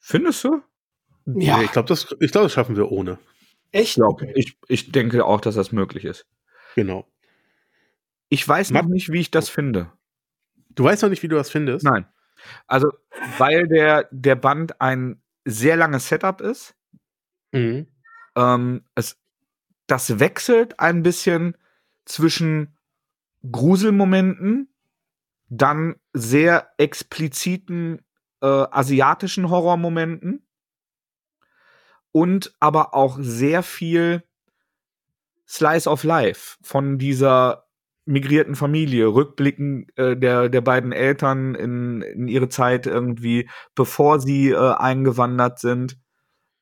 Findest 0.00 0.42
du? 0.42 0.62
Ja. 1.26 1.58
Nee, 1.58 1.64
ich 1.66 1.72
glaube, 1.72 1.88
das, 1.88 2.08
glaub, 2.08 2.42
das 2.42 2.52
schaffen 2.52 2.76
wir 2.76 2.90
ohne. 2.90 3.18
Echt? 3.70 3.98
Ja, 3.98 4.06
okay. 4.06 4.32
ich, 4.34 4.58
ich 4.66 4.90
denke 4.90 5.24
auch, 5.24 5.40
dass 5.40 5.54
das 5.54 5.70
möglich 5.70 6.04
ist. 6.04 6.26
Genau. 6.74 7.06
Ich 8.28 8.46
weiß 8.46 8.72
noch 8.72 8.86
nicht, 8.86 9.12
wie 9.12 9.20
ich 9.20 9.30
das 9.30 9.48
finde. 9.48 9.92
Du 10.74 10.84
weißt 10.84 11.02
noch 11.02 11.10
nicht, 11.10 11.22
wie 11.22 11.28
du 11.28 11.36
das 11.36 11.50
findest? 11.50 11.84
Nein. 11.84 12.06
Also, 12.66 12.92
weil 13.38 13.68
der, 13.68 14.08
der 14.10 14.34
Band 14.34 14.80
ein 14.80 15.22
sehr 15.44 15.76
langes 15.76 16.08
Setup 16.08 16.40
ist. 16.40 16.74
Mhm. 17.52 17.86
Ähm, 18.36 18.84
es, 18.94 19.18
das 19.86 20.18
wechselt 20.18 20.80
ein 20.80 21.02
bisschen 21.02 21.56
zwischen 22.04 22.76
Gruselmomenten, 23.50 24.68
dann 25.48 25.96
sehr 26.12 26.70
expliziten 26.78 28.02
äh, 28.40 28.46
asiatischen 28.46 29.50
Horrormomenten 29.50 30.46
und 32.12 32.54
aber 32.60 32.94
auch 32.94 33.18
sehr 33.20 33.62
viel 33.62 34.22
Slice 35.46 35.88
of 35.88 36.04
Life 36.04 36.56
von 36.62 36.98
dieser 36.98 37.63
migrierten 38.06 38.54
Familie, 38.54 39.06
Rückblicken 39.06 39.86
äh, 39.96 40.16
der, 40.16 40.48
der 40.48 40.60
beiden 40.60 40.92
Eltern 40.92 41.54
in, 41.54 42.02
in 42.02 42.28
ihre 42.28 42.48
Zeit 42.48 42.86
irgendwie, 42.86 43.48
bevor 43.74 44.20
sie 44.20 44.50
äh, 44.50 44.74
eingewandert 44.74 45.58
sind. 45.58 45.98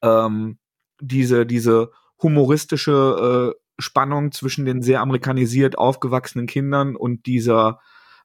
Ähm, 0.02 0.59
diese, 1.01 1.47
diese 1.47 1.90
humoristische 2.23 3.55
äh, 3.56 3.62
Spannung 3.82 4.31
zwischen 4.32 4.64
den 4.64 4.82
sehr 4.82 5.01
amerikanisiert 5.01 5.77
aufgewachsenen 5.77 6.47
Kindern 6.47 6.94
und 6.94 7.27
dieser 7.27 7.81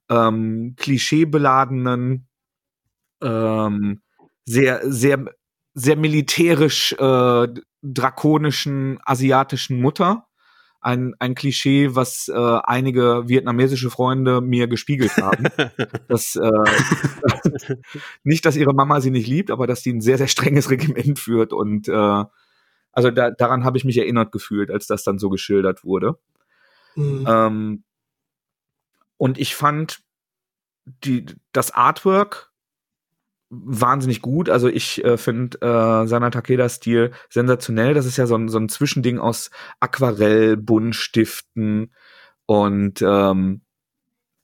ähm, 0.09 0.75
klischeebeladenen, 0.77 2.27
ähm, 3.21 4.01
sehr, 4.45 4.81
sehr, 4.83 5.25
sehr 5.73 5.95
militärisch 5.95 6.93
äh, 6.93 7.47
drakonischen 7.81 8.99
asiatischen 9.05 9.81
Mutter 9.81 10.27
ein, 10.87 11.15
ein 11.19 11.35
Klischee, 11.35 11.95
was 11.95 12.29
äh, 12.29 12.59
einige 12.63 13.27
vietnamesische 13.27 13.89
Freunde 13.89 14.39
mir 14.39 14.69
gespiegelt 14.69 15.17
haben. 15.17 15.49
dass, 16.07 16.37
äh, 16.37 17.75
nicht, 18.23 18.45
dass 18.45 18.55
ihre 18.55 18.73
Mama 18.73 19.01
sie 19.01 19.11
nicht 19.11 19.27
liebt, 19.27 19.51
aber 19.51 19.67
dass 19.67 19.83
sie 19.83 19.91
ein 19.91 19.99
sehr, 19.99 20.17
sehr 20.17 20.29
strenges 20.29 20.69
Regiment 20.69 21.19
führt. 21.19 21.51
Und 21.51 21.89
äh, 21.89 22.23
also 22.93 23.11
da, 23.11 23.31
daran 23.31 23.65
habe 23.65 23.77
ich 23.77 23.83
mich 23.83 23.97
erinnert 23.97 24.31
gefühlt, 24.31 24.71
als 24.71 24.87
das 24.87 25.03
dann 25.03 25.19
so 25.19 25.29
geschildert 25.29 25.83
wurde. 25.83 26.17
Mhm. 26.95 27.25
Ähm, 27.27 27.83
und 29.17 29.37
ich 29.39 29.55
fand 29.55 29.99
die, 30.85 31.25
das 31.51 31.71
Artwork 31.71 32.53
wahnsinnig 33.49 34.21
gut. 34.21 34.49
Also 34.49 34.67
ich 34.67 35.03
äh, 35.03 35.17
finde 35.17 35.57
äh, 35.61 36.07
Sana 36.07 36.29
Takeda-Stil 36.29 37.11
sensationell. 37.29 37.93
Das 37.93 38.05
ist 38.05 38.17
ja 38.17 38.27
so 38.27 38.35
ein, 38.35 38.49
so 38.49 38.57
ein 38.59 38.69
Zwischending 38.69 39.19
aus 39.19 39.51
Aquarell, 39.79 40.57
Buntstiften 40.57 41.93
und 42.45 43.01
ähm, 43.01 43.61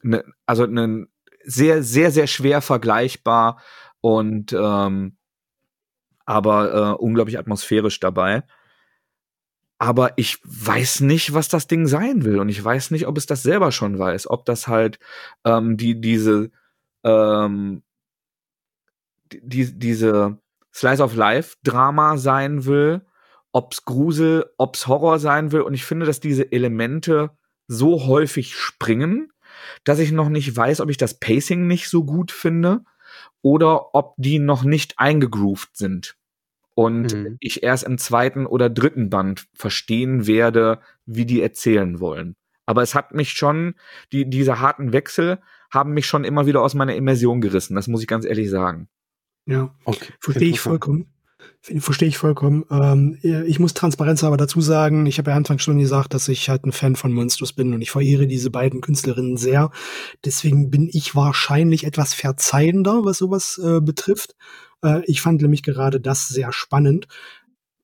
ne, 0.02 0.24
also 0.46 0.66
ein 0.66 1.08
sehr, 1.44 1.84
sehr, 1.84 2.12
sehr 2.12 2.28
schwer 2.28 2.62
vergleichbar 2.62 3.62
und 4.02 4.54
ähm, 4.54 5.18
aber 6.26 6.74
äh, 6.74 7.04
unglaublich 7.04 7.38
atmosphärisch 7.38 8.00
dabei. 8.00 8.44
Aber 9.78 10.14
ich 10.16 10.38
weiß 10.46 11.02
nicht, 11.02 11.34
was 11.34 11.50
das 11.50 11.68
Ding 11.68 11.88
sein 11.88 12.24
will. 12.24 12.40
Und 12.40 12.48
ich 12.48 12.64
weiß 12.64 12.92
nicht, 12.92 13.06
ob 13.08 13.18
es 13.18 13.26
das 13.26 13.44
selber 13.44 13.74
schon 13.74 14.00
weiß. 14.00 14.30
Ob 14.30 14.46
das 14.46 14.70
halt 14.70 14.98
ähm, 15.44 15.76
die, 15.76 16.00
diese 16.00 16.52
ähm, 17.04 17.84
die, 19.42 19.78
diese 19.78 20.38
Slice 20.74 21.04
of 21.04 21.16
Life 21.16 21.58
Drama 21.64 22.18
sein 22.18 22.66
will, 22.66 23.02
ob's 23.52 23.86
Grusel, 23.86 24.46
ob's 24.58 24.88
Horror 24.88 25.20
sein 25.20 25.52
will. 25.52 25.62
Und 25.62 25.74
ich 25.74 25.86
finde, 25.86 26.06
dass 26.06 26.20
diese 26.20 26.52
Elemente 26.52 27.32
so 27.68 28.06
häufig 28.06 28.56
springen, 28.56 29.32
dass 29.84 30.00
ich 30.00 30.12
noch 30.12 30.30
nicht 30.30 30.56
weiß, 30.56 30.82
ob 30.82 30.90
ich 30.90 30.98
das 30.98 31.20
Pacing 31.20 31.68
nicht 31.68 31.90
so 31.90 32.04
gut 32.04 32.32
finde 32.32 32.82
oder 33.42 33.94
ob 33.94 34.16
die 34.18 34.40
noch 34.40 34.64
nicht 34.64 35.00
eingegroovt 35.00 35.78
sind. 35.78 36.18
Und 36.76 37.14
mhm. 37.14 37.38
ich 37.40 37.62
erst 37.62 37.84
im 37.84 38.00
zweiten 38.00 38.48
oder 38.48 38.70
dritten 38.70 39.10
Band 39.10 39.46
verstehen 39.54 40.26
werde, 40.26 40.80
wie 41.06 41.26
die 41.26 41.42
erzählen 41.42 42.00
wollen. 42.00 42.36
Aber 42.66 42.82
es 42.82 42.96
hat 42.96 43.14
mich 43.14 43.32
schon, 43.32 43.76
die, 44.12 44.28
diese 44.28 44.60
harten 44.60 44.94
Wechsel 44.94 45.40
haben 45.70 45.94
mich 45.94 46.08
schon 46.08 46.24
immer 46.24 46.46
wieder 46.48 46.62
aus 46.62 46.74
meiner 46.74 46.96
Immersion 46.96 47.42
gerissen. 47.42 47.76
Das 47.76 47.88
muss 47.88 48.02
ich 48.02 48.08
ganz 48.08 48.26
ehrlich 48.26 48.50
sagen. 48.50 48.88
Ja, 49.46 49.74
okay. 49.86 50.14
verstehe 50.20 50.50
ich 50.50 50.60
vollkommen. 50.60 51.08
Verstehe 51.62 52.10
ich 52.10 52.18
vollkommen. 52.18 52.66
Ähm, 52.72 53.18
ich 53.22 53.58
muss 53.60 53.74
Transparenz 53.74 54.24
aber 54.24 54.36
dazu 54.36 54.60
sagen, 54.60 55.06
ich 55.06 55.18
habe 55.18 55.32
ja 55.32 55.38
anfangs 55.38 55.64
schon 55.64 55.78
gesagt, 55.78 56.14
dass 56.14 56.28
ich 56.28 56.50
halt 56.50 56.66
ein 56.66 56.74
Fan 56.74 56.98
von 56.98 57.14
Monsters 57.14 57.54
bin 57.54 57.74
und 57.74 57.82
ich 57.82 57.92
verehre 57.92 58.28
diese 58.28 58.50
beiden 58.50 58.82
Künstlerinnen 58.82 59.38
sehr. 59.38 59.72
Deswegen 60.26 60.70
bin 60.70 60.90
ich 60.92 61.16
wahrscheinlich 61.16 61.86
etwas 61.86 62.14
verzeihender, 62.14 63.06
was 63.06 63.18
sowas 63.18 63.62
äh, 63.64 63.80
betrifft. 63.80 64.36
Äh, 64.84 65.02
ich 65.06 65.22
fand 65.22 65.42
nämlich 65.42 65.64
gerade 65.64 66.02
das 66.02 66.28
sehr 66.28 66.52
spannend 66.52 67.08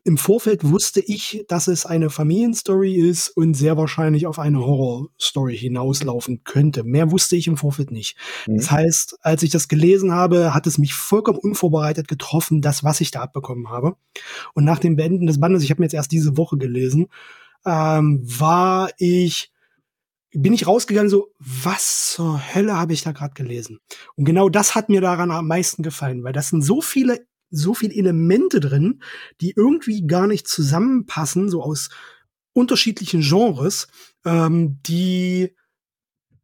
im 0.03 0.17
Vorfeld 0.17 0.63
wusste 0.63 1.01
ich, 1.01 1.43
dass 1.47 1.67
es 1.67 1.85
eine 1.85 2.09
Familienstory 2.09 2.95
ist 2.95 3.29
und 3.29 3.53
sehr 3.53 3.77
wahrscheinlich 3.77 4.27
auf 4.27 4.39
eine 4.39 4.59
Horrorstory 4.59 5.57
hinauslaufen 5.57 6.43
könnte. 6.43 6.83
Mehr 6.83 7.11
wusste 7.11 7.35
ich 7.35 7.47
im 7.47 7.57
Vorfeld 7.57 7.91
nicht. 7.91 8.17
Mhm. 8.47 8.57
Das 8.57 8.71
heißt, 8.71 9.17
als 9.21 9.43
ich 9.43 9.49
das 9.49 9.67
gelesen 9.67 10.13
habe, 10.13 10.53
hat 10.53 10.67
es 10.67 10.77
mich 10.77 10.93
vollkommen 10.93 11.39
unvorbereitet 11.39 12.07
getroffen, 12.07 12.61
das, 12.61 12.83
was 12.83 13.01
ich 13.01 13.11
da 13.11 13.21
abbekommen 13.21 13.69
habe. 13.69 13.95
Und 14.53 14.63
nach 14.63 14.79
dem 14.79 14.95
Beenden 14.95 15.27
des 15.27 15.39
Bandes, 15.39 15.63
ich 15.63 15.69
habe 15.69 15.81
mir 15.81 15.85
jetzt 15.85 15.93
erst 15.93 16.11
diese 16.11 16.37
Woche 16.37 16.57
gelesen, 16.57 17.07
ähm, 17.65 18.21
war 18.23 18.89
ich 18.97 19.51
bin 20.31 20.53
ich 20.53 20.67
rausgegangen 20.67 21.09
so, 21.09 21.31
was 21.39 22.11
zur 22.11 22.39
Hölle 22.53 22.77
habe 22.77 22.93
ich 22.93 23.01
da 23.01 23.11
gerade 23.11 23.33
gelesen? 23.33 23.79
Und 24.15 24.25
genau 24.25 24.47
das 24.49 24.75
hat 24.75 24.89
mir 24.89 25.01
daran 25.01 25.31
am 25.31 25.47
meisten 25.47 25.81
gefallen, 25.81 26.23
weil 26.23 26.33
das 26.33 26.49
sind 26.49 26.61
so 26.61 26.81
viele 26.81 27.25
so 27.49 27.73
viele 27.73 27.93
Elemente 27.93 28.59
drin, 28.59 29.01
die 29.41 29.53
irgendwie 29.55 30.05
gar 30.05 30.27
nicht 30.27 30.47
zusammenpassen, 30.47 31.49
so 31.49 31.63
aus 31.63 31.89
unterschiedlichen 32.53 33.21
Genres, 33.21 33.87
ähm, 34.25 34.79
die 34.83 35.55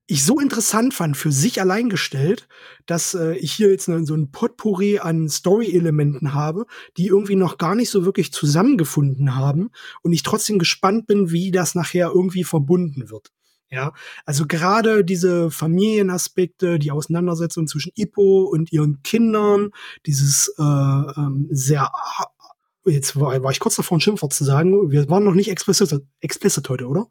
ich 0.08 0.24
so 0.24 0.40
interessant 0.40 0.94
fand 0.94 1.18
für 1.18 1.32
sich 1.32 1.60
allein 1.60 1.90
gestellt, 1.90 2.48
dass 2.86 3.16
äh, 3.16 3.36
ich 3.38 3.54
hier 3.54 3.72
jetzt 3.72 3.88
ne, 3.88 4.06
so 4.06 4.14
ein 4.14 4.32
Potpourri 4.32 5.00
an 5.00 5.30
Story-Elementen 5.30 6.34
habe, 6.36 6.68
die 6.98 7.08
irgendwie 7.08 7.36
noch 7.36 7.58
gar 7.58 7.74
nicht 7.74 7.90
so 7.90 8.06
wirklich 8.06 8.32
zusammengefunden 8.32 9.36
haben 9.36 9.72
und 10.04 10.14
ich 10.14 10.22
trotzdem 10.22 10.60
gespannt 10.60 11.08
bin, 11.08 11.32
wie 11.32 11.50
das 11.50 11.74
nachher 11.74 12.12
irgendwie 12.14 12.44
verbunden 12.44 13.10
wird. 13.10 13.32
Ja, 13.72 13.94
also 14.26 14.46
gerade 14.46 15.04
diese 15.04 15.50
Familienaspekte, 15.50 16.78
die 16.78 16.92
Auseinandersetzung 16.92 17.68
zwischen 17.68 17.92
Ippo 17.96 18.44
und 18.44 18.72
ihren 18.72 19.02
Kindern, 19.02 19.72
dieses 20.06 20.54
äh, 20.60 20.62
ähm, 20.64 21.48
sehr 21.50 21.92
jetzt 22.86 23.20
war, 23.20 23.42
war 23.44 23.52
ich 23.52 23.60
kurz 23.60 23.76
davor, 23.76 23.98
ein 23.98 24.02
Schimpfwort 24.02 24.34
zu 24.34 24.44
sagen. 24.44 24.92
Wir 24.92 25.10
waren 25.10 25.24
noch 25.24 25.34
nicht 25.34 25.50
explicit, 25.50 26.04
explicit 26.20 26.68
heute, 26.70 26.88
oder? 26.88 27.08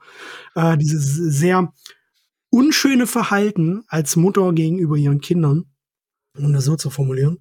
Äh, 0.55 0.77
dieses 0.79 1.15
sehr 1.17 1.73
unschöne 2.51 3.07
Verhalten 3.07 3.83
als 3.89 4.17
Mutter 4.17 4.53
gegenüber 4.53 4.97
ihren 4.97 5.21
Kindern, 5.21 5.65
um 6.39 6.53
das 6.53 6.65
so 6.65 6.77
zu 6.77 6.91
formulieren, 6.91 7.39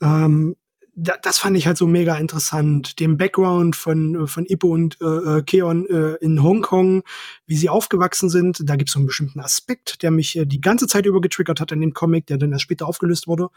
ähm, 0.00 0.54
da, 0.94 1.16
das 1.22 1.38
fand 1.38 1.56
ich 1.56 1.66
halt 1.66 1.78
so 1.78 1.86
mega 1.86 2.16
interessant. 2.16 3.00
Den 3.00 3.16
Background 3.16 3.76
von, 3.76 4.26
von 4.28 4.44
Ippo 4.46 4.68
und 4.68 5.00
äh, 5.00 5.38
äh, 5.38 5.42
Keon 5.42 5.86
äh, 5.86 6.14
in 6.16 6.42
Hongkong, 6.42 7.02
wie 7.46 7.56
sie 7.56 7.70
aufgewachsen 7.70 8.28
sind. 8.28 8.60
Da 8.64 8.76
gibt 8.76 8.90
es 8.90 8.94
so 8.94 8.98
einen 8.98 9.06
bestimmten 9.06 9.40
Aspekt, 9.40 10.02
der 10.02 10.10
mich 10.10 10.36
äh, 10.36 10.44
die 10.44 10.60
ganze 10.60 10.86
Zeit 10.86 11.06
über 11.06 11.20
getriggert 11.20 11.60
hat 11.60 11.72
in 11.72 11.80
dem 11.80 11.94
Comic, 11.94 12.26
der 12.26 12.36
dann 12.36 12.52
erst 12.52 12.62
später 12.62 12.86
aufgelöst 12.86 13.26
wurde. 13.26 13.48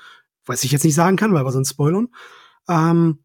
Was 0.45 0.63
ich 0.63 0.71
jetzt 0.71 0.85
nicht 0.85 0.95
sagen 0.95 1.17
kann, 1.17 1.33
weil 1.33 1.45
wir 1.45 1.51
sonst 1.51 1.71
spoilern. 1.71 2.07
Ähm, 2.69 3.19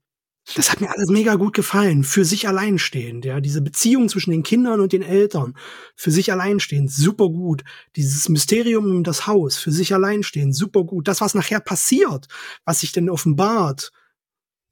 das 0.56 0.72
hat 0.72 0.80
mir 0.80 0.90
alles 0.90 1.08
mega 1.08 1.36
gut 1.36 1.54
gefallen. 1.54 2.02
Für 2.02 2.24
sich 2.24 2.48
alleinstehend, 2.48 3.24
ja. 3.24 3.40
Diese 3.40 3.62
Beziehung 3.62 4.08
zwischen 4.08 4.32
den 4.32 4.42
Kindern 4.42 4.80
und 4.80 4.92
den 4.92 5.02
Eltern. 5.02 5.54
Für 5.94 6.10
sich 6.10 6.32
alleinstehend, 6.32 6.90
super 6.90 7.28
gut. 7.28 7.62
Dieses 7.94 8.28
Mysterium 8.28 8.86
um 8.86 9.04
das 9.04 9.28
Haus, 9.28 9.58
für 9.58 9.70
sich 9.70 9.94
alleinstehend, 9.94 10.56
super 10.56 10.82
gut. 10.82 11.06
Das, 11.06 11.20
was 11.20 11.34
nachher 11.34 11.60
passiert, 11.60 12.26
was 12.64 12.80
sich 12.80 12.90
denn 12.90 13.08
offenbart, 13.08 13.92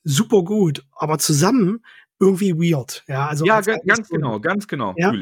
super 0.05 0.43
gut. 0.43 0.85
Aber 0.93 1.19
zusammen 1.19 1.85
irgendwie 2.21 2.55
weird, 2.55 3.05
ja. 3.07 3.29
Also 3.29 3.45
ja, 3.45 3.61
ganz, 3.61 4.09
genau, 4.09 4.41
ganz 4.41 4.67
genau, 4.67 4.95
ja? 4.97 5.13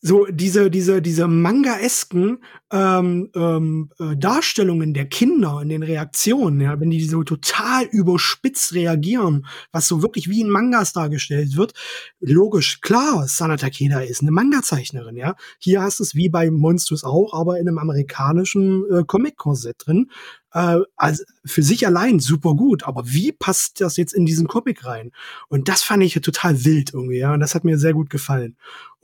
So 0.00 0.26
diese 0.26 0.70
diese 0.70 1.00
diese 1.02 1.26
manga-esken 1.26 2.38
ähm, 2.72 3.30
ähm, 3.34 3.90
äh, 3.98 4.16
Darstellungen 4.16 4.92
der 4.92 5.06
Kinder 5.06 5.60
in 5.62 5.68
den 5.68 5.82
Reaktionen, 5.82 6.60
ja, 6.60 6.78
wenn 6.80 6.90
die 6.90 7.04
so 7.04 7.22
total 7.22 7.84
überspitzt 7.84 8.74
reagieren, 8.74 9.46
was 9.72 9.86
so 9.88 10.02
wirklich 10.02 10.28
wie 10.28 10.40
in 10.40 10.50
Mangas 10.50 10.92
dargestellt 10.92 11.56
wird, 11.56 11.72
logisch, 12.20 12.80
klar, 12.80 13.26
Sana 13.28 13.56
Takeda 13.56 14.00
ist 14.00 14.22
eine 14.22 14.32
Manga-Zeichnerin, 14.32 15.16
ja. 15.16 15.34
Hier 15.58 15.82
hast 15.82 16.00
du 16.00 16.04
es 16.04 16.14
wie 16.14 16.28
bei 16.28 16.50
Monsters 16.50 17.04
auch, 17.04 17.32
aber 17.34 17.58
in 17.58 17.68
einem 17.68 17.78
amerikanischen 17.78 18.84
äh, 18.90 19.04
Comic-Korsett 19.06 19.76
drin 19.86 20.10
äh, 20.52 20.80
also 20.96 21.22
für 21.44 21.62
sich 21.62 21.86
allein 21.86 22.18
super 22.18 22.54
gut, 22.54 22.84
aber 22.84 23.02
wie 23.06 23.30
passt 23.32 23.80
das 23.80 23.96
jetzt 23.96 24.14
in 24.14 24.24
diesen 24.26 24.48
Comic 24.48 24.84
rein? 24.86 25.12
Und 25.48 25.68
das 25.68 25.82
fand 25.82 26.02
ich 26.02 26.14
total 26.14 26.64
wild 26.64 26.94
irgendwie, 26.94 27.18
ja, 27.18 27.34
und 27.34 27.40
das 27.40 27.54
hat 27.54 27.64
mir 27.64 27.78
sehr 27.78 27.92
gut 27.92 28.10
gefallen. 28.10 28.56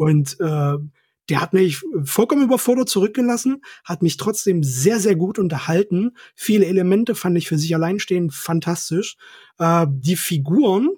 Und 0.03 0.37
äh, 0.41 0.79
der 1.29 1.41
hat 1.41 1.53
mich 1.53 1.81
vollkommen 2.03 2.43
überfordert 2.43 2.89
zurückgelassen, 2.89 3.63
hat 3.85 4.03
mich 4.03 4.17
trotzdem 4.17 4.65
sehr, 4.65 4.99
sehr 4.99 5.15
gut 5.15 5.39
unterhalten. 5.39 6.17
Viele 6.35 6.67
Elemente 6.67 7.15
fand 7.15 7.39
ich 7.39 7.47
für 7.47 7.57
sich 7.57 7.73
allein 7.75 8.01
stehen 8.01 8.33
fantastisch. 8.33 9.17
Äh, 9.59 9.87
die 9.89 10.17
Figuren, 10.17 10.89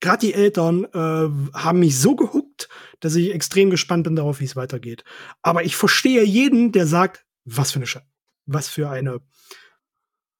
gerade 0.00 0.26
die 0.26 0.32
Eltern, 0.32 0.84
äh, 0.84 1.58
haben 1.58 1.80
mich 1.80 1.98
so 1.98 2.16
gehuckt, 2.16 2.70
dass 3.00 3.14
ich 3.16 3.34
extrem 3.34 3.68
gespannt 3.68 4.04
bin 4.04 4.16
darauf, 4.16 4.40
wie 4.40 4.46
es 4.46 4.56
weitergeht. 4.56 5.04
Aber 5.42 5.62
ich 5.62 5.76
verstehe 5.76 6.24
jeden, 6.24 6.72
der 6.72 6.86
sagt, 6.86 7.26
was 7.44 7.72
für 7.72 7.80
eine 7.80 7.86
Sch 7.86 7.98
was 8.46 8.68
für 8.68 8.88
eine 8.88 9.20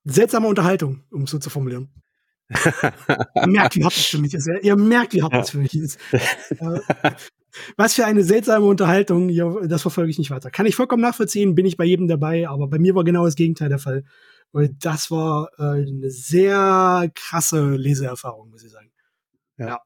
seltsame 0.04 0.48
Unterhaltung, 0.48 1.04
um 1.10 1.24
es 1.24 1.30
so 1.30 1.38
zu 1.38 1.50
formulieren. 1.50 2.01
Ihr 3.34 3.46
merkt, 3.46 3.76
wie 3.76 3.84
hart 3.84 3.96
das 3.96 4.06
für 4.06 4.18
mich 4.18 4.34
ist. 4.34 4.48
Ihr 4.62 4.76
merkt, 4.76 5.14
wie 5.14 5.22
hart 5.22 5.32
das 5.32 5.50
für 5.50 5.58
mich 5.58 5.74
ist. 5.74 5.98
Äh, 6.12 6.80
was 7.76 7.94
für 7.94 8.04
eine 8.04 8.24
seltsame 8.24 8.66
Unterhaltung. 8.66 9.28
Ja, 9.28 9.50
das 9.66 9.82
verfolge 9.82 10.10
ich 10.10 10.18
nicht 10.18 10.30
weiter. 10.30 10.50
Kann 10.50 10.66
ich 10.66 10.74
vollkommen 10.76 11.02
nachvollziehen, 11.02 11.54
bin 11.54 11.66
ich 11.66 11.76
bei 11.76 11.84
jedem 11.84 12.08
dabei, 12.08 12.48
aber 12.48 12.68
bei 12.68 12.78
mir 12.78 12.94
war 12.94 13.04
genau 13.04 13.24
das 13.24 13.34
Gegenteil 13.34 13.68
der 13.68 13.78
Fall. 13.78 14.04
Und 14.52 14.84
das 14.84 15.10
war 15.10 15.50
äh, 15.58 15.62
eine 15.62 16.10
sehr 16.10 17.10
krasse 17.14 17.70
Leseerfahrung, 17.70 18.50
muss 18.50 18.64
ich 18.64 18.70
sagen. 18.70 18.90
Ja. 19.58 19.66
ja. 19.66 19.80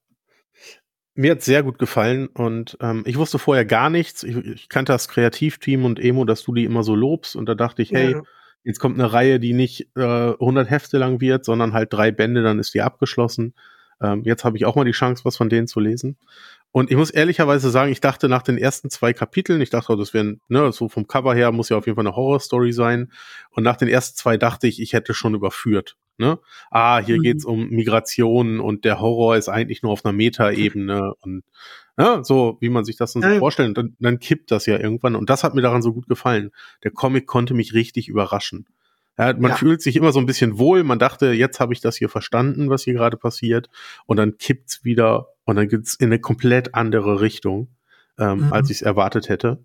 Mir 1.15 1.31
hat 1.33 1.43
sehr 1.43 1.63
gut 1.63 1.79
gefallen 1.79 2.27
und 2.27 2.77
ähm, 2.81 3.03
ich 3.07 3.17
wusste 3.17 3.39
vorher 3.39 3.65
gar 3.65 3.89
nichts. 3.89 4.23
Ich, 4.23 4.37
ich, 4.37 4.69
kannte 4.69 4.93
das 4.93 5.09
Kreativteam 5.09 5.85
und 5.85 5.99
Emo, 5.99 6.25
dass 6.25 6.43
du 6.43 6.53
die 6.53 6.65
immer 6.65 6.83
so 6.83 6.95
lobst 6.95 7.37
und 7.37 7.49
da 7.49 7.55
dachte 7.55 7.81
ich, 7.81 7.91
hey, 7.93 8.13
ja. 8.13 8.23
Jetzt 8.67 8.81
kommt 8.81 8.99
eine 8.99 9.13
Reihe, 9.13 9.39
die 9.39 9.53
nicht 9.53 9.89
äh, 9.97 10.03
100 10.03 10.69
Hefte 10.69 10.99
lang 10.99 11.21
wird, 11.21 11.45
sondern 11.45 11.73
halt 11.73 11.93
drei 11.93 12.11
Bände, 12.11 12.43
dann 12.43 12.59
ist 12.59 12.75
die 12.75 12.83
abgeschlossen. 12.83 13.55
Ähm, 14.03 14.23
jetzt 14.25 14.45
habe 14.45 14.57
ich 14.57 14.67
auch 14.67 14.75
mal 14.75 14.85
die 14.85 14.91
Chance, 14.91 15.25
was 15.25 15.37
von 15.37 15.49
denen 15.49 15.69
zu 15.69 15.79
lesen. 15.79 16.19
Und 16.73 16.91
ich 16.91 16.97
muss 16.97 17.11
ehrlicherweise 17.11 17.71
sagen, 17.71 17.93
ich 17.93 18.01
dachte 18.01 18.29
nach 18.29 18.43
den 18.43 18.59
ersten 18.59 18.91
zwei 18.91 19.13
Kapiteln, 19.13 19.61
ich 19.61 19.71
dachte, 19.71 19.97
das 19.97 20.13
wären, 20.13 20.41
ne, 20.49 20.73
so 20.73 20.89
vom 20.89 21.07
Cover 21.07 21.33
her 21.33 21.53
muss 21.53 21.69
ja 21.69 21.77
auf 21.79 21.87
jeden 21.87 21.95
Fall 21.95 22.07
eine 22.07 22.17
Horrorstory 22.17 22.73
sein. 22.73 23.13
Und 23.51 23.63
nach 23.63 23.77
den 23.77 23.89
ersten 23.89 24.17
zwei 24.17 24.37
dachte 24.37 24.67
ich, 24.67 24.83
ich 24.83 24.93
hätte 24.93 25.15
schon 25.15 25.35
überführt. 25.35 25.97
Ne? 26.19 26.39
Ah, 26.71 26.99
hier 26.99 27.19
mhm. 27.19 27.23
geht's 27.23 27.45
um 27.45 27.69
Migration 27.69 28.61
und 28.61 28.85
der 28.85 29.01
Horror 29.01 29.37
ist 29.37 29.49
eigentlich 29.49 29.83
nur 29.83 29.93
auf 29.93 30.05
einer 30.05 30.13
Metaebene 30.13 31.15
und 31.21 31.45
ja, 31.99 32.19
ne, 32.19 32.25
so 32.25 32.59
wie 32.61 32.69
man 32.69 32.85
sich 32.85 32.97
das 32.97 33.13
dann 33.13 33.23
so 33.23 33.29
ja, 33.29 33.39
vorstellt. 33.39 33.69
Und 33.69 33.79
dann, 33.79 33.97
dann 33.99 34.19
kippt 34.19 34.51
das 34.51 34.67
ja 34.67 34.79
irgendwann. 34.79 35.17
Und 35.17 35.31
das 35.31 35.45
hat 35.45 35.55
mir 35.55 35.63
daran 35.63 35.83
so 35.83 35.93
gut 35.93 36.09
gefallen. 36.09 36.51
Der 36.85 36.91
Comic 36.91 37.27
konnte 37.27 37.55
mich 37.55 37.73
richtig 37.73 38.09
überraschen. 38.09 38.67
Ja, 39.19 39.33
man 39.33 39.53
ja. 39.53 39.57
fühlt 39.57 39.81
sich 39.81 39.97
immer 39.97 40.13
so 40.13 40.19
ein 40.19 40.27
bisschen 40.27 40.59
wohl. 40.59 40.85
Man 40.85 40.99
dachte, 40.99 41.33
jetzt 41.33 41.59
habe 41.59 41.73
ich 41.73 41.81
das 41.81 41.97
hier 41.97 42.11
verstanden, 42.11 42.69
was 42.69 42.85
hier 42.85 42.95
gerade 42.95 43.17
passiert. 43.17 43.71
Und 44.05 44.19
dann 44.19 44.37
kippt's 44.37 44.85
wieder 44.85 45.29
und 45.45 45.57
dann 45.57 45.69
geht's 45.69 45.95
in 45.95 46.07
eine 46.07 46.21
komplett 46.21 46.75
andere 46.75 47.21
Richtung, 47.21 47.69
ähm, 48.19 48.47
mhm. 48.47 48.53
als 48.53 48.69
ich 48.71 48.79
es 48.79 48.83
erwartet 48.83 49.29
hätte. 49.29 49.65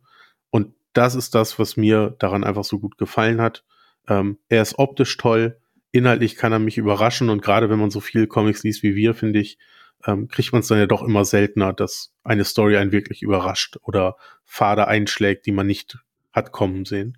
Und 0.52 0.74
das 0.94 1.16
ist 1.16 1.36
das, 1.36 1.60
was 1.60 1.76
mir 1.76 2.16
daran 2.20 2.44
einfach 2.44 2.64
so 2.64 2.80
gut 2.80 2.98
gefallen 2.98 3.42
hat. 3.42 3.64
Ähm, 4.08 4.38
er 4.48 4.62
ist 4.62 4.80
optisch 4.80 5.18
toll. 5.18 5.58
Inhaltlich 5.92 6.36
kann 6.36 6.52
er 6.52 6.60
mich 6.60 6.78
überraschen. 6.78 7.30
Und 7.30 7.42
gerade 7.42 7.70
wenn 7.70 7.80
man 7.80 7.92
so 7.92 8.00
viel 8.00 8.28
Comics 8.28 8.64
liest 8.64 8.84
wie 8.84 8.96
wir, 8.96 9.14
finde 9.14 9.40
ich, 9.40 9.58
ähm, 10.06 10.28
kriegt 10.28 10.52
man 10.52 10.62
es 10.62 10.68
dann 10.68 10.80
ja 10.80 10.88
doch 10.88 11.04
immer 11.04 11.26
seltener, 11.26 11.74
dass 11.74 12.14
eine 12.24 12.44
Story 12.44 12.78
einen 12.78 12.92
wirklich 12.92 13.22
überrascht 13.22 13.78
oder 13.84 14.16
Pfade 14.46 14.88
einschlägt, 14.88 15.46
die 15.46 15.52
man 15.52 15.68
nicht 15.68 16.00
hat 16.32 16.52
kommen 16.52 16.86
sehen. 16.86 17.18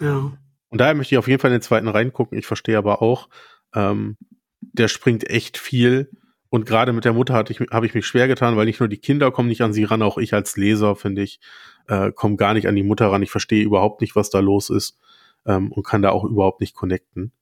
Ja. 0.00 0.32
Und 0.68 0.80
daher 0.80 0.94
möchte 0.94 1.14
ich 1.14 1.18
auf 1.18 1.28
jeden 1.28 1.40
Fall 1.40 1.50
in 1.50 1.56
den 1.58 1.62
zweiten 1.62 1.88
reingucken. 1.88 2.38
Ich 2.38 2.46
verstehe 2.46 2.76
aber 2.76 3.00
auch, 3.02 3.28
ähm, 3.74 4.16
der 4.60 4.88
springt 4.88 5.28
echt 5.28 5.56
viel. 5.56 6.10
Und 6.50 6.66
gerade 6.66 6.92
mit 6.92 7.04
der 7.04 7.12
Mutter 7.12 7.34
hatte 7.34 7.52
ich, 7.52 7.60
habe 7.70 7.86
ich 7.86 7.94
mich 7.94 8.06
schwer 8.06 8.26
getan, 8.26 8.56
weil 8.56 8.66
nicht 8.66 8.80
nur 8.80 8.88
die 8.88 8.98
Kinder 8.98 9.30
kommen 9.30 9.48
nicht 9.48 9.62
an 9.62 9.72
sie 9.72 9.84
ran, 9.84 10.02
auch 10.02 10.18
ich 10.18 10.32
als 10.34 10.56
Leser, 10.56 10.96
finde 10.96 11.22
ich, 11.22 11.40
äh, 11.88 12.10
komme 12.12 12.36
gar 12.36 12.54
nicht 12.54 12.68
an 12.68 12.74
die 12.74 12.82
Mutter 12.82 13.10
ran. 13.10 13.22
Ich 13.22 13.30
verstehe 13.30 13.64
überhaupt 13.64 14.00
nicht, 14.00 14.16
was 14.16 14.30
da 14.30 14.40
los 14.40 14.70
ist 14.70 14.98
ähm, 15.46 15.72
und 15.72 15.86
kann 15.86 16.02
da 16.02 16.10
auch 16.10 16.24
überhaupt 16.24 16.60
nicht 16.60 16.74
connecten. 16.74 17.32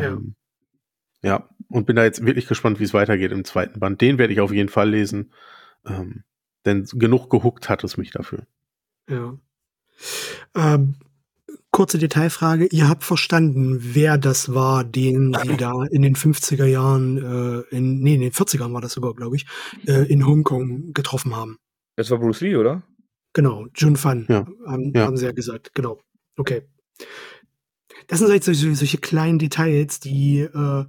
Ja. 0.00 0.08
Ähm, 0.08 0.34
ja, 1.22 1.48
und 1.68 1.86
bin 1.86 1.96
da 1.96 2.04
jetzt 2.04 2.24
wirklich 2.24 2.46
gespannt, 2.46 2.80
wie 2.80 2.84
es 2.84 2.94
weitergeht 2.94 3.32
im 3.32 3.44
zweiten 3.44 3.78
Band. 3.78 4.00
Den 4.00 4.18
werde 4.18 4.32
ich 4.32 4.40
auf 4.40 4.52
jeden 4.52 4.68
Fall 4.68 4.90
lesen, 4.90 5.32
ähm, 5.86 6.24
denn 6.64 6.84
genug 6.84 7.30
gehuckt 7.30 7.68
hat 7.68 7.84
es 7.84 7.96
mich 7.96 8.10
dafür. 8.10 8.46
Ja. 9.08 9.38
Ähm, 10.54 10.96
kurze 11.70 11.98
Detailfrage. 11.98 12.66
Ihr 12.66 12.88
habt 12.88 13.04
verstanden, 13.04 13.78
wer 13.80 14.18
das 14.18 14.54
war, 14.54 14.84
den 14.84 15.36
sie 15.42 15.56
da 15.56 15.84
in 15.90 16.02
den 16.02 16.16
50er 16.16 16.64
Jahren, 16.64 17.18
äh, 17.18 17.76
in, 17.76 18.00
nee, 18.00 18.14
in 18.14 18.20
den 18.20 18.32
40ern 18.32 18.72
war 18.72 18.80
das 18.80 18.92
sogar, 18.92 19.14
glaube 19.14 19.36
ich, 19.36 19.46
äh, 19.86 20.10
in 20.10 20.26
Hongkong 20.26 20.92
getroffen 20.92 21.36
haben. 21.36 21.58
Das 21.96 22.10
war 22.10 22.18
Bruce 22.18 22.40
Lee, 22.40 22.56
oder? 22.56 22.82
Genau, 23.32 23.66
Jun 23.74 23.96
Fan, 23.96 24.26
ja. 24.28 24.46
Haben, 24.66 24.92
ja. 24.94 25.06
haben 25.06 25.16
sie 25.16 25.26
ja 25.26 25.32
gesagt. 25.32 25.74
Genau. 25.74 26.00
Okay. 26.36 26.62
Das 28.10 28.18
sind 28.18 28.28
halt 28.28 28.42
solche, 28.42 28.74
solche 28.74 28.98
kleinen 28.98 29.38
Details, 29.38 30.00
die, 30.00 30.40
äh, 30.40 30.84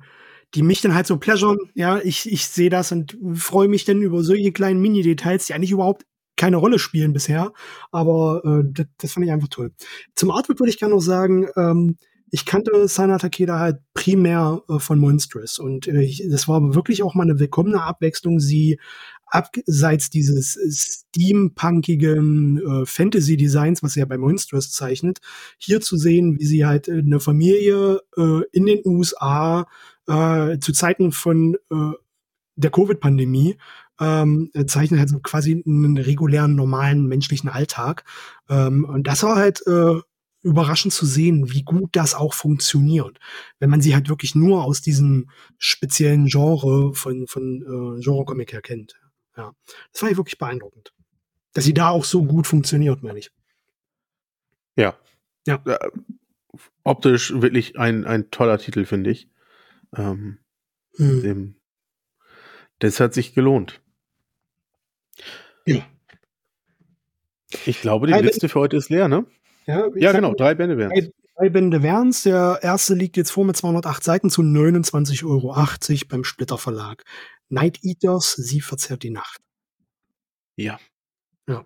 die 0.56 0.64
mich 0.64 0.81
dann 0.81 0.95
halt 0.95 1.06
so 1.06 1.18
pleasuren. 1.18 1.60
Ja, 1.76 1.99
ich, 1.99 2.27
ich 2.31 2.48
sehe 2.48 2.72
das 2.72 2.91
und 2.91 3.15
freue 3.35 3.68
mich 3.68 3.85
dann 3.85 4.02
über 4.02 4.23
solche 4.23 4.52
kleinen 4.52 4.81
Mini-Details, 4.81 5.45
die 5.45 5.53
eigentlich 5.53 5.69
überhaupt 5.69 6.03
keine 6.35 6.57
Rolle 6.57 6.80
spielen 6.80 7.14
bisher. 7.14 7.53
Aber 7.91 8.41
äh, 8.43 8.64
das, 8.73 8.88
das 8.98 9.11
fand 9.14 9.27
ich 9.27 9.31
einfach 9.31 9.49
toll. 9.49 9.72
Zum 10.15 10.31
Artwork 10.31 10.60
würde 10.60 10.72
ich 10.72 10.80
gerne 10.80 10.95
noch 10.95 11.02
sagen, 11.02 11.48
ähm, 11.56 11.98
ich 12.31 12.48
kannte 12.48 12.88
Sana 12.88 13.19
Takeda 13.19 13.60
halt 13.60 13.77
primär 13.93 14.64
äh, 14.68 14.80
von 14.80 14.98
Monstrous 14.98 15.60
und 15.60 15.88
äh, 15.88 16.02
ich, 16.02 16.23
das 16.27 16.48
war 16.48 16.73
wirklich 16.73 17.03
auch 17.03 17.14
mal 17.14 17.23
eine 17.23 17.39
willkommene 17.39 17.84
Abwechslung, 17.84 18.39
sie 18.39 18.80
abseits 19.32 20.10
dieses 20.10 20.60
steampunkigen 20.70 22.58
äh, 22.60 22.86
Fantasy-Designs, 22.86 23.82
was 23.82 23.98
er 23.98 24.06
bei 24.06 24.18
Monstrous 24.18 24.72
zeichnet, 24.72 25.20
hier 25.58 25.82
zu 25.82 25.98
sehen, 25.98 26.40
wie 26.40 26.45
sie 26.45 26.66
halt 26.66 26.90
eine 26.90 27.20
Familie 27.20 28.02
äh, 28.18 28.41
in 28.52 28.66
den 28.66 28.82
USA 28.86 29.68
äh, 30.08 30.60
zu 30.60 30.74
Zeiten 30.74 31.12
von 31.12 31.56
äh, 31.72 31.94
der 32.56 32.72
Covid-Pandemie 32.72 33.58
ähm, 33.99 34.52
zeichnet 34.68 34.99
halt 34.99 35.10
so 35.10 35.20
quasi 35.20 35.64
einen 35.66 35.98
regulären, 35.98 36.56
normalen 36.56 37.08
menschlichen 37.08 37.49
Alltag. 37.49 38.03
Ähm, 38.49 38.84
und 38.86 39.08
das 39.08 39.24
war 39.24 39.36
halt 39.36 39.66
äh, 39.68 40.02
überraschend 40.44 40.94
zu 40.94 41.06
sehen, 41.06 41.52
wie 41.52 41.64
gut 41.64 41.90
das 41.94 42.16
auch 42.16 42.34
funktioniert. 42.34 43.20
Wenn 43.60 43.70
man 43.70 43.82
sie 43.82 43.94
halt 43.94 44.10
wirklich 44.10 44.34
nur 44.36 44.64
aus 44.64 44.82
diesem 44.82 45.30
speziellen 45.58 46.26
Genre 46.26 46.94
von, 46.94 47.28
von 47.28 47.62
äh, 47.62 48.02
Genre-Comic 48.02 48.53
her 48.53 48.62
kennt. 48.62 48.95
Ja. 49.38 49.53
Das 49.91 50.02
war 50.02 50.10
ja 50.10 50.18
wirklich 50.18 50.38
beeindruckend. 50.38 50.94
Dass 51.53 51.66
sie 51.66 51.74
da 51.74 51.90
auch 51.90 52.06
so 52.06 52.24
gut 52.24 52.48
funktioniert, 52.48 53.03
meine 53.03 53.20
ich. 53.20 53.32
Ja. 54.76 54.98
Ja. 55.45 55.62
Äh, 55.66 55.90
optisch 56.84 57.34
wirklich 57.41 57.78
ein, 57.78 58.06
ein 58.06 58.32
toller 58.32 58.58
Titel, 58.58 58.86
finde 58.86 59.12
ich. 59.12 59.30
Ähm, 59.95 60.40
hm. 60.95 61.22
dem, 61.22 61.56
das 62.80 62.99
hat 62.99 63.14
sich 63.14 63.34
gelohnt. 63.34 63.82
Ja. 65.66 65.86
Ich 67.66 67.82
glaube, 67.82 68.08
die 68.08 68.14
Liste 68.14 68.49
für 68.49 68.60
heute 68.60 68.78
ist 68.78 68.90
leer, 68.90 69.08
ne? 69.08 69.26
Ja, 69.68 69.88
ja 69.95 70.12
genau, 70.12 70.34
drei 70.34 70.56
Bände 70.56 70.78
wären 70.78 70.91
es. 70.91 71.12
Drei 71.36 71.49
Bände 71.49 71.84
wären. 71.84 72.14
Der 72.26 72.60
erste 72.62 72.94
liegt 72.94 73.18
jetzt 73.18 73.32
vor 73.32 73.45
mit 73.45 73.58
208 73.58 74.03
Seiten 74.03 74.30
zu 74.30 74.41
29,80 74.41 75.26
Euro 75.26 76.08
beim 76.08 76.24
Splitter 76.24 76.58
Verlag. 76.58 77.03
Night 77.52 77.84
Eaters, 77.84 78.34
sie 78.34 78.61
verzerrt 78.61 79.03
die 79.03 79.10
Nacht. 79.10 79.41
Ja. 80.56 80.80
Ja. 81.48 81.65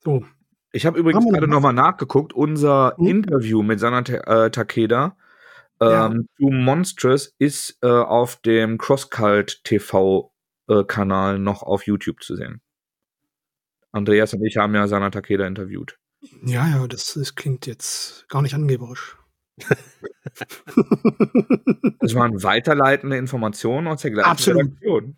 So. 0.00 0.24
Ich 0.72 0.86
habe 0.86 0.98
übrigens 0.98 1.24
gerade 1.26 1.48
nochmal 1.48 1.72
nachgeguckt. 1.72 2.32
Unser 2.32 2.94
hm? 2.96 3.06
Interview 3.06 3.62
mit 3.62 3.78
Sana 3.78 4.00
äh, 4.00 4.50
Takeda 4.50 5.16
ja. 5.80 6.06
ähm, 6.06 6.28
zu 6.36 6.46
Monstrous 6.46 7.34
ist 7.38 7.78
äh, 7.82 7.88
auf 7.88 8.36
dem 8.36 8.78
Crosscult 8.78 9.62
TV 9.64 10.32
äh, 10.68 10.84
Kanal 10.84 11.38
noch 11.38 11.62
auf 11.62 11.86
YouTube 11.86 12.22
zu 12.22 12.36
sehen. 12.36 12.60
Andreas 13.92 14.32
und 14.32 14.44
ich 14.44 14.56
haben 14.56 14.74
ja 14.74 14.88
Sana 14.88 15.10
Takeda 15.10 15.46
interviewt. 15.46 15.98
Ja, 16.44 16.68
ja, 16.68 16.86
das, 16.86 17.14
das 17.14 17.34
klingt 17.34 17.66
jetzt 17.66 18.28
gar 18.28 18.42
nicht 18.42 18.54
angeberisch. 18.54 19.18
Das 22.00 22.14
waren 22.14 22.42
weiterleitende 22.42 23.16
Informationen 23.16 23.86
aus 23.86 24.02
der 24.02 24.10
gleichen 24.12 24.30
Absolut. 24.30 24.72
Redaktion. 24.82 25.14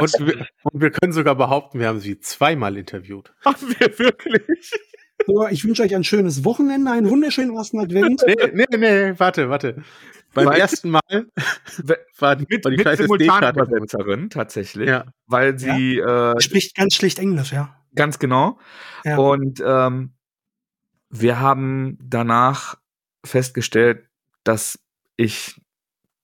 und, 0.00 0.26
wir, 0.26 0.46
und, 0.62 0.80
wir, 0.80 0.90
können 0.90 1.12
sogar 1.12 1.34
behaupten, 1.34 1.78
wir 1.78 1.88
haben 1.88 2.00
sie 2.00 2.18
zweimal 2.20 2.76
interviewt. 2.76 3.32
Haben 3.44 3.74
wir 3.78 3.98
wirklich? 3.98 4.72
So, 5.26 5.46
ich 5.48 5.64
wünsche 5.64 5.82
euch 5.82 5.94
ein 5.94 6.04
schönes 6.04 6.44
Wochenende, 6.44 6.90
einen 6.90 7.08
wunderschönen 7.08 7.56
ersten 7.56 7.78
Advent. 7.78 8.22
Nee, 8.26 8.34
nee, 8.52 8.76
nee, 8.76 9.14
warte, 9.18 9.48
warte. 9.48 9.82
Beim 10.34 10.46
weil, 10.46 10.60
ersten 10.60 10.90
Mal 10.90 11.00
war 12.18 12.36
die, 12.36 12.46
mit, 12.48 12.64
war 12.64 12.72
die 12.72 12.76
mit 12.76 12.96
Simultanübersetzerin 12.96 14.30
tatsächlich, 14.30 14.88
ja. 14.88 15.04
weil 15.26 15.58
sie 15.58 15.96
ja. 15.96 16.32
äh, 16.32 16.40
spricht 16.40 16.74
ganz 16.74 16.94
schlicht 16.94 17.20
Englisch, 17.20 17.52
ja. 17.52 17.76
Ganz 17.94 18.18
genau. 18.18 18.58
Ja. 19.04 19.16
Und 19.16 19.62
ähm, 19.64 20.14
wir 21.10 21.38
haben 21.38 21.96
danach 22.02 22.76
festgestellt, 23.24 24.06
dass 24.44 24.78
ich 25.16 25.60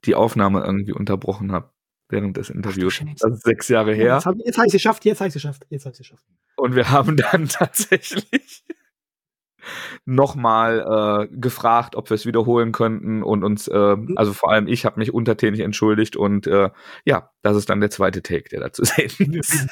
die 0.05 0.15
Aufnahme 0.15 0.63
irgendwie 0.65 0.93
unterbrochen 0.93 1.53
habe 1.53 1.71
während 2.09 2.37
des 2.37 2.51
Interviews. 2.51 3.01
Ach, 3.03 3.15
das 3.19 3.33
ist 3.33 3.45
sechs 3.45 3.69
Jahre 3.69 3.95
her. 3.95 4.15
Jetzt 4.15 4.27
habe 4.27 4.39
hab 4.39 4.47
ich 4.47 4.67
es 4.67 4.73
geschafft, 4.73 5.05
jetzt 5.05 5.21
habe 5.21 5.29
ich 5.29 5.35
es 5.35 5.43
geschafft, 5.43 5.67
jetzt 5.71 5.85
habe 5.85 5.93
ich 5.93 6.01
es 6.01 6.09
geschafft. 6.09 6.25
Und 6.57 6.75
wir 6.75 6.91
haben 6.91 7.17
dann 7.17 7.49
tatsächlich 7.49 8.65
nochmal 10.05 11.29
äh, 11.31 11.37
gefragt, 11.37 11.95
ob 11.95 12.11
wir 12.11 12.15
es 12.15 12.27
wiederholen 12.27 12.73
könnten 12.73 13.23
und 13.23 13.45
uns, 13.45 13.69
äh, 13.69 13.75
hm. 13.75 14.15
also 14.17 14.33
vor 14.33 14.51
allem 14.51 14.67
ich 14.67 14.85
habe 14.85 14.99
mich 14.99 15.13
untertänig 15.13 15.61
entschuldigt 15.61 16.17
und 16.17 16.47
äh, 16.47 16.71
ja, 17.05 17.31
das 17.43 17.57
ist 17.57 17.69
dann 17.69 17.81
der 17.81 17.91
zweite 17.91 18.23
Take, 18.23 18.49
der 18.49 18.61
da 18.61 18.73
zu 18.73 18.85
sehen 18.85 19.35
ist. 19.35 19.69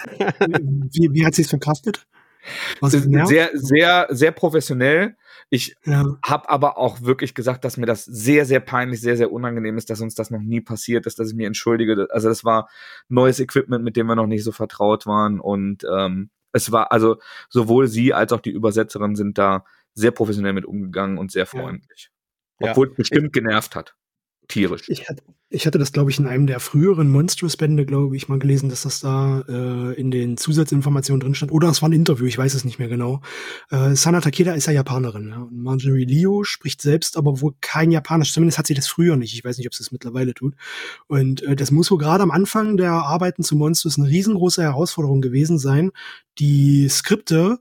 Wie, 0.92 1.09
wie 1.12 1.24
hat 1.24 1.34
sie 1.34 1.42
es 1.42 1.48
verkraftet? 1.48 2.06
sehr, 2.80 3.50
sehr, 3.55 4.06
sehr 4.10 4.30
professionell. 4.30 5.16
Ich 5.50 5.76
ja. 5.84 6.04
habe 6.24 6.50
aber 6.50 6.76
auch 6.76 7.02
wirklich 7.02 7.34
gesagt, 7.34 7.64
dass 7.64 7.78
mir 7.78 7.86
das 7.86 8.04
sehr, 8.04 8.44
sehr 8.44 8.60
peinlich, 8.60 9.00
sehr, 9.00 9.16
sehr 9.16 9.32
unangenehm 9.32 9.78
ist, 9.78 9.88
dass 9.88 10.00
uns 10.00 10.14
das 10.14 10.30
noch 10.30 10.42
nie 10.42 10.60
passiert 10.60 11.06
ist, 11.06 11.18
dass 11.18 11.30
ich 11.30 11.36
mir 11.36 11.46
entschuldige. 11.46 12.06
Also 12.10 12.28
das 12.28 12.44
war 12.44 12.68
neues 13.08 13.40
Equipment, 13.40 13.82
mit 13.82 13.96
dem 13.96 14.06
wir 14.06 14.16
noch 14.16 14.26
nicht 14.26 14.44
so 14.44 14.52
vertraut 14.52 15.06
waren 15.06 15.40
und 15.40 15.84
ähm, 15.90 16.30
es 16.52 16.72
war 16.72 16.92
also 16.92 17.18
sowohl 17.48 17.88
sie 17.88 18.14
als 18.14 18.32
auch 18.32 18.40
die 18.40 18.50
Übersetzerin 18.50 19.16
sind 19.16 19.38
da 19.38 19.64
sehr 19.94 20.10
professionell 20.10 20.52
mit 20.52 20.64
umgegangen 20.64 21.18
und 21.18 21.32
sehr 21.32 21.46
freundlich. 21.46 22.10
Ja. 22.60 22.70
Obwohl 22.70 22.88
es 22.88 22.94
bestimmt 22.94 23.32
genervt 23.32 23.74
hat. 23.74 23.94
Tierisch. 24.48 24.88
Ich 24.88 25.08
hatte, 25.08 25.22
ich 25.50 25.66
hatte 25.66 25.78
das, 25.78 25.92
glaube 25.92 26.10
ich, 26.10 26.18
in 26.18 26.26
einem 26.26 26.46
der 26.46 26.58
früheren 26.58 27.10
Monstrous-Bände, 27.10 27.84
glaube 27.84 28.16
ich, 28.16 28.28
mal 28.28 28.38
gelesen, 28.38 28.70
dass 28.70 28.82
das 28.82 29.00
da 29.00 29.44
äh, 29.48 29.92
in 30.00 30.10
den 30.10 30.36
Zusatzinformationen 30.38 31.20
drin 31.20 31.34
stand. 31.34 31.52
Oder 31.52 31.68
es 31.68 31.82
war 31.82 31.88
ein 31.88 31.92
Interview, 31.94 32.26
ich 32.26 32.36
weiß 32.38 32.54
es 32.54 32.64
nicht 32.64 32.78
mehr 32.78 32.88
genau. 32.88 33.20
Äh, 33.70 33.94
Sana 33.94 34.20
Takeda 34.20 34.54
ist 34.54 34.66
ja 34.66 34.72
Japanerin. 34.72 35.28
Ja? 35.28 35.42
Und 35.42 35.62
Marjorie 35.62 36.06
Liu 36.06 36.44
spricht 36.44 36.80
selbst 36.80 37.16
aber 37.16 37.40
wohl 37.42 37.54
kein 37.60 37.90
Japanisch. 37.90 38.32
Zumindest 38.32 38.58
hat 38.58 38.66
sie 38.66 38.74
das 38.74 38.88
früher 38.88 39.16
nicht. 39.16 39.34
Ich 39.34 39.44
weiß 39.44 39.58
nicht, 39.58 39.66
ob 39.66 39.74
sie 39.74 39.82
es 39.82 39.92
mittlerweile 39.92 40.32
tut. 40.34 40.54
Und 41.06 41.42
äh, 41.42 41.54
das 41.54 41.70
muss 41.70 41.90
wohl 41.90 41.98
gerade 41.98 42.22
am 42.22 42.30
Anfang 42.30 42.76
der 42.78 42.92
Arbeiten 42.92 43.42
zu 43.42 43.54
Monstrous 43.54 43.98
eine 43.98 44.08
riesengroße 44.08 44.62
Herausforderung 44.62 45.20
gewesen 45.20 45.58
sein, 45.58 45.92
die 46.38 46.88
Skripte 46.88 47.58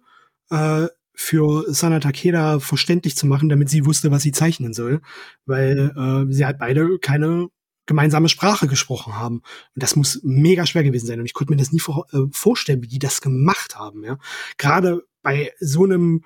äh, 0.49 0.87
für 1.19 1.65
Sana 1.73 1.99
Takeda 1.99 2.59
verständlich 2.59 3.17
zu 3.17 3.25
machen, 3.25 3.49
damit 3.49 3.69
sie 3.69 3.87
wusste, 3.87 4.11
was 4.11 4.21
sie 4.21 4.31
zeichnen 4.31 4.73
soll, 4.73 5.01
weil 5.47 5.91
äh, 5.97 6.31
sie 6.31 6.45
halt 6.45 6.59
beide 6.59 6.99
keine 6.99 7.47
gemeinsame 7.87 8.29
Sprache 8.29 8.67
gesprochen 8.67 9.15
haben. 9.15 9.37
Und 9.37 9.83
das 9.83 9.95
muss 9.95 10.21
mega 10.23 10.67
schwer 10.67 10.83
gewesen 10.83 11.07
sein. 11.07 11.19
Und 11.19 11.25
ich 11.25 11.33
konnte 11.33 11.51
mir 11.51 11.57
das 11.57 11.71
nie 11.71 11.79
vor, 11.79 12.05
äh, 12.13 12.19
vorstellen, 12.31 12.83
wie 12.83 12.87
die 12.87 12.99
das 12.99 13.21
gemacht 13.21 13.75
haben. 13.75 14.03
Ja, 14.03 14.19
gerade 14.59 15.01
bei 15.23 15.51
so 15.59 15.85
einem 15.85 16.23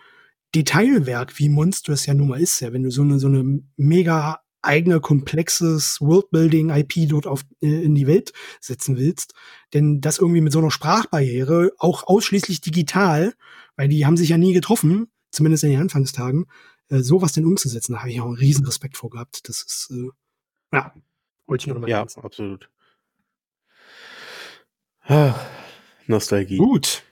Detailwerk 0.54 1.40
wie 1.40 1.48
Monstrous 1.48 2.06
ja 2.06 2.14
nun 2.14 2.28
mal 2.28 2.42
ist, 2.42 2.60
ja, 2.60 2.74
wenn 2.74 2.84
du 2.84 2.92
so 2.92 3.04
eine 3.04 3.18
so 3.18 3.28
eine 3.28 3.62
mega 3.78 4.42
eigene 4.62 5.00
komplexes 5.00 6.00
Worldbuilding 6.02 6.70
IP 6.70 7.10
dort 7.10 7.28
auf 7.28 7.44
äh, 7.62 7.84
in 7.84 7.96
die 7.96 8.08
Welt 8.08 8.34
setzen 8.60 8.98
willst, 8.98 9.34
denn 9.74 10.02
das 10.02 10.20
irgendwie 10.20 10.42
mit 10.42 10.54
so 10.54 10.60
einer 10.60 10.72
Sprachbarriere 10.72 11.72
auch 11.78 12.04
ausschließlich 12.08 12.62
digital 12.62 13.34
weil 13.76 13.88
die 13.88 14.06
haben 14.06 14.18
sich 14.18 14.30
ja 14.30 14.38
nie 14.38 14.54
getroffen, 14.54 15.08
zumindest 15.32 15.64
in 15.64 15.72
den 15.72 15.82
Anfangstagen, 15.82 16.46
äh, 16.90 17.00
sowas 17.00 17.34
denn 17.34 17.46
umzusetzen. 17.46 17.94
Da 17.94 18.00
habe 18.00 18.12
ich 18.12 18.22
auch 18.22 18.26
einen 18.28 18.36
riesen 18.36 18.66
Respekt 18.66 18.98
vor 18.98 19.10
gehabt. 19.10 19.48
Das 19.50 19.64
ist, 19.64 19.90
äh, 19.92 20.10
ja, 20.72 20.94
wollte 21.48 21.64
ich 21.64 21.68
nur 21.68 21.76
noch 21.76 21.82
mal 21.82 21.90
Ja, 21.90 22.08
sagen. 22.08 22.26
absolut. 22.26 22.70
Ah, 25.04 25.34
Nostalgie. 26.06 26.58
Gut. 26.58 27.04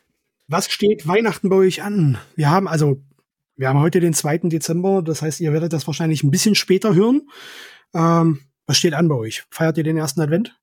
Was 0.47 0.69
steht 0.69 1.07
Weihnachten 1.07 1.49
bei 1.49 1.55
euch 1.55 1.81
an? 1.81 2.17
Wir 2.35 2.49
haben 2.49 2.67
also, 2.67 3.03
wir 3.59 3.67
haben 3.67 3.81
heute 3.81 3.99
den 3.99 4.13
2. 4.13 4.37
Dezember, 4.49 5.01
das 5.01 5.21
heißt, 5.21 5.41
ihr 5.41 5.51
werdet 5.51 5.73
das 5.73 5.85
wahrscheinlich 5.85 6.23
ein 6.23 6.31
bisschen 6.31 6.55
später 6.55 6.95
hören. 6.95 7.29
Ähm, 7.93 8.39
was 8.65 8.77
steht 8.77 8.93
an 8.93 9.09
bei 9.09 9.15
euch? 9.15 9.43
Feiert 9.51 9.77
ihr 9.77 9.83
den 9.83 9.97
ersten 9.97 10.21
Advent? 10.21 10.57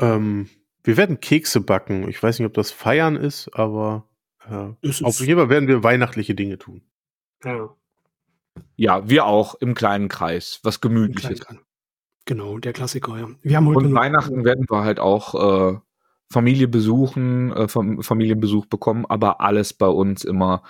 Ähm, 0.00 0.48
wir 0.84 0.96
werden 0.96 1.18
Kekse 1.18 1.60
backen. 1.60 2.08
Ich 2.08 2.22
weiß 2.22 2.38
nicht, 2.38 2.46
ob 2.46 2.54
das 2.54 2.70
Feiern 2.70 3.16
ist, 3.16 3.48
aber 3.54 4.08
äh, 4.48 4.72
auf 5.02 5.18
jeden 5.18 5.40
Fall 5.40 5.48
werden 5.48 5.66
wir 5.66 5.82
weihnachtliche 5.82 6.36
Dinge 6.36 6.58
tun. 6.58 6.82
Ja. 7.42 7.74
Ja, 8.76 9.08
wir 9.08 9.26
auch 9.26 9.56
im 9.56 9.74
kleinen 9.74 10.08
Kreis, 10.08 10.60
was 10.62 10.80
gemütliches. 10.80 11.40
Genau, 12.24 12.58
der 12.58 12.72
Klassiker, 12.72 13.18
ja. 13.18 13.28
Wir 13.42 13.56
haben 13.56 13.66
heute 13.66 13.78
Und 13.78 13.94
Weihnachten 13.94 14.44
werden 14.44 14.66
wir 14.68 14.84
halt 14.84 15.00
auch 15.00 15.72
äh, 15.74 15.78
Familie 16.32 16.68
besuchen, 16.68 17.52
äh, 17.52 17.68
Familienbesuch 17.68 18.66
bekommen, 18.66 19.06
aber 19.06 19.40
alles 19.40 19.72
bei 19.72 19.86
uns 19.86 20.24
immer 20.24 20.62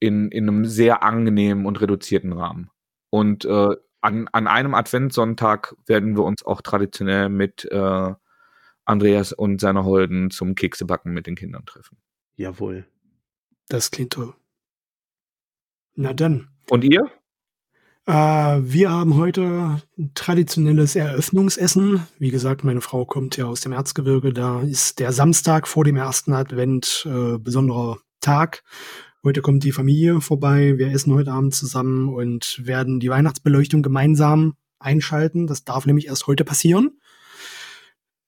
in, 0.00 0.30
in 0.30 0.48
einem 0.48 0.64
sehr 0.64 1.02
angenehmen 1.02 1.66
und 1.66 1.80
reduzierten 1.80 2.32
Rahmen. 2.32 2.70
Und 3.10 3.44
äh, 3.44 3.76
an, 4.00 4.28
an 4.32 4.46
einem 4.46 4.74
Adventssonntag 4.74 5.74
werden 5.86 6.16
wir 6.16 6.24
uns 6.24 6.44
auch 6.44 6.62
traditionell 6.62 7.28
mit 7.28 7.64
äh, 7.70 8.14
Andreas 8.84 9.32
und 9.32 9.60
seiner 9.60 9.84
Holden 9.84 10.30
zum 10.30 10.54
Keksebacken 10.54 11.12
mit 11.12 11.26
den 11.26 11.34
Kindern 11.34 11.66
treffen. 11.66 11.98
Jawohl. 12.36 12.86
Das 13.68 13.90
klingt 13.90 14.14
toll. 14.14 14.34
Na 15.94 16.12
dann. 16.14 16.48
Und 16.70 16.84
ihr? 16.84 17.10
Äh, 18.08 18.12
wir 18.12 18.90
haben 18.90 19.16
heute 19.16 19.82
ein 19.98 20.12
traditionelles 20.14 20.96
Eröffnungsessen. 20.96 22.06
Wie 22.18 22.30
gesagt, 22.30 22.64
meine 22.64 22.80
Frau 22.80 23.04
kommt 23.04 23.36
ja 23.36 23.44
aus 23.44 23.60
dem 23.60 23.72
Erzgebirge. 23.72 24.32
Da 24.32 24.62
ist 24.62 24.98
der 24.98 25.12
Samstag 25.12 25.68
vor 25.68 25.84
dem 25.84 25.96
ersten 25.96 26.32
Advent 26.32 27.06
äh, 27.06 27.36
besonderer 27.36 27.98
Tag. 28.20 28.64
Heute 29.22 29.42
kommt 29.42 29.62
die 29.62 29.72
Familie 29.72 30.22
vorbei. 30.22 30.78
Wir 30.78 30.90
essen 30.90 31.12
heute 31.12 31.32
Abend 31.32 31.54
zusammen 31.54 32.08
und 32.08 32.58
werden 32.64 32.98
die 32.98 33.10
Weihnachtsbeleuchtung 33.10 33.82
gemeinsam 33.82 34.54
einschalten. 34.78 35.46
Das 35.46 35.64
darf 35.64 35.84
nämlich 35.84 36.06
erst 36.06 36.26
heute 36.26 36.46
passieren. 36.46 36.98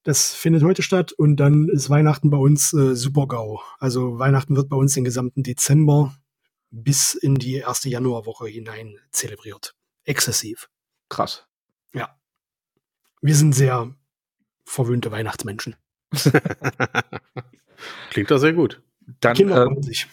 Das 0.03 0.31
findet 0.31 0.61
heute 0.61 0.83
statt 0.83 1.11
und 1.11 1.37
dann 1.37 1.69
ist 1.69 1.89
Weihnachten 1.89 2.29
bei 2.29 2.37
uns 2.37 2.71
äh, 2.73 2.95
super 2.95 3.25
GAU. 3.25 3.59
Also 3.79 4.19
Weihnachten 4.19 4.55
wird 4.55 4.69
bei 4.69 4.77
uns 4.77 4.93
den 4.93 5.05
gesamten 5.05 5.41
Dezember 5.41 6.13
bis 6.71 7.13
in 7.13 7.35
die 7.35 7.55
erste 7.55 7.89
Januarwoche 7.89 8.47
hinein 8.47 8.97
zelebriert. 9.11 9.75
Exzessiv. 10.03 10.69
Krass. 11.09 11.45
Ja. 11.93 12.17
Wir 13.21 13.35
sind 13.35 13.53
sehr 13.53 13.93
verwöhnte 14.65 15.11
Weihnachtsmenschen. 15.11 15.75
Klingt 18.09 18.31
doch 18.31 18.37
sehr 18.37 18.53
gut. 18.53 18.81
Dann 19.19 19.35
Kinder 19.35 19.69
äh, 19.69 19.83
sich. 19.83 20.07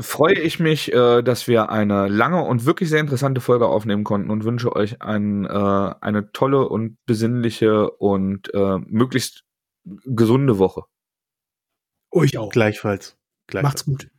freue 0.00 0.38
ich 0.38 0.60
mich, 0.60 0.92
äh, 0.92 1.22
dass 1.22 1.48
wir 1.48 1.70
eine 1.70 2.08
lange 2.08 2.42
und 2.42 2.64
wirklich 2.64 2.88
sehr 2.88 3.00
interessante 3.00 3.40
Folge 3.40 3.66
aufnehmen 3.66 4.04
konnten 4.04 4.30
und 4.30 4.44
wünsche 4.44 4.74
euch 4.74 5.02
ein, 5.02 5.44
äh, 5.44 5.48
eine 5.48 6.30
tolle 6.32 6.68
und 6.68 6.96
besinnliche 7.06 7.90
und 7.90 8.52
äh, 8.54 8.78
möglichst 8.86 9.44
gesunde 9.84 10.58
Woche. 10.58 10.84
Euch 12.10 12.38
auch. 12.38 12.50
Gleichfalls. 12.50 13.16
Gleichfalls. 13.48 13.62
Macht's 13.62 13.84
gut. 13.84 14.10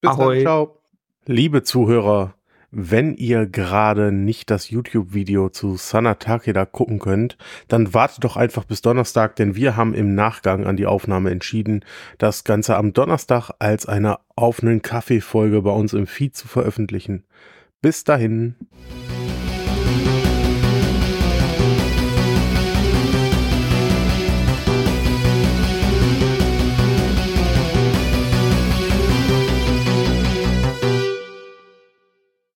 Bis 0.00 0.10
Ahoi. 0.10 0.36
dann. 0.36 0.42
Ciao. 0.42 0.83
Liebe 1.26 1.62
Zuhörer, 1.62 2.34
wenn 2.70 3.14
ihr 3.14 3.46
gerade 3.46 4.12
nicht 4.12 4.50
das 4.50 4.68
YouTube-Video 4.68 5.48
zu 5.48 5.76
Sana 5.76 6.16
Takeda 6.16 6.66
gucken 6.66 6.98
könnt, 6.98 7.38
dann 7.66 7.94
wartet 7.94 8.24
doch 8.24 8.36
einfach 8.36 8.64
bis 8.64 8.82
Donnerstag, 8.82 9.34
denn 9.36 9.56
wir 9.56 9.74
haben 9.74 9.94
im 9.94 10.14
Nachgang 10.14 10.66
an 10.66 10.76
die 10.76 10.84
Aufnahme 10.84 11.30
entschieden, 11.30 11.82
das 12.18 12.44
Ganze 12.44 12.76
am 12.76 12.92
Donnerstag 12.92 13.50
als 13.58 13.86
eine 13.86 14.18
offenen 14.36 14.82
Kaffeefolge 14.82 15.62
bei 15.62 15.70
uns 15.70 15.94
im 15.94 16.06
Feed 16.06 16.36
zu 16.36 16.46
veröffentlichen. 16.46 17.24
Bis 17.80 18.04
dahin. 18.04 18.56